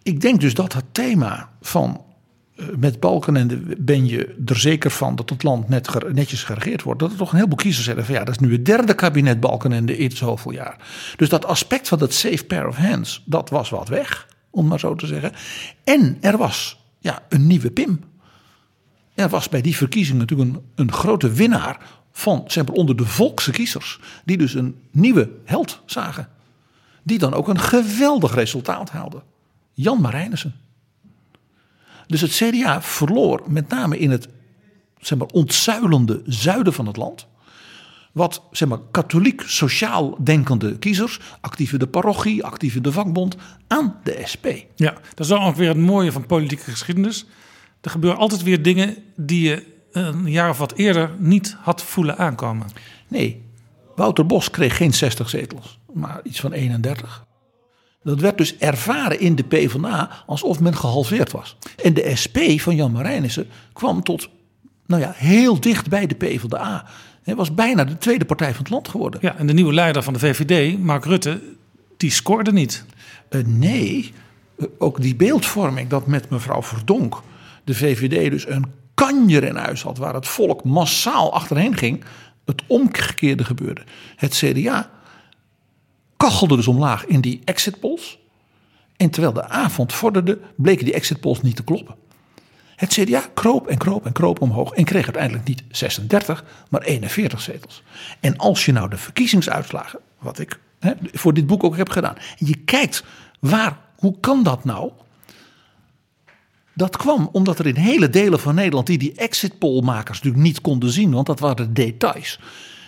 Ik 0.04 0.22
denk 0.22 0.40
dus 0.40 0.54
dat 0.54 0.74
het 0.74 0.86
thema 0.92 1.50
van 1.62 2.04
eh, 2.56 2.66
met 2.78 3.00
Balkenende 3.00 3.58
ben 3.78 4.06
je 4.08 4.36
er 4.46 4.60
zeker 4.60 4.92
van 4.92 5.16
dat 5.16 5.30
het 5.30 5.44
land 5.44 5.70
net 5.70 6.14
netjes 6.14 6.44
geregeerd 6.44 6.84
wordt. 6.84 7.00
Dat 7.00 7.12
er 7.12 7.18
toch 7.18 7.30
een 7.30 7.36
heleboel 7.36 7.58
kiezers 7.58 7.86
zeggen 7.86 8.06
van 8.06 8.14
ja, 8.14 8.24
dat 8.24 8.36
is 8.36 8.48
nu 8.48 8.52
het 8.52 8.66
derde 8.66 8.94
kabinet 8.94 9.40
Balkenende 9.40 9.98
in 9.98 10.12
zoveel 10.12 10.52
jaar. 10.52 10.78
Dus 11.16 11.30
dat 11.30 11.46
aspect 11.46 11.88
van 11.88 12.00
dat 12.00 12.14
safe 12.14 12.46
pair 12.46 12.68
of 12.68 12.76
hands, 12.76 13.24
dat 13.26 13.50
was 13.50 13.70
wat 13.70 13.88
weg, 13.88 14.28
om 14.54 14.68
maar 14.68 14.80
zo 14.80 14.96
te 14.96 15.08
zeggen. 15.08 15.32
En 15.84 16.18
er 16.22 16.38
was 16.38 16.80
ja, 17.00 17.24
een 17.30 17.48
nieuwe 17.48 17.72
Pim. 17.72 18.04
Er 19.14 19.30
was 19.30 19.50
bij 19.50 19.62
die 19.62 19.76
verkiezing 19.76 20.20
natuurlijk 20.20 20.50
een, 20.50 20.62
een 20.76 20.92
grote 20.92 21.32
winnaar 21.32 21.80
van, 22.12 22.44
zeg 22.48 22.66
maar, 22.66 22.76
onder 22.76 22.96
de 22.96 23.06
volkse 23.06 23.52
kiezers. 23.52 24.00
Die 24.26 24.38
dus 24.38 24.54
een 24.54 24.76
nieuwe 24.92 25.30
held 25.46 25.82
zagen. 25.86 26.30
Die 27.04 27.20
dan 27.20 27.34
ook 27.34 27.48
een 27.48 27.60
geweldig 27.60 28.34
resultaat 28.34 28.90
haalde. 28.90 29.22
Jan 29.74 30.02
Marijnissen. 30.02 30.56
Dus 32.08 32.22
het 32.22 32.32
CDA 32.32 32.82
verloor 32.82 33.44
met 33.48 33.70
name 33.70 33.98
in 33.98 34.12
het 34.12 34.28
zeg 35.00 35.18
maar, 35.18 35.28
ontzuilende 35.28 36.22
zuiden 36.26 36.74
van 36.74 36.88
het 36.88 36.98
land. 36.98 37.28
Wat 38.14 38.42
zeg 38.52 38.68
maar, 38.68 38.80
katholiek 38.92 39.44
sociaal 39.46 40.24
denkende 40.24 40.78
kiezers, 40.78 41.20
actief 41.42 41.74
in 41.74 41.80
de 41.80 41.88
parochie, 41.88 42.44
actief 42.44 42.76
in 42.76 42.82
de 42.82 42.92
vakbond, 42.92 43.36
aan 43.68 44.00
de 44.04 44.22
SP. 44.32 44.46
Ja, 44.76 44.92
dat 44.92 45.20
is 45.20 45.28
dan 45.28 45.44
ook 45.44 45.56
weer 45.56 45.68
het 45.68 45.78
mooie 45.78 46.12
van 46.12 46.26
politieke 46.26 46.72
geschiedenis. 46.72 47.26
Er 47.82 47.90
gebeuren 47.90 48.20
altijd 48.20 48.44
weer 48.44 48.64
dingen 48.64 48.96
die 49.16 49.50
je 49.50 49.66
een 49.92 50.32
jaar 50.32 50.50
of 50.50 50.58
wat 50.58 50.74
eerder 50.74 51.12
niet 51.18 51.58
had 51.62 51.84
voelen 51.84 52.18
aankomen. 52.18 52.68
Nee, 53.08 53.44
Wouter 53.96 54.26
Bos 54.26 54.50
kreeg 54.50 54.78
geen 54.78 54.94
60 54.94 55.30
zetels, 55.30 55.80
maar 55.94 56.20
iets 56.24 56.40
van 56.40 56.52
31. 56.52 57.26
Dat 58.04 58.20
werd 58.20 58.38
dus 58.38 58.58
ervaren 58.58 59.20
in 59.20 59.36
de 59.36 59.44
PvdA 59.44 60.24
alsof 60.26 60.60
men 60.60 60.76
gehalveerd 60.76 61.32
was. 61.32 61.58
En 61.84 61.94
de 61.94 62.16
SP 62.22 62.38
van 62.58 62.76
Jan 62.76 62.92
Marijnissen 62.92 63.48
kwam 63.74 64.04
tot 64.04 64.30
nou 64.86 65.02
ja, 65.02 65.14
heel 65.16 65.60
dicht 65.60 65.90
bij 65.90 66.08
de 66.08 66.16
PvdA. 66.16 66.86
Hij 67.24 67.36
was 67.36 67.54
bijna 67.54 67.84
de 67.84 67.98
tweede 67.98 68.26
partij 68.26 68.54
van 68.54 68.64
het 68.64 68.70
land 68.70 68.88
geworden. 68.88 69.20
Ja, 69.24 69.36
en 69.38 69.48
de 69.48 69.54
nieuwe 69.54 69.74
leider 69.74 70.04
van 70.04 70.14
de 70.14 70.20
VVD, 70.20 70.80
Mark 70.80 71.06
Rutte, 71.06 71.42
die 71.98 72.12
scoorde 72.12 72.52
niet. 72.52 72.86
Eh, 73.30 73.42
nee, 73.46 74.14
eh, 74.60 74.66
ook 74.78 75.02
die 75.02 75.16
beeldvorming 75.16 75.90
dat 75.90 76.08
met 76.08 76.30
mevrouw 76.30 76.64
Verdonk 76.64 77.22
de 77.64 77.76
VVD 77.76 78.32
dus 78.32 78.48
een 78.48 78.66
kanjer 78.94 79.44
in 79.44 79.56
huis 79.56 79.82
had... 79.82 79.98
waar 79.98 80.14
het 80.14 80.28
volk 80.28 80.64
massaal 80.64 81.34
achterheen 81.34 81.78
ging, 81.78 82.04
het 82.46 82.62
omgekeerde 82.68 83.44
gebeurde. 83.44 83.82
Het 84.16 84.34
CDA 84.34 84.90
kachelde 86.18 86.56
dus 86.56 86.68
omlaag 86.68 87.06
in 87.06 87.22
die 87.22 87.42
exit 87.46 87.80
polls. 87.80 88.20
En 88.98 89.10
terwijl 89.10 89.34
de 89.34 89.50
avond 89.50 89.94
vorderde, 89.94 90.40
bleken 90.56 90.86
die 90.86 90.94
exit 90.94 91.20
polls 91.20 91.42
niet 91.42 91.56
te 91.56 91.64
kloppen. 91.64 91.96
Het 92.76 92.94
CDA 92.94 93.24
kroop 93.34 93.68
en 93.68 93.78
kroop 93.78 94.06
en 94.06 94.12
kroop 94.12 94.42
omhoog 94.42 94.72
en 94.72 94.84
kreeg 94.84 95.04
uiteindelijk 95.04 95.48
niet 95.48 95.64
36, 95.70 96.44
maar 96.70 96.82
41 96.82 97.42
zetels. 97.42 97.84
En 98.20 98.38
als 98.38 98.66
je 98.66 98.72
nou 98.72 98.90
de 98.90 98.98
verkiezingsuitslagen, 98.98 100.00
wat 100.20 100.40
ik 100.40 100.60
hè, 100.80 100.94
voor 101.12 101.34
dit 101.34 101.48
boek 101.48 101.64
ook 101.64 101.78
heb 101.78 101.90
gedaan, 101.90 102.16
en 102.16 102.48
je 102.48 102.56
kijkt 102.56 103.04
waar, 103.40 103.78
hoe 103.96 104.20
kan 104.20 104.44
dat 104.44 104.64
nou? 104.64 104.92
Dat 106.74 106.98
kwam 106.98 107.30
omdat 107.32 107.60
er 107.60 107.68
in 107.68 107.76
hele 107.76 108.10
delen 108.10 108.40
van 108.40 108.56
Nederland 108.56 108.88
die 108.88 108.98
die 108.98 109.16
exit 109.16 109.58
pollmakers 109.58 110.18
natuurlijk 110.18 110.44
niet 110.44 110.62
konden 110.62 110.90
zien, 110.90 111.12
want 111.12 111.26
dat 111.26 111.40
waren 111.40 111.74
details. 111.74 112.40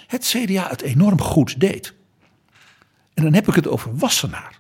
Het 0.07 0.25
CDA 0.25 0.67
het 0.67 0.81
enorm 0.81 1.21
goed 1.21 1.59
deed. 1.59 1.93
En 3.13 3.23
dan 3.23 3.33
heb 3.33 3.47
ik 3.47 3.55
het 3.55 3.67
over 3.67 3.97
Wassenaar, 3.97 4.59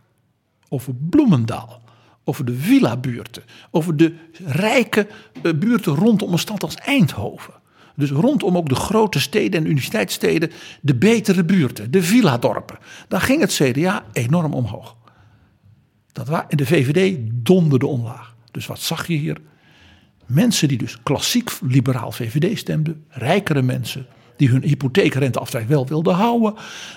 over 0.69 0.93
Bloemendaal, 0.95 1.81
over 2.27 2.45
de 2.45 2.53
villa-buurten, 2.55 3.43
over 3.71 3.97
de 3.97 4.15
rijke 4.45 5.07
eh, 5.43 5.53
buurten 5.53 5.95
rondom 5.95 6.31
een 6.31 6.39
stad 6.39 6.63
als 6.63 6.75
Eindhoven. 6.75 7.53
Dus 7.95 8.09
rondom 8.09 8.57
ook 8.57 8.69
de 8.69 8.75
grote 8.75 9.19
steden 9.19 9.59
en 9.59 9.65
universiteitssteden, 9.69 10.51
de 10.81 10.95
betere 10.95 11.43
buurten, 11.43 11.91
de 11.91 12.03
villa-dorpen. 12.03 12.77
Daar 13.07 13.21
ging 13.21 13.41
het 13.41 13.53
CDA 13.53 14.05
enorm 14.13 14.53
omhoog. 14.53 14.95
Dat 16.11 16.27
wa- 16.27 16.45
en 16.49 16.57
de 16.57 16.65
VVD 16.65 17.17
donderde 17.33 17.85
omlaag. 17.87 18.35
Dus 18.51 18.65
wat 18.65 18.79
zag 18.79 19.07
je 19.07 19.13
hier? 19.17 19.37
Mensen 20.25 20.67
die 20.67 20.77
dus 20.77 20.97
klassiek 21.03 21.51
liberaal 21.61 22.11
VVD 22.11 22.57
stemden, 22.57 23.03
rijkere 23.09 23.61
mensen, 23.61 24.05
die 24.37 24.49
hun 24.49 24.63
hypotheekrenteaftrek 24.63 25.67
wel 25.67 25.87
wilden 25.87 26.13
houden, 26.15 26.53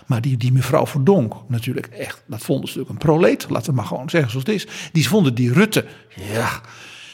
maar 0.06 0.20
die, 0.20 0.36
die 0.36 0.52
mevrouw 0.52 0.86
Verdonk 0.86 1.35
natuurlijk 1.48 1.86
echt, 1.86 2.23
dat 2.27 2.43
vonden 2.43 2.69
ze 2.69 2.78
natuurlijk 2.78 3.05
een 3.05 3.10
proleet, 3.10 3.47
laten 3.51 3.70
we 3.70 3.77
maar 3.77 3.86
gewoon 3.86 4.10
zeggen 4.10 4.31
zoals 4.31 4.47
het 4.47 4.55
is. 4.55 4.66
Die 4.93 5.09
vonden 5.09 5.35
die 5.35 5.52
Rutte, 5.52 5.85
ja. 6.32 6.60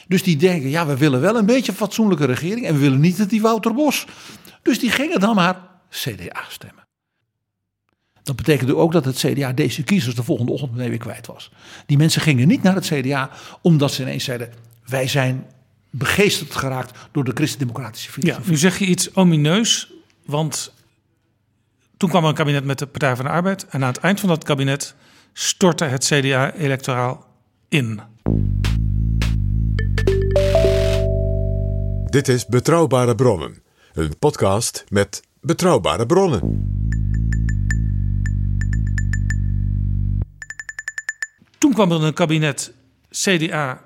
Dus 0.07 0.23
die 0.23 0.37
denken, 0.37 0.69
ja, 0.69 0.85
we 0.85 0.97
willen 0.97 1.21
wel 1.21 1.35
een 1.37 1.45
beetje 1.45 1.71
een 1.71 1.77
fatsoenlijke 1.77 2.25
regering 2.25 2.65
en 2.65 2.73
we 2.73 2.79
willen 2.79 2.99
niet 2.99 3.17
dat 3.17 3.29
die 3.29 3.41
Wouter 3.41 3.73
Bos. 3.73 4.05
Dus 4.61 4.79
die 4.79 4.91
gingen 4.91 5.19
dan 5.19 5.35
maar 5.35 5.61
CDA 5.89 6.43
stemmen. 6.49 6.83
Dat 8.23 8.35
betekende 8.35 8.75
ook 8.75 8.91
dat 8.91 9.05
het 9.05 9.17
CDA 9.17 9.53
deze 9.53 9.83
kiezers 9.83 10.15
de 10.15 10.23
volgende 10.23 10.51
ochtend 10.51 10.71
meteen 10.71 10.89
weer 10.89 10.97
kwijt 10.99 11.27
was. 11.27 11.51
Die 11.85 11.97
mensen 11.97 12.21
gingen 12.21 12.47
niet 12.47 12.63
naar 12.63 12.75
het 12.75 12.85
CDA 12.85 13.29
omdat 13.61 13.91
ze 13.93 14.01
ineens 14.01 14.23
zeiden: 14.23 14.49
wij 14.85 15.07
zijn 15.07 15.45
begeesterd 15.89 16.55
geraakt 16.55 16.97
door 17.11 17.23
de 17.23 17.31
christendemocratische 17.33 18.07
Ja, 18.15 18.21
filosofie. 18.21 18.51
nu 18.51 18.57
zeg 18.57 18.79
je 18.79 18.85
iets 18.85 19.15
omineus, 19.15 19.91
want 20.25 20.73
toen 21.97 22.09
kwam 22.09 22.23
er 22.23 22.29
een 22.29 22.35
kabinet 22.35 22.63
met 22.63 22.79
de 22.79 22.85
Partij 22.85 23.15
van 23.15 23.25
de 23.25 23.31
Arbeid. 23.31 23.65
En 23.67 23.81
aan 23.81 23.93
het 23.93 23.97
eind 23.97 24.19
van 24.19 24.29
dat 24.29 24.43
kabinet 24.43 24.95
stortte 25.33 25.85
het 25.85 26.05
CDA 26.05 26.53
electoraal 26.53 27.25
in. 27.69 27.99
Dit 32.05 32.27
is 32.27 32.45
Betrouwbare 32.45 33.15
Bronnen, 33.15 33.61
een 33.93 34.17
podcast 34.19 34.83
met 34.89 35.21
betrouwbare 35.41 36.05
bronnen. 36.05 36.39
Toen 41.57 41.73
kwam 41.73 41.91
er 41.91 42.03
een 42.03 42.13
kabinet 42.13 42.73
CDA, 43.09 43.81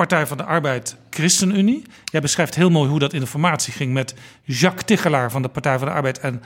Partij 0.00 0.26
van 0.26 0.36
de 0.36 0.44
Arbeid, 0.44 0.96
ChristenUnie. 1.10 1.82
Jij 2.04 2.20
beschrijft 2.20 2.54
heel 2.54 2.70
mooi 2.70 2.90
hoe 2.90 2.98
dat 2.98 3.12
in 3.12 3.20
de 3.20 3.26
formatie 3.26 3.72
ging 3.72 3.92
met 3.92 4.14
Jacques 4.42 4.84
Tichelaar 4.84 5.30
van 5.30 5.42
de 5.42 5.48
Partij 5.48 5.78
van 5.78 5.88
de 5.88 5.94
Arbeid 5.94 6.18
en 6.18 6.42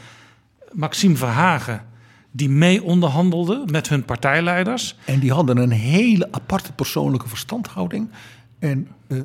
Maxime 0.73 1.17
Verhagen, 1.17 1.85
die 2.31 2.49
mee 2.49 2.83
onderhandelden 2.83 3.71
met 3.71 3.89
hun 3.89 4.05
partijleiders. 4.05 4.97
En 5.05 5.19
die 5.19 5.33
hadden 5.33 5.57
een 5.57 5.71
hele 5.71 6.29
aparte 6.33 6.73
persoonlijke 6.73 7.29
verstandhouding. 7.29 8.11
En 8.59 8.89
eh, 9.07 9.19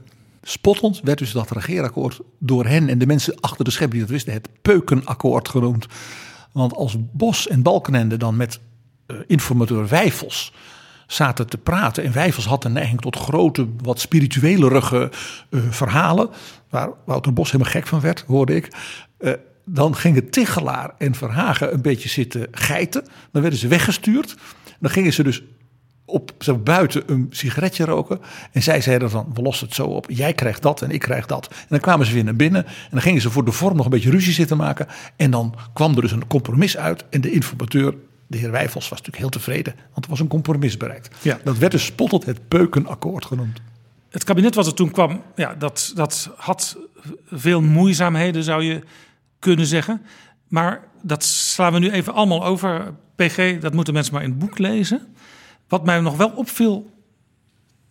spottend 0.43 1.01
werd 1.03 1.17
dus 1.17 1.31
dat 1.31 1.51
regeerakkoord 1.51 2.19
door 2.39 2.65
hen 2.65 2.89
en 2.89 2.97
de 2.97 3.07
mensen 3.07 3.39
achter 3.39 3.65
de 3.65 3.71
schep 3.71 3.91
die 3.91 3.99
dat 3.99 4.09
wisten 4.09 4.33
het 4.33 4.49
peukenakkoord 4.61 5.49
genoemd. 5.49 5.85
Want 6.51 6.75
als 6.75 6.95
Bos 7.11 7.47
en 7.47 7.61
Balkenende 7.61 8.17
dan 8.17 8.37
met 8.37 8.59
eh, 9.05 9.15
informateur 9.27 9.87
Wijfels 9.87 10.53
zaten 11.11 11.47
te 11.47 11.57
praten. 11.57 12.03
En 12.03 12.13
Wijfels 12.13 12.45
had 12.45 12.63
een 12.63 12.73
neiging 12.73 13.01
tot 13.01 13.15
grote, 13.15 13.67
wat 13.83 13.99
spirituelerige 13.99 15.11
eh, 15.49 15.59
verhalen. 15.69 16.29
Waar 16.69 16.89
Wouter 17.05 17.33
Bos 17.33 17.51
helemaal 17.51 17.73
gek 17.73 17.87
van 17.87 18.01
werd, 18.01 18.23
hoorde 18.27 18.55
ik. 18.55 18.67
Eh, 19.17 19.33
dan 19.65 19.95
gingen 19.95 20.29
Tichelaar 20.29 20.93
en 20.97 21.15
Verhagen 21.15 21.73
een 21.73 21.81
beetje 21.81 22.09
zitten 22.09 22.47
geiten. 22.51 23.03
Dan 23.31 23.41
werden 23.41 23.59
ze 23.59 23.67
weggestuurd. 23.67 24.35
Dan 24.79 24.91
gingen 24.91 25.13
ze 25.13 25.23
dus 25.23 25.43
op 26.05 26.33
buiten 26.63 27.03
een 27.05 27.27
sigaretje 27.29 27.85
roken. 27.85 28.19
En 28.51 28.63
zij 28.63 28.81
zeiden 28.81 29.09
van, 29.09 29.31
we 29.33 29.41
lossen 29.41 29.67
het 29.67 29.75
zo 29.75 29.85
op. 29.85 30.05
Jij 30.09 30.33
krijgt 30.33 30.61
dat 30.61 30.81
en 30.81 30.91
ik 30.91 30.99
krijg 30.99 31.25
dat. 31.25 31.47
En 31.47 31.65
dan 31.69 31.79
kwamen 31.79 32.05
ze 32.05 32.13
weer 32.13 32.23
naar 32.23 32.35
binnen. 32.35 32.65
En 32.65 32.73
dan 32.91 33.01
gingen 33.01 33.21
ze 33.21 33.31
voor 33.31 33.45
de 33.45 33.51
vorm 33.51 33.75
nog 33.75 33.85
een 33.85 33.91
beetje 33.91 34.11
ruzie 34.11 34.33
zitten 34.33 34.57
maken. 34.57 34.87
En 35.15 35.31
dan 35.31 35.55
kwam 35.73 35.95
er 35.95 36.01
dus 36.01 36.11
een 36.11 36.27
compromis 36.27 36.77
uit. 36.77 37.05
En 37.09 37.21
de 37.21 37.31
informateur, 37.31 37.95
de 38.29 38.37
heer 38.37 38.51
Wijfels, 38.51 38.89
was 38.89 38.97
natuurlijk 38.97 39.17
heel 39.17 39.29
tevreden. 39.29 39.75
Want 39.93 40.05
er 40.05 40.09
was 40.09 40.19
een 40.19 40.27
compromis 40.27 40.77
bereikt. 40.77 41.15
Ja. 41.21 41.39
Dat 41.43 41.57
werd 41.57 41.71
dus 41.71 41.85
spottend 41.85 42.25
het 42.25 42.47
peukenakkoord 42.47 43.25
genoemd. 43.25 43.61
Het 44.09 44.23
kabinet 44.23 44.55
wat 44.55 44.65
er 44.65 44.73
toen 44.73 44.91
kwam, 44.91 45.21
ja, 45.35 45.55
dat, 45.55 45.91
dat 45.95 46.31
had 46.35 46.77
veel 47.31 47.61
moeizaamheden, 47.61 48.43
zou 48.43 48.63
je 48.63 48.81
kunnen 49.39 49.65
zeggen. 49.65 50.01
Maar 50.47 50.87
dat 51.01 51.23
slaan 51.23 51.73
we 51.73 51.79
nu 51.79 51.91
even 51.91 52.13
allemaal 52.13 52.45
over. 52.45 52.93
PG, 53.15 53.59
dat 53.59 53.73
moeten 53.73 53.93
mensen 53.93 54.13
maar 54.13 54.23
in 54.23 54.29
het 54.29 54.39
boek 54.39 54.57
lezen. 54.57 55.15
Wat 55.67 55.85
mij 55.85 55.99
nog 55.99 56.17
wel 56.17 56.29
opviel, 56.29 56.91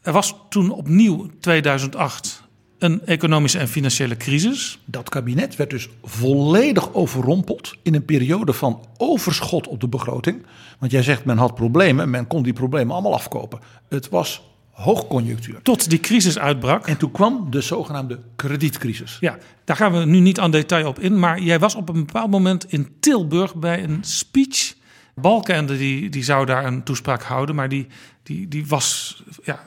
er 0.03 0.13
was 0.13 0.35
toen 0.49 0.71
opnieuw 0.71 1.31
2008 1.41 2.43
een 2.79 3.07
economische 3.07 3.59
en 3.59 3.69
financiële 3.69 4.17
crisis. 4.17 4.79
Dat 4.85 5.09
kabinet 5.09 5.57
werd 5.57 5.71
dus 5.71 5.89
volledig 6.03 6.95
overrompeld 6.95 7.75
in 7.83 7.95
een 7.95 8.05
periode 8.05 8.53
van 8.53 8.87
overschot 8.97 9.69
op 9.69 9.81
de 9.81 9.89
begroting. 9.89 10.47
Want 10.79 10.93
jij 10.93 11.03
zegt 11.03 11.25
men 11.25 11.39
had 11.39 11.55
problemen, 11.55 12.11
men 12.11 12.27
kon 12.27 12.43
die 12.43 12.53
problemen 12.53 12.93
allemaal 12.93 13.15
afkopen. 13.15 13.59
Het 13.89 14.09
was 14.09 14.43
hoogconjunctuur. 14.71 15.63
Tot 15.63 15.91
die 15.91 16.01
crisis 16.01 16.39
uitbrak. 16.39 16.87
En 16.87 16.97
toen 16.97 17.11
kwam 17.11 17.47
de 17.51 17.61
zogenaamde 17.61 18.19
kredietcrisis. 18.37 19.17
Ja, 19.21 19.39
daar 19.65 19.77
gaan 19.77 19.93
we 19.93 20.05
nu 20.05 20.19
niet 20.21 20.41
aan 20.41 20.51
detail 20.51 20.89
op 20.89 20.99
in. 20.99 21.19
Maar 21.19 21.41
jij 21.41 21.59
was 21.59 21.75
op 21.75 21.89
een 21.89 22.05
bepaald 22.07 22.31
moment 22.31 22.73
in 22.73 22.89
Tilburg 23.01 23.55
bij 23.55 23.83
een 23.83 23.99
speech. 24.01 24.75
Balkenende 25.15 25.77
die, 25.77 26.09
die 26.11 26.25
zou 26.25 26.47
daar 26.47 26.65
een 26.65 26.83
toespraak 26.83 27.23
houden, 27.23 27.55
maar 27.55 27.69
die, 27.69 27.87
die, 28.23 28.49
die 28.49 28.67
was 28.67 29.23
ja, 29.45 29.61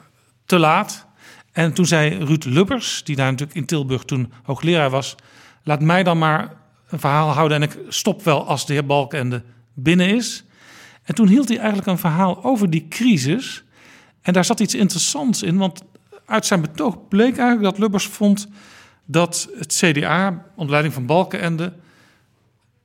te 0.44 0.58
laat. 0.58 1.06
En 1.52 1.72
toen 1.72 1.86
zei 1.86 2.24
Ruud 2.24 2.44
Lubbers, 2.44 3.04
die 3.04 3.16
daar 3.16 3.30
natuurlijk 3.30 3.58
in 3.58 3.66
Tilburg 3.66 4.04
toen 4.04 4.32
hoogleraar 4.42 4.90
was... 4.90 5.14
laat 5.62 5.80
mij 5.80 6.02
dan 6.02 6.18
maar 6.18 6.54
een 6.88 7.00
verhaal 7.00 7.30
houden 7.30 7.56
en 7.56 7.62
ik 7.62 7.78
stop 7.88 8.22
wel 8.22 8.46
als 8.46 8.66
de 8.66 8.72
heer 8.72 8.86
Balkenende 8.86 9.42
binnen 9.74 10.14
is. 10.14 10.44
En 11.02 11.14
toen 11.14 11.28
hield 11.28 11.48
hij 11.48 11.58
eigenlijk 11.58 11.86
een 11.86 11.98
verhaal 11.98 12.44
over 12.44 12.70
die 12.70 12.88
crisis. 12.88 13.64
En 14.22 14.32
daar 14.32 14.44
zat 14.44 14.60
iets 14.60 14.74
interessants 14.74 15.42
in, 15.42 15.56
want 15.56 15.82
uit 16.26 16.46
zijn 16.46 16.60
betoog 16.60 17.08
bleek 17.08 17.36
eigenlijk 17.36 17.62
dat 17.62 17.78
Lubbers 17.78 18.06
vond 18.06 18.48
dat 19.04 19.48
het 19.58 19.72
CDA, 19.72 20.44
onder 20.54 20.70
leiding 20.70 20.94
van 20.94 21.06
Balkenende, 21.06 21.72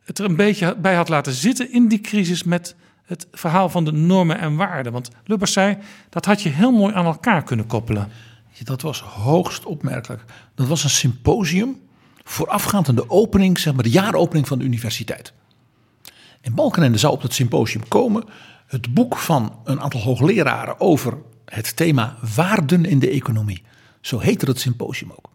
het 0.04 0.20
er 0.20 0.26
een 0.26 0.36
beetje 0.36 0.76
bij 0.76 0.96
had 0.96 1.10
laten 1.10 1.34
zitten 1.34 1.72
in 1.72 1.88
die 1.88 2.02
crisis 2.02 2.44
met 2.44 2.76
het 3.06 3.28
verhaal 3.32 3.70
van 3.70 3.86
de 3.86 3.92
normen 3.92 4.40
en 4.40 4.56
waarden. 4.56 4.92
Want 4.92 5.10
Lubbers 5.26 5.54
zei, 5.54 5.78
dat 6.10 6.26
had 6.26 6.42
je 6.42 6.50
heel 6.50 6.72
mooi 6.72 6.94
aan 6.94 7.06
elkaar 7.06 7.44
kunnen 7.44 7.68
koppelen. 7.68 8.12
Dat 8.64 8.82
was 8.82 9.02
hoogst 9.02 9.66
opmerkelijk. 9.66 10.24
Dat 10.56 10.68
was 10.68 10.84
een 10.84 10.90
symposium 10.90 11.82
voorafgaand 12.24 12.90
aan 12.90 12.96
de 12.96 13.10
opening, 13.10 13.60
zeg 13.60 13.74
maar 13.74 13.84
de 13.84 13.90
jaaropening 13.90 14.48
van 14.48 14.58
de 14.58 14.64
universiteit. 14.64 15.34
En 16.42 16.54
Balkenende 16.54 16.98
zou 16.98 17.14
op 17.14 17.22
dat 17.22 17.34
symposium 17.34 17.88
komen. 17.88 18.24
Het 18.68 18.94
boek 18.94 19.18
van 19.18 19.60
een 19.64 19.82
aantal 19.82 20.02
hoogleraren 20.02 20.80
over 20.80 21.18
het 21.46 21.76
thema 21.76 22.18
waarden 22.36 22.86
in 22.86 23.00
de 23.00 23.10
economie. 23.10 23.64
Zo 24.02 24.20
heette 24.20 24.46
het 24.46 24.60
symposium 24.60 25.12
ook. 25.12 25.30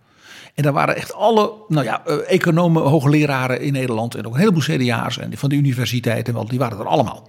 En 0.55 0.63
daar 0.63 0.73
waren 0.73 0.97
echt 0.97 1.15
alle 1.15 1.53
nou 1.69 1.85
ja, 1.85 2.05
eh, 2.05 2.17
economen, 2.27 2.83
hoogleraren 2.83 3.61
in 3.61 3.73
Nederland 3.73 4.15
en 4.15 4.27
ook 4.27 4.33
een 4.33 4.39
heleboel 4.39 4.63
CDA's 4.63 5.19
en 5.19 5.39
van 5.39 5.49
de 5.49 5.57
universiteiten, 5.57 6.35
wel, 6.35 6.47
die 6.47 6.59
waren 6.59 6.79
er 6.79 6.87
allemaal. 6.87 7.29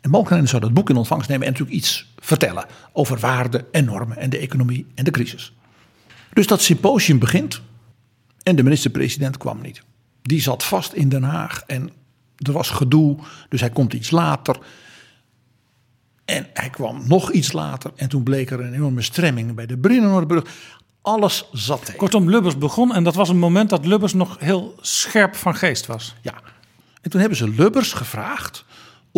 En 0.00 0.10
Balkenende 0.10 0.48
zou 0.48 0.62
dat 0.62 0.74
boek 0.74 0.90
in 0.90 0.96
ontvangst 0.96 1.28
nemen 1.28 1.46
en 1.46 1.52
natuurlijk 1.52 1.78
iets 1.78 2.12
vertellen 2.16 2.66
over 2.92 3.18
waarden 3.18 3.72
en 3.72 3.84
normen 3.84 4.16
en 4.16 4.30
de 4.30 4.38
economie 4.38 4.86
en 4.94 5.04
de 5.04 5.10
crisis. 5.10 5.52
Dus 6.32 6.46
dat 6.46 6.62
symposium 6.62 7.18
begint 7.18 7.60
en 8.42 8.56
de 8.56 8.62
minister-president 8.62 9.36
kwam 9.36 9.60
niet. 9.60 9.82
Die 10.22 10.40
zat 10.40 10.64
vast 10.64 10.92
in 10.92 11.08
Den 11.08 11.22
Haag 11.22 11.62
en 11.66 11.90
er 12.36 12.52
was 12.52 12.70
gedoe, 12.70 13.16
dus 13.48 13.60
hij 13.60 13.70
komt 13.70 13.92
iets 13.92 14.10
later. 14.10 14.58
En 16.24 16.46
hij 16.54 16.70
kwam 16.70 17.02
nog 17.08 17.32
iets 17.32 17.52
later 17.52 17.90
en 17.96 18.08
toen 18.08 18.22
bleek 18.22 18.50
er 18.50 18.60
een 18.60 18.74
enorme 18.74 19.02
stremming 19.02 19.54
bij 19.54 19.66
de 19.66 19.78
Brinnenoordbrug. 19.78 20.44
Alles 21.02 21.48
zat 21.52 21.84
tegen. 21.84 21.96
Kortom, 21.96 22.30
Lubbers 22.30 22.58
begon 22.58 22.94
en 22.94 23.04
dat 23.04 23.14
was 23.14 23.28
een 23.28 23.38
moment 23.38 23.70
dat 23.70 23.86
Lubbers 23.86 24.14
nog 24.14 24.36
heel 24.38 24.74
scherp 24.80 25.36
van 25.36 25.54
geest 25.54 25.86
was. 25.86 26.14
Ja, 26.20 26.34
en 27.00 27.10
toen 27.10 27.20
hebben 27.20 27.38
ze 27.38 27.48
Lubbers 27.48 27.92
gevraagd 27.92 28.64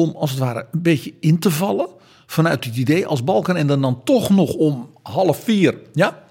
om 0.01 0.17
als 0.17 0.31
het 0.31 0.39
ware 0.39 0.67
een 0.73 0.83
beetje 0.83 1.15
in 1.21 1.39
te 1.39 1.51
vallen 1.51 1.89
vanuit 2.27 2.65
het 2.65 2.77
idee 2.77 3.07
als 3.07 3.25
Balken 3.25 3.57
en 3.57 3.67
dan, 3.67 3.81
dan 3.81 4.05
toch 4.05 4.31
nog 4.31 4.55
om 4.55 4.91
half 5.03 5.45
vier. 5.45 5.79
Ja? 5.93 6.23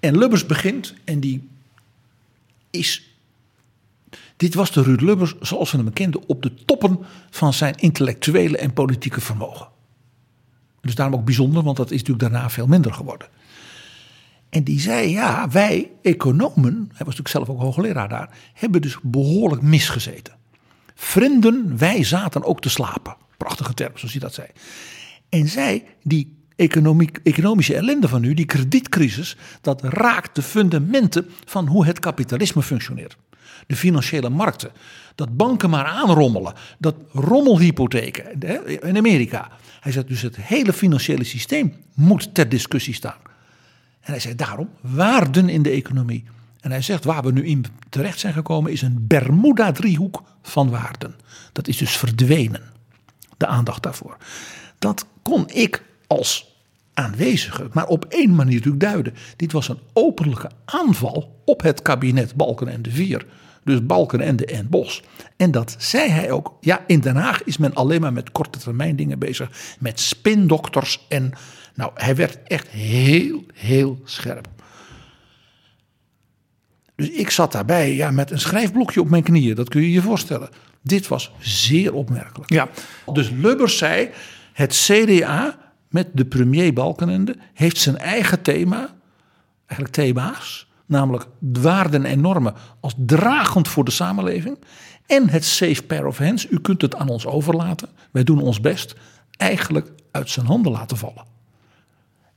En 0.00 0.18
Lubbers 0.18 0.46
begint 0.46 0.94
en 1.04 1.20
die 1.20 1.48
is. 2.70 3.10
Dit 4.36 4.54
was 4.54 4.72
de 4.72 4.82
Ruud 4.82 5.00
Lubbers 5.00 5.34
zoals 5.40 5.72
we 5.72 5.78
hem 5.78 5.92
kenden 5.92 6.28
op 6.28 6.42
de 6.42 6.54
toppen 6.64 6.98
van 7.30 7.52
zijn 7.52 7.74
intellectuele 7.74 8.58
en 8.58 8.72
politieke 8.72 9.20
vermogen. 9.20 9.68
Dus 10.80 10.94
daarom 10.94 11.18
ook 11.18 11.24
bijzonder, 11.24 11.62
want 11.62 11.76
dat 11.76 11.90
is 11.90 11.98
natuurlijk 11.98 12.32
daarna 12.32 12.50
veel 12.50 12.66
minder 12.66 12.92
geworden. 12.92 13.28
En 14.48 14.64
die 14.64 14.80
zei, 14.80 15.10
ja, 15.10 15.48
wij 15.48 15.90
economen, 16.02 16.74
hij 16.74 17.06
was 17.06 17.16
natuurlijk 17.16 17.28
zelf 17.28 17.48
ook 17.48 17.60
hoogleraar 17.60 18.08
daar, 18.08 18.38
hebben 18.52 18.82
dus 18.82 18.98
behoorlijk 19.02 19.62
misgezeten. 19.62 20.35
Vrienden, 20.98 21.78
wij 21.78 22.04
zaten 22.04 22.44
ook 22.44 22.60
te 22.60 22.68
slapen. 22.68 23.16
Prachtige 23.36 23.74
term, 23.74 23.92
zoals 23.94 24.12
hij 24.12 24.20
dat 24.20 24.34
zei. 24.34 24.48
En 25.28 25.48
zij, 25.48 25.84
die 26.02 26.44
economische 27.22 27.74
ellende 27.74 28.08
van 28.08 28.20
nu, 28.20 28.34
die 28.34 28.44
kredietcrisis, 28.44 29.36
dat 29.60 29.82
raakt 29.82 30.34
de 30.34 30.42
fundamenten 30.42 31.26
van 31.44 31.66
hoe 31.66 31.86
het 31.86 31.98
kapitalisme 31.98 32.62
functioneert. 32.62 33.16
De 33.66 33.76
financiële 33.76 34.28
markten, 34.28 34.70
dat 35.14 35.36
banken 35.36 35.70
maar 35.70 35.84
aanrommelen, 35.84 36.54
dat 36.78 36.94
rommelhypotheken 37.12 38.40
in 38.80 38.96
Amerika. 38.96 39.50
Hij 39.80 39.92
zegt 39.92 40.08
dus 40.08 40.22
het 40.22 40.36
hele 40.36 40.72
financiële 40.72 41.24
systeem 41.24 41.74
moet 41.94 42.34
ter 42.34 42.48
discussie 42.48 42.94
staan. 42.94 43.18
En 44.00 44.12
hij 44.12 44.20
zegt 44.20 44.38
daarom 44.38 44.70
waarden 44.80 45.48
in 45.48 45.62
de 45.62 45.70
economie. 45.70 46.24
En 46.66 46.72
hij 46.72 46.82
zegt 46.82 47.04
waar 47.04 47.22
we 47.22 47.32
nu 47.32 47.46
in 47.46 47.64
terecht 47.88 48.18
zijn 48.18 48.32
gekomen 48.32 48.72
is 48.72 48.82
een 48.82 49.06
Bermuda-driehoek 49.06 50.22
van 50.42 50.70
waarden. 50.70 51.14
Dat 51.52 51.68
is 51.68 51.76
dus 51.76 51.96
verdwenen. 51.96 52.62
De 53.36 53.46
aandacht 53.46 53.82
daarvoor. 53.82 54.16
Dat 54.78 55.06
kon 55.22 55.48
ik 55.48 55.82
als 56.06 56.56
aanwezige 56.94 57.68
maar 57.72 57.86
op 57.86 58.04
één 58.04 58.34
manier 58.34 58.54
natuurlijk 58.54 58.82
duiden. 58.82 59.14
Dit 59.36 59.52
was 59.52 59.68
een 59.68 59.78
openlijke 59.92 60.50
aanval 60.64 61.40
op 61.44 61.62
het 61.62 61.82
kabinet 61.82 62.34
Balkenende 62.34 62.90
4. 62.90 63.26
Dus 63.64 63.86
Balkenende 63.86 64.46
en 64.46 64.68
Bos. 64.68 65.02
En 65.36 65.50
dat 65.50 65.76
zei 65.78 66.10
hij 66.10 66.30
ook. 66.30 66.56
Ja, 66.60 66.84
in 66.86 67.00
Den 67.00 67.16
Haag 67.16 67.44
is 67.44 67.56
men 67.56 67.74
alleen 67.74 68.00
maar 68.00 68.12
met 68.12 68.32
korte 68.32 68.58
termijn 68.58 68.96
dingen 68.96 69.18
bezig. 69.18 69.76
Met 69.78 70.00
spindokters. 70.00 71.06
En 71.08 71.32
nou, 71.74 71.90
hij 71.94 72.16
werd 72.16 72.38
echt 72.42 72.68
heel, 72.68 73.44
heel 73.54 74.00
scherp. 74.04 74.48
Dus 76.96 77.10
ik 77.10 77.30
zat 77.30 77.52
daarbij 77.52 77.94
ja, 77.94 78.10
met 78.10 78.30
een 78.30 78.40
schrijfblokje 78.40 79.00
op 79.00 79.08
mijn 79.08 79.22
knieën. 79.22 79.54
Dat 79.54 79.68
kun 79.68 79.80
je 79.80 79.92
je 79.92 80.02
voorstellen. 80.02 80.48
Dit 80.82 81.08
was 81.08 81.32
zeer 81.38 81.94
opmerkelijk. 81.94 82.50
Ja. 82.50 82.68
Dus 83.12 83.30
Lubbers 83.30 83.78
zei: 83.78 84.10
het 84.52 84.72
CDA 84.72 85.58
met 85.88 86.08
de 86.12 86.24
premier 86.24 86.72
Balkenende 86.72 87.36
heeft 87.54 87.78
zijn 87.78 87.98
eigen 87.98 88.42
thema, 88.42 88.94
eigenlijk 89.66 89.92
thema's, 89.92 90.68
namelijk 90.86 91.26
waarden 91.38 92.04
en 92.04 92.20
normen 92.20 92.54
als 92.80 92.94
dragend 92.96 93.68
voor 93.68 93.84
de 93.84 93.90
samenleving. 93.90 94.58
En 95.06 95.28
het 95.28 95.44
safe 95.44 95.82
pair 95.82 96.06
of 96.06 96.18
hands, 96.18 96.50
u 96.50 96.60
kunt 96.60 96.82
het 96.82 96.96
aan 96.96 97.08
ons 97.08 97.26
overlaten, 97.26 97.88
wij 98.10 98.24
doen 98.24 98.40
ons 98.40 98.60
best, 98.60 98.94
eigenlijk 99.36 99.92
uit 100.10 100.30
zijn 100.30 100.46
handen 100.46 100.72
laten 100.72 100.96
vallen. 100.96 101.24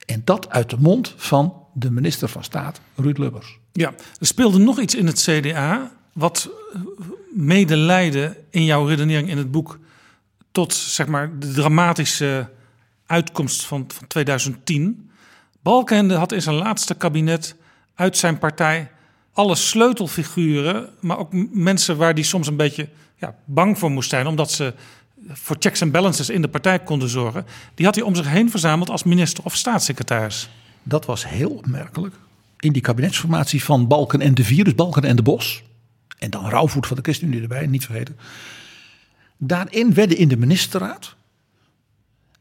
En 0.06 0.22
dat 0.24 0.50
uit 0.50 0.70
de 0.70 0.78
mond 0.80 1.14
van 1.18 1.59
de 1.74 1.92
minister 1.92 2.28
van 2.28 2.44
Staat, 2.44 2.82
Ruud 2.96 3.18
Lubbers. 3.18 3.60
Ja, 3.72 3.94
er 4.20 4.28
speelde 4.28 4.58
nog 4.58 4.80
iets 4.80 4.96
in 4.96 5.06
het 5.06 5.22
CDA 5.22 5.92
wat 6.14 6.50
mede 7.34 7.78
leidde 7.78 8.38
in 8.50 8.66
jouw 8.66 8.86
redenering 8.86 9.30
in 9.30 9.38
het 9.38 9.52
boek 9.52 9.80
tot 10.52 10.74
zeg 10.74 11.08
maar 11.08 11.40
de 11.40 11.52
dramatische 11.52 12.50
uitkomst 13.06 13.66
van, 13.66 13.86
van 13.88 14.08
2010. 14.08 15.10
Balkenende 15.62 16.16
had 16.16 16.32
in 16.32 16.42
zijn 16.42 16.56
laatste 16.56 16.96
kabinet 16.96 17.56
uit 17.96 18.18
zijn 18.18 18.38
partij 18.38 18.92
alle 19.34 19.56
sleutelfiguren, 19.56 20.90
maar 21.00 21.18
ook 21.18 21.34
mensen 21.52 21.98
waar 21.98 22.16
die 22.16 22.24
soms 22.24 22.48
een 22.48 22.56
beetje 22.56 22.90
ja, 23.16 23.36
bang 23.46 23.80
voor 23.80 23.92
moest 23.92 24.10
zijn, 24.10 24.28
omdat 24.28 24.52
ze 24.52 24.74
voor 25.28 25.56
checks 25.60 25.82
en 25.82 25.92
balances 25.92 26.30
in 26.30 26.42
de 26.42 26.48
partij 26.48 26.80
konden 26.80 27.10
zorgen. 27.10 27.46
Die 27.76 27.86
had 27.86 27.96
hij 27.96 28.04
om 28.04 28.16
zich 28.16 28.28
heen 28.28 28.50
verzameld 28.50 28.90
als 28.90 29.04
minister 29.04 29.44
of 29.44 29.56
staatssecretaris. 29.56 30.50
Dat 30.84 31.06
was 31.06 31.28
heel 31.28 31.50
opmerkelijk. 31.50 32.16
In 32.60 32.72
die 32.72 32.82
kabinetsformatie 32.82 33.64
van 33.64 33.88
Balken 33.88 34.22
en 34.22 34.34
de 34.34 34.44
Vier, 34.44 34.64
dus 34.64 34.76
Balken 34.76 35.04
en 35.04 35.16
de 35.16 35.22
Bos. 35.22 35.64
En 36.18 36.30
dan 36.30 36.50
Rauwvoet 36.50 36.88
van 36.88 36.96
de 36.96 37.02
ChristenUnie 37.02 37.42
erbij, 37.42 37.68
niet 37.68 37.86
vergeten. 37.86 38.18
Daarin 39.38 39.94
werden 39.94 40.18
in 40.18 40.28
de 40.28 40.38
ministerraad 40.38 41.16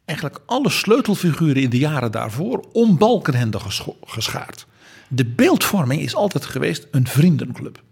eigenlijk 0.04 0.40
alle 0.46 0.70
sleutelfiguren 0.70 1.62
in 1.62 1.70
de 1.70 1.78
jaren 1.78 2.12
daarvoor 2.12 2.64
om 2.72 2.98
Balkenende 2.98 3.58
geschaard. 4.04 4.66
De 5.08 5.24
beeldvorming 5.24 6.02
is 6.02 6.14
altijd 6.14 6.46
geweest 6.46 6.86
een 6.90 7.06
vriendenclub. 7.06 7.82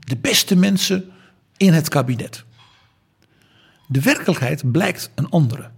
De 0.00 0.16
beste 0.16 0.56
mensen 0.56 1.10
in 1.56 1.72
het 1.72 1.88
kabinet. 1.88 2.44
De 3.86 4.00
werkelijkheid 4.00 4.72
blijkt 4.72 5.10
een 5.14 5.28
andere. 5.28 5.70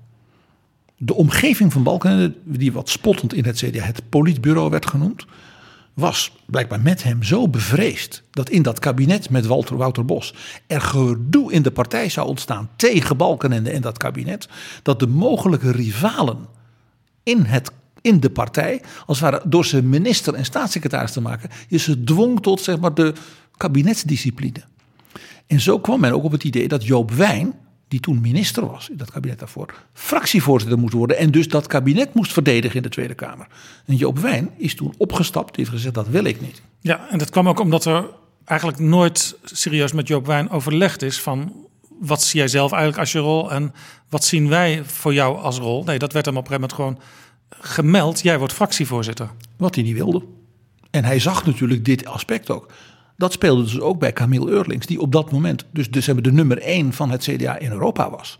De 1.04 1.14
omgeving 1.14 1.72
van 1.72 1.82
Balkenende, 1.82 2.34
die 2.44 2.72
wat 2.72 2.88
spottend 2.88 3.34
in 3.34 3.44
het 3.44 3.56
CDA 3.56 3.82
het 3.82 4.08
politbureau 4.08 4.70
werd 4.70 4.86
genoemd, 4.86 5.24
was 5.94 6.32
blijkbaar 6.46 6.80
met 6.80 7.02
hem 7.02 7.22
zo 7.22 7.48
bevreesd 7.48 8.22
dat 8.30 8.50
in 8.50 8.62
dat 8.62 8.78
kabinet 8.78 9.30
met 9.30 9.46
Walter 9.46 9.76
Wouter 9.76 10.04
Bos 10.04 10.34
er 10.66 10.80
gedoe 10.80 11.52
in 11.52 11.62
de 11.62 11.70
partij 11.70 12.08
zou 12.08 12.28
ontstaan 12.28 12.68
tegen 12.76 13.16
Balkenende 13.16 13.70
en 13.70 13.80
dat 13.80 13.98
kabinet, 13.98 14.48
dat 14.82 15.00
de 15.00 15.06
mogelijke 15.06 15.70
rivalen 15.70 16.46
in, 17.22 17.42
het, 17.42 17.70
in 18.00 18.20
de 18.20 18.30
partij, 18.30 18.82
als 19.06 19.20
het 19.20 19.30
ware 19.30 19.48
door 19.48 19.64
zijn 19.64 19.88
minister 19.88 20.34
en 20.34 20.44
staatssecretaris 20.44 21.12
te 21.12 21.20
maken, 21.20 21.50
je 21.68 21.78
ze 21.78 22.04
dwong 22.04 22.42
tot 22.42 22.60
zeg 22.60 22.80
maar 22.80 22.94
de 22.94 23.12
kabinetsdiscipline. 23.56 24.62
En 25.46 25.60
zo 25.60 25.78
kwam 25.78 26.00
men 26.00 26.12
ook 26.12 26.24
op 26.24 26.32
het 26.32 26.44
idee 26.44 26.68
dat 26.68 26.84
Joop 26.84 27.10
Wijn, 27.10 27.54
die 27.93 28.01
toen 28.01 28.20
minister 28.20 28.66
was 28.66 28.89
in 28.89 28.97
dat 28.97 29.10
kabinet 29.10 29.39
daarvoor, 29.39 29.74
fractievoorzitter 29.93 30.78
moest 30.78 30.93
worden 30.93 31.19
en 31.19 31.31
dus 31.31 31.48
dat 31.48 31.66
kabinet 31.66 32.14
moest 32.14 32.32
verdedigen 32.32 32.77
in 32.77 32.82
de 32.82 32.89
Tweede 32.89 33.14
Kamer. 33.14 33.47
En 33.86 33.97
Joop 33.97 34.19
Wijn 34.19 34.51
is 34.56 34.74
toen 34.74 34.94
opgestapt, 34.97 35.56
heeft 35.56 35.70
gezegd 35.70 35.94
dat 35.94 36.09
wil 36.09 36.24
ik 36.24 36.40
niet. 36.40 36.62
Ja, 36.81 37.09
en 37.10 37.19
dat 37.19 37.31
kwam 37.31 37.48
ook 37.48 37.60
omdat 37.60 37.85
er 37.85 38.09
eigenlijk 38.44 38.78
nooit 38.78 39.36
serieus 39.44 39.93
met 39.93 40.09
Joop 40.09 40.27
Wijn 40.27 40.51
overlegd 40.51 41.02
is 41.02 41.20
van 41.20 41.52
wat 42.01 42.23
zie 42.23 42.39
jij 42.39 42.48
zelf 42.48 42.73
eigenlijk 42.73 43.01
als 43.01 43.12
je 43.12 43.19
rol 43.19 43.52
en 43.52 43.74
wat 44.09 44.24
zien 44.24 44.48
wij 44.48 44.85
voor 44.85 45.14
jou 45.14 45.39
als 45.39 45.59
rol. 45.59 45.85
Nee, 45.85 45.98
dat 45.98 46.12
werd 46.12 46.27
hem 46.27 46.36
op 46.36 46.51
een 46.51 46.51
gegeven 46.51 46.77
moment 46.78 47.01
gewoon 47.01 47.19
gemeld: 47.60 48.23
jij 48.23 48.39
wordt 48.39 48.52
fractievoorzitter. 48.52 49.31
Wat 49.56 49.74
hij 49.74 49.85
niet 49.85 49.94
wilde. 49.94 50.23
En 50.90 51.05
hij 51.05 51.19
zag 51.19 51.47
natuurlijk 51.47 51.85
dit 51.85 52.06
aspect 52.06 52.51
ook. 52.51 52.73
Dat 53.23 53.32
speelde 53.32 53.62
dus 53.62 53.81
ook 53.81 53.99
bij 53.99 54.12
Camille 54.12 54.51
Eurlings, 54.51 54.86
die 54.86 55.01
op 55.01 55.12
dat 55.12 55.31
moment 55.31 55.65
dus, 55.70 55.90
dus 55.90 56.07
hebben 56.07 56.24
de 56.24 56.32
nummer 56.32 56.59
één 56.59 56.93
van 56.93 57.11
het 57.11 57.23
CDA 57.23 57.59
in 57.59 57.70
Europa 57.70 58.11
was. 58.11 58.39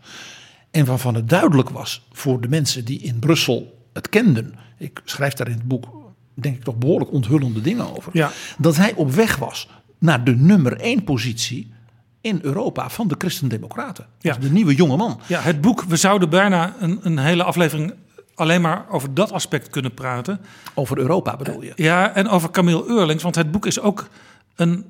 En 0.71 0.85
waarvan 0.85 1.15
het 1.15 1.29
duidelijk 1.29 1.69
was 1.69 2.07
voor 2.11 2.41
de 2.41 2.47
mensen 2.47 2.85
die 2.85 2.99
in 2.99 3.19
Brussel 3.19 3.79
het 3.93 4.09
kenden. 4.09 4.55
Ik 4.77 5.01
schrijf 5.05 5.33
daar 5.33 5.47
in 5.47 5.53
het 5.53 5.67
boek, 5.67 5.85
denk 6.33 6.55
ik, 6.55 6.63
toch 6.63 6.75
behoorlijk 6.75 7.11
onthullende 7.11 7.61
dingen 7.61 7.95
over. 7.95 8.11
Ja. 8.13 8.31
Dat 8.57 8.75
hij 8.75 8.93
op 8.95 9.11
weg 9.11 9.37
was 9.37 9.69
naar 9.99 10.23
de 10.23 10.35
nummer 10.35 10.79
één 10.79 11.03
positie 11.03 11.73
in 12.21 12.39
Europa 12.41 12.89
van 12.89 13.07
de 13.07 13.15
Christen-Democraten. 13.17 14.05
Ja. 14.19 14.33
Dus 14.33 14.43
de 14.43 14.53
nieuwe 14.53 14.75
jonge 14.75 14.97
man. 14.97 15.19
Ja, 15.27 15.39
het 15.41 15.61
boek, 15.61 15.83
we 15.83 15.95
zouden 15.95 16.29
bijna 16.29 16.75
een, 16.79 16.99
een 17.01 17.17
hele 17.17 17.43
aflevering 17.43 17.93
alleen 18.35 18.61
maar 18.61 18.85
over 18.89 19.13
dat 19.13 19.31
aspect 19.31 19.69
kunnen 19.69 19.93
praten. 19.93 20.39
Over 20.73 20.97
Europa 20.97 21.37
bedoel 21.37 21.63
je? 21.63 21.73
Ja, 21.75 22.15
en 22.15 22.27
over 22.27 22.51
Camille 22.51 22.85
Eurlings. 22.87 23.23
Want 23.23 23.35
het 23.35 23.51
boek 23.51 23.65
is 23.65 23.79
ook 23.79 24.07
een 24.55 24.85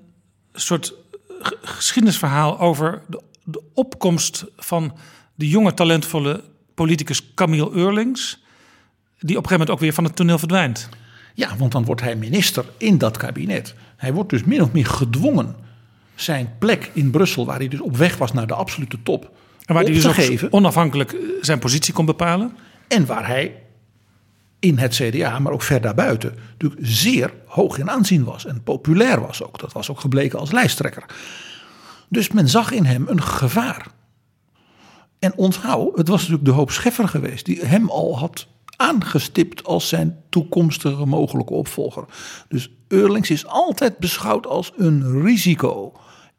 soort 0.53 0.93
geschiedenisverhaal 1.61 2.59
over 2.59 3.01
de, 3.07 3.21
de 3.43 3.61
opkomst 3.73 4.45
van 4.57 4.97
de 5.35 5.47
jonge, 5.49 5.73
talentvolle 5.73 6.43
politicus 6.73 7.33
Camille 7.33 7.71
Eurlings. 7.71 8.41
Die 9.19 9.37
op 9.37 9.43
een 9.43 9.49
gegeven 9.49 9.51
moment 9.51 9.69
ook 9.69 9.79
weer 9.79 9.93
van 9.93 10.03
het 10.03 10.15
toneel 10.15 10.37
verdwijnt. 10.37 10.89
Ja, 11.33 11.57
want 11.57 11.71
dan 11.71 11.85
wordt 11.85 12.01
hij 12.01 12.15
minister 12.15 12.65
in 12.77 12.97
dat 12.97 13.17
kabinet. 13.17 13.75
Hij 13.95 14.13
wordt 14.13 14.29
dus 14.29 14.43
min 14.43 14.61
of 14.61 14.71
meer 14.71 14.85
gedwongen 14.85 15.55
zijn 16.15 16.53
plek 16.59 16.91
in 16.93 17.11
Brussel, 17.11 17.45
waar 17.45 17.57
hij 17.57 17.67
dus 17.67 17.81
op 17.81 17.97
weg 17.97 18.17
was 18.17 18.33
naar 18.33 18.47
de 18.47 18.53
absolute 18.53 18.97
top, 19.03 19.31
En 19.65 19.73
waar 19.73 19.83
hij 19.83 19.93
dus 19.93 20.05
geven. 20.05 20.53
onafhankelijk 20.53 21.11
eh, 21.11 21.19
zijn 21.41 21.59
positie 21.59 21.93
kon 21.93 22.05
bepalen. 22.05 22.57
En 22.87 23.05
waar 23.05 23.27
hij 23.27 23.62
in 24.63 24.77
het 24.77 24.93
CDA, 24.93 25.39
maar 25.39 25.51
ook 25.51 25.61
ver 25.61 25.81
daarbuiten, 25.81 26.35
natuurlijk 26.51 26.81
zeer 26.85 27.33
hoog 27.45 27.77
in 27.77 27.89
aanzien 27.89 28.23
was 28.23 28.45
en 28.45 28.63
populair 28.63 29.21
was 29.21 29.43
ook. 29.43 29.59
Dat 29.59 29.73
was 29.73 29.89
ook 29.89 29.99
gebleken 29.99 30.39
als 30.39 30.51
lijsttrekker. 30.51 31.05
Dus 32.09 32.31
men 32.31 32.49
zag 32.49 32.71
in 32.71 32.85
hem 32.85 33.07
een 33.07 33.23
gevaar. 33.23 33.87
En 35.19 35.33
onthoud, 35.35 35.97
het 35.97 36.07
was 36.07 36.19
natuurlijk 36.19 36.45
de 36.45 36.51
hoop 36.51 36.71
Scheffer 36.71 37.07
geweest 37.07 37.45
die 37.45 37.65
hem 37.65 37.89
al 37.89 38.17
had 38.17 38.47
aangestipt 38.77 39.63
als 39.63 39.87
zijn 39.87 40.23
toekomstige 40.29 41.05
mogelijke 41.05 41.53
opvolger. 41.53 42.05
Dus 42.47 42.69
Eurlings 42.87 43.29
is 43.29 43.45
altijd 43.45 43.97
beschouwd 43.97 44.47
als 44.47 44.71
een 44.77 45.21
risico. 45.21 45.93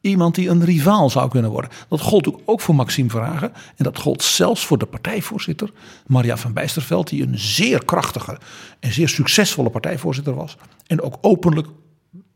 Iemand 0.04 0.34
die 0.34 0.48
een 0.48 0.64
rivaal 0.64 1.10
zou 1.10 1.30
kunnen 1.30 1.50
worden. 1.50 1.70
Dat 1.88 2.00
gold 2.00 2.30
ook- 2.44 2.60
voor 2.60 2.74
Maxime 2.74 3.10
Verhagen. 3.10 3.52
En 3.76 3.84
dat 3.84 3.98
gold 3.98 4.22
zelfs 4.22 4.66
voor 4.66 4.78
de 4.78 4.86
partijvoorzitter, 4.86 5.70
Maria 6.06 6.36
van 6.36 6.52
Bijsterveld, 6.52 7.08
die 7.08 7.22
een 7.22 7.38
zeer 7.38 7.84
krachtige 7.84 8.38
en 8.80 8.92
zeer 8.92 9.08
succesvolle 9.08 9.70
partijvoorzitter 9.70 10.34
was. 10.34 10.56
En 10.86 11.00
ook 11.00 11.18
openlijk 11.20 11.68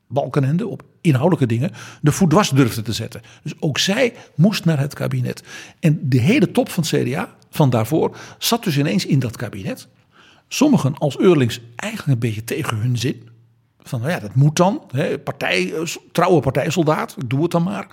Balkenende 0.08 0.66
op 0.66 0.82
inhoudelijke 1.00 1.46
dingen 1.46 1.70
de 2.00 2.12
voet 2.12 2.30
dwars 2.30 2.50
durfde 2.50 2.82
te 2.82 2.92
zetten. 2.92 3.22
Dus 3.42 3.52
ook 3.60 3.78
zij 3.78 4.14
moest 4.34 4.64
naar 4.64 4.78
het 4.78 4.94
kabinet. 4.94 5.42
En 5.80 5.98
de 6.02 6.20
hele 6.20 6.50
top 6.50 6.68
van 6.68 6.84
het 6.88 7.02
CDA 7.02 7.34
van 7.50 7.70
daarvoor 7.70 8.16
zat 8.38 8.64
dus 8.64 8.78
ineens 8.78 9.06
in 9.06 9.18
dat 9.18 9.36
kabinet. 9.36 9.88
Sommigen 10.48 10.94
als 10.94 11.18
Eurlings 11.18 11.60
eigenlijk 11.76 12.12
een 12.12 12.28
beetje 12.28 12.44
tegen 12.44 12.76
hun 12.76 12.98
zin. 12.98 13.28
Van 13.88 14.00
nou 14.00 14.12
ja, 14.12 14.18
dat 14.18 14.34
moet 14.34 14.56
dan. 14.56 14.82
Hè, 14.90 15.18
partij, 15.18 15.74
eh, 15.74 15.82
trouwe 16.12 16.40
partijsoldaat, 16.40 17.16
doe 17.26 17.42
het 17.42 17.50
dan 17.50 17.62
maar. 17.62 17.86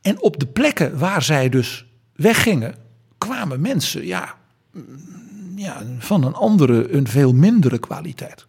En 0.00 0.20
op 0.20 0.38
de 0.38 0.46
plekken 0.46 0.98
waar 0.98 1.22
zij 1.22 1.48
dus 1.48 1.86
weggingen, 2.12 2.74
kwamen 3.18 3.60
mensen 3.60 4.06
ja, 4.06 4.34
mm, 4.70 5.52
ja, 5.56 5.82
van 5.98 6.24
een 6.24 6.34
andere, 6.34 6.92
een 6.92 7.08
veel 7.08 7.32
mindere 7.32 7.78
kwaliteit. 7.78 8.46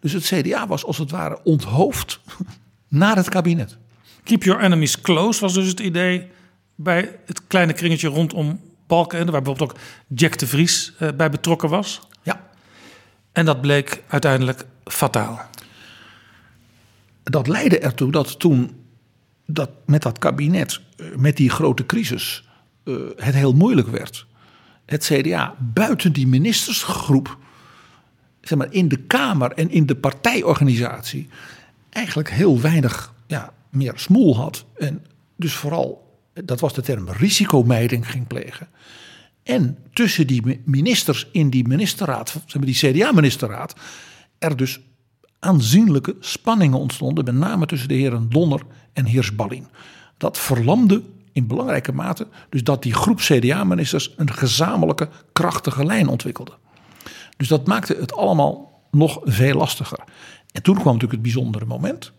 Dus 0.00 0.12
het 0.12 0.24
CDA 0.24 0.66
was 0.66 0.84
als 0.84 0.98
het 0.98 1.10
ware 1.10 1.40
onthoofd 1.44 2.20
naar 2.88 3.16
het 3.16 3.28
kabinet. 3.28 3.76
Keep 4.24 4.42
your 4.42 4.62
enemies 4.62 5.00
close 5.00 5.40
was 5.40 5.54
dus 5.54 5.68
het 5.68 5.80
idee 5.80 6.28
bij 6.74 7.18
het 7.26 7.46
kleine 7.46 7.72
kringetje 7.72 8.08
rondom 8.08 8.60
Balkenende, 8.86 9.32
waar 9.32 9.42
bijvoorbeeld 9.42 9.70
ook 9.70 9.78
Jack 10.08 10.38
de 10.38 10.46
Vries 10.46 10.92
eh, 10.98 11.08
bij 11.16 11.30
betrokken 11.30 11.68
was. 11.68 12.00
En 13.32 13.44
dat 13.44 13.60
bleek 13.60 14.02
uiteindelijk 14.08 14.66
fataal. 14.84 15.40
Dat 17.22 17.46
leidde 17.48 17.78
ertoe 17.78 18.10
dat 18.10 18.38
toen 18.38 18.80
dat 19.46 19.70
met 19.86 20.02
dat 20.02 20.18
kabinet, 20.18 20.80
eh, 20.96 21.06
met 21.16 21.36
die 21.36 21.50
grote 21.50 21.86
crisis, 21.86 22.48
eh, 22.84 22.94
het 23.16 23.34
heel 23.34 23.52
moeilijk 23.52 23.88
werd. 23.88 24.26
Het 24.84 25.04
CDA 25.04 25.54
buiten 25.58 26.12
die 26.12 26.26
ministersgroep, 26.26 27.38
zeg 28.40 28.58
maar 28.58 28.72
in 28.72 28.88
de 28.88 28.96
Kamer 28.96 29.52
en 29.52 29.70
in 29.70 29.86
de 29.86 29.96
partijorganisatie, 29.96 31.28
eigenlijk 31.90 32.30
heel 32.30 32.60
weinig 32.60 33.14
ja, 33.26 33.52
meer 33.70 33.92
smoel 33.96 34.36
had. 34.36 34.64
En 34.76 35.06
dus 35.36 35.54
vooral, 35.54 36.18
dat 36.32 36.60
was 36.60 36.74
de 36.74 36.82
term, 36.82 37.08
risicomijding 37.08 38.10
ging 38.10 38.26
plegen. 38.26 38.68
En 39.42 39.78
tussen 39.92 40.26
die 40.26 40.42
mi- 40.44 40.60
ministers 40.64 41.28
in 41.32 41.50
die 41.50 41.68
ministerraad, 41.68 42.28
zeg 42.30 42.54
maar 42.54 42.64
die 42.64 42.74
CDA-ministerraad, 42.74 43.74
er 44.38 44.56
dus 44.56 44.80
aanzienlijke 45.38 46.16
spanningen 46.20 46.78
ontstonden, 46.78 47.24
met 47.24 47.34
name 47.34 47.66
tussen 47.66 47.88
de 47.88 47.94
heren 47.94 48.28
Donner 48.28 48.60
en 48.92 49.04
Heersballin. 49.04 49.66
Dat 50.16 50.38
verlamde 50.38 51.02
in 51.32 51.46
belangrijke 51.46 51.92
mate 51.92 52.26
dus 52.48 52.64
dat 52.64 52.82
die 52.82 52.94
groep 52.94 53.18
CDA-ministers 53.18 54.12
een 54.16 54.32
gezamenlijke 54.32 55.08
krachtige 55.32 55.84
lijn 55.84 56.08
ontwikkelde. 56.08 56.52
Dus 57.36 57.48
dat 57.48 57.66
maakte 57.66 57.96
het 58.00 58.12
allemaal 58.12 58.82
nog 58.90 59.20
veel 59.24 59.56
lastiger. 59.56 59.98
En 60.52 60.62
toen 60.62 60.74
kwam 60.74 60.92
natuurlijk 60.92 61.12
het 61.12 61.22
bijzondere 61.22 61.64
moment. 61.64 62.12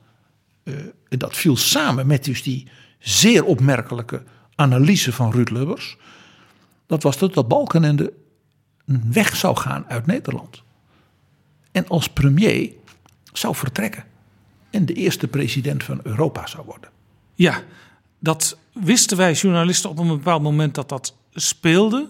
Eh, 0.63 0.73
dat 1.09 1.37
viel 1.37 1.57
samen 1.57 2.07
met 2.07 2.25
dus 2.25 2.43
die 2.43 2.67
zeer 2.99 3.43
opmerkelijke 3.43 4.23
analyse 4.55 5.13
van 5.13 5.31
Ruud 5.31 5.49
Lubbers. 5.49 5.97
Dat 6.91 7.03
was 7.03 7.17
dat, 7.17 7.33
dat 7.33 7.47
Balkenende 7.47 8.13
weg 9.11 9.35
zou 9.35 9.57
gaan 9.57 9.85
uit 9.87 10.05
Nederland. 10.05 10.63
En 11.71 11.87
als 11.87 12.09
premier 12.09 12.71
zou 13.33 13.55
vertrekken. 13.55 14.03
En 14.69 14.85
de 14.85 14.93
eerste 14.93 15.27
president 15.27 15.83
van 15.83 15.99
Europa 16.03 16.47
zou 16.47 16.65
worden. 16.65 16.89
Ja, 17.35 17.61
dat 18.19 18.57
wisten 18.73 19.17
wij 19.17 19.33
journalisten 19.33 19.89
op 19.89 19.99
een 19.99 20.07
bepaald 20.07 20.41
moment 20.41 20.75
dat 20.75 20.89
dat 20.89 21.15
speelde. 21.33 22.07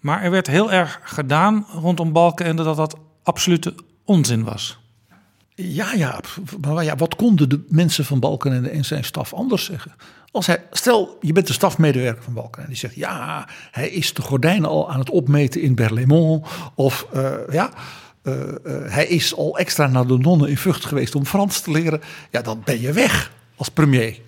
Maar 0.00 0.22
er 0.22 0.30
werd 0.30 0.46
heel 0.46 0.72
erg 0.72 1.00
gedaan 1.02 1.66
rondom 1.72 2.12
Balkenende 2.12 2.62
dat 2.62 2.76
dat 2.76 2.98
absolute 3.22 3.74
onzin 4.04 4.44
was. 4.44 4.78
Ja, 5.54 5.92
ja, 5.92 6.20
maar 6.60 6.84
ja, 6.84 6.96
wat 6.96 7.16
konden 7.16 7.48
de 7.48 7.64
mensen 7.68 8.04
van 8.04 8.20
Balkenende 8.20 8.68
en 8.68 8.84
zijn 8.84 9.04
staf 9.04 9.32
anders 9.32 9.64
zeggen? 9.64 9.92
Als 10.34 10.46
hij, 10.46 10.64
stel, 10.70 11.18
je 11.20 11.32
bent 11.32 11.46
de 11.46 11.52
stafmedewerker 11.52 12.22
van 12.22 12.34
Balkenende. 12.34 12.68
Die 12.68 12.78
zegt, 12.78 12.94
ja, 12.94 13.48
hij 13.70 13.88
is 13.88 14.14
de 14.14 14.22
gordijnen 14.22 14.68
al 14.68 14.90
aan 14.90 14.98
het 14.98 15.10
opmeten 15.10 15.60
in 15.60 15.74
Berlaymont. 15.74 16.46
Of 16.74 17.06
eh, 17.12 17.32
ja, 17.50 17.70
eh, 18.22 18.48
eh, 18.48 18.56
hij 18.92 19.06
is 19.06 19.34
al 19.34 19.58
extra 19.58 19.86
naar 19.86 20.06
de 20.06 20.18
nonnen 20.18 20.48
in 20.48 20.56
Vught 20.56 20.84
geweest 20.84 21.14
om 21.14 21.26
Frans 21.26 21.60
te 21.60 21.70
leren. 21.70 22.00
Ja, 22.30 22.42
dan 22.42 22.62
ben 22.64 22.80
je 22.80 22.92
weg 22.92 23.32
als 23.56 23.68
premier. 23.68 24.20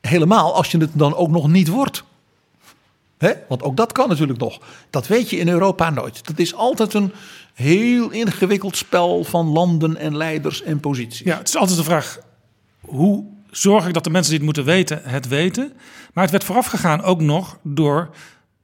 Helemaal 0.00 0.54
als 0.54 0.70
je 0.70 0.78
het 0.78 0.90
dan 0.92 1.14
ook 1.14 1.30
nog 1.30 1.48
niet 1.48 1.68
wordt. 1.68 2.04
Hè? 3.18 3.32
Want 3.48 3.62
ook 3.62 3.76
dat 3.76 3.92
kan 3.92 4.08
natuurlijk 4.08 4.38
nog. 4.38 4.60
Dat 4.90 5.06
weet 5.06 5.30
je 5.30 5.36
in 5.36 5.48
Europa 5.48 5.90
nooit. 5.90 6.26
Dat 6.26 6.38
is 6.38 6.54
altijd 6.54 6.94
een 6.94 7.12
heel 7.54 8.10
ingewikkeld 8.10 8.76
spel 8.76 9.24
van 9.24 9.46
landen 9.46 9.96
en 9.96 10.16
leiders 10.16 10.62
en 10.62 10.80
posities. 10.80 11.18
Ja, 11.24 11.38
het 11.38 11.48
is 11.48 11.56
altijd 11.56 11.78
de 11.78 11.84
vraag: 11.84 12.18
hoe 12.80 13.38
zorg 13.50 13.86
ik 13.86 13.94
dat 13.94 14.04
de 14.04 14.10
mensen 14.10 14.30
die 14.30 14.38
het 14.38 14.56
moeten 14.56 14.74
weten, 14.74 15.00
het 15.04 15.28
weten? 15.28 15.72
Maar 16.12 16.22
het 16.22 16.32
werd 16.32 16.44
voorafgegaan 16.44 17.02
ook 17.02 17.20
nog 17.20 17.58
door 17.62 18.10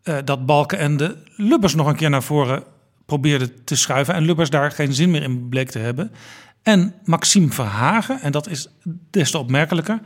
eh, 0.03 0.17
dat 0.25 0.47
Balkenende 0.47 1.17
Lubbers 1.37 1.75
nog 1.75 1.87
een 1.87 1.97
keer 1.97 2.11
naar 2.11 2.23
voren 2.23 2.63
probeerde 3.07 3.65
te 3.65 3.77
schuiven. 3.77 4.15
En 4.15 4.25
Lubbers 4.25 4.51
daar 4.51 4.71
geen 4.71 4.95
zin 4.95 5.11
meer 5.11 5.23
in 5.23 5.49
bleek 5.49 5.71
te 5.71 5.79
hebben. 5.79 6.13
En 6.63 6.95
Maxime 7.05 7.51
Verhagen, 7.51 8.21
en 8.21 8.33
dat 8.33 8.49
is 8.49 8.69
des 9.11 9.31
te 9.31 9.39
opmerkelijker, 9.39 10.01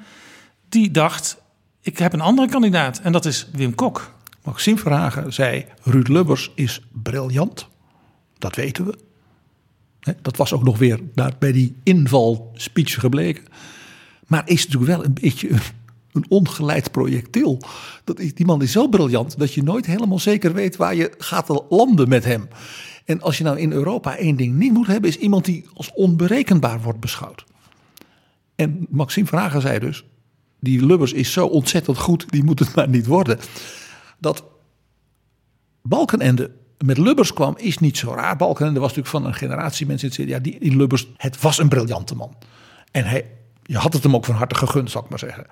die 0.69 0.91
dacht: 0.91 1.43
ik 1.81 1.99
heb 1.99 2.13
een 2.13 2.21
andere 2.21 2.49
kandidaat. 2.49 3.01
En 3.01 3.13
dat 3.13 3.25
is 3.25 3.49
Wim 3.53 3.75
Kok. 3.75 4.15
Maxime 4.43 4.79
Verhagen 4.79 5.33
zei: 5.33 5.67
Ruud 5.83 6.09
Lubbers 6.09 6.51
is 6.55 6.81
briljant. 6.93 7.69
Dat 8.39 8.57
weten 8.57 8.85
we. 8.85 8.99
Dat 10.23 10.37
was 10.37 10.53
ook 10.53 10.63
nog 10.63 10.79
weer 10.79 11.01
bij 11.39 11.53
die 11.53 11.77
invalspeech 11.83 13.01
gebleken. 13.01 13.45
Maar 14.31 14.43
is 14.49 14.67
natuurlijk 14.67 14.93
wel 14.93 15.05
een 15.05 15.15
beetje 15.15 15.49
een, 16.13 16.25
ongeleid 16.29 16.91
projectiel. 16.91 17.61
Dat 18.05 18.19
is, 18.19 18.35
die 18.35 18.47
man 18.47 18.63
is 18.63 18.73
zo 18.73 18.89
briljant 18.89 19.39
dat 19.39 19.55
je 19.55 19.63
nooit 19.63 19.87
helemaal 19.87 20.19
zeker 20.19 20.53
weet 20.53 20.77
waar 20.77 20.95
je 20.95 21.15
gaat 21.19 21.65
landen 21.69 22.09
met 22.09 22.25
hem. 22.25 22.49
En 23.05 23.21
als 23.21 23.39
je 23.39 23.45
nou 23.45 23.59
in 23.59 23.73
Europa 23.73 24.17
één 24.17 24.37
ding 24.37 24.55
niet 24.55 24.73
moet 24.73 24.87
hebben, 24.87 25.11
is 25.11 25.17
iemand 25.17 25.45
die 25.45 25.67
als 25.75 25.93
onberekenbaar 25.93 26.83
wordt 26.83 27.01
beschouwd. 27.01 27.45
En 28.55 28.87
Maxime 28.91 29.27
Verhagen 29.27 29.61
zei 29.61 29.79
dus: 29.79 30.05
die 30.61 30.87
Lubbers 30.87 31.13
is 31.13 31.33
zo 31.33 31.47
ontzettend 31.47 31.99
goed, 31.99 32.31
die 32.31 32.45
moet 32.45 32.59
het 32.59 32.75
maar 32.75 32.89
niet 32.89 33.07
worden. 33.07 33.39
Dat 34.19 34.45
Balkenende 35.83 36.51
met 36.79 36.99
Lubbers 36.99 37.33
kwam 37.33 37.55
is 37.57 37.79
niet 37.79 37.99
zo 37.99 38.13
raar. 38.13 38.37
Balkenende 38.37 38.81
was 38.81 38.89
natuurlijk 38.89 39.17
van 39.17 39.27
een 39.27 39.35
generatie 39.35 39.87
mensen 39.87 40.11
in 40.17 40.33
het 40.33 40.45
die 40.45 40.77
Lubbers, 40.77 41.09
het 41.17 41.41
was 41.41 41.59
een 41.59 41.69
briljante 41.69 42.15
man. 42.15 42.37
En 42.91 43.05
hij, 43.05 43.40
je 43.71 43.79
had 43.79 43.93
het 43.93 44.03
hem 44.03 44.15
ook 44.15 44.25
van 44.25 44.35
harte 44.35 44.55
gegund, 44.55 44.91
zal 44.91 45.03
ik 45.03 45.09
maar 45.09 45.19
zeggen. 45.19 45.47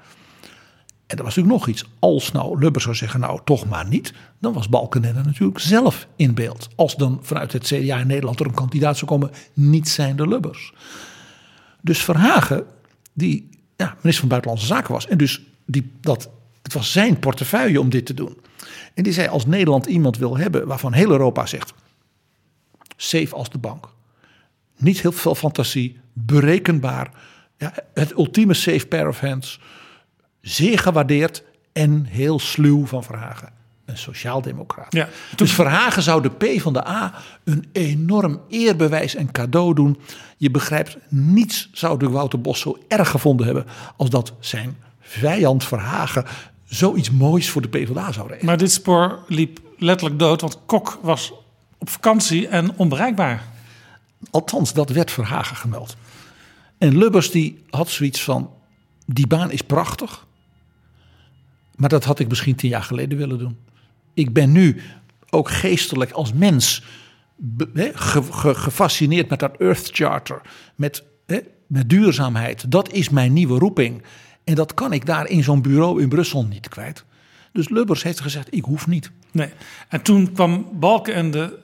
En 1.06 1.16
er 1.16 1.24
was 1.24 1.36
natuurlijk 1.36 1.54
nog 1.54 1.68
iets. 1.68 1.84
Als 1.98 2.32
nou 2.32 2.58
Lubbers 2.58 2.84
zou 2.84 2.96
zeggen, 2.96 3.20
nou 3.20 3.40
toch 3.44 3.66
maar 3.66 3.88
niet. 3.88 4.12
Dan 4.38 4.52
was 4.52 4.68
Balkenende 4.68 5.22
natuurlijk 5.22 5.58
zelf 5.58 6.06
in 6.16 6.34
beeld. 6.34 6.68
Als 6.76 6.96
dan 6.96 7.18
vanuit 7.22 7.52
het 7.52 7.62
CDA 7.62 7.98
in 7.98 8.06
Nederland 8.06 8.40
er 8.40 8.46
een 8.46 8.54
kandidaat 8.54 8.96
zou 8.96 9.10
komen. 9.10 9.30
Niet 9.52 9.88
zijn 9.88 10.16
de 10.16 10.28
Lubbers. 10.28 10.72
Dus 11.80 12.04
Verhagen, 12.04 12.66
die 13.12 13.48
ja, 13.76 13.86
minister 13.86 14.20
van 14.20 14.28
Buitenlandse 14.28 14.66
Zaken 14.66 14.92
was. 14.92 15.06
En 15.06 15.18
dus 15.18 15.42
die, 15.66 15.92
dat, 16.00 16.30
het 16.62 16.72
was 16.72 16.92
zijn 16.92 17.18
portefeuille 17.18 17.80
om 17.80 17.90
dit 17.90 18.06
te 18.06 18.14
doen. 18.14 18.36
En 18.94 19.02
die 19.02 19.12
zei, 19.12 19.28
als 19.28 19.46
Nederland 19.46 19.86
iemand 19.86 20.16
wil 20.16 20.36
hebben 20.36 20.66
waarvan 20.66 20.92
heel 20.92 21.10
Europa 21.10 21.46
zegt... 21.46 21.74
safe 22.96 23.34
als 23.34 23.50
de 23.50 23.58
bank. 23.58 23.88
Niet 24.76 25.00
heel 25.00 25.12
veel 25.12 25.34
fantasie, 25.34 26.00
berekenbaar. 26.12 27.10
Ja, 27.58 27.72
het 27.94 28.12
ultieme 28.12 28.54
safe 28.54 28.86
pair 28.86 29.08
of 29.08 29.20
hands. 29.20 29.60
Zeer 30.40 30.78
gewaardeerd 30.78 31.42
en 31.72 32.04
heel 32.04 32.38
sluw 32.38 32.86
van 32.86 33.04
Verhagen. 33.04 33.52
Een 33.84 33.98
sociaaldemocraat. 33.98 34.92
Ja, 34.92 35.08
Dus 35.36 35.52
Verhagen 35.52 36.02
zou 36.02 36.22
de 36.22 36.30
P 36.30 36.60
van 36.60 36.72
de 36.72 36.88
A 36.88 37.14
een 37.44 37.68
enorm 37.72 38.40
eerbewijs 38.48 39.14
en 39.14 39.32
cadeau 39.32 39.74
doen. 39.74 39.98
Je 40.36 40.50
begrijpt, 40.50 40.96
niets 41.08 41.68
zou 41.72 41.98
de 41.98 42.08
Wouter 42.08 42.40
Bos 42.40 42.60
zo 42.60 42.78
erg 42.88 43.10
gevonden 43.10 43.46
hebben... 43.46 43.66
als 43.96 44.10
dat 44.10 44.32
zijn 44.40 44.76
vijand 45.00 45.64
Verhagen 45.64 46.24
zoiets 46.64 47.10
moois 47.10 47.50
voor 47.50 47.62
de 47.62 47.68
PvdA 47.68 48.12
zou 48.12 48.26
regelen. 48.26 48.46
Maar 48.46 48.56
dit 48.56 48.72
spoor 48.72 49.18
liep 49.26 49.60
letterlijk 49.78 50.18
dood, 50.18 50.40
want 50.40 50.58
Kok 50.66 50.98
was 51.02 51.32
op 51.78 51.90
vakantie 51.90 52.48
en 52.48 52.76
onbereikbaar. 52.76 53.42
Althans, 54.30 54.72
dat 54.72 54.90
werd 54.90 55.10
Verhagen 55.10 55.56
gemeld. 55.56 55.96
En 56.78 56.98
Lubbers 56.98 57.30
die 57.30 57.64
had 57.70 57.88
zoiets 57.88 58.22
van, 58.22 58.50
die 59.06 59.26
baan 59.26 59.50
is 59.50 59.62
prachtig. 59.62 60.26
Maar 61.76 61.88
dat 61.88 62.04
had 62.04 62.18
ik 62.18 62.28
misschien 62.28 62.54
tien 62.54 62.70
jaar 62.70 62.82
geleden 62.82 63.18
willen 63.18 63.38
doen. 63.38 63.58
Ik 64.14 64.32
ben 64.32 64.52
nu 64.52 64.80
ook 65.30 65.50
geestelijk 65.50 66.10
als 66.10 66.32
mens 66.32 66.82
gefascineerd 68.42 69.28
met 69.28 69.38
dat 69.38 69.56
Earth 69.56 69.88
Charter. 69.92 70.40
Met, 70.74 71.04
met 71.66 71.90
duurzaamheid. 71.90 72.70
Dat 72.70 72.92
is 72.92 73.08
mijn 73.08 73.32
nieuwe 73.32 73.58
roeping. 73.58 74.02
En 74.44 74.54
dat 74.54 74.74
kan 74.74 74.92
ik 74.92 75.06
daar 75.06 75.28
in 75.28 75.42
zo'n 75.42 75.62
bureau 75.62 76.02
in 76.02 76.08
Brussel 76.08 76.44
niet 76.44 76.68
kwijt. 76.68 77.04
Dus 77.52 77.68
Lubbers 77.68 78.02
heeft 78.02 78.20
gezegd, 78.20 78.54
ik 78.54 78.64
hoef 78.64 78.86
niet. 78.86 79.10
Nee. 79.30 79.50
En 79.88 80.02
toen 80.02 80.32
kwam 80.32 80.68
Balkenende 80.72 81.58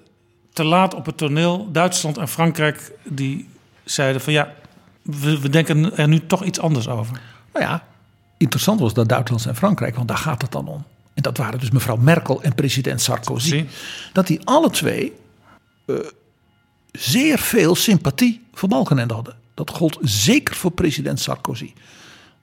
te 0.52 0.64
laat 0.64 0.94
op 0.94 1.06
het 1.06 1.16
toneel. 1.16 1.72
Duitsland 1.72 2.18
en 2.18 2.28
Frankrijk 2.28 2.92
die 3.04 3.48
zeiden 3.84 4.20
van 4.20 4.32
ja, 4.32 4.54
we, 5.04 5.40
we 5.40 5.48
denken 5.48 5.96
er 5.96 6.08
nu 6.08 6.26
toch 6.26 6.44
iets 6.44 6.58
anders 6.58 6.88
over. 6.88 7.20
Nou 7.52 7.64
ja, 7.64 7.86
interessant 8.36 8.80
was 8.80 8.94
dat 8.94 9.08
Duitsland 9.08 9.46
en 9.46 9.56
Frankrijk, 9.56 9.96
want 9.96 10.08
daar 10.08 10.18
gaat 10.18 10.42
het 10.42 10.52
dan 10.52 10.68
om. 10.68 10.84
En 11.14 11.22
dat 11.22 11.36
waren 11.36 11.60
dus 11.60 11.70
mevrouw 11.70 11.96
Merkel 11.96 12.42
en 12.42 12.54
president 12.54 13.00
Sarkozy. 13.00 13.66
Dat 14.12 14.26
die 14.26 14.40
alle 14.44 14.70
twee 14.70 15.12
eh, 15.86 15.96
zeer 16.92 17.38
veel 17.38 17.74
sympathie 17.74 18.42
voor 18.52 18.68
Balkenende 18.68 19.14
hadden. 19.14 19.36
Dat 19.54 19.70
gold 19.70 19.98
zeker 20.00 20.54
voor 20.54 20.70
president 20.70 21.20
Sarkozy. 21.20 21.72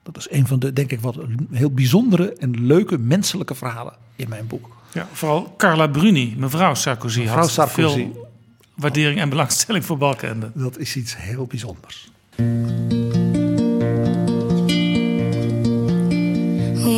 Dat 0.03 0.17
is 0.17 0.27
een 0.29 0.47
van 0.47 0.59
de, 0.59 0.73
denk 0.73 0.91
ik, 0.91 0.99
wat 0.99 1.15
heel 1.51 1.71
bijzondere 1.71 2.33
en 2.33 2.65
leuke 2.65 2.97
menselijke 2.97 3.55
verhalen 3.55 3.93
in 4.15 4.29
mijn 4.29 4.47
boek. 4.47 4.75
Ja, 4.93 5.07
vooral 5.13 5.53
Carla 5.57 5.88
Bruni, 5.88 6.35
mevrouw 6.38 6.73
Sarkozy, 6.73 7.19
Mevrouw 7.19 7.38
had 7.38 7.49
Sarkozy. 7.49 7.95
veel 7.95 8.29
waardering 8.75 9.19
en 9.19 9.29
belangstelling 9.29 9.85
voor 9.85 9.97
Balkenende. 9.97 10.51
Dat 10.53 10.77
is 10.77 10.95
iets 10.95 11.17
heel 11.17 11.45
bijzonders. 11.45 12.11
On 12.39 12.43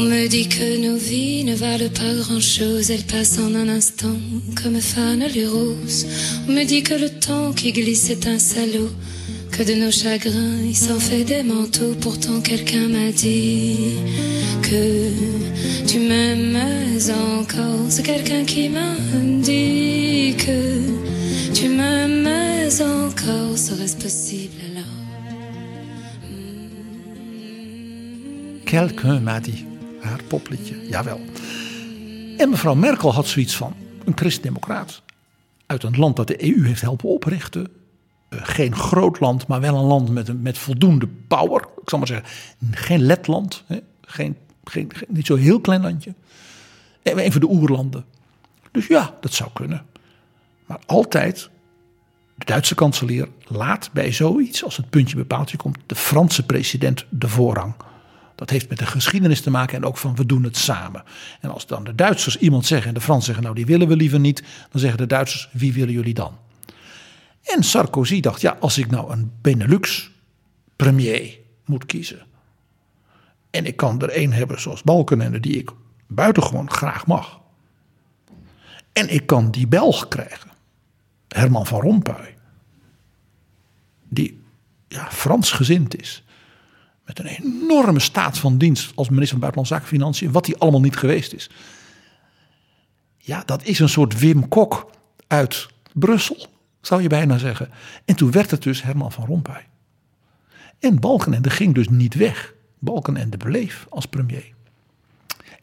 me 0.01 0.27
dit 0.27 0.47
que 0.47 0.77
nos 0.85 0.97
vies 0.97 1.43
ne 1.43 1.55
valent 1.55 1.89
pas 1.89 2.14
grand-chose, 2.14 2.91
elles 2.91 3.03
passent 3.03 3.39
en 3.39 3.55
un 3.55 3.68
instant 3.68 4.15
comme 4.61 4.80
fanent 4.80 5.27
les 5.34 5.47
roses. 5.47 6.05
On 6.47 6.51
me 6.51 6.64
dit 6.64 6.84
que 6.84 6.93
le 6.93 7.10
temps 7.10 7.51
qui 7.51 7.72
glisse 7.72 8.10
est 8.10 8.27
un 8.27 8.39
salaud, 8.39 8.91
que 9.51 9.64
de 9.64 9.73
nos 9.73 9.91
chagrins 9.91 10.61
il 10.65 10.76
s'en 10.76 10.99
fait 10.99 11.23
des 11.23 11.43
manteaux. 11.43 11.95
Pourtant 11.99 12.39
quelqu'un 12.41 12.88
m'a 12.88 13.11
dit 13.11 13.77
que 14.61 15.10
tu 15.88 15.99
m'aimes 15.99 16.60
encore. 17.39 17.85
C'est 17.89 18.03
quelqu'un 18.03 18.45
qui 18.45 18.69
m'a 18.69 18.95
dit 19.41 20.35
que 20.38 20.81
tu 21.53 21.69
m'aimes 21.69 22.30
encore. 22.81 23.57
Serait-ce 23.57 23.97
possible 23.97 24.53
alors? 24.72 25.03
Quelqu'un 28.74 29.20
m'a 29.24 29.40
dit. 29.40 29.66
Haar 30.02 30.24
popliedje, 30.28 30.88
jawel. 30.90 31.20
En 32.38 32.50
mevrouw 32.50 32.76
Merkel 32.76 33.14
had 33.14 33.28
zoiets 33.28 33.56
van 33.56 33.76
een 34.06 34.18
christendemocraat. 34.18 35.02
Uit 35.66 35.84
een 35.84 35.98
land 35.98 36.16
dat 36.16 36.28
de 36.28 36.44
EU 36.44 36.66
heeft 36.66 36.82
helpen 36.82 37.10
oprichten. 37.10 37.68
Eh, 38.30 38.40
geen 38.44 38.76
groot 38.76 39.20
land, 39.20 39.48
maar 39.48 39.62
wel 39.62 39.76
een 39.76 39.86
land 39.86 40.10
met, 40.10 40.41
met 40.41 40.58
voldoende 40.58 41.08
power. 41.28 41.62
Ik 41.62 41.90
zal 41.90 42.00
maar 42.00 42.08
zeggen, 42.08 42.28
geen 42.72 43.02
Letland. 43.02 43.64
Hè? 43.68 43.80
Geen, 44.02 44.38
geen, 44.64 44.91
niet 45.08 45.26
zo 45.26 45.36
heel 45.36 45.60
klein 45.60 45.82
landje. 45.82 46.14
En 47.04 47.26
Een 47.26 47.32
van 47.32 47.41
de 47.41 47.50
oerlanden. 47.50 48.06
Dus 48.72 48.88
ja, 48.88 49.18
dat 49.22 49.34
zou 49.34 49.50
kunnen. 49.54 49.86
Maar 50.66 50.80
altijd, 50.86 51.50
de 52.36 52.45
Duitse 52.45 52.76
kanselier 52.76 53.28
laat 53.48 53.90
bij 53.91 54.12
zoiets, 54.12 54.64
als 54.64 54.78
het 54.78 54.90
puntje 54.90 55.16
bij 55.16 55.26
paaltje 55.26 55.58
komt, 55.58 55.78
de 55.86 55.95
Franse 55.95 56.45
president 56.45 57.06
de 57.10 57.28
voorrang. 57.28 57.74
Dat 58.44 58.52
heeft 58.52 58.70
met 58.70 58.80
de 58.80 58.86
geschiedenis 58.86 59.41
te 59.41 59.49
maken 59.49 59.78
en 59.78 59.86
ook 59.86 59.98
van 59.98 60.15
we 60.15 60.26
doen 60.26 60.44
het 60.44 60.57
samen. 60.57 61.03
En 61.41 61.49
als 61.49 61.68
dan 61.68 61.84
de 61.84 61.95
Duitsers 61.95 62.38
iemand 62.38 62.65
zeggen 62.65 62.88
en 62.88 62.94
de 62.94 63.02
Fransen 63.02 63.26
zeggen 63.26 63.44
nou 63.44 63.56
die 63.56 63.65
willen 63.65 63.88
we 63.88 63.95
liever 63.95 64.20
niet, 64.20 64.44
dan 64.72 64.82
zeggen 64.82 64.98
de 64.98 65.06
Duitsers 65.06 65.49
wie 65.52 65.74
willen 65.74 65.94
jullie 65.94 66.14
dan? 66.14 66.38
En 67.44 67.64
Sarkozy 67.64 68.20
dacht 68.20 68.41
ja 68.41 68.57
als 68.60 68.78
ik 68.78 68.91
nou 68.91 69.11
een 69.11 69.32
Benelux 69.41 70.11
premier 70.76 71.38
moet 71.65 71.86
kiezen 71.86 72.26
en 73.49 73.65
ik 73.65 73.76
kan 73.76 74.02
er 74.02 74.10
één 74.10 74.32
hebben 74.32 74.61
zoals 74.61 74.84
Balkenende 74.84 75.40
die 75.40 75.57
ik 75.57 75.72
buitengewoon 76.07 76.72
graag 76.72 77.06
mag. 77.06 77.40
En 78.94 79.14
ik 79.14 79.26
kan 79.26 79.52
die 79.52 79.68
Belg 79.68 80.07
krijgen, 80.07 80.52
Herman 81.28 81.65
van 81.65 81.82
Rompuy, 81.82 82.36
die 84.10 84.41
ja, 84.88 85.11
Frans 85.11 85.52
gezind 85.52 86.02
is. 86.02 86.24
Met 87.06 87.20
een 87.20 87.26
enorme 87.26 88.00
staat 88.00 88.38
van 88.38 88.58
dienst 88.58 88.92
als 88.96 89.10
minister 89.10 89.30
van 89.30 89.40
Buitenlandse 89.40 89.74
Zaken 89.74 89.90
en 89.90 89.98
Financiën. 89.98 90.32
Wat 90.32 90.46
hij 90.46 90.56
allemaal 90.58 90.82
niet 90.82 90.98
geweest 90.98 91.34
is. 91.34 91.50
Ja, 93.18 93.44
dat 93.46 93.64
is 93.64 93.80
een 93.80 93.90
soort 93.90 94.20
Wim 94.20 94.48
Kok 94.48 94.92
uit 95.28 95.68
Brussel, 95.94 96.48
zou 96.82 97.02
je 97.02 97.08
bijna 97.08 97.38
zeggen. 97.38 97.70
En 98.06 98.16
toen 98.16 98.32
werd 98.32 98.52
het 98.52 98.64
dus 98.64 98.84
Herman 98.84 99.12
van 99.12 99.26
Rompuy. 99.26 99.68
En 100.80 101.00
Balkenende 101.00 101.50
ging 101.50 101.74
dus 101.74 101.90
niet 101.90 102.14
weg. 102.14 102.54
Balkenende 102.80 103.38
bleef 103.38 103.86
als 103.90 104.06
premier. 104.06 104.54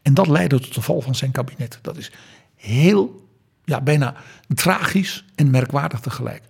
En 0.03 0.15
dat 0.15 0.27
leidde 0.27 0.61
tot 0.61 0.75
de 0.75 0.83
val 0.83 1.01
van 1.01 1.15
zijn 1.15 1.31
kabinet. 1.31 1.79
Dat 1.83 1.97
is 1.97 2.12
heel, 2.57 3.29
ja, 3.65 3.81
bijna 3.81 4.15
tragisch 4.55 5.25
en 5.35 5.51
merkwaardig 5.51 6.01
tegelijk. 6.01 6.43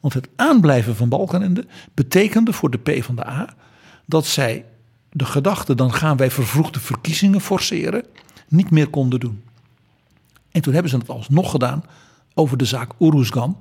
Want 0.00 0.14
het 0.14 0.28
aanblijven 0.36 0.96
van 0.96 1.08
Balkenende 1.08 1.66
betekende 1.94 2.52
voor 2.52 2.70
de 2.70 2.78
PvdA 2.78 3.54
dat 4.08 4.26
zij 4.26 4.64
de 5.12 5.24
gedachte, 5.24 5.74
dan 5.74 5.92
gaan 5.92 6.16
wij 6.16 6.30
vervroegde 6.30 6.80
verkiezingen 6.80 7.40
forceren, 7.40 8.04
niet 8.48 8.70
meer 8.70 8.88
konden 8.88 9.20
doen. 9.20 9.42
En 10.50 10.62
toen 10.62 10.72
hebben 10.72 10.90
ze 10.90 10.98
het 10.98 11.08
alsnog 11.08 11.50
gedaan 11.50 11.84
over 12.34 12.56
de 12.56 12.64
zaak 12.64 12.92
Oeruzgan. 13.00 13.56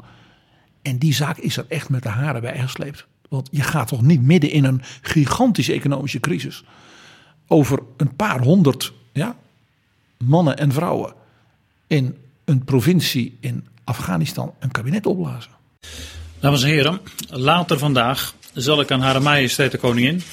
En 0.82 0.98
die 0.98 1.14
zaak 1.14 1.38
is 1.38 1.58
er 1.58 1.66
echt 1.68 1.90
met 1.90 2.04
de 2.04 2.10
haren 2.10 2.42
bij 2.42 2.60
gesleept. 2.60 3.06
Want 3.30 3.50
je 3.52 3.62
gaat 3.62 3.88
toch 3.88 4.02
niet 4.02 4.22
midden 4.22 4.52
in 4.52 4.64
een 4.64 4.82
gigantische 5.02 5.74
economische 5.74 6.20
crisis 6.20 6.64
over 7.48 7.80
een 7.98 8.16
paar 8.16 8.42
honderd 8.42 8.94
ja, 9.14 9.36
mannen 10.18 10.58
en 10.58 10.72
vrouwen 10.72 11.14
in 11.88 12.18
een 12.46 12.64
provincie 12.64 13.38
in 13.40 13.68
Afghanistan 13.84 14.54
een 14.60 14.72
kabinet 14.72 15.06
opblazen. 15.06 15.52
Dames 16.40 16.64
en 16.64 16.70
heren, 16.70 17.00
later 17.30 17.78
vandaag 17.78 18.36
zal 18.58 18.80
ik 18.80 18.92
aan 18.92 19.02
Hare 19.02 19.20
Majesteit 19.20 19.72
de 19.72 19.78
Koningin 19.78 20.24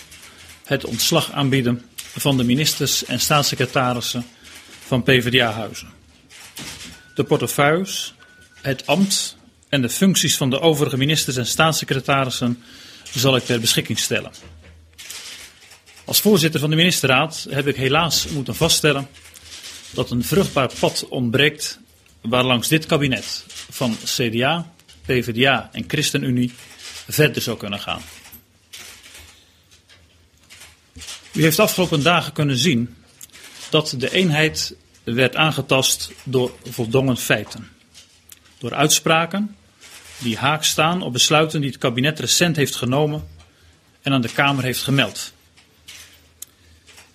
het 0.65 0.85
ontslag 0.85 1.33
aanbieden 1.33 1.83
van 1.97 2.37
de 2.37 2.45
ministers 2.45 3.05
en 3.05 3.21
staatssecretarissen 3.21 4.27
van 4.87 5.03
PvdA-huizen. 5.03 5.89
De 7.15 7.25
portefeuilles, 7.25 8.15
het 8.63 8.87
ambt 8.87 9.37
en 9.69 9.83
de 9.83 9.89
functies 9.89 10.37
van 10.37 10.51
de 10.51 10.61
overige 10.61 10.97
ministers 10.97 11.37
en 11.37 11.47
staatssecretarissen 11.47 12.63
zal 13.15 13.37
ik 13.37 13.45
ter 13.45 13.61
beschikking 13.61 13.99
stellen. 13.99 14.33
Als 16.05 16.21
voorzitter 16.21 16.61
van 16.61 16.71
de 16.71 16.77
ministerraad 16.77 17.47
heb 17.51 17.67
ik 17.67 17.77
helaas 17.77 18.27
moeten 18.29 18.55
vaststellen 18.55 19.09
dat 19.91 20.11
een 20.11 20.25
vruchtbaar 20.25 20.71
pad 20.79 21.07
ontbreekt 21.09 21.79
waarlangs 22.21 22.69
dit 22.69 22.87
kabinet 22.87 23.45
van 23.71 23.97
CDA, 24.05 24.73
PvdA 25.07 25.69
en 25.73 25.85
ChristenUnie 25.87 26.53
verder 27.09 27.43
zou 27.43 27.57
kunnen 27.57 27.81
gaan. 27.81 28.03
U 31.33 31.43
heeft 31.43 31.57
de 31.57 31.63
afgelopen 31.63 32.03
dagen 32.03 32.33
kunnen 32.33 32.59
zien 32.59 32.97
dat 33.71 33.95
de 33.97 34.11
eenheid 34.11 34.75
werd 35.05 35.37
aangetast 35.37 36.13
door 36.25 36.57
voldongen 36.65 37.17
feiten. 37.17 37.71
Door 38.59 38.75
uitspraken 38.75 39.57
die 40.19 40.37
haak 40.37 40.65
staan 40.65 41.03
op 41.03 41.13
besluiten 41.13 41.61
die 41.61 41.71
het 41.71 41.79
kabinet 41.79 42.21
recent 42.21 42.57
heeft 42.57 42.77
genomen 42.77 43.29
en 44.03 44.13
aan 44.13 44.21
de 44.21 44.33
Kamer 44.33 44.65
heeft 44.65 44.83
gemeld. 44.83 45.33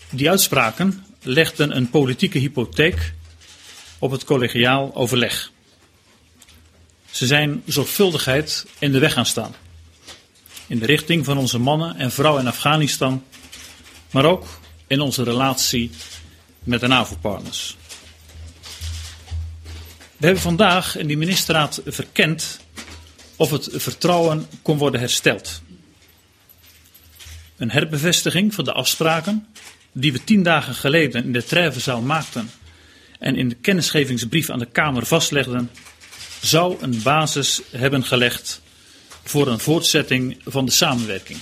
Die 0.09 0.29
uitspraken 0.29 1.05
legden 1.21 1.75
een 1.75 1.89
politieke 1.89 2.37
hypotheek 2.37 3.13
op 3.99 4.11
het 4.11 4.23
collegiaal 4.23 4.95
overleg. 4.95 5.51
Ze 7.11 7.25
zijn 7.25 7.63
zorgvuldigheid 7.65 8.65
in 8.79 8.91
de 8.91 8.99
weg 8.99 9.13
gaan 9.13 9.25
staan. 9.25 9.55
In 10.69 10.79
de 10.79 10.85
richting 10.85 11.25
van 11.25 11.37
onze 11.37 11.59
mannen 11.59 11.95
en 11.95 12.11
vrouwen 12.11 12.41
in 12.41 12.47
Afghanistan, 12.47 13.23
maar 14.11 14.25
ook 14.25 14.59
in 14.87 15.01
onze 15.01 15.23
relatie 15.23 15.91
met 16.63 16.79
de 16.79 16.87
NAVO-partners. 16.87 17.77
We 20.17 20.25
hebben 20.25 20.41
vandaag 20.41 20.97
in 20.97 21.07
die 21.07 21.17
ministerraad 21.17 21.81
verkend 21.85 22.59
of 23.35 23.51
het 23.51 23.69
vertrouwen 23.71 24.47
kon 24.61 24.77
worden 24.77 24.99
hersteld. 24.99 25.61
Een 27.57 27.71
herbevestiging 27.71 28.53
van 28.53 28.63
de 28.63 28.73
afspraken 28.73 29.47
die 29.91 30.11
we 30.11 30.23
tien 30.23 30.43
dagen 30.43 30.75
geleden 30.75 31.23
in 31.23 31.33
de 31.33 31.43
Trèvezaal 31.43 32.01
maakten 32.01 32.51
en 33.19 33.35
in 33.35 33.49
de 33.49 33.55
kennisgevingsbrief 33.55 34.49
aan 34.49 34.59
de 34.59 34.65
Kamer 34.65 35.05
vastlegden, 35.05 35.71
zou 36.41 36.77
een 36.81 37.01
basis 37.01 37.61
hebben 37.71 38.03
gelegd 38.03 38.61
voor 39.23 39.47
een 39.47 39.59
voortzetting 39.59 40.37
van 40.45 40.65
de 40.65 40.71
samenwerking. 40.71 41.39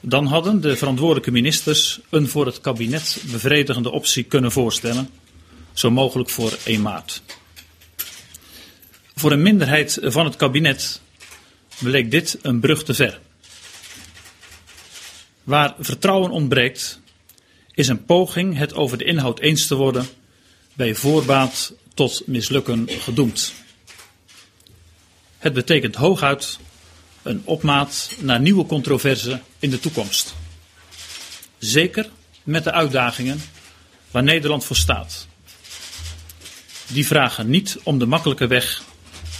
Dan 0.00 0.26
hadden 0.26 0.60
de 0.60 0.76
verantwoordelijke 0.76 1.30
ministers 1.30 2.00
een 2.10 2.28
voor 2.28 2.46
het 2.46 2.60
kabinet 2.60 3.22
bevredigende 3.30 3.90
optie 3.90 4.22
kunnen 4.22 4.52
voorstellen, 4.52 5.10
zo 5.72 5.90
mogelijk 5.90 6.30
voor 6.30 6.58
1 6.64 6.82
maart. 6.82 7.22
Voor 9.14 9.32
een 9.32 9.42
minderheid 9.42 9.98
van 10.02 10.24
het 10.24 10.36
kabinet 10.36 11.00
bleek 11.78 12.10
dit 12.10 12.38
een 12.42 12.60
brug 12.60 12.84
te 12.84 12.94
ver. 12.94 13.20
Waar 15.42 15.74
vertrouwen 15.78 16.30
ontbreekt, 16.30 17.00
is 17.74 17.88
een 17.88 18.04
poging 18.04 18.56
het 18.56 18.74
over 18.74 18.98
de 18.98 19.04
inhoud 19.04 19.40
eens 19.40 19.66
te 19.66 19.74
worden 19.74 20.06
bij 20.74 20.94
voorbaat 20.94 21.74
tot 21.94 22.22
mislukken 22.26 22.88
gedoemd. 22.88 23.63
Het 25.44 25.52
betekent 25.52 25.94
hooguit 25.94 26.58
een 27.22 27.42
opmaat 27.44 28.16
naar 28.20 28.40
nieuwe 28.40 28.66
controverse 28.66 29.40
in 29.58 29.70
de 29.70 29.80
toekomst. 29.80 30.34
Zeker 31.58 32.08
met 32.42 32.64
de 32.64 32.72
uitdagingen 32.72 33.40
waar 34.10 34.22
Nederland 34.22 34.64
voor 34.64 34.76
staat. 34.76 35.26
Die 36.86 37.06
vragen 37.06 37.50
niet 37.50 37.78
om 37.82 37.98
de 37.98 38.06
makkelijke 38.06 38.46
weg, 38.46 38.82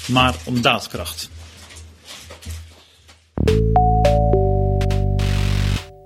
maar 0.07 0.35
om 0.45 0.61
daadkracht. 0.61 1.31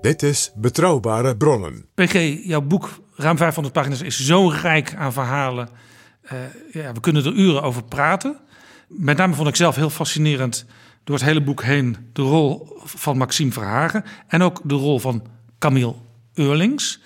Dit 0.01 0.23
is 0.23 0.51
Betrouwbare 0.55 1.37
Bronnen. 1.37 1.85
PG, 1.95 2.37
jouw 2.43 2.61
boek, 2.61 2.99
ruim 3.15 3.37
500 3.37 3.73
pagina's, 3.73 4.01
is 4.01 4.25
zo 4.25 4.47
rijk 4.47 4.95
aan 4.95 5.13
verhalen. 5.13 5.69
Uh, 6.23 6.39
ja, 6.71 6.93
we 6.93 6.99
kunnen 6.99 7.25
er 7.25 7.33
uren 7.33 7.61
over 7.61 7.83
praten. 7.83 8.39
Met 8.89 9.17
name 9.17 9.33
vond 9.33 9.47
ik 9.47 9.55
zelf 9.55 9.75
heel 9.75 9.89
fascinerend 9.89 10.65
door 11.03 11.15
het 11.15 11.25
hele 11.25 11.41
boek 11.43 11.63
heen 11.63 11.97
de 12.13 12.21
rol 12.21 12.77
van 12.83 13.17
Maxime 13.17 13.51
Verhagen 13.51 14.03
en 14.27 14.41
ook 14.41 14.61
de 14.63 14.73
rol 14.75 14.99
van 14.99 15.23
Camille 15.59 15.95
Eurlings. 16.33 16.99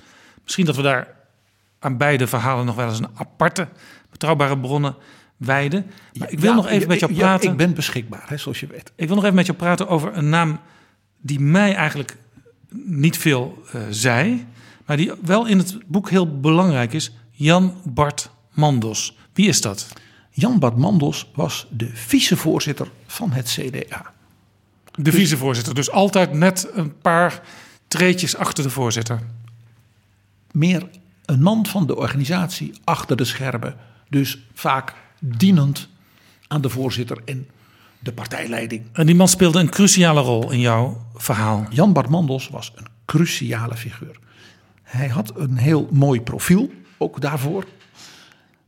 Misschien 0.44 0.66
dat 0.66 0.76
we 0.76 0.82
daar 0.82 1.08
aan 1.80 1.98
beide 1.98 2.28
verhalen 2.28 2.66
nog 2.66 2.76
wel 2.76 2.90
eens 2.90 3.00
een 3.00 3.10
aparte 3.14 3.68
betrouwbare 4.12 4.60
bronnen 4.60 4.96
wijden. 5.38 5.86
Maar 6.14 6.32
ik 6.32 6.40
wil 6.40 6.50
Ja, 6.50 6.56
nog 6.56 6.68
even 6.68 6.88
met 6.88 7.00
jou 7.00 7.14
ja, 7.14 7.20
praten. 7.20 7.52
ik 7.52 7.58
ben 7.58 7.74
beschikbaar, 7.74 8.24
hè, 8.26 8.38
zoals 8.38 8.60
je 8.60 8.68
weet. 8.68 8.92
Ik 8.96 9.06
wil 9.08 9.16
nog 9.16 9.24
even 9.24 9.36
met 9.36 9.46
jou 9.46 9.58
praten 9.58 9.88
over 9.88 10.18
een 10.18 10.30
naam 10.30 10.60
die 11.22 11.40
mij 11.40 11.76
eigenlijk 11.76 12.18
niet 12.86 13.18
veel 13.18 13.64
eh, 13.72 13.82
zei, 13.90 14.46
maar 14.86 14.98
die 14.98 15.12
wel 15.22 15.46
in 15.46 15.58
het 15.58 15.78
boek 15.88 16.10
heel 16.10 16.40
belangrijk 16.40 16.94
is. 16.94 17.12
Jan 17.32 17.74
Bart 17.84 18.30
Mandos. 18.52 19.18
Wie 19.34 19.48
is 19.48 19.62
dat? 19.62 19.88
Jan 20.36 20.60
Bart 20.60 20.78
Mandos 20.78 21.32
was 21.36 21.68
de 21.70 21.90
vicevoorzitter 21.94 22.88
van 23.06 23.32
het 23.32 23.50
CDA. 23.50 24.14
De 24.92 25.12
vicevoorzitter. 25.12 25.76
Dus 25.76 25.92
altijd 25.92 26.34
net 26.34 26.70
een 26.74 26.98
paar 26.98 27.42
treetjes 27.88 28.36
achter 28.36 28.64
de 28.64 28.70
voorzitter. 28.70 29.20
Meer 30.52 30.90
een 31.26 31.42
man 31.42 31.66
van 31.66 31.88
de 31.88 31.96
organisatie 31.96 32.74
achter 32.84 33.18
de 33.18 33.26
schermen. 33.26 33.76
Dus 34.10 34.48
vaak 34.54 34.94
dienend 35.20 35.88
aan 36.48 36.62
de 36.62 36.70
voorzitter 36.70 37.18
en 37.26 37.48
de 38.00 38.14
partijleiding. 38.14 38.86
En 38.94 39.06
die 39.06 39.16
man 39.16 39.28
speelde 39.28 39.60
een 39.60 39.70
cruciale 39.70 40.22
rol 40.22 40.52
in 40.52 40.60
jouw 40.60 41.06
verhaal. 41.16 41.66
Jan 41.70 41.94
Bart 41.94 42.10
Mandos 42.10 42.50
was 42.50 42.72
een 42.76 42.88
cruciale 43.06 43.76
figuur. 43.76 44.20
Hij 44.84 45.08
had 45.08 45.38
een 45.38 45.58
heel 45.58 45.88
mooi 45.92 46.22
profiel, 46.22 46.72
ook 46.98 47.22
daarvoor. 47.22 47.66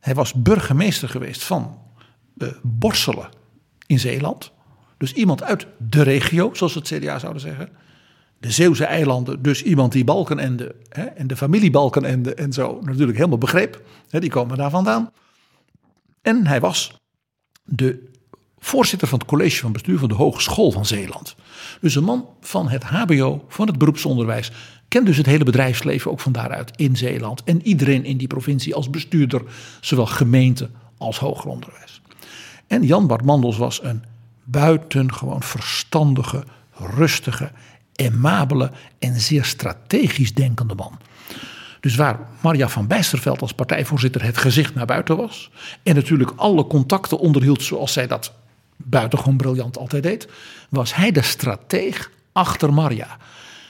Hij 0.05 0.15
was 0.15 0.33
burgemeester 0.33 1.09
geweest 1.09 1.43
van 1.43 1.77
eh, 2.37 2.47
Borselen 2.61 3.29
in 3.85 3.99
Zeeland. 3.99 4.51
Dus 4.97 5.13
iemand 5.13 5.43
uit 5.43 5.67
de 5.77 6.01
regio, 6.01 6.53
zoals 6.53 6.73
het 6.73 6.87
CDA 6.87 7.19
zouden 7.19 7.41
zeggen. 7.41 7.69
De 8.39 8.51
Zeeuwse 8.51 8.85
eilanden, 8.85 9.41
dus 9.41 9.63
iemand 9.63 9.91
die 9.91 10.03
Balkenende 10.03 10.75
hè, 10.89 11.03
en 11.03 11.27
de 11.27 11.35
familie 11.35 11.71
Balkenende 11.71 12.33
en 12.33 12.53
zo 12.53 12.79
natuurlijk 12.81 13.17
helemaal 13.17 13.37
begreep. 13.37 13.81
Hè, 14.09 14.19
die 14.19 14.29
komen 14.29 14.57
daar 14.57 14.69
vandaan. 14.69 15.11
En 16.21 16.47
hij 16.47 16.59
was 16.59 16.97
de 17.63 18.11
voorzitter 18.57 19.07
van 19.07 19.19
het 19.19 19.27
college 19.27 19.59
van 19.59 19.71
bestuur 19.71 19.99
van 19.99 20.09
de 20.09 20.15
Hogeschool 20.15 20.71
van 20.71 20.85
Zeeland. 20.85 21.35
Dus 21.81 21.95
een 21.95 22.03
man 22.03 22.29
van 22.41 22.69
het 22.69 22.83
HBO, 22.83 23.45
van 23.47 23.67
het 23.67 23.77
beroepsonderwijs. 23.77 24.51
Kent 24.95 25.07
dus 25.07 25.17
het 25.17 25.25
hele 25.25 25.43
bedrijfsleven 25.43 26.11
ook 26.11 26.19
van 26.19 26.31
daaruit 26.31 26.71
in 26.75 26.95
Zeeland. 26.95 27.43
En 27.43 27.61
iedereen 27.67 28.05
in 28.05 28.17
die 28.17 28.27
provincie 28.27 28.75
als 28.75 28.89
bestuurder, 28.89 29.41
zowel 29.81 30.05
gemeente 30.05 30.69
als 30.97 31.19
hoger 31.19 31.49
onderwijs. 31.49 32.01
En 32.67 32.83
Jan 32.83 33.07
Bart 33.07 33.25
Mandels 33.25 33.57
was 33.57 33.83
een 33.83 34.03
buitengewoon 34.43 35.43
verstandige, 35.43 36.43
rustige, 36.95 37.51
aimabele 37.95 38.71
en 38.99 39.19
zeer 39.19 39.45
strategisch 39.45 40.33
denkende 40.33 40.75
man. 40.75 40.99
Dus 41.79 41.95
waar 41.95 42.19
Maria 42.41 42.69
van 42.69 42.87
Bijsterveld 42.87 43.41
als 43.41 43.53
partijvoorzitter 43.53 44.23
het 44.23 44.37
gezicht 44.37 44.75
naar 44.75 44.85
buiten 44.85 45.17
was. 45.17 45.51
En 45.83 45.95
natuurlijk 45.95 46.33
alle 46.35 46.67
contacten 46.67 47.19
onderhield 47.19 47.63
zoals 47.63 47.93
zij 47.93 48.07
dat 48.07 48.33
buitengewoon 48.77 49.37
briljant 49.37 49.77
altijd 49.77 50.03
deed. 50.03 50.27
Was 50.69 50.95
hij 50.95 51.11
de 51.11 51.21
strateeg 51.21 52.11
achter 52.31 52.73
Maria. 52.73 53.17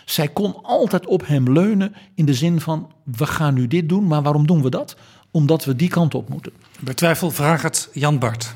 Zij 0.06 0.28
kon 0.28 0.64
altijd 0.64 1.06
op 1.06 1.28
hem 1.28 1.52
leunen 1.52 1.96
in 2.16 2.26
de 2.26 2.34
zin 2.34 2.62
van 2.62 2.92
we 3.04 3.26
gaan 3.26 3.54
nu 3.54 3.68
dit 3.68 3.90
doen. 3.90 4.08
Maar 4.08 4.22
waarom 4.22 4.48
doen 4.48 4.62
we 4.62 4.70
dat? 4.70 4.96
Omdat 5.32 5.66
we 5.66 5.76
die 5.76 5.90
kant 5.90 6.16
op 6.16 6.30
moeten. 6.30 6.52
Bij 6.80 6.94
twijfel 6.94 7.32
vraag 7.32 7.62
het 7.62 7.90
Jan 7.94 8.20
Bart. 8.20 8.56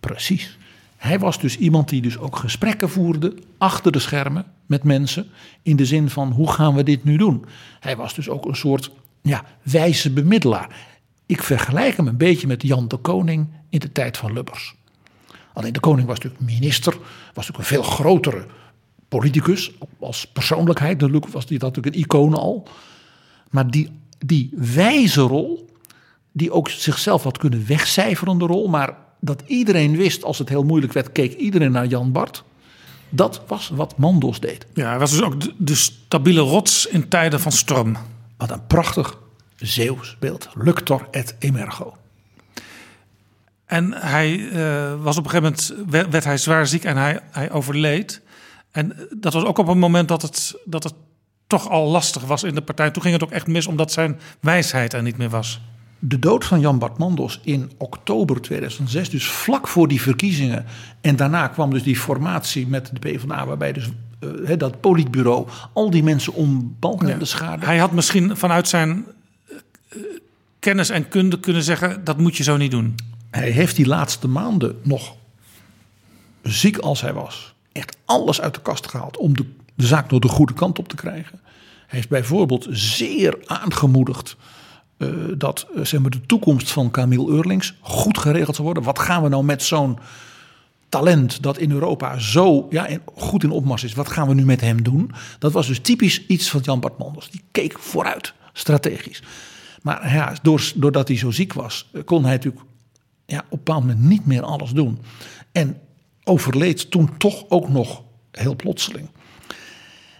Precies. 0.00 0.58
Hij 0.96 1.18
was 1.18 1.40
dus 1.40 1.56
iemand 1.58 1.88
die 1.88 2.02
dus 2.02 2.18
ook 2.18 2.36
gesprekken 2.36 2.90
voerde 2.90 3.34
achter 3.58 3.92
de 3.92 3.98
schermen 3.98 4.44
met 4.66 4.84
mensen. 4.84 5.26
In 5.62 5.76
de 5.76 5.86
zin 5.86 6.10
van 6.10 6.30
hoe 6.30 6.52
gaan 6.52 6.74
we 6.74 6.82
dit 6.82 7.04
nu 7.04 7.16
doen? 7.16 7.44
Hij 7.80 7.96
was 7.96 8.14
dus 8.14 8.28
ook 8.28 8.44
een 8.44 8.56
soort 8.56 8.90
ja, 9.22 9.44
wijze 9.62 10.12
bemiddelaar. 10.12 10.76
Ik 11.26 11.42
vergelijk 11.42 11.96
hem 11.96 12.06
een 12.06 12.16
beetje 12.16 12.46
met 12.46 12.62
Jan 12.62 12.88
de 12.88 12.96
Koning 12.96 13.48
in 13.68 13.78
de 13.78 13.92
tijd 13.92 14.16
van 14.16 14.32
Lubbers. 14.32 14.74
Alleen 15.52 15.72
de 15.72 15.80
koning 15.80 16.06
was 16.06 16.18
natuurlijk 16.18 16.44
minister, 16.50 16.92
was 16.92 17.46
natuurlijk 17.46 17.58
een 17.58 17.64
veel 17.64 17.82
grotere 17.82 18.46
politicus. 19.18 19.70
Als 20.00 20.26
persoonlijkheid 20.26 21.00
natuurlijk 21.00 21.28
was 21.28 21.44
hij 21.48 21.58
dat 21.58 21.68
natuurlijk 21.68 21.94
een 21.94 22.02
icoon 22.02 22.34
al. 22.34 22.68
Maar 23.50 23.70
die, 23.70 23.90
die 24.18 24.50
wijze 24.56 25.20
rol, 25.20 25.70
die 26.32 26.52
ook 26.52 26.68
zichzelf 26.68 27.22
had 27.22 27.38
kunnen 27.38 27.66
wegcijferen 27.66 28.38
de 28.38 28.46
rol, 28.46 28.68
maar 28.68 28.96
dat 29.20 29.42
iedereen 29.46 29.96
wist 29.96 30.24
als 30.24 30.38
het 30.38 30.48
heel 30.48 30.62
moeilijk 30.62 30.92
werd, 30.92 31.12
keek 31.12 31.34
iedereen 31.34 31.72
naar 31.72 31.86
Jan 31.86 32.12
Bart. 32.12 32.44
Dat 33.08 33.42
was 33.46 33.68
wat 33.68 33.96
Mandos 33.96 34.40
deed. 34.40 34.66
Ja, 34.74 34.88
hij 34.88 34.98
was 34.98 35.10
dus 35.10 35.22
ook 35.22 35.40
de, 35.40 35.54
de 35.56 35.74
stabiele 35.74 36.40
rots 36.40 36.86
in 36.86 37.08
tijden 37.08 37.40
van 37.40 37.52
storm. 37.52 37.96
Wat 38.36 38.50
een 38.50 38.66
prachtig 38.66 39.18
Zeeuws 39.56 40.16
beeld. 40.18 40.48
Luctor 40.54 41.08
et 41.10 41.34
emergo. 41.38 41.96
En 43.64 43.92
hij 43.92 44.50
eh, 44.50 45.02
was 45.02 45.16
op 45.16 45.24
een 45.24 45.30
gegeven 45.30 45.42
moment, 45.42 45.90
werd, 45.90 46.10
werd 46.10 46.24
hij 46.24 46.36
zwaar 46.36 46.66
ziek 46.66 46.84
en 46.84 46.96
hij, 46.96 47.20
hij 47.30 47.50
overleed. 47.50 48.20
En 48.72 48.96
dat 49.10 49.32
was 49.32 49.44
ook 49.44 49.58
op 49.58 49.68
een 49.68 49.78
moment 49.78 50.08
dat 50.08 50.22
het, 50.22 50.54
dat 50.64 50.84
het 50.84 50.94
toch 51.46 51.68
al 51.68 51.90
lastig 51.90 52.22
was 52.22 52.42
in 52.42 52.54
de 52.54 52.62
partij. 52.62 52.90
Toen 52.90 53.02
ging 53.02 53.14
het 53.14 53.24
ook 53.24 53.30
echt 53.30 53.46
mis 53.46 53.66
omdat 53.66 53.92
zijn 53.92 54.20
wijsheid 54.40 54.92
er 54.92 55.02
niet 55.02 55.16
meer 55.16 55.30
was. 55.30 55.60
de 55.98 56.18
dood 56.18 56.44
van 56.44 56.60
Jan 56.60 56.78
Bart 56.78 56.98
Mandos 56.98 57.40
in 57.44 57.70
oktober 57.78 58.40
2006, 58.40 59.10
dus 59.10 59.26
vlak 59.26 59.68
voor 59.68 59.88
die 59.88 60.00
verkiezingen. 60.00 60.64
En 61.00 61.16
daarna 61.16 61.48
kwam 61.48 61.70
dus 61.70 61.82
die 61.82 61.96
formatie 61.96 62.66
met 62.66 62.90
de 62.92 62.98
PvdA, 62.98 63.46
waarbij 63.46 63.72
dus 63.72 63.88
eh, 64.20 64.58
dat 64.58 64.80
politbureau 64.80 65.48
al 65.72 65.90
die 65.90 66.02
mensen 66.02 66.32
om 66.32 66.76
Balkenende 66.80 67.24
schade. 67.24 67.66
Hij 67.66 67.78
had 67.78 67.92
misschien 67.92 68.36
vanuit 68.36 68.68
zijn 68.68 69.04
eh, 69.48 69.98
kennis 70.58 70.90
en 70.90 71.08
kunde 71.08 71.40
kunnen 71.40 71.62
zeggen: 71.62 72.04
dat 72.04 72.18
moet 72.18 72.36
je 72.36 72.42
zo 72.42 72.56
niet 72.56 72.70
doen. 72.70 72.94
Hij 73.30 73.50
heeft 73.50 73.76
die 73.76 73.86
laatste 73.86 74.28
maanden 74.28 74.78
nog, 74.82 75.14
ziek 76.42 76.78
als 76.78 77.00
hij 77.00 77.12
was, 77.12 77.51
echt 77.72 77.96
alles 78.04 78.40
uit 78.40 78.54
de 78.54 78.60
kast 78.60 78.86
gehaald 78.86 79.16
om 79.16 79.36
de, 79.36 79.44
zaak 79.76 80.08
door 80.08 80.20
de 80.20 80.28
goede 80.28 80.54
kant 80.54 80.78
op 80.78 80.88
te 80.88 80.96
krijgen. 80.96 81.40
Hij 81.86 82.00
heeft 82.00 82.08
bijvoorbeeld 82.08 82.66
zeer 82.70 83.38
aangemoedigd 83.44 84.36
uh, 84.98 85.08
dat 85.38 85.66
uh, 85.76 85.84
zeg 85.84 86.00
maar, 86.00 86.10
de 86.10 86.26
toekomst 86.26 86.70
van 86.70 86.90
Camille 86.90 87.28
Eurlings 87.28 87.74
goed 87.80 88.18
geregeld 88.18 88.54
zou 88.54 88.66
worden. 88.66 88.84
Wat 88.84 88.98
gaan 88.98 89.22
we 89.22 89.28
nou 89.28 89.44
met 89.44 89.62
zo'n 89.62 89.98
talent 90.88 91.42
dat 91.42 91.58
in 91.58 91.70
Europa 91.70 92.18
zo 92.18 92.66
ja, 92.70 92.88
goed 93.14 93.42
in 93.42 93.50
opmars 93.50 93.84
is, 93.84 93.94
wat 93.94 94.08
gaan 94.08 94.28
we 94.28 94.34
nu 94.34 94.44
met 94.44 94.60
hem 94.60 94.82
doen? 94.82 95.10
Dat 95.38 95.52
was 95.52 95.66
dus 95.66 95.80
typisch 95.80 96.26
iets 96.26 96.50
van 96.50 96.60
Jan 96.60 96.80
Bart 96.80 96.98
Manders. 96.98 97.30
Die 97.30 97.42
keek 97.50 97.78
vooruit, 97.78 98.32
strategisch. 98.52 99.22
Maar 99.82 100.14
ja, 100.14 100.34
doordat 100.74 101.08
hij 101.08 101.16
zo 101.16 101.30
ziek 101.30 101.52
was, 101.52 101.90
kon 102.04 102.22
hij 102.24 102.32
natuurlijk 102.32 102.64
ja, 103.26 103.38
op 103.38 103.44
een 103.50 103.58
bepaald 103.64 103.80
moment 103.80 104.02
niet 104.02 104.26
meer 104.26 104.42
alles 104.42 104.70
doen. 104.70 104.98
En 105.52 105.80
overleed 106.24 106.90
toen 106.90 107.16
toch 107.18 107.44
ook 107.48 107.68
nog 107.68 108.02
heel 108.30 108.56
plotseling. 108.56 109.08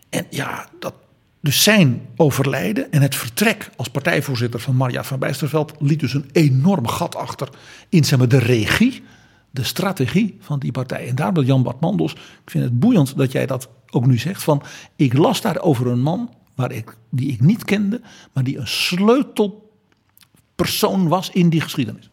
En 0.08 0.26
ja, 0.30 0.68
dat, 0.78 0.94
dus 1.40 1.62
zijn 1.62 2.08
overlijden 2.16 2.92
en 2.92 3.02
het 3.02 3.14
vertrek 3.14 3.70
als 3.76 3.88
partijvoorzitter 3.88 4.60
van 4.60 4.76
Marja 4.76 5.04
van 5.04 5.18
Bijsterveld 5.18 5.72
liet 5.78 6.00
dus 6.00 6.14
een 6.14 6.28
enorm 6.32 6.86
gat 6.86 7.16
achter 7.16 7.48
in 7.88 8.04
zeg 8.04 8.18
maar, 8.18 8.28
de 8.28 8.38
regie, 8.38 9.02
de 9.50 9.64
strategie 9.64 10.36
van 10.40 10.58
die 10.58 10.72
partij. 10.72 11.08
En 11.08 11.14
daarom 11.14 11.44
Jan 11.44 11.62
Bart 11.62 11.80
Mandels, 11.80 12.12
ik 12.12 12.50
vind 12.50 12.64
het 12.64 12.78
boeiend 12.78 13.16
dat 13.16 13.32
jij 13.32 13.46
dat 13.46 13.68
ook 13.90 14.06
nu 14.06 14.18
zegt, 14.18 14.42
van 14.42 14.62
ik 14.96 15.12
las 15.12 15.40
daar 15.40 15.60
over 15.60 15.86
een 15.86 16.02
man 16.02 16.30
waar 16.54 16.72
ik, 16.72 16.96
die 17.10 17.32
ik 17.32 17.40
niet 17.40 17.64
kende, 17.64 18.00
maar 18.32 18.44
die 18.44 18.58
een 18.58 18.68
sleutelpersoon 18.68 21.08
was 21.08 21.30
in 21.30 21.48
die 21.48 21.60
geschiedenis. 21.60 22.10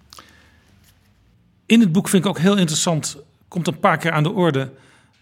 In 1.65 1.79
het 1.79 1.91
boek 1.91 2.09
vind 2.09 2.23
ik 2.23 2.29
ook 2.29 2.39
heel 2.39 2.57
interessant, 2.57 3.17
komt 3.49 3.67
een 3.67 3.79
paar 3.79 3.97
keer 3.97 4.11
aan 4.11 4.23
de 4.23 4.31
orde, 4.31 4.71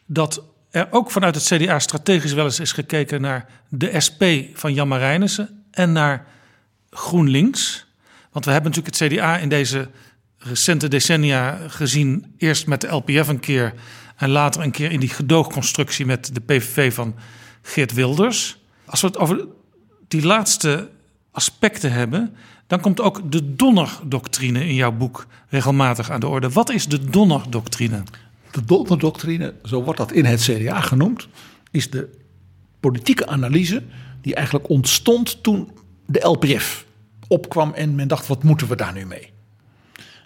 dat 0.06 0.44
er 0.72 0.88
ook 0.92 1.12
vanuit 1.12 1.36
het 1.36 1.44
CDA 1.44 1.80
strategisch 1.80 2.34
wel 2.34 2.46
eens 2.46 2.60
is 2.60 2.72
gekeken 2.72 3.22
naar 3.22 3.46
de 3.70 4.00
SP 4.06 4.24
van 4.54 4.74
Jan 4.74 4.88
Marijnissen 4.88 5.64
en 5.72 5.92
naar 5.92 6.26
GroenLinks. 6.90 7.86
Want 8.32 8.46
we 8.46 8.52
hebben 8.52 8.72
natuurlijk 8.72 9.00
het 9.00 9.12
CDA 9.12 9.38
in 9.38 9.50
deze 9.50 9.90
recente 10.38 10.88
decennia 10.88 11.60
gezien, 11.68 12.34
eerst 12.38 12.68
met 12.68 12.82
de 12.82 12.88
LPF 12.88 13.28
een 13.28 13.40
keer 13.40 13.74
en 14.16 14.30
later 14.30 14.62
een 14.62 14.72
keer 14.72 14.92
in 14.92 15.00
die 15.00 15.10
gedoogconstructie 15.10 16.06
met 16.06 16.36
de 16.36 16.42
PVV 16.42 16.94
van 16.94 17.16
Geert 17.62 17.94
Wilders. 17.94 18.58
Als 18.86 19.02
we 19.02 19.08
het 19.08 19.18
over 19.18 19.46
die 20.08 20.26
laatste 20.26 20.90
aspecten 21.32 21.92
hebben, 21.92 22.36
dan 22.68 22.80
komt 22.80 23.02
ook 23.02 23.32
de 23.32 23.56
Donner-doctrine 23.56 24.68
in 24.68 24.76
jouw 24.76 24.92
boek 24.92 25.28
regelmatig 25.50 26.12
aan 26.12 26.20
de 26.20 26.28
orde. 26.28 26.50
Wat 26.50 26.70
is 26.70 26.86
de 26.86 27.10
Donner-doctrine? 27.10 28.04
De 28.52 28.66
Donner-doctrine, 28.66 29.54
zo 29.64 29.84
wordt 29.84 30.00
dat 30.00 30.12
in 30.12 30.26
het 30.26 30.42
CDA 30.42 30.82
genoemd, 30.82 31.28
is 31.72 31.90
de 31.90 32.10
politieke 32.80 33.28
analyse 33.28 33.84
die 34.22 34.36
eigenlijk 34.36 34.70
ontstond 34.70 35.44
toen 35.44 35.72
de 36.06 36.20
LPF 36.28 36.86
opkwam 37.28 37.74
en 37.74 37.96
men 37.96 38.08
dacht: 38.08 38.28
wat 38.28 38.44
moeten 38.44 38.68
we 38.68 38.76
daar 38.76 38.94
nu 38.94 39.06
mee? 39.06 39.32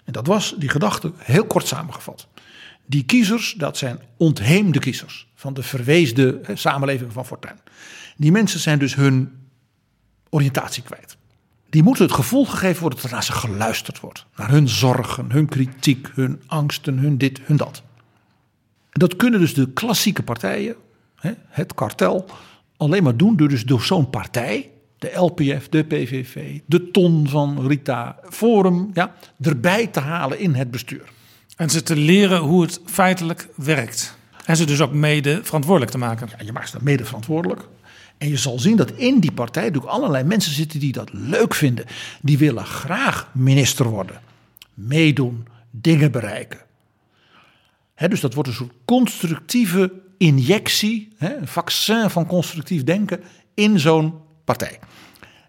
En 0.04 0.12
dat 0.12 0.26
was 0.26 0.54
die 0.58 0.68
gedachte 0.68 1.12
heel 1.16 1.46
kort 1.46 1.66
samengevat. 1.66 2.26
Die 2.86 3.04
kiezers, 3.04 3.54
dat 3.58 3.76
zijn 3.76 3.98
ontheemde 4.16 4.78
kiezers 4.78 5.28
van 5.34 5.54
de 5.54 5.62
verweesde 5.62 6.40
samenleving 6.54 7.12
van 7.12 7.26
Fortuin. 7.26 7.58
Die 8.16 8.32
mensen 8.32 8.60
zijn 8.60 8.78
dus 8.78 8.94
hun 8.94 9.32
oriëntatie 10.30 10.82
kwijt. 10.82 11.16
Die 11.72 11.82
moeten 11.82 12.04
het 12.04 12.14
gevoel 12.14 12.46
gegeven 12.46 12.80
worden 12.80 12.98
dat 12.98 13.08
er 13.08 13.14
naar 13.14 13.24
ze 13.24 13.32
geluisterd 13.32 14.00
wordt. 14.00 14.26
Naar 14.36 14.50
hun 14.50 14.68
zorgen, 14.68 15.30
hun 15.30 15.48
kritiek, 15.48 16.08
hun 16.14 16.42
angsten, 16.46 16.98
hun 16.98 17.18
dit, 17.18 17.40
hun 17.42 17.56
dat. 17.56 17.82
Dat 18.90 19.16
kunnen 19.16 19.40
dus 19.40 19.54
de 19.54 19.72
klassieke 19.72 20.22
partijen, 20.22 20.76
het 21.48 21.74
kartel, 21.74 22.26
alleen 22.76 23.02
maar 23.02 23.16
doen 23.16 23.36
door, 23.36 23.48
dus 23.48 23.64
door 23.64 23.82
zo'n 23.82 24.10
partij, 24.10 24.70
de 24.98 25.12
LPF, 25.14 25.68
de 25.68 25.82
PVV, 25.82 26.58
de 26.66 26.90
ton 26.90 27.28
van 27.28 27.66
Rita, 27.66 28.16
Forum, 28.30 28.90
ja, 28.92 29.14
erbij 29.40 29.86
te 29.86 30.00
halen 30.00 30.38
in 30.38 30.54
het 30.54 30.70
bestuur. 30.70 31.12
En 31.56 31.70
ze 31.70 31.82
te 31.82 31.96
leren 31.96 32.40
hoe 32.40 32.62
het 32.62 32.80
feitelijk 32.84 33.48
werkt. 33.54 34.16
En 34.44 34.56
ze 34.56 34.64
dus 34.64 34.80
ook 34.80 34.92
mede 34.92 35.40
verantwoordelijk 35.42 35.92
te 35.92 35.98
maken. 35.98 36.28
Ja, 36.38 36.44
je 36.44 36.52
maakt 36.52 36.68
ze 36.68 36.78
mede 36.80 37.04
verantwoordelijk. 37.04 37.68
En 38.22 38.28
je 38.28 38.36
zal 38.36 38.58
zien 38.58 38.76
dat 38.76 38.90
in 38.90 39.20
die 39.20 39.32
partij 39.32 39.74
ook 39.76 39.84
allerlei 39.84 40.24
mensen 40.24 40.52
zitten 40.52 40.80
die 40.80 40.92
dat 40.92 41.12
leuk 41.12 41.54
vinden. 41.54 41.84
Die 42.20 42.38
willen 42.38 42.66
graag 42.66 43.30
minister 43.32 43.86
worden, 43.86 44.20
meedoen, 44.74 45.46
dingen 45.70 46.12
bereiken 46.12 46.60
dus 48.08 48.20
dat 48.20 48.34
wordt 48.34 48.48
een 48.48 48.54
soort 48.54 48.72
constructieve 48.84 49.92
injectie, 50.18 51.08
een 51.18 51.46
vaccin 51.48 52.10
van 52.10 52.26
constructief 52.26 52.84
denken 52.84 53.20
in 53.54 53.80
zo'n 53.80 54.14
partij. 54.44 54.78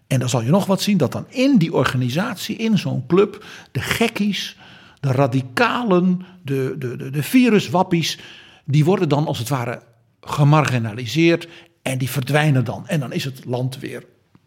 En 0.06 0.18
dan 0.18 0.28
zal 0.28 0.42
je 0.42 0.50
nog 0.50 0.66
wat 0.66 0.82
zien 0.82 0.96
dat 0.96 1.12
dan 1.12 1.26
in 1.28 1.56
die 1.56 1.72
organisatie, 1.72 2.56
in 2.56 2.78
zo'n 2.78 3.06
club, 3.06 3.44
de 3.72 3.80
gekkies, 3.80 4.56
de 5.00 5.12
radicalen, 5.12 6.26
de, 6.42 6.74
de, 6.78 6.96
de, 6.96 7.10
de 7.10 7.22
viruswappies, 7.22 8.18
die 8.64 8.84
worden 8.84 9.08
dan 9.08 9.26
als 9.26 9.38
het 9.38 9.48
ware 9.48 9.82
gemarginaliseerd 10.20 11.48
en 11.84 11.98
die 11.98 12.10
verdwijnen 12.10 12.64
dan. 12.64 12.88
En 12.88 13.00
dan 13.00 13.12
is 13.12 13.24
het 13.24 13.44
land 13.44 13.78
weer 13.78 14.04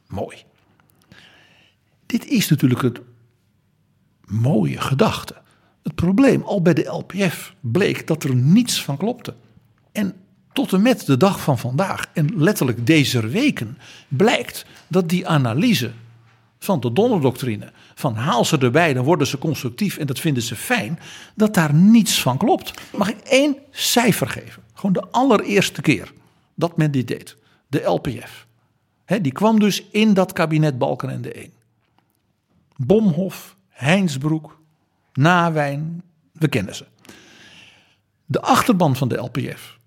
mooi. 0.07 0.38
Dit 2.05 2.26
is 2.27 2.49
natuurlijk 2.49 2.81
het 2.81 3.01
mooie 4.26 4.81
gedachte. 4.81 5.35
Het 5.84 5.95
probleem, 5.95 6.41
al 6.41 6.61
bij 6.61 6.73
de 6.73 6.85
LPF, 6.85 7.53
bleek 7.59 8.07
dat 8.07 8.23
er 8.23 8.35
niets 8.35 8.84
van 8.84 8.97
klopte. 8.97 9.35
En 9.91 10.14
tot 10.53 10.73
en 10.73 10.81
met 10.81 11.05
de 11.05 11.18
dag 11.18 11.41
van 11.41 11.57
vandaag, 11.57 12.09
en 12.14 12.30
letterlijk 12.35 12.85
deze 12.85 13.27
weken, 13.27 13.77
blijkt 14.07 14.65
dat 14.88 15.09
die 15.09 15.27
analyse 15.27 15.91
van 16.59 16.80
de 16.80 16.93
donderdoctrine, 16.93 17.72
van 17.95 18.15
haal 18.15 18.45
ze 18.45 18.57
erbij, 18.57 18.93
dan 18.93 19.03
worden 19.03 19.27
ze 19.27 19.38
constructief 19.38 19.97
en 19.97 20.07
dat 20.07 20.19
vinden 20.19 20.43
ze 20.43 20.55
fijn, 20.55 20.99
dat 21.35 21.53
daar 21.53 21.73
niets 21.73 22.22
van 22.22 22.38
klopt. 22.38 22.73
Mag 22.95 23.09
ik 23.09 23.19
één 23.19 23.57
cijfer 23.72 24.27
geven? 24.27 24.64
Gewoon 24.73 24.93
de 24.93 25.07
allereerste 25.11 25.81
keer 25.81 26.14
dat 26.57 26.77
men 26.77 26.91
dit 26.91 27.07
deed. 27.07 27.38
De 27.67 27.81
LPF. 27.81 28.47
die 29.21 29.31
kwam 29.31 29.59
dus 29.59 29.84
in 29.91 30.13
dat 30.13 30.34
kabinet 30.34 30.77
Balkenende 30.77 31.31
1. 31.31 31.51
Bomhof, 32.75 33.57
Heinsbroek, 33.69 34.59
Nawijn, 35.13 36.03
we 36.31 36.47
kennen 36.47 36.75
ze. 36.75 36.85
De 38.25 38.41
achterban 38.41 38.95
van 38.95 39.07
de 39.07 39.17
LPF 39.17 39.77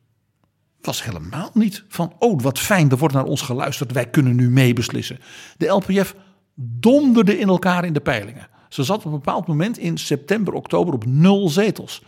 was 0.80 1.05
helemaal 1.05 1.51
niet 1.55 1.84
van, 1.88 2.12
oh 2.18 2.40
wat 2.40 2.59
fijn, 2.59 2.90
er 2.90 2.98
wordt 2.98 3.14
naar 3.14 3.24
ons 3.24 3.42
geluisterd, 3.42 3.92
wij 3.92 4.06
kunnen 4.10 4.36
nu 4.36 4.51
meebeslissen. 4.51 5.18
De 5.56 5.66
LPF 5.66 6.14
donderde 6.55 7.38
in 7.38 7.48
elkaar 7.48 7.84
in 7.84 7.92
de 7.92 8.01
peilingen. 8.01 8.48
Ze 8.68 8.84
zat 8.84 8.98
op 8.98 9.05
een 9.05 9.10
bepaald 9.10 9.47
moment 9.47 9.78
in 9.78 9.98
september, 9.98 10.55
oktober 10.55 10.94
op 10.94 11.06
nul 11.06 11.48
zetels. 11.48 12.02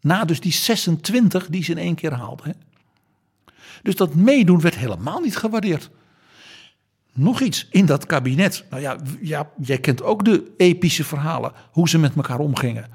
Na 0.00 0.24
dus 0.24 0.40
die 0.40 0.52
26 0.52 1.48
die 1.48 1.64
ze 1.64 1.70
in 1.70 1.78
één 1.78 1.94
keer 1.94 2.12
haalden. 2.12 2.54
Dus 3.82 3.96
dat 3.96 4.14
meedoen 4.14 4.60
werd 4.60 4.76
helemaal 4.76 5.20
niet 5.20 5.36
gewaardeerd. 5.36 5.90
Nog 7.12 7.40
iets 7.40 7.68
in 7.70 7.86
dat 7.86 8.06
kabinet. 8.06 8.64
Nou 8.70 8.82
ja, 8.82 8.96
ja, 9.20 9.50
jij 9.60 9.78
kent 9.78 10.02
ook 10.02 10.24
de 10.24 10.52
epische 10.56 11.04
verhalen. 11.04 11.52
Hoe 11.70 11.88
ze 11.88 11.98
met 11.98 12.16
elkaar 12.16 12.38
omgingen. 12.38 12.86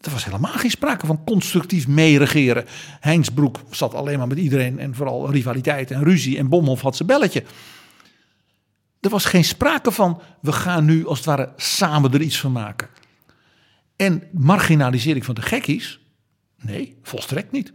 Er 0.00 0.10
was 0.10 0.24
helemaal 0.24 0.52
geen 0.52 0.70
sprake 0.70 1.06
van 1.06 1.24
constructief 1.24 1.88
meeregeren. 1.88 2.64
Heinsbroek 3.00 3.60
zat 3.70 3.94
alleen 3.94 4.18
maar 4.18 4.26
met 4.26 4.38
iedereen 4.38 4.78
en 4.78 4.94
vooral 4.94 5.30
rivaliteit 5.30 5.90
en 5.90 6.04
ruzie. 6.04 6.38
En 6.38 6.48
Bomhoff 6.48 6.82
had 6.82 6.96
zijn 6.96 7.08
belletje. 7.08 7.44
Er 9.00 9.10
was 9.10 9.24
geen 9.24 9.44
sprake 9.44 9.92
van 9.92 10.20
we 10.40 10.52
gaan 10.52 10.84
nu 10.84 11.06
als 11.06 11.18
het 11.18 11.26
ware 11.26 11.52
samen 11.56 12.12
er 12.12 12.20
iets 12.20 12.40
van 12.40 12.52
maken. 12.52 12.88
En 13.96 14.22
marginalisering 14.32 15.24
van 15.24 15.34
de 15.34 15.42
gekkies? 15.42 16.00
Nee, 16.56 16.98
volstrekt 17.02 17.52
niet. 17.52 17.72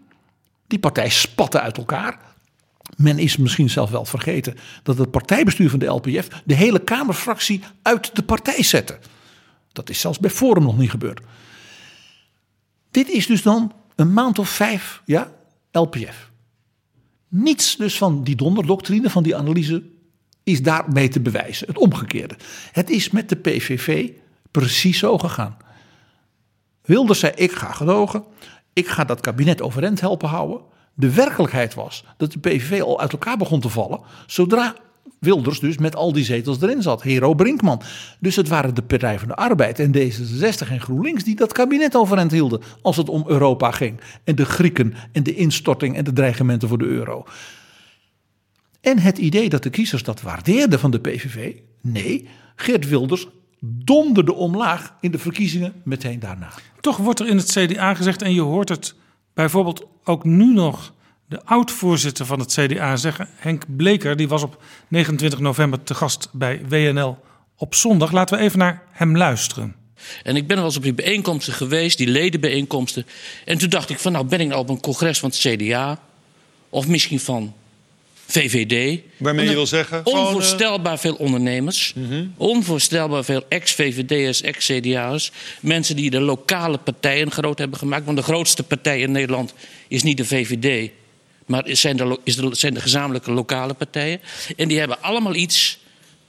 Die 0.67 0.79
partij 0.79 1.09
spatte 1.09 1.59
uit 1.59 1.77
elkaar. 1.77 2.19
Men 2.97 3.19
is 3.19 3.37
misschien 3.37 3.69
zelf 3.69 3.89
wel 3.89 4.05
vergeten 4.05 4.55
dat 4.83 4.97
het 4.97 5.11
partijbestuur 5.11 5.69
van 5.69 5.79
de 5.79 5.85
LPF 5.85 6.27
de 6.45 6.53
hele 6.53 6.79
Kamerfractie 6.79 7.63
uit 7.81 8.15
de 8.15 8.23
partij 8.23 8.63
zette. 8.63 8.99
Dat 9.71 9.89
is 9.89 9.99
zelfs 9.99 10.19
bij 10.19 10.29
Forum 10.29 10.63
nog 10.63 10.77
niet 10.77 10.89
gebeurd. 10.89 11.21
Dit 12.91 13.09
is 13.09 13.27
dus 13.27 13.41
dan 13.41 13.73
een 13.95 14.13
maand 14.13 14.39
of 14.39 14.49
vijf, 14.49 15.01
ja, 15.05 15.31
LPF. 15.71 16.31
Niets 17.27 17.75
dus 17.75 17.97
van 17.97 18.23
die 18.23 18.35
donderdoctrine, 18.35 19.09
van 19.09 19.23
die 19.23 19.35
analyse, 19.35 19.83
is 20.43 20.61
daarmee 20.61 21.07
te 21.07 21.19
bewijzen. 21.19 21.67
Het 21.67 21.77
omgekeerde. 21.77 22.35
Het 22.71 22.89
is 22.89 23.09
met 23.09 23.29
de 23.29 23.35
PVV 23.35 24.09
precies 24.51 24.99
zo 24.99 25.17
gegaan. 25.17 25.57
Wilders 26.81 27.19
zei: 27.19 27.33
Ik 27.35 27.51
ga 27.51 27.71
gedogen. 27.71 28.23
Ik 28.73 28.87
ga 28.87 29.03
dat 29.03 29.19
kabinet 29.19 29.61
overeind 29.61 29.99
helpen 29.99 30.29
houden. 30.29 30.61
De 30.93 31.13
werkelijkheid 31.13 31.73
was 31.73 32.03
dat 32.17 32.31
de 32.31 32.39
PVV 32.39 32.81
al 32.81 32.99
uit 32.99 33.11
elkaar 33.11 33.37
begon 33.37 33.59
te 33.59 33.69
vallen. 33.69 33.99
Zodra 34.27 34.75
Wilders 35.19 35.59
dus 35.59 35.77
met 35.77 35.95
al 35.95 36.13
die 36.13 36.23
zetels 36.23 36.61
erin 36.61 36.81
zat. 36.81 37.03
Hero 37.03 37.33
Brinkman. 37.33 37.81
Dus 38.19 38.35
het 38.35 38.47
waren 38.47 38.75
de 38.75 38.81
Partij 38.81 39.19
van 39.19 39.27
de 39.27 39.35
Arbeid 39.35 39.79
en 39.79 39.95
D66 39.95 40.69
en 40.69 40.81
GroenLinks 40.81 41.23
die 41.23 41.35
dat 41.35 41.53
kabinet 41.53 41.95
overeind 41.95 42.31
hielden. 42.31 42.61
Als 42.81 42.97
het 42.97 43.09
om 43.09 43.23
Europa 43.27 43.71
ging. 43.71 43.99
En 44.23 44.35
de 44.35 44.45
Grieken 44.45 44.93
en 45.11 45.23
de 45.23 45.35
instorting 45.35 45.95
en 45.95 46.03
de 46.03 46.13
dreigementen 46.13 46.67
voor 46.67 46.77
de 46.77 46.85
euro. 46.85 47.25
En 48.81 48.99
het 48.99 49.17
idee 49.17 49.49
dat 49.49 49.63
de 49.63 49.69
kiezers 49.69 50.03
dat 50.03 50.21
waardeerden 50.21 50.79
van 50.79 50.91
de 50.91 50.99
PVV. 50.99 51.55
Nee, 51.81 52.27
Geert 52.55 52.89
Wilders 52.89 53.27
donderde 53.65 54.33
omlaag 54.33 54.95
in 54.99 55.11
de 55.11 55.19
verkiezingen 55.19 55.73
meteen 55.83 56.19
daarna. 56.19 56.49
Toch 56.81 56.97
wordt 56.97 57.19
er 57.19 57.27
in 57.27 57.37
het 57.37 57.51
CDA 57.51 57.93
gezegd, 57.93 58.21
en 58.21 58.33
je 58.33 58.41
hoort 58.41 58.69
het 58.69 58.95
bijvoorbeeld 59.33 59.85
ook 60.03 60.23
nu 60.23 60.53
nog 60.53 60.93
de 61.25 61.45
oud-voorzitter 61.45 62.25
van 62.25 62.39
het 62.39 62.53
CDA 62.53 62.95
zeggen, 62.95 63.29
Henk 63.35 63.63
Bleker, 63.75 64.17
die 64.17 64.27
was 64.27 64.43
op 64.43 64.63
29 64.87 65.39
november 65.39 65.83
te 65.83 65.93
gast 65.93 66.29
bij 66.31 66.61
WNL 66.67 67.17
op 67.57 67.75
zondag. 67.75 68.11
Laten 68.11 68.37
we 68.37 68.43
even 68.43 68.59
naar 68.59 68.83
hem 68.91 69.17
luisteren. 69.17 69.75
En 70.23 70.35
ik 70.35 70.47
ben 70.47 70.57
wel 70.57 70.65
eens 70.65 70.77
op 70.77 70.83
die 70.83 70.93
bijeenkomsten 70.93 71.53
geweest, 71.53 71.97
die 71.97 72.07
ledenbijeenkomsten. 72.07 73.05
En 73.45 73.57
toen 73.57 73.69
dacht 73.69 73.89
ik 73.89 73.99
van, 73.99 74.11
nou 74.11 74.25
ben 74.25 74.39
ik 74.39 74.47
nou 74.47 74.61
op 74.61 74.69
een 74.69 74.81
congres 74.81 75.19
van 75.19 75.29
het 75.29 75.39
CDA? 75.39 75.99
Of 76.69 76.87
misschien 76.87 77.19
van 77.19 77.53
VVD. 78.25 79.01
Waarmee 79.17 79.45
je 79.45 79.53
wil 79.53 79.67
zeggen? 79.67 80.03
Uh... 80.07 80.13
Onvoorstelbaar 80.13 80.99
veel 80.99 81.15
ondernemers. 81.15 81.93
Onvoorstelbaar 82.37 83.23
veel 83.23 83.45
ex-VVD'ers, 83.49 84.41
ex-CDA'ers. 84.41 85.31
Mensen 85.59 85.95
die 85.95 86.09
de 86.09 86.19
lokale 86.19 86.77
partijen 86.77 87.31
groot 87.31 87.57
hebben 87.57 87.79
gemaakt. 87.79 88.05
Want 88.05 88.17
de 88.17 88.23
grootste 88.23 88.63
partij 88.63 88.99
in 88.99 89.11
Nederland 89.11 89.53
is 89.87 90.03
niet 90.03 90.17
de 90.17 90.25
VVD. 90.25 90.91
Maar 91.45 91.63
zijn 91.65 91.97
de, 91.97 92.19
is 92.23 92.35
de, 92.35 92.49
zijn 92.51 92.73
de 92.73 92.81
gezamenlijke 92.81 93.31
lokale 93.31 93.73
partijen. 93.73 94.21
En 94.55 94.67
die 94.67 94.79
hebben 94.79 95.01
allemaal 95.01 95.35
iets 95.35 95.79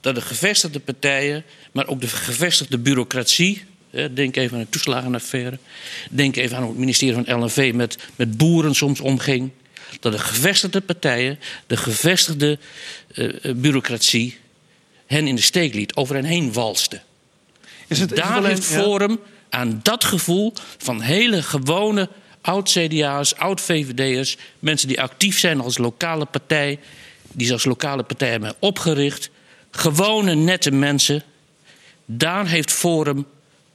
dat 0.01 0.15
de 0.15 0.21
gevestigde 0.21 0.79
partijen, 0.79 1.43
maar 1.71 1.87
ook 1.87 2.01
de 2.01 2.07
gevestigde 2.07 2.77
bureaucratie. 2.77 3.63
Denk 4.13 4.35
even 4.35 4.57
aan 4.57 4.63
de 4.63 4.69
toeslagenaffaire. 4.69 5.57
Denk 6.11 6.35
even 6.35 6.55
aan 6.55 6.61
hoe 6.61 6.71
het 6.71 6.79
ministerie 6.79 7.23
van 7.23 7.43
LNV 7.43 7.71
met, 7.75 7.97
met 8.15 8.37
boeren 8.37 8.75
soms 8.75 8.99
omging. 8.99 9.51
Dat 9.99 10.11
de 10.11 10.19
gevestigde 10.19 10.81
partijen, 10.81 11.39
de 11.67 11.77
gevestigde 11.77 12.59
uh, 13.13 13.53
bureaucratie, 13.55 14.37
hen 15.05 15.27
in 15.27 15.35
de 15.35 15.41
steek 15.41 15.73
liet, 15.73 15.95
over 15.95 16.15
hen 16.15 16.23
heen 16.23 16.53
walste. 16.53 17.01
Is 17.87 17.99
het, 17.99 18.15
daar 18.15 18.45
heeft 18.45 18.65
Forum 18.65 19.11
ja? 19.11 19.17
aan 19.49 19.79
dat 19.83 20.03
gevoel 20.03 20.53
van 20.77 21.01
hele 21.01 21.43
gewone 21.43 22.09
oud-CDA's, 22.41 23.35
oud-VVD'ers, 23.35 24.37
mensen 24.59 24.87
die 24.87 25.01
actief 25.01 25.39
zijn 25.39 25.61
als 25.61 25.77
lokale 25.77 26.25
partij, 26.25 26.79
die 27.31 27.47
ze 27.47 27.53
als 27.53 27.65
lokale 27.65 28.03
partij 28.03 28.29
hebben 28.29 28.55
opgericht, 28.59 29.29
gewone 29.71 30.35
nette 30.35 30.71
mensen. 30.71 31.23
Daar 32.05 32.47
heeft 32.47 32.71
Forum 32.71 33.25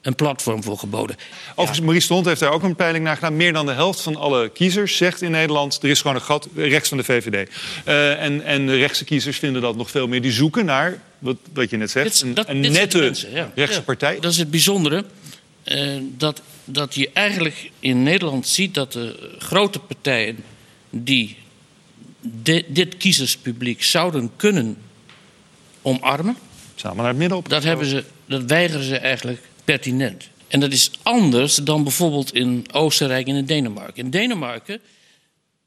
een 0.03 0.15
platform 0.15 0.63
voor 0.63 0.79
geboden. 0.79 1.17
Overigens, 1.51 1.79
ja. 1.79 1.85
Maurice 1.85 2.09
de 2.09 2.15
Hond 2.15 2.27
heeft 2.27 2.41
daar 2.41 2.53
ook 2.53 2.63
een 2.63 2.77
peiling 2.77 3.05
naar 3.05 3.15
gedaan. 3.15 3.37
Meer 3.37 3.53
dan 3.53 3.67
de 3.67 3.73
helft 3.73 4.01
van 4.01 4.17
alle 4.17 4.49
kiezers 4.49 4.97
zegt 4.97 5.23
in 5.23 5.31
Nederland... 5.31 5.79
er 5.83 5.89
is 5.89 6.01
gewoon 6.01 6.17
een 6.17 6.23
gat 6.23 6.49
rechts 6.55 6.89
van 6.89 6.99
de 6.99 7.05
VVD. 7.05 7.51
Uh, 7.89 8.23
en, 8.23 8.45
en 8.45 8.67
de 8.67 8.77
rechtse 8.77 9.05
kiezers 9.05 9.39
vinden 9.39 9.63
dat 9.63 9.77
nog 9.77 9.91
veel 9.91 10.09
meer. 10.09 10.23
Die 10.23 10.33
zoeken 10.33 10.65
naar, 10.65 11.01
wat, 11.19 11.37
wat 11.53 11.71
je 11.71 11.77
net 11.77 11.91
zegt, 11.91 12.25
dit, 12.25 12.37
dat, 12.37 12.49
een, 12.49 12.65
een 12.65 12.73
nette 12.73 12.99
mensen, 12.99 13.31
ja. 13.31 13.51
rechtse 13.55 13.79
ja. 13.79 13.85
partij. 13.85 14.21
Dat 14.21 14.33
is 14.33 14.39
het 14.39 14.51
bijzondere. 14.51 15.05
Uh, 15.65 15.97
dat, 16.17 16.43
dat 16.65 16.95
je 16.95 17.11
eigenlijk 17.13 17.71
in 17.81 18.03
Nederland 18.03 18.49
ziet 18.49 18.75
dat 18.75 18.93
de 18.93 19.37
grote 19.39 19.79
partijen... 19.79 20.45
die 20.91 21.37
de, 22.21 22.65
dit 22.69 22.97
kiezerspubliek 22.97 23.83
zouden 23.83 24.31
kunnen 24.37 24.77
omarmen... 25.83 26.37
Samen 26.75 26.97
naar 26.97 27.09
het 27.09 27.17
midden 27.17 27.39
op. 27.39 27.49
Dat, 27.49 27.63
hebben 27.63 27.87
ze, 27.87 28.05
dat 28.27 28.43
weigeren 28.43 28.85
ze 28.85 28.97
eigenlijk 28.97 29.41
pertinent. 29.65 30.29
En 30.49 30.61
dat 30.61 30.73
is 30.73 30.91
anders 31.03 31.55
dan 31.55 31.83
bijvoorbeeld 31.83 32.35
in 32.35 32.67
Oostenrijk 32.73 33.27
en 33.27 33.37
in 33.37 33.47
Denemarken. 33.47 34.05
In 34.05 34.11
Denemarken 34.11 34.81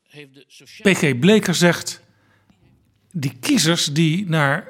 heeft 0.07 0.33
de 0.33 0.43
sociale... 0.47 0.95
PG 0.95 1.19
Bleker 1.19 1.55
zegt... 1.55 2.01
die 3.11 3.33
kiezers 3.39 3.85
die 3.85 4.29
naar 4.29 4.67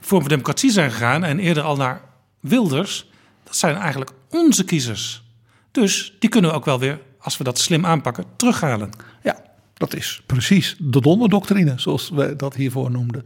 Vorm 0.00 0.20
van 0.20 0.30
Democratie 0.30 0.70
zijn 0.70 0.90
gegaan... 0.90 1.24
en 1.24 1.38
eerder 1.38 1.62
al 1.62 1.76
naar 1.76 2.00
Wilders... 2.40 3.06
dat 3.44 3.56
zijn 3.56 3.76
eigenlijk 3.76 4.10
onze 4.30 4.64
kiezers. 4.64 5.22
Dus 5.70 6.12
die 6.18 6.30
kunnen 6.30 6.50
we 6.50 6.56
ook 6.56 6.64
wel 6.64 6.78
weer, 6.78 7.00
als 7.18 7.36
we 7.36 7.44
dat 7.44 7.58
slim 7.58 7.86
aanpakken, 7.86 8.24
terughalen. 8.36 8.90
Ja, 9.22 9.42
dat 9.74 9.94
is 9.94 10.22
precies 10.26 10.76
de 10.78 11.00
donderdoctrine, 11.00 11.72
zoals 11.76 12.10
we 12.10 12.36
dat 12.36 12.54
hiervoor 12.54 12.90
noemden. 12.90 13.24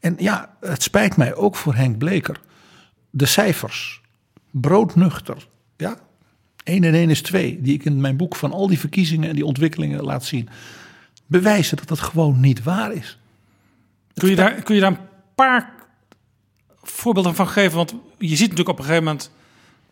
En 0.00 0.14
ja, 0.18 0.56
het 0.60 0.82
spijt 0.82 1.16
mij 1.16 1.34
ook 1.34 1.56
voor 1.56 1.74
Henk 1.74 1.98
Bleker. 1.98 2.40
De 3.10 3.26
cijfers 3.26 4.00
broodnuchter. 4.50 5.48
Ja, 5.76 5.98
1 6.64 6.84
en 6.84 6.94
1 6.94 7.10
is 7.10 7.22
2, 7.22 7.60
die 7.60 7.74
ik 7.74 7.84
in 7.84 8.00
mijn 8.00 8.16
boek 8.16 8.36
van 8.36 8.52
al 8.52 8.66
die 8.66 8.78
verkiezingen 8.78 9.28
en 9.28 9.34
die 9.34 9.46
ontwikkelingen 9.46 10.04
laat 10.04 10.24
zien, 10.24 10.48
bewijzen 11.26 11.76
dat 11.76 11.88
dat 11.88 12.00
gewoon 12.00 12.40
niet 12.40 12.62
waar 12.62 12.92
is. 12.92 13.18
Kun 14.14 14.28
je 14.28 14.36
daar, 14.36 14.62
kun 14.62 14.74
je 14.74 14.80
daar 14.80 14.90
een 14.90 15.06
paar 15.34 15.72
voorbeelden 16.82 17.34
van 17.34 17.48
geven? 17.48 17.76
Want 17.76 17.94
je 18.18 18.28
ziet 18.28 18.40
natuurlijk 18.40 18.68
op 18.68 18.78
een 18.78 18.84
gegeven 18.84 19.04
moment, 19.04 19.30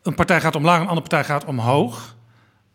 een 0.03 0.15
partij 0.15 0.41
gaat 0.41 0.57
omlaag, 0.57 0.81
een 0.81 0.89
andere 0.89 1.09
partij 1.09 1.24
gaat 1.24 1.45
omhoog. 1.45 2.16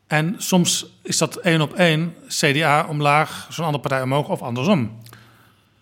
En 0.07 0.35
soms 0.37 0.99
is 1.03 1.17
dat 1.17 1.35
één 1.35 1.61
op 1.61 1.73
één, 1.73 2.13
CDA 2.27 2.85
omlaag, 2.89 3.47
zo'n 3.49 3.65
andere 3.65 3.83
partij 3.83 4.03
omhoog 4.03 4.29
of 4.29 4.41
andersom. 4.41 4.99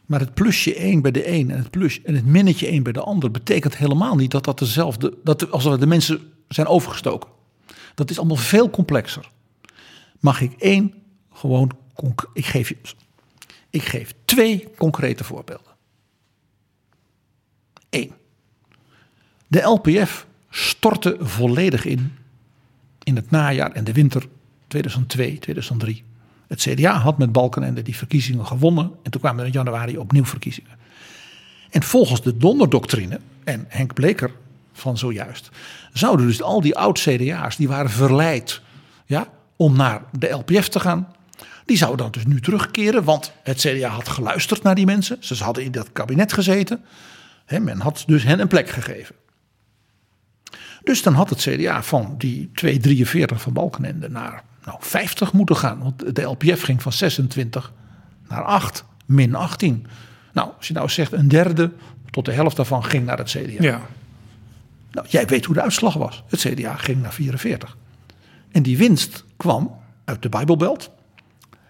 Maar 0.10 0.19
het 0.19 0.34
plusje 0.34 0.76
1 0.76 1.02
bij 1.02 1.11
de 1.11 1.27
een 1.27 1.52
en 1.52 1.57
het, 1.57 1.69
plus, 1.69 2.02
en 2.02 2.15
het 2.15 2.26
minnetje 2.26 2.68
1 2.68 2.84
bij 2.84 2.91
de 2.91 3.02
ander 3.02 3.31
betekent 3.31 3.77
helemaal 3.77 4.15
niet 4.15 4.31
dat 4.31 4.44
dat 4.44 4.60
dezelfde, 4.60 5.18
dat 5.23 5.52
als 5.52 5.64
de 5.64 5.88
mensen 5.88 6.34
zijn 6.48 6.68
overgestoken. 6.68 7.30
Dat 7.95 8.10
is 8.10 8.18
allemaal 8.18 8.36
veel 8.38 8.69
complexer. 8.69 9.30
Mag 10.19 10.41
ik 10.41 10.53
één 10.53 10.94
gewoon, 11.34 11.72
ik 12.34 12.45
geef 12.45 12.69
je, 12.69 12.77
ik 13.69 13.84
geef 13.84 14.14
twee 14.26 14.68
concrete 14.77 15.23
voorbeelden. 15.23 15.73
Eén. 17.90 18.11
De 19.48 19.61
LPF 19.61 20.27
stortte 20.49 21.18
volledig 21.19 21.86
in 21.86 22.18
in 23.03 23.15
het 23.15 23.31
najaar 23.31 23.72
en 23.72 23.84
de 23.84 23.94
winter 23.94 24.27
2002, 24.68 25.40
2003. 25.40 26.03
Het 26.50 26.60
CDA 26.60 26.94
had 26.94 27.18
met 27.18 27.32
Balkenende 27.32 27.82
die 27.82 27.96
verkiezingen 27.96 28.46
gewonnen. 28.46 28.92
En 29.04 29.12
toen 29.12 29.22
kwamen 29.22 29.40
er 29.40 29.46
in 29.46 29.52
januari 29.52 29.98
opnieuw 29.98 30.26
verkiezingen. 30.26 30.72
En 31.70 31.84
volgens 31.84 32.22
de 32.22 32.38
donderdoctrine, 32.38 33.20
en 33.44 33.66
Henk 33.68 33.94
Bleker 33.94 34.32
van 34.74 34.98
zojuist, 34.98 35.50
zouden 35.94 36.26
dus 36.26 36.42
al 36.42 36.62
die 36.62 36.78
oud-CDA's 36.78 37.56
die 37.56 37.68
waren 37.68 37.90
verleid 37.90 38.62
ja, 39.06 39.28
om 39.56 39.76
naar 39.76 40.04
de 40.18 40.30
LPF 40.30 40.68
te 40.68 40.80
gaan. 40.80 41.08
Die 41.66 41.78
zouden 41.78 41.98
dan 41.98 42.12
dus 42.12 42.26
nu 42.26 42.42
terugkeren, 42.42 43.04
want 43.04 43.32
het 43.44 43.58
CDA 43.58 43.90
had 43.90 44.08
geluisterd 44.08 44.64
naar 44.64 44.76
die 44.76 44.86
mensen. 44.86 45.18
Ze 45.20 45.44
hadden 45.44 45.64
in 45.64 45.72
dat 45.72 45.92
kabinet 45.92 46.34
gezeten. 46.34 46.84
He, 47.46 47.60
men 47.60 47.80
had 47.80 48.04
dus 48.06 48.24
hen 48.24 48.40
een 48.40 48.48
plek 48.48 48.70
gegeven. 48.70 49.16
Dus 50.84 51.04
dan 51.04 51.14
had 51.14 51.30
het 51.30 51.40
CDA 51.40 51.84
van 51.84 52.16
die 52.18 52.52
243 52.54 53.42
van 53.42 53.54
Balkenende 53.54 54.10
naar 54.10 54.44
nou, 54.70 54.82
50 54.82 55.34
moeten 55.34 55.56
gaan. 55.56 55.80
Want 55.80 56.16
de 56.16 56.22
LPF 56.22 56.62
ging 56.62 56.82
van 56.82 56.91
26 56.91 57.74
naar 58.28 58.44
8, 58.44 58.86
min 59.06 59.36
18. 59.36 59.86
Nou, 60.34 60.52
als 60.58 60.68
je 60.68 60.74
nou 60.74 60.90
zegt 60.90 61.12
een 61.12 61.28
derde 61.28 61.72
tot 62.10 62.26
de 62.26 62.32
helft 62.32 62.56
daarvan 62.56 62.84
ging 62.84 63.06
naar 63.06 63.18
het 63.18 63.30
CDA. 63.30 63.64
Ja. 63.64 63.82
Nou, 64.91 65.08
jij 65.10 65.26
weet 65.26 65.46
hoe 65.46 65.56
de 65.56 65.62
uitslag 65.62 65.94
was. 65.94 66.24
Het 66.28 66.40
CDA 66.40 66.76
ging 66.76 67.02
naar 67.02 67.14
44. 67.14 67.78
En 68.52 68.64
die 68.64 68.78
winst 68.78 69.24
kwam 69.38 69.76
uit 70.06 70.22
de 70.22 70.30
Bijbelbelt 70.30 70.91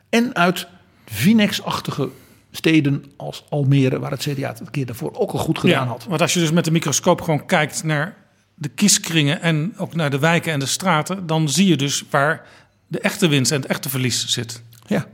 en 0.09 0.35
uit 0.35 0.67
Vinex-achtige 1.05 2.09
steden 2.51 3.03
als 3.17 3.45
Almere, 3.49 3.99
waar 3.99 4.11
het 4.11 4.27
CDA 4.29 4.47
het 4.47 4.69
keer 4.71 4.85
daarvoor 4.85 5.13
ook 5.13 5.31
al 5.31 5.39
goed 5.39 5.59
gedaan 5.59 5.85
ja, 5.85 5.91
had. 5.91 6.05
Want 6.09 6.21
als 6.21 6.33
je 6.33 6.39
dus 6.39 6.51
met 6.51 6.65
de 6.65 6.71
microscoop 6.71 7.21
gewoon 7.21 7.45
kijkt 7.45 7.83
naar 7.83 8.15
de 8.55 8.69
kieskringen 8.69 9.41
en 9.41 9.73
ook 9.77 9.95
naar 9.95 10.09
de 10.09 10.19
wijken 10.19 10.53
en 10.53 10.59
de 10.59 10.65
straten, 10.65 11.27
dan 11.27 11.49
zie 11.49 11.67
je 11.67 11.77
dus 11.77 12.03
waar 12.09 12.45
de 12.89 12.99
echte 12.99 13.27
winst 13.27 13.51
en 13.51 13.61
het 13.61 13.69
echte 13.69 13.89
verlies 13.89 14.27
zit. 14.27 14.63
Ja. 14.87 15.07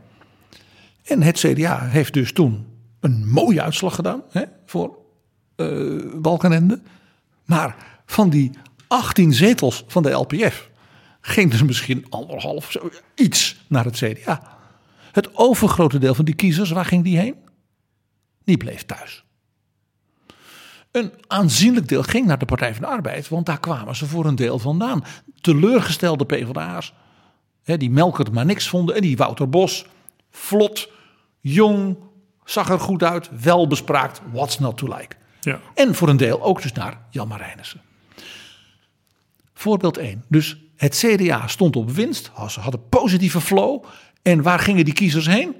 En 1.03 1.21
het 1.21 1.37
CDA 1.37 1.79
heeft 1.79 2.13
dus 2.13 2.33
toen 2.33 2.65
een 2.99 3.27
mooie 3.27 3.61
uitslag 3.61 3.95
gedaan 3.95 4.21
hè, 4.29 4.43
voor 4.65 4.97
uh, 5.57 6.03
Balkenende. 6.15 6.81
Maar 7.45 7.75
van 8.05 8.29
die 8.29 8.51
18 8.87 9.33
zetels 9.33 9.83
van 9.87 10.03
de 10.03 10.11
LPF 10.11 10.69
ging 11.21 11.51
dus 11.51 11.63
misschien 11.63 12.05
anderhalf 12.09 12.71
zo 12.71 12.89
iets 13.15 13.65
naar 13.67 13.85
het 13.85 13.95
CDA. 13.95 14.57
Het 15.11 15.35
overgrote 15.35 15.97
deel 15.97 16.15
van 16.15 16.25
die 16.25 16.35
kiezers, 16.35 16.69
waar 16.69 16.85
ging 16.85 17.03
die 17.03 17.17
heen? 17.17 17.35
Die 18.43 18.57
bleef 18.57 18.83
thuis. 18.83 19.23
Een 20.91 21.11
aanzienlijk 21.27 21.87
deel 21.87 22.03
ging 22.03 22.25
naar 22.25 22.37
de 22.37 22.45
Partij 22.45 22.73
van 22.73 22.81
de 22.81 22.87
Arbeid, 22.87 23.27
want 23.27 23.45
daar 23.45 23.59
kwamen 23.59 23.95
ze 23.95 24.05
voor 24.05 24.25
een 24.25 24.35
deel 24.35 24.59
vandaan. 24.59 25.03
Teleurgestelde 25.41 26.25
PvdA'ers, 26.25 26.93
hè, 27.65 27.77
die 27.77 27.91
Melkert 27.91 28.31
maar 28.31 28.45
niks 28.45 28.69
vonden. 28.69 28.95
En 28.95 29.01
die 29.01 29.17
Wouter 29.17 29.49
Bos, 29.49 29.85
vlot, 30.29 30.89
jong, 31.39 31.97
zag 32.45 32.69
er 32.69 32.79
goed 32.79 33.03
uit, 33.03 33.29
wel 33.41 33.67
bespraakt, 33.67 34.21
what's 34.31 34.59
not 34.59 34.77
to 34.77 34.87
like. 34.87 35.15
Ja. 35.41 35.59
En 35.73 35.95
voor 35.95 36.09
een 36.09 36.17
deel 36.17 36.43
ook 36.43 36.61
dus 36.61 36.73
naar 36.73 37.01
Jan 37.09 37.27
Marijnissen. 37.27 37.81
Voorbeeld 39.53 39.97
1. 39.97 40.23
Dus 40.27 40.57
het 40.75 40.95
CDA 40.95 41.47
stond 41.47 41.75
op 41.75 41.91
winst, 41.91 42.31
ze 42.47 42.59
hadden 42.59 42.89
positieve 42.89 43.41
flow. 43.41 43.83
En 44.21 44.41
waar 44.41 44.59
gingen 44.59 44.85
die 44.85 44.93
kiezers 44.93 45.25
heen? 45.25 45.55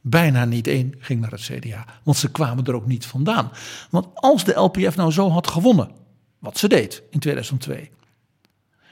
Bijna 0.00 0.44
niet 0.44 0.66
één 0.66 0.94
ging 0.98 1.20
naar 1.20 1.30
het 1.30 1.40
CDA, 1.40 1.84
want 2.02 2.16
ze 2.16 2.30
kwamen 2.30 2.64
er 2.64 2.74
ook 2.74 2.86
niet 2.86 3.06
vandaan. 3.06 3.50
Want 3.90 4.06
als 4.14 4.44
de 4.44 4.54
LPF 4.54 4.96
nou 4.96 5.12
zo 5.12 5.30
had 5.30 5.46
gewonnen, 5.46 5.90
wat 6.38 6.58
ze 6.58 6.68
deed 6.68 7.02
in 7.10 7.18
2002. 7.18 7.90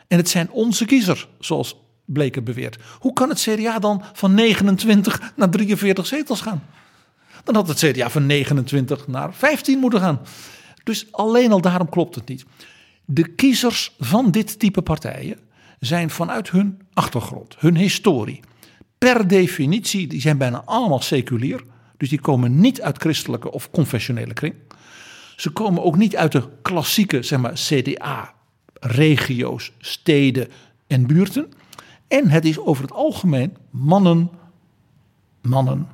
En 0.08 0.16
het 0.16 0.28
zijn 0.28 0.50
onze 0.50 0.84
kiezers, 0.84 1.28
zoals 1.38 1.76
Bleker 2.06 2.42
beweert. 2.42 2.76
Hoe 2.98 3.12
kan 3.12 3.28
het 3.28 3.40
CDA 3.40 3.78
dan 3.78 4.02
van 4.12 4.34
29 4.34 5.32
naar 5.36 5.50
43 5.50 6.06
zetels 6.06 6.40
gaan? 6.40 6.62
Dan 7.44 7.54
had 7.54 7.68
het 7.68 7.78
CDA 7.78 8.10
van 8.10 8.26
29 8.26 9.06
naar 9.06 9.34
15 9.34 9.78
moeten 9.78 10.00
gaan. 10.00 10.20
Dus 10.84 11.06
alleen 11.10 11.52
al 11.52 11.60
daarom 11.60 11.88
klopt 11.88 12.14
het 12.14 12.28
niet. 12.28 12.44
De 13.04 13.34
kiezers 13.34 13.94
van 13.98 14.30
dit 14.30 14.58
type 14.58 14.82
partijen 14.82 15.38
zijn 15.80 16.10
vanuit 16.10 16.50
hun 16.50 16.80
achtergrond, 16.92 17.54
hun 17.58 17.76
historie, 17.76 18.40
per 18.98 19.28
definitie, 19.28 20.06
die 20.06 20.20
zijn 20.20 20.38
bijna 20.38 20.62
allemaal 20.64 21.00
seculier. 21.00 21.64
Dus 21.96 22.08
die 22.08 22.20
komen 22.20 22.60
niet 22.60 22.82
uit 22.82 22.98
christelijke 22.98 23.50
of 23.50 23.70
confessionele 23.70 24.32
kring. 24.32 24.54
Ze 25.36 25.50
komen 25.50 25.82
ook 25.82 25.96
niet 25.96 26.16
uit 26.16 26.32
de 26.32 26.48
klassieke 26.62 27.22
zeg 27.22 27.38
maar, 27.38 27.52
CDA-regio's, 27.52 28.02
steden 29.78 30.48
en 30.86 31.06
buurten. 31.06 31.52
En 32.08 32.30
het 32.30 32.44
is 32.44 32.58
over 32.58 32.82
het 32.82 32.92
algemeen 32.92 33.56
mannen, 33.70 34.30
mannen 35.42 35.88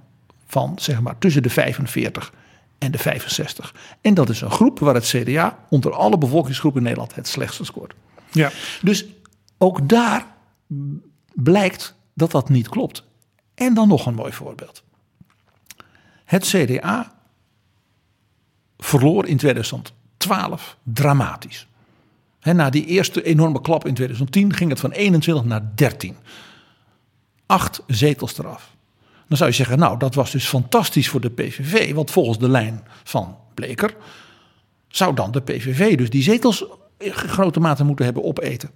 van 0.47 0.73
zeg 0.77 1.01
maar 1.01 1.19
tussen 1.19 1.43
de 1.43 1.51
45 1.51 2.33
en 2.79 2.91
de 2.91 2.99
65. 2.99 3.75
En 4.01 4.15
dat 4.15 4.29
is 4.29 4.41
een 4.41 4.51
groep 4.51 4.79
waar 4.79 4.95
het 4.95 5.05
CDA 5.05 5.59
onder 5.69 5.93
alle 5.93 6.19
bevolkingsgroepen 6.19 6.81
in 6.81 6.87
Nederland 6.87 7.15
het 7.15 7.29
slechtste 7.29 7.65
scoort. 7.65 7.95
Ja. 8.31 8.51
Dus 8.83 9.05
ook 9.59 9.89
daar 9.89 10.27
blijkt 11.33 11.95
dat 12.15 12.31
dat 12.31 12.49
niet 12.49 12.69
klopt. 12.69 13.05
En 13.55 13.75
dan 13.75 13.89
nog 13.89 14.07
een 14.07 14.15
mooi 14.15 14.33
voorbeeld. 14.33 14.83
Het 16.25 16.45
CDA 16.45 17.13
verloor 18.79 19.27
in 19.27 19.37
2012 19.37 20.77
dramatisch. 20.83 21.69
Na 22.43 22.71
die 22.71 22.87
eerste 22.87 23.23
enorme 23.23 23.61
klap 23.61 23.87
in 23.87 23.95
2010 23.95 24.55
ging 24.55 24.71
het 24.71 24.81
van 24.81 24.91
21 24.91 25.45
naar 25.45 25.71
13. 25.75 26.17
Acht 27.47 27.83
zetels 27.87 28.39
eraf. 28.39 28.71
Dan 29.29 29.37
zou 29.37 29.51
je 29.51 29.57
zeggen, 29.57 29.79
nou 29.79 29.99
dat 29.99 30.15
was 30.15 30.31
dus 30.31 30.47
fantastisch 30.47 31.09
voor 31.09 31.21
de 31.21 31.31
PVV. 31.31 31.95
Want 31.95 32.11
volgens 32.11 32.39
de 32.39 32.49
lijn 32.49 32.83
van 33.05 33.37
Bleker 33.55 33.95
zou 34.89 35.15
dan 35.15 35.31
de 35.31 35.41
PVV 35.41 35.97
dus 35.97 36.11
die 36.11 36.23
zetels 36.23 36.65
in 36.99 37.13
grote 37.13 37.61
mate 37.61 37.85
moeten 37.85 38.05
hebben 38.05 38.25
opeten. 38.25 38.71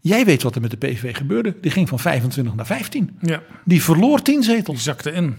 Jij 0.00 0.24
weet 0.24 0.42
wat 0.42 0.54
er 0.54 0.60
met 0.60 0.70
de 0.70 0.76
PVV 0.76 1.16
gebeurde. 1.16 1.54
Die 1.60 1.70
ging 1.70 1.88
van 1.88 1.98
25 1.98 2.54
naar 2.54 2.66
15. 2.66 3.18
Ja. 3.20 3.42
Die 3.64 3.82
verloor 3.82 4.22
10 4.22 4.42
zetels. 4.42 4.76
Die 4.76 4.84
zakte 4.84 5.10
in. 5.10 5.36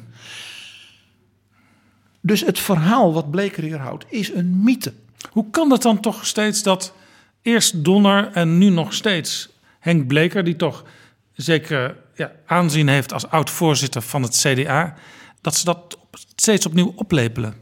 Dus 2.22 2.46
het 2.46 2.60
verhaal 2.60 3.14
wat 3.14 3.32
Bleker 3.32 3.64
hier 3.64 3.80
houdt 3.80 4.06
is 4.10 4.34
een 4.34 4.64
mythe. 4.64 4.94
Hoe 5.32 5.50
kan 5.52 5.72
het 5.72 5.82
dan 5.82 6.00
toch 6.00 6.26
steeds 6.26 6.64
dat 6.64 6.94
eerst 7.42 7.84
Donner 7.84 8.32
en 8.34 8.58
nu 8.58 8.70
nog 8.70 8.94
steeds 8.94 9.50
Henk 9.80 10.08
Bleker, 10.08 10.44
die 10.44 10.56
toch 10.56 10.84
zeker 11.34 11.98
ja, 12.16 12.32
aanzien 12.46 12.88
heeft 12.88 13.14
als 13.14 13.28
oud-voorzitter 13.28 14.02
van 14.02 14.22
het 14.24 14.38
CDA, 14.38 14.96
dat 15.42 15.56
ze 15.56 15.66
dat 15.66 15.98
steeds 16.36 16.66
opnieuw 16.66 16.94
oplepelen? 16.96 17.56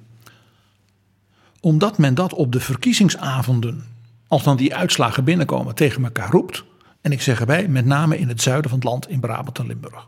Omdat 1.59 1.97
men 1.97 2.15
dat 2.15 2.33
op 2.33 2.51
de 2.51 2.59
verkiezingsavonden, 2.59 3.85
als 4.27 4.43
dan 4.43 4.57
die 4.57 4.75
uitslagen 4.75 5.23
binnenkomen, 5.23 5.75
tegen 5.75 6.03
elkaar 6.03 6.31
roept. 6.31 6.63
En 7.01 7.11
ik 7.11 7.21
zeg 7.21 7.39
erbij, 7.39 7.67
met 7.67 7.85
name 7.85 8.17
in 8.17 8.27
het 8.27 8.41
zuiden 8.41 8.69
van 8.69 8.79
het 8.79 8.87
land, 8.87 9.09
in 9.09 9.19
Brabant 9.19 9.59
en 9.59 9.67
Limburg. 9.67 10.05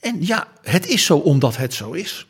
En 0.00 0.16
ja, 0.26 0.48
het 0.62 0.86
is 0.86 1.04
zo 1.04 1.16
omdat 1.16 1.56
het 1.56 1.74
zo 1.74 1.92
is. 1.92 2.26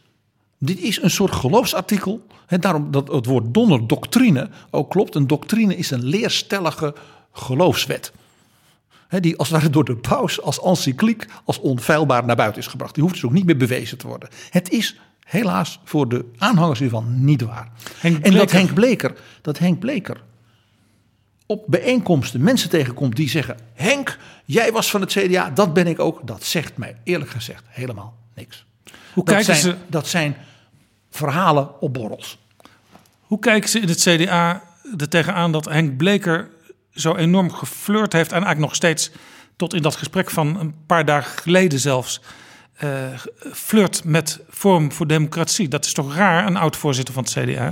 Dit 0.64 0.80
is 0.80 1.02
een 1.02 1.10
soort 1.10 1.32
geloofsartikel. 1.32 2.26
En 2.46 2.60
daarom 2.60 2.90
dat 2.90 3.08
het 3.08 3.26
woord 3.26 3.54
donnerdoctrine 3.54 4.48
ook 4.70 4.90
klopt. 4.90 5.14
Een 5.14 5.26
doctrine 5.26 5.76
is 5.76 5.90
een 5.90 6.04
leerstellige 6.04 6.94
geloofswet. 7.32 8.12
die 9.08 9.36
als 9.36 9.48
het 9.48 9.56
ware 9.56 9.70
door 9.72 9.84
de 9.84 9.96
paus 9.96 10.40
als 10.40 10.60
encycliek, 10.60 11.26
als 11.44 11.60
onfeilbaar 11.60 12.24
naar 12.24 12.36
buiten 12.36 12.60
is 12.60 12.66
gebracht. 12.66 12.94
Die 12.94 13.02
hoeft 13.02 13.14
dus 13.14 13.24
ook 13.24 13.32
niet 13.32 13.46
meer 13.46 13.56
bewezen 13.56 13.98
te 13.98 14.06
worden. 14.06 14.28
Het 14.50 14.70
is 14.70 15.00
helaas 15.24 15.80
voor 15.84 16.08
de 16.08 16.24
aanhangers 16.38 16.78
hiervan 16.78 17.24
niet 17.24 17.42
waar. 17.42 17.68
en 18.02 18.32
dat 18.32 18.50
Henk 18.50 18.74
Bleker, 18.74 19.14
dat 19.42 19.58
Henk 19.58 19.78
Bleker 19.78 20.22
op 21.46 21.64
bijeenkomsten 21.66 22.42
mensen 22.42 22.70
tegenkomt 22.70 23.16
die 23.16 23.28
zeggen: 23.28 23.56
Henk, 23.74 24.18
jij 24.44 24.72
was 24.72 24.90
van 24.90 25.00
het 25.00 25.12
CDA, 25.12 25.50
dat 25.50 25.72
ben 25.74 25.86
ik 25.86 26.00
ook. 26.00 26.26
Dat 26.26 26.44
zegt 26.44 26.76
mij 26.76 26.96
eerlijk 27.04 27.30
gezegd 27.30 27.64
helemaal 27.68 28.16
niks. 28.34 28.64
Hoe 28.84 29.24
dat, 29.24 29.34
kijken 29.34 29.44
zijn, 29.44 29.76
ze... 29.76 29.76
dat 29.86 30.06
zijn 30.06 30.36
verhalen 31.14 31.80
op 31.80 31.92
borrels. 31.92 32.38
Hoe 33.20 33.38
kijken 33.38 33.70
ze 33.70 33.80
in 33.80 33.88
het 33.88 34.00
CDA 34.00 34.62
er 34.96 35.08
tegenaan 35.08 35.52
dat 35.52 35.64
Henk 35.64 35.96
Bleker 35.96 36.48
zo 36.90 37.14
enorm 37.14 37.52
geflirt 37.52 38.12
heeft 38.12 38.30
en 38.30 38.42
eigenlijk 38.42 38.66
nog 38.66 38.74
steeds 38.74 39.10
tot 39.56 39.74
in 39.74 39.82
dat 39.82 39.96
gesprek 39.96 40.30
van 40.30 40.60
een 40.60 40.74
paar 40.86 41.04
dagen 41.04 41.38
geleden 41.38 41.78
zelfs 41.78 42.20
uh, 42.84 42.90
flirt 43.52 44.04
met 44.04 44.40
Forum 44.50 44.92
voor 44.92 45.06
Democratie? 45.06 45.68
Dat 45.68 45.84
is 45.84 45.92
toch 45.92 46.14
raar, 46.14 46.46
een 46.46 46.56
oud-voorzitter 46.56 47.14
van 47.14 47.22
het 47.22 47.32
CDA? 47.32 47.68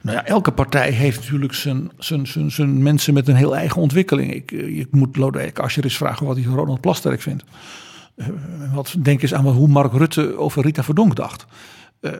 Nou 0.00 0.16
ja, 0.16 0.24
elke 0.24 0.52
partij 0.52 0.90
heeft 0.90 1.20
natuurlijk 1.20 1.54
zijn, 1.54 1.90
zijn, 1.98 2.26
zijn, 2.26 2.50
zijn 2.50 2.82
mensen 2.82 3.14
met 3.14 3.28
een 3.28 3.34
heel 3.34 3.56
eigen 3.56 3.82
ontwikkeling. 3.82 4.34
Ik, 4.34 4.52
eh, 4.52 4.76
je 4.76 4.86
moet 4.90 5.16
Lodewijk 5.16 5.58
Asscher 5.58 5.84
eens 5.84 5.96
vragen 5.96 6.26
wat 6.26 6.36
hij 6.36 6.44
van 6.44 6.54
Ronald 6.54 6.80
Plasterk 6.80 7.22
vindt. 7.22 7.44
Uh, 8.16 8.26
wat 8.74 8.94
denk 8.98 9.22
eens 9.22 9.34
aan 9.34 9.46
hoe 9.46 9.68
Mark 9.68 9.92
Rutte 9.92 10.36
over 10.36 10.62
Rita 10.62 10.82
Verdonk 10.82 11.16
dacht. 11.16 11.46
Uh, 12.00 12.12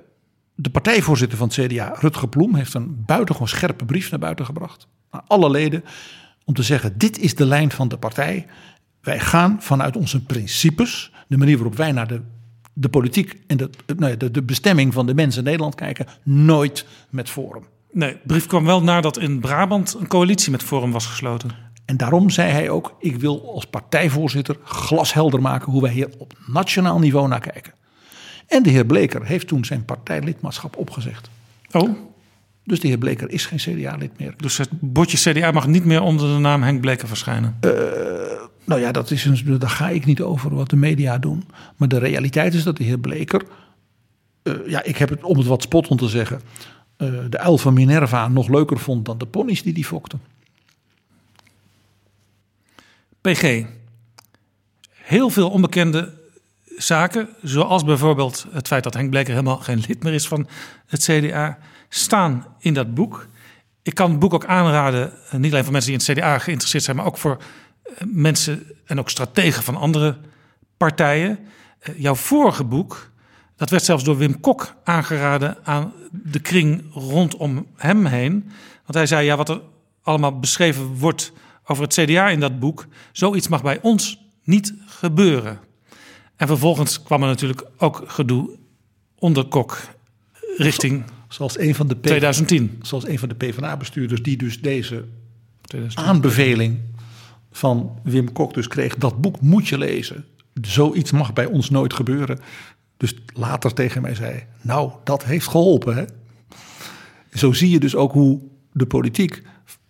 de 0.55 0.71
partijvoorzitter 0.71 1.39
van 1.39 1.49
het 1.49 1.67
CDA, 1.67 1.95
Rutger 1.99 2.29
Ploem, 2.29 2.55
heeft 2.55 2.75
een 2.75 3.05
buitengewoon 3.07 3.49
scherpe 3.49 3.85
brief 3.85 4.11
naar 4.11 4.21
buiten 4.21 4.45
gebracht. 4.45 4.87
Naar 5.11 5.23
alle 5.27 5.51
leden. 5.51 5.85
Om 6.45 6.55
te 6.55 6.63
zeggen, 6.63 6.99
dit 6.99 7.19
is 7.19 7.35
de 7.35 7.47
lijn 7.47 7.71
van 7.71 7.89
de 7.89 7.99
partij. 7.99 8.47
Wij 9.01 9.21
gaan 9.21 9.57
vanuit 9.61 9.97
onze 9.97 10.23
principes, 10.23 11.13
de 11.29 11.37
manier 11.37 11.57
waarop 11.57 11.77
wij 11.77 11.93
naar 11.93 12.09
de, 12.09 12.21
de 12.73 12.89
politiek 12.89 13.39
en 13.47 13.57
de, 13.57 13.71
nou 13.97 14.17
de, 14.17 14.31
de 14.31 14.43
bestemming 14.43 14.93
van 14.93 15.07
de 15.07 15.15
mensen 15.15 15.39
in 15.39 15.45
Nederland 15.45 15.75
kijken, 15.75 16.07
nooit 16.23 16.87
met 17.11 17.31
Forum. 17.31 17.65
Nee, 17.93 18.13
de 18.13 18.19
brief 18.27 18.47
kwam 18.47 18.65
wel 18.65 18.83
nadat 18.83 19.19
in 19.19 19.41
Brabant 19.41 19.97
een 20.01 20.07
coalitie 20.07 20.51
met 20.51 20.63
Forum 20.63 20.93
was 20.93 21.07
gesloten. 21.07 21.51
En 21.85 21.97
daarom 21.97 22.31
zei 22.31 22.51
hij 22.51 22.71
ook: 22.71 22.97
ik 22.99 23.17
wil 23.17 23.53
als 23.55 23.65
partijvoorzitter 23.65 24.57
glashelder 24.65 25.41
maken 25.41 25.73
hoe 25.73 25.83
wij 25.83 25.93
hier 25.93 26.09
op 26.19 26.33
nationaal 26.47 26.99
niveau 26.99 27.29
naar 27.29 27.41
kijken. 27.41 27.73
En 28.47 28.63
de 28.63 28.71
heer 28.71 28.87
Bleker 28.87 29.25
heeft 29.25 29.47
toen 29.47 29.65
zijn 29.65 29.85
partijlidmaatschap 29.85 30.77
opgezegd. 30.77 31.31
Oh. 31.73 31.99
Dus 32.65 32.81
de 32.81 32.89
heer 32.89 32.99
Bleker 32.99 33.31
is 33.31 33.47
geen 33.47 33.59
CDA-lid 33.59 34.19
meer. 34.19 34.35
Dus 34.37 34.57
het 34.57 34.69
bordje 34.71 35.33
CDA 35.33 35.51
mag 35.51 35.67
niet 35.67 35.85
meer 35.85 36.03
onder 36.03 36.35
de 36.35 36.39
naam 36.39 36.63
Henk 36.63 36.81
Bleker 36.81 37.09
verschijnen? 37.09 37.57
Uh, 37.61 37.71
nou 38.65 38.81
ja, 38.81 38.93
dat 38.93 39.11
is 39.11 39.25
een, 39.25 39.59
daar 39.59 39.71
ga 39.71 39.89
ik 39.89 40.05
niet 40.05 40.21
over 40.21 40.55
wat 40.55 40.71
de 40.71 40.77
media 40.77 41.19
doen. 41.19 41.45
Maar 41.77 41.89
de 41.89 41.99
realiteit 41.99 42.55
is 42.55 42.63
dat 42.63 42.77
de 42.77 42.85
heer 42.85 42.99
Bleker. 42.99 43.43
Uh, 44.43 44.55
ja, 44.67 44.83
ik 44.83 44.97
heb 44.97 45.09
het 45.09 45.23
om 45.23 45.39
het 45.39 45.47
wat 45.47 45.63
spottend 45.63 45.99
te 45.99 46.09
zeggen. 46.09 46.41
Uh, 46.99 47.19
de 47.31 47.39
uil 47.39 47.59
van 47.59 47.75
Minerva 47.75 48.29
nog 48.29 48.49
leuker 48.49 48.79
vond 48.79 49.05
dan 49.05 49.19
de 49.19 49.27
ponies 49.27 49.63
die 49.63 49.73
die 49.73 49.85
fokten. 49.85 50.21
PG. 53.21 53.65
Heel 54.91 55.31
veel 55.31 55.51
onbekende 55.51 56.13
zaken, 56.77 57.29
zoals 57.43 57.85
bijvoorbeeld 57.85 58.47
het 58.53 58.67
feit 58.67 58.83
dat 58.85 58.95
Henk 58.95 59.11
Bleker 59.11 59.33
helemaal 59.33 59.57
geen 59.57 59.85
lid 59.89 60.03
meer 60.03 60.13
is 60.13 60.29
van 60.29 60.47
het 60.87 61.03
CDA, 61.03 61.59
staan 61.89 62.47
in 62.59 62.75
dat 62.75 62.95
boek. 62.95 63.27
Ik 63.83 63.95
kan 63.95 64.11
het 64.11 64.19
boek 64.19 64.35
ook 64.35 64.47
aanraden, 64.47 65.13
niet 65.31 65.51
alleen 65.53 65.65
voor 65.65 65.73
mensen 65.73 65.91
die 65.91 66.01
in 66.01 66.07
het 66.07 66.19
CDA 66.19 66.39
geïnteresseerd 66.39 66.85
zijn, 66.85 66.97
maar 66.97 67.07
ook 67.07 67.19
voor 67.19 67.43
mensen 68.05 68.63
en 68.85 68.99
ook 68.99 69.11
strategen 69.11 69.63
van 69.63 69.77
andere 69.77 70.17
partijen. 70.77 71.39
Jouw 71.97 72.15
vorige 72.15 72.65
boek, 72.65 73.11
dat 73.57 73.71
werd 73.71 73.85
zelfs 73.85 74.05
door 74.05 74.17
Wim 74.17 74.41
Kok 74.41 74.75
aangeraden 74.85 75.57
aan 75.65 75.93
de 76.13 76.41
kring 76.41 76.85
rondom 76.93 77.67
hem 77.77 78.07
heen. 78.07 78.33
Want 78.83 78.95
hij 78.95 79.07
zei, 79.07 79.27
ja, 79.27 79.37
wat 79.37 79.49
er 79.49 79.61
allemaal 80.03 80.39
beschreven 80.39 80.87
wordt 80.87 81.33
over 81.65 81.83
het 81.83 81.95
CDA 81.95 82.29
in 82.29 82.41
dat 82.41 82.59
boek, 82.59 82.87
zoiets 83.13 83.49
mag 83.49 83.63
bij 83.63 83.79
ons 83.83 84.27
niet 84.43 84.75
gebeuren. 84.87 85.61
En 86.37 86.47
vervolgens 86.47 87.03
kwam 87.03 87.23
er 87.23 87.29
natuurlijk 87.29 87.67
ook 87.79 88.03
gedoe 88.07 88.59
onder 89.19 89.45
Kok 89.45 89.79
richting 90.57 91.05
Zoals 91.35 91.59
een 91.59 91.75
van 91.75 91.87
de 91.87 91.95
P- 91.95 92.03
2010. 92.03 92.79
Zoals 92.83 93.07
een 93.07 93.19
van 93.19 93.29
de 93.29 93.35
PvdA-bestuurders 93.35 94.23
die 94.23 94.37
dus 94.37 94.61
deze 94.61 95.05
aanbeveling 95.95 96.79
van 97.51 97.99
Wim 98.03 98.33
Kok 98.33 98.55
dus 98.55 98.69
kreeg. 98.69 98.97
Dat 98.97 99.21
boek 99.21 99.41
moet 99.41 99.69
je 99.69 99.79
lezen. 99.79 100.25
Zoiets 100.63 101.11
mag 101.11 101.33
bij 101.33 101.47
ons 101.47 101.71
nooit 101.71 101.95
gebeuren. 101.95 102.39
Dus 102.97 103.15
later 103.27 103.75
tegen 103.75 104.03
mij 104.03 104.15
zei, 104.15 104.45
nou 104.61 104.93
dat 105.05 105.25
heeft 105.25 105.49
geholpen. 105.49 105.97
Hè? 105.97 106.05
Zo 107.33 107.53
zie 107.53 107.71
je 107.71 107.81
dus 107.81 107.95
ook 107.95 108.13
hoe 108.13 108.41
de 108.73 108.87
politiek 108.87 109.43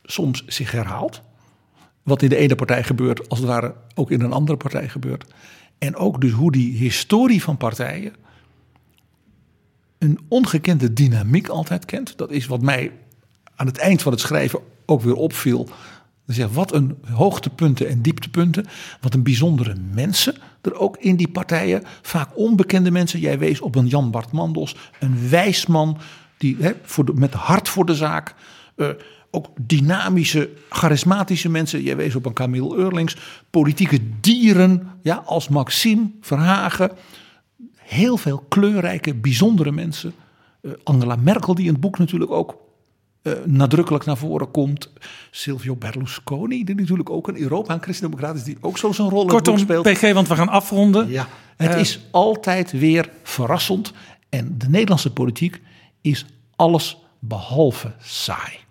soms 0.02 0.44
zich 0.46 0.70
herhaalt. 0.70 1.22
Wat 2.02 2.22
in 2.22 2.28
de 2.28 2.36
ene 2.36 2.54
partij 2.54 2.84
gebeurt, 2.84 3.28
als 3.28 3.38
het 3.38 3.48
ware 3.48 3.74
ook 3.94 4.10
in 4.10 4.20
een 4.20 4.32
andere 4.32 4.58
partij 4.58 4.88
gebeurt. 4.88 5.24
En 5.84 5.96
ook 5.96 6.20
dus 6.20 6.32
hoe 6.32 6.52
die 6.52 6.76
historie 6.76 7.42
van 7.42 7.56
partijen 7.56 8.14
een 9.98 10.18
ongekende 10.28 10.92
dynamiek 10.92 11.48
altijd 11.48 11.84
kent. 11.84 12.18
Dat 12.18 12.30
is 12.30 12.46
wat 12.46 12.62
mij 12.62 12.92
aan 13.54 13.66
het 13.66 13.78
eind 13.78 14.02
van 14.02 14.12
het 14.12 14.20
schrijven 14.20 14.60
ook 14.86 15.02
weer 15.02 15.14
opviel. 15.14 15.68
Wat 16.52 16.72
een 16.72 16.96
hoogtepunten 17.10 17.88
en 17.88 18.02
dieptepunten. 18.02 18.66
Wat 19.00 19.14
een 19.14 19.22
bijzondere 19.22 19.74
mensen 19.92 20.34
er 20.62 20.78
ook 20.78 20.96
in 20.96 21.16
die 21.16 21.28
partijen. 21.28 21.82
Vaak 22.02 22.36
onbekende 22.36 22.90
mensen. 22.90 23.20
Jij 23.20 23.38
wees 23.38 23.60
op 23.60 23.74
een 23.74 23.86
Jan 23.86 24.10
Bart 24.10 24.32
Mandels. 24.32 24.76
Een 25.00 25.28
wijsman 25.28 25.98
die, 26.38 26.56
hè, 26.60 26.72
voor 26.82 27.04
met 27.14 27.34
hart 27.34 27.68
voor 27.68 27.86
de 27.86 27.94
zaak. 27.94 28.34
Uh, 28.76 28.88
ook 29.34 29.48
dynamische, 29.60 30.50
charismatische 30.68 31.48
mensen. 31.48 31.82
Jij 31.82 31.96
wees 31.96 32.14
op 32.14 32.26
een 32.26 32.32
Camille 32.32 32.76
Eurlings. 32.76 33.16
Politieke 33.50 33.98
dieren 34.20 34.90
ja, 35.02 35.22
als 35.26 35.48
Maxime 35.48 36.10
Verhagen. 36.20 36.90
Heel 37.76 38.16
veel 38.16 38.44
kleurrijke, 38.48 39.14
bijzondere 39.14 39.72
mensen. 39.72 40.14
Uh, 40.62 40.72
Angela 40.84 41.16
Merkel, 41.16 41.54
die 41.54 41.66
in 41.66 41.72
het 41.72 41.80
boek 41.80 41.98
natuurlijk 41.98 42.30
ook 42.30 42.56
uh, 43.22 43.32
nadrukkelijk 43.44 44.04
naar 44.04 44.16
voren 44.16 44.50
komt. 44.50 44.92
Silvio 45.30 45.76
Berlusconi, 45.76 46.64
die 46.64 46.74
natuurlijk 46.74 47.10
ook 47.10 47.28
een 47.28 47.40
Europa- 47.40 47.74
en 47.74 47.82
christendemocraat 47.82 48.36
is, 48.36 48.44
die 48.44 48.56
ook 48.60 48.78
zo 48.78 48.92
zijn 48.92 49.08
rol 49.08 49.26
Kortom, 49.26 49.58
speelt. 49.58 49.92
PG, 49.92 50.12
want 50.12 50.28
we 50.28 50.34
gaan 50.34 50.48
afronden. 50.48 51.08
Ja, 51.08 51.28
het 51.56 51.74
Uh, 51.74 51.80
is 51.80 52.00
altijd 52.10 52.72
weer 52.72 53.10
verrassend. 53.22 53.92
En 54.28 54.54
de 54.58 54.68
Nederlandse 54.68 55.12
politiek 55.12 55.60
is 56.00 56.26
alles 56.56 56.96
behalve 57.18 57.92
saai. 58.00 58.63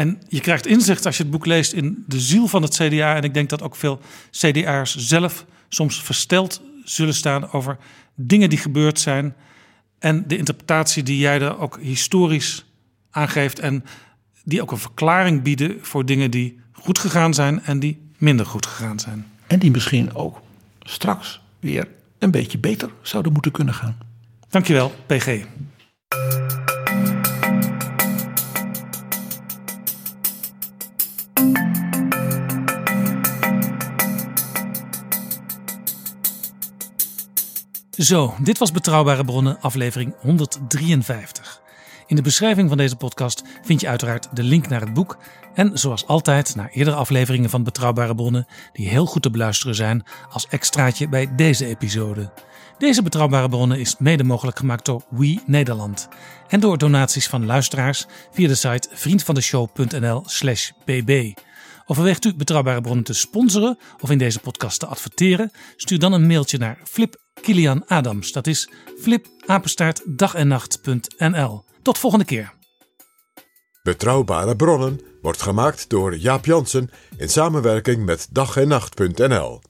En 0.00 0.22
je 0.28 0.40
krijgt 0.40 0.66
inzicht 0.66 1.06
als 1.06 1.16
je 1.16 1.22
het 1.22 1.32
boek 1.32 1.46
leest 1.46 1.72
in 1.72 2.04
de 2.06 2.20
ziel 2.20 2.46
van 2.46 2.62
het 2.62 2.74
CDA. 2.74 3.16
En 3.16 3.22
ik 3.22 3.34
denk 3.34 3.48
dat 3.48 3.62
ook 3.62 3.76
veel 3.76 4.00
CDA'ers 4.30 4.96
zelf 4.96 5.44
soms 5.68 6.02
versteld 6.02 6.62
zullen 6.84 7.14
staan 7.14 7.52
over 7.52 7.76
dingen 8.14 8.48
die 8.48 8.58
gebeurd 8.58 9.00
zijn. 9.00 9.34
En 9.98 10.24
de 10.28 10.36
interpretatie 10.36 11.02
die 11.02 11.18
jij 11.18 11.40
er 11.40 11.58
ook 11.58 11.78
historisch 11.80 12.64
aangeeft. 13.10 13.58
En 13.58 13.84
die 14.44 14.62
ook 14.62 14.70
een 14.70 14.78
verklaring 14.78 15.42
bieden 15.42 15.78
voor 15.82 16.06
dingen 16.06 16.30
die 16.30 16.60
goed 16.72 16.98
gegaan 16.98 17.34
zijn 17.34 17.62
en 17.62 17.78
die 17.78 18.10
minder 18.18 18.46
goed 18.46 18.66
gegaan 18.66 18.98
zijn. 18.98 19.26
En 19.46 19.58
die 19.58 19.70
misschien 19.70 20.14
ook 20.14 20.40
straks 20.80 21.40
weer 21.58 21.88
een 22.18 22.30
beetje 22.30 22.58
beter 22.58 22.90
zouden 23.02 23.32
moeten 23.32 23.52
kunnen 23.52 23.74
gaan. 23.74 23.98
Dankjewel, 24.48 24.94
PG. 25.06 25.44
Zo, 38.00 38.34
dit 38.42 38.58
was 38.58 38.70
Betrouwbare 38.70 39.24
Bronnen, 39.24 39.60
aflevering 39.60 40.14
153. 40.20 41.60
In 42.06 42.16
de 42.16 42.22
beschrijving 42.22 42.68
van 42.68 42.78
deze 42.78 42.96
podcast 42.96 43.42
vind 43.62 43.80
je 43.80 43.88
uiteraard 43.88 44.28
de 44.36 44.42
link 44.42 44.68
naar 44.68 44.80
het 44.80 44.92
boek. 44.92 45.18
En 45.54 45.78
zoals 45.78 46.06
altijd 46.06 46.54
naar 46.56 46.70
eerdere 46.70 46.96
afleveringen 46.96 47.50
van 47.50 47.62
Betrouwbare 47.62 48.14
Bronnen, 48.14 48.46
die 48.72 48.88
heel 48.88 49.06
goed 49.06 49.22
te 49.22 49.30
beluisteren 49.30 49.74
zijn 49.74 50.04
als 50.30 50.46
extraatje 50.48 51.08
bij 51.08 51.34
deze 51.36 51.66
episode. 51.66 52.32
Deze 52.78 53.02
Betrouwbare 53.02 53.48
Bronnen 53.48 53.80
is 53.80 53.96
mede 53.98 54.24
mogelijk 54.24 54.58
gemaakt 54.58 54.84
door 54.84 55.02
We 55.10 55.40
Nederland. 55.46 56.08
En 56.48 56.60
door 56.60 56.78
donaties 56.78 57.28
van 57.28 57.46
luisteraars 57.46 58.06
via 58.32 58.48
de 58.48 58.54
site 58.54 58.88
vriendvandeshow.nl/slash 58.92 60.70
bb. 60.84 61.32
Overweegt 61.86 62.24
u 62.24 62.34
Betrouwbare 62.34 62.80
Bronnen 62.80 63.04
te 63.04 63.14
sponsoren 63.14 63.78
of 64.00 64.10
in 64.10 64.18
deze 64.18 64.40
podcast 64.40 64.78
te 64.78 64.86
adverteren? 64.86 65.50
Stuur 65.76 65.98
dan 65.98 66.12
een 66.12 66.26
mailtje 66.26 66.58
naar 66.58 66.78
Flip 66.84 67.28
Kilian 67.40 67.84
Adams. 67.86 68.32
Dat 68.32 68.46
is 68.46 68.70
flipapenstaartdagennacht.nl. 69.00 71.64
Tot 71.82 71.98
volgende 71.98 72.24
keer. 72.24 72.52
Betrouwbare 73.82 74.56
bronnen 74.56 75.00
wordt 75.22 75.42
gemaakt 75.42 75.88
door 75.88 76.16
Jaap 76.16 76.44
Jansen 76.44 76.90
in 77.16 77.28
samenwerking 77.28 78.04
met 78.04 78.28
dag 78.30 78.56
en 78.56 78.68
nacht.nl. 78.68 79.60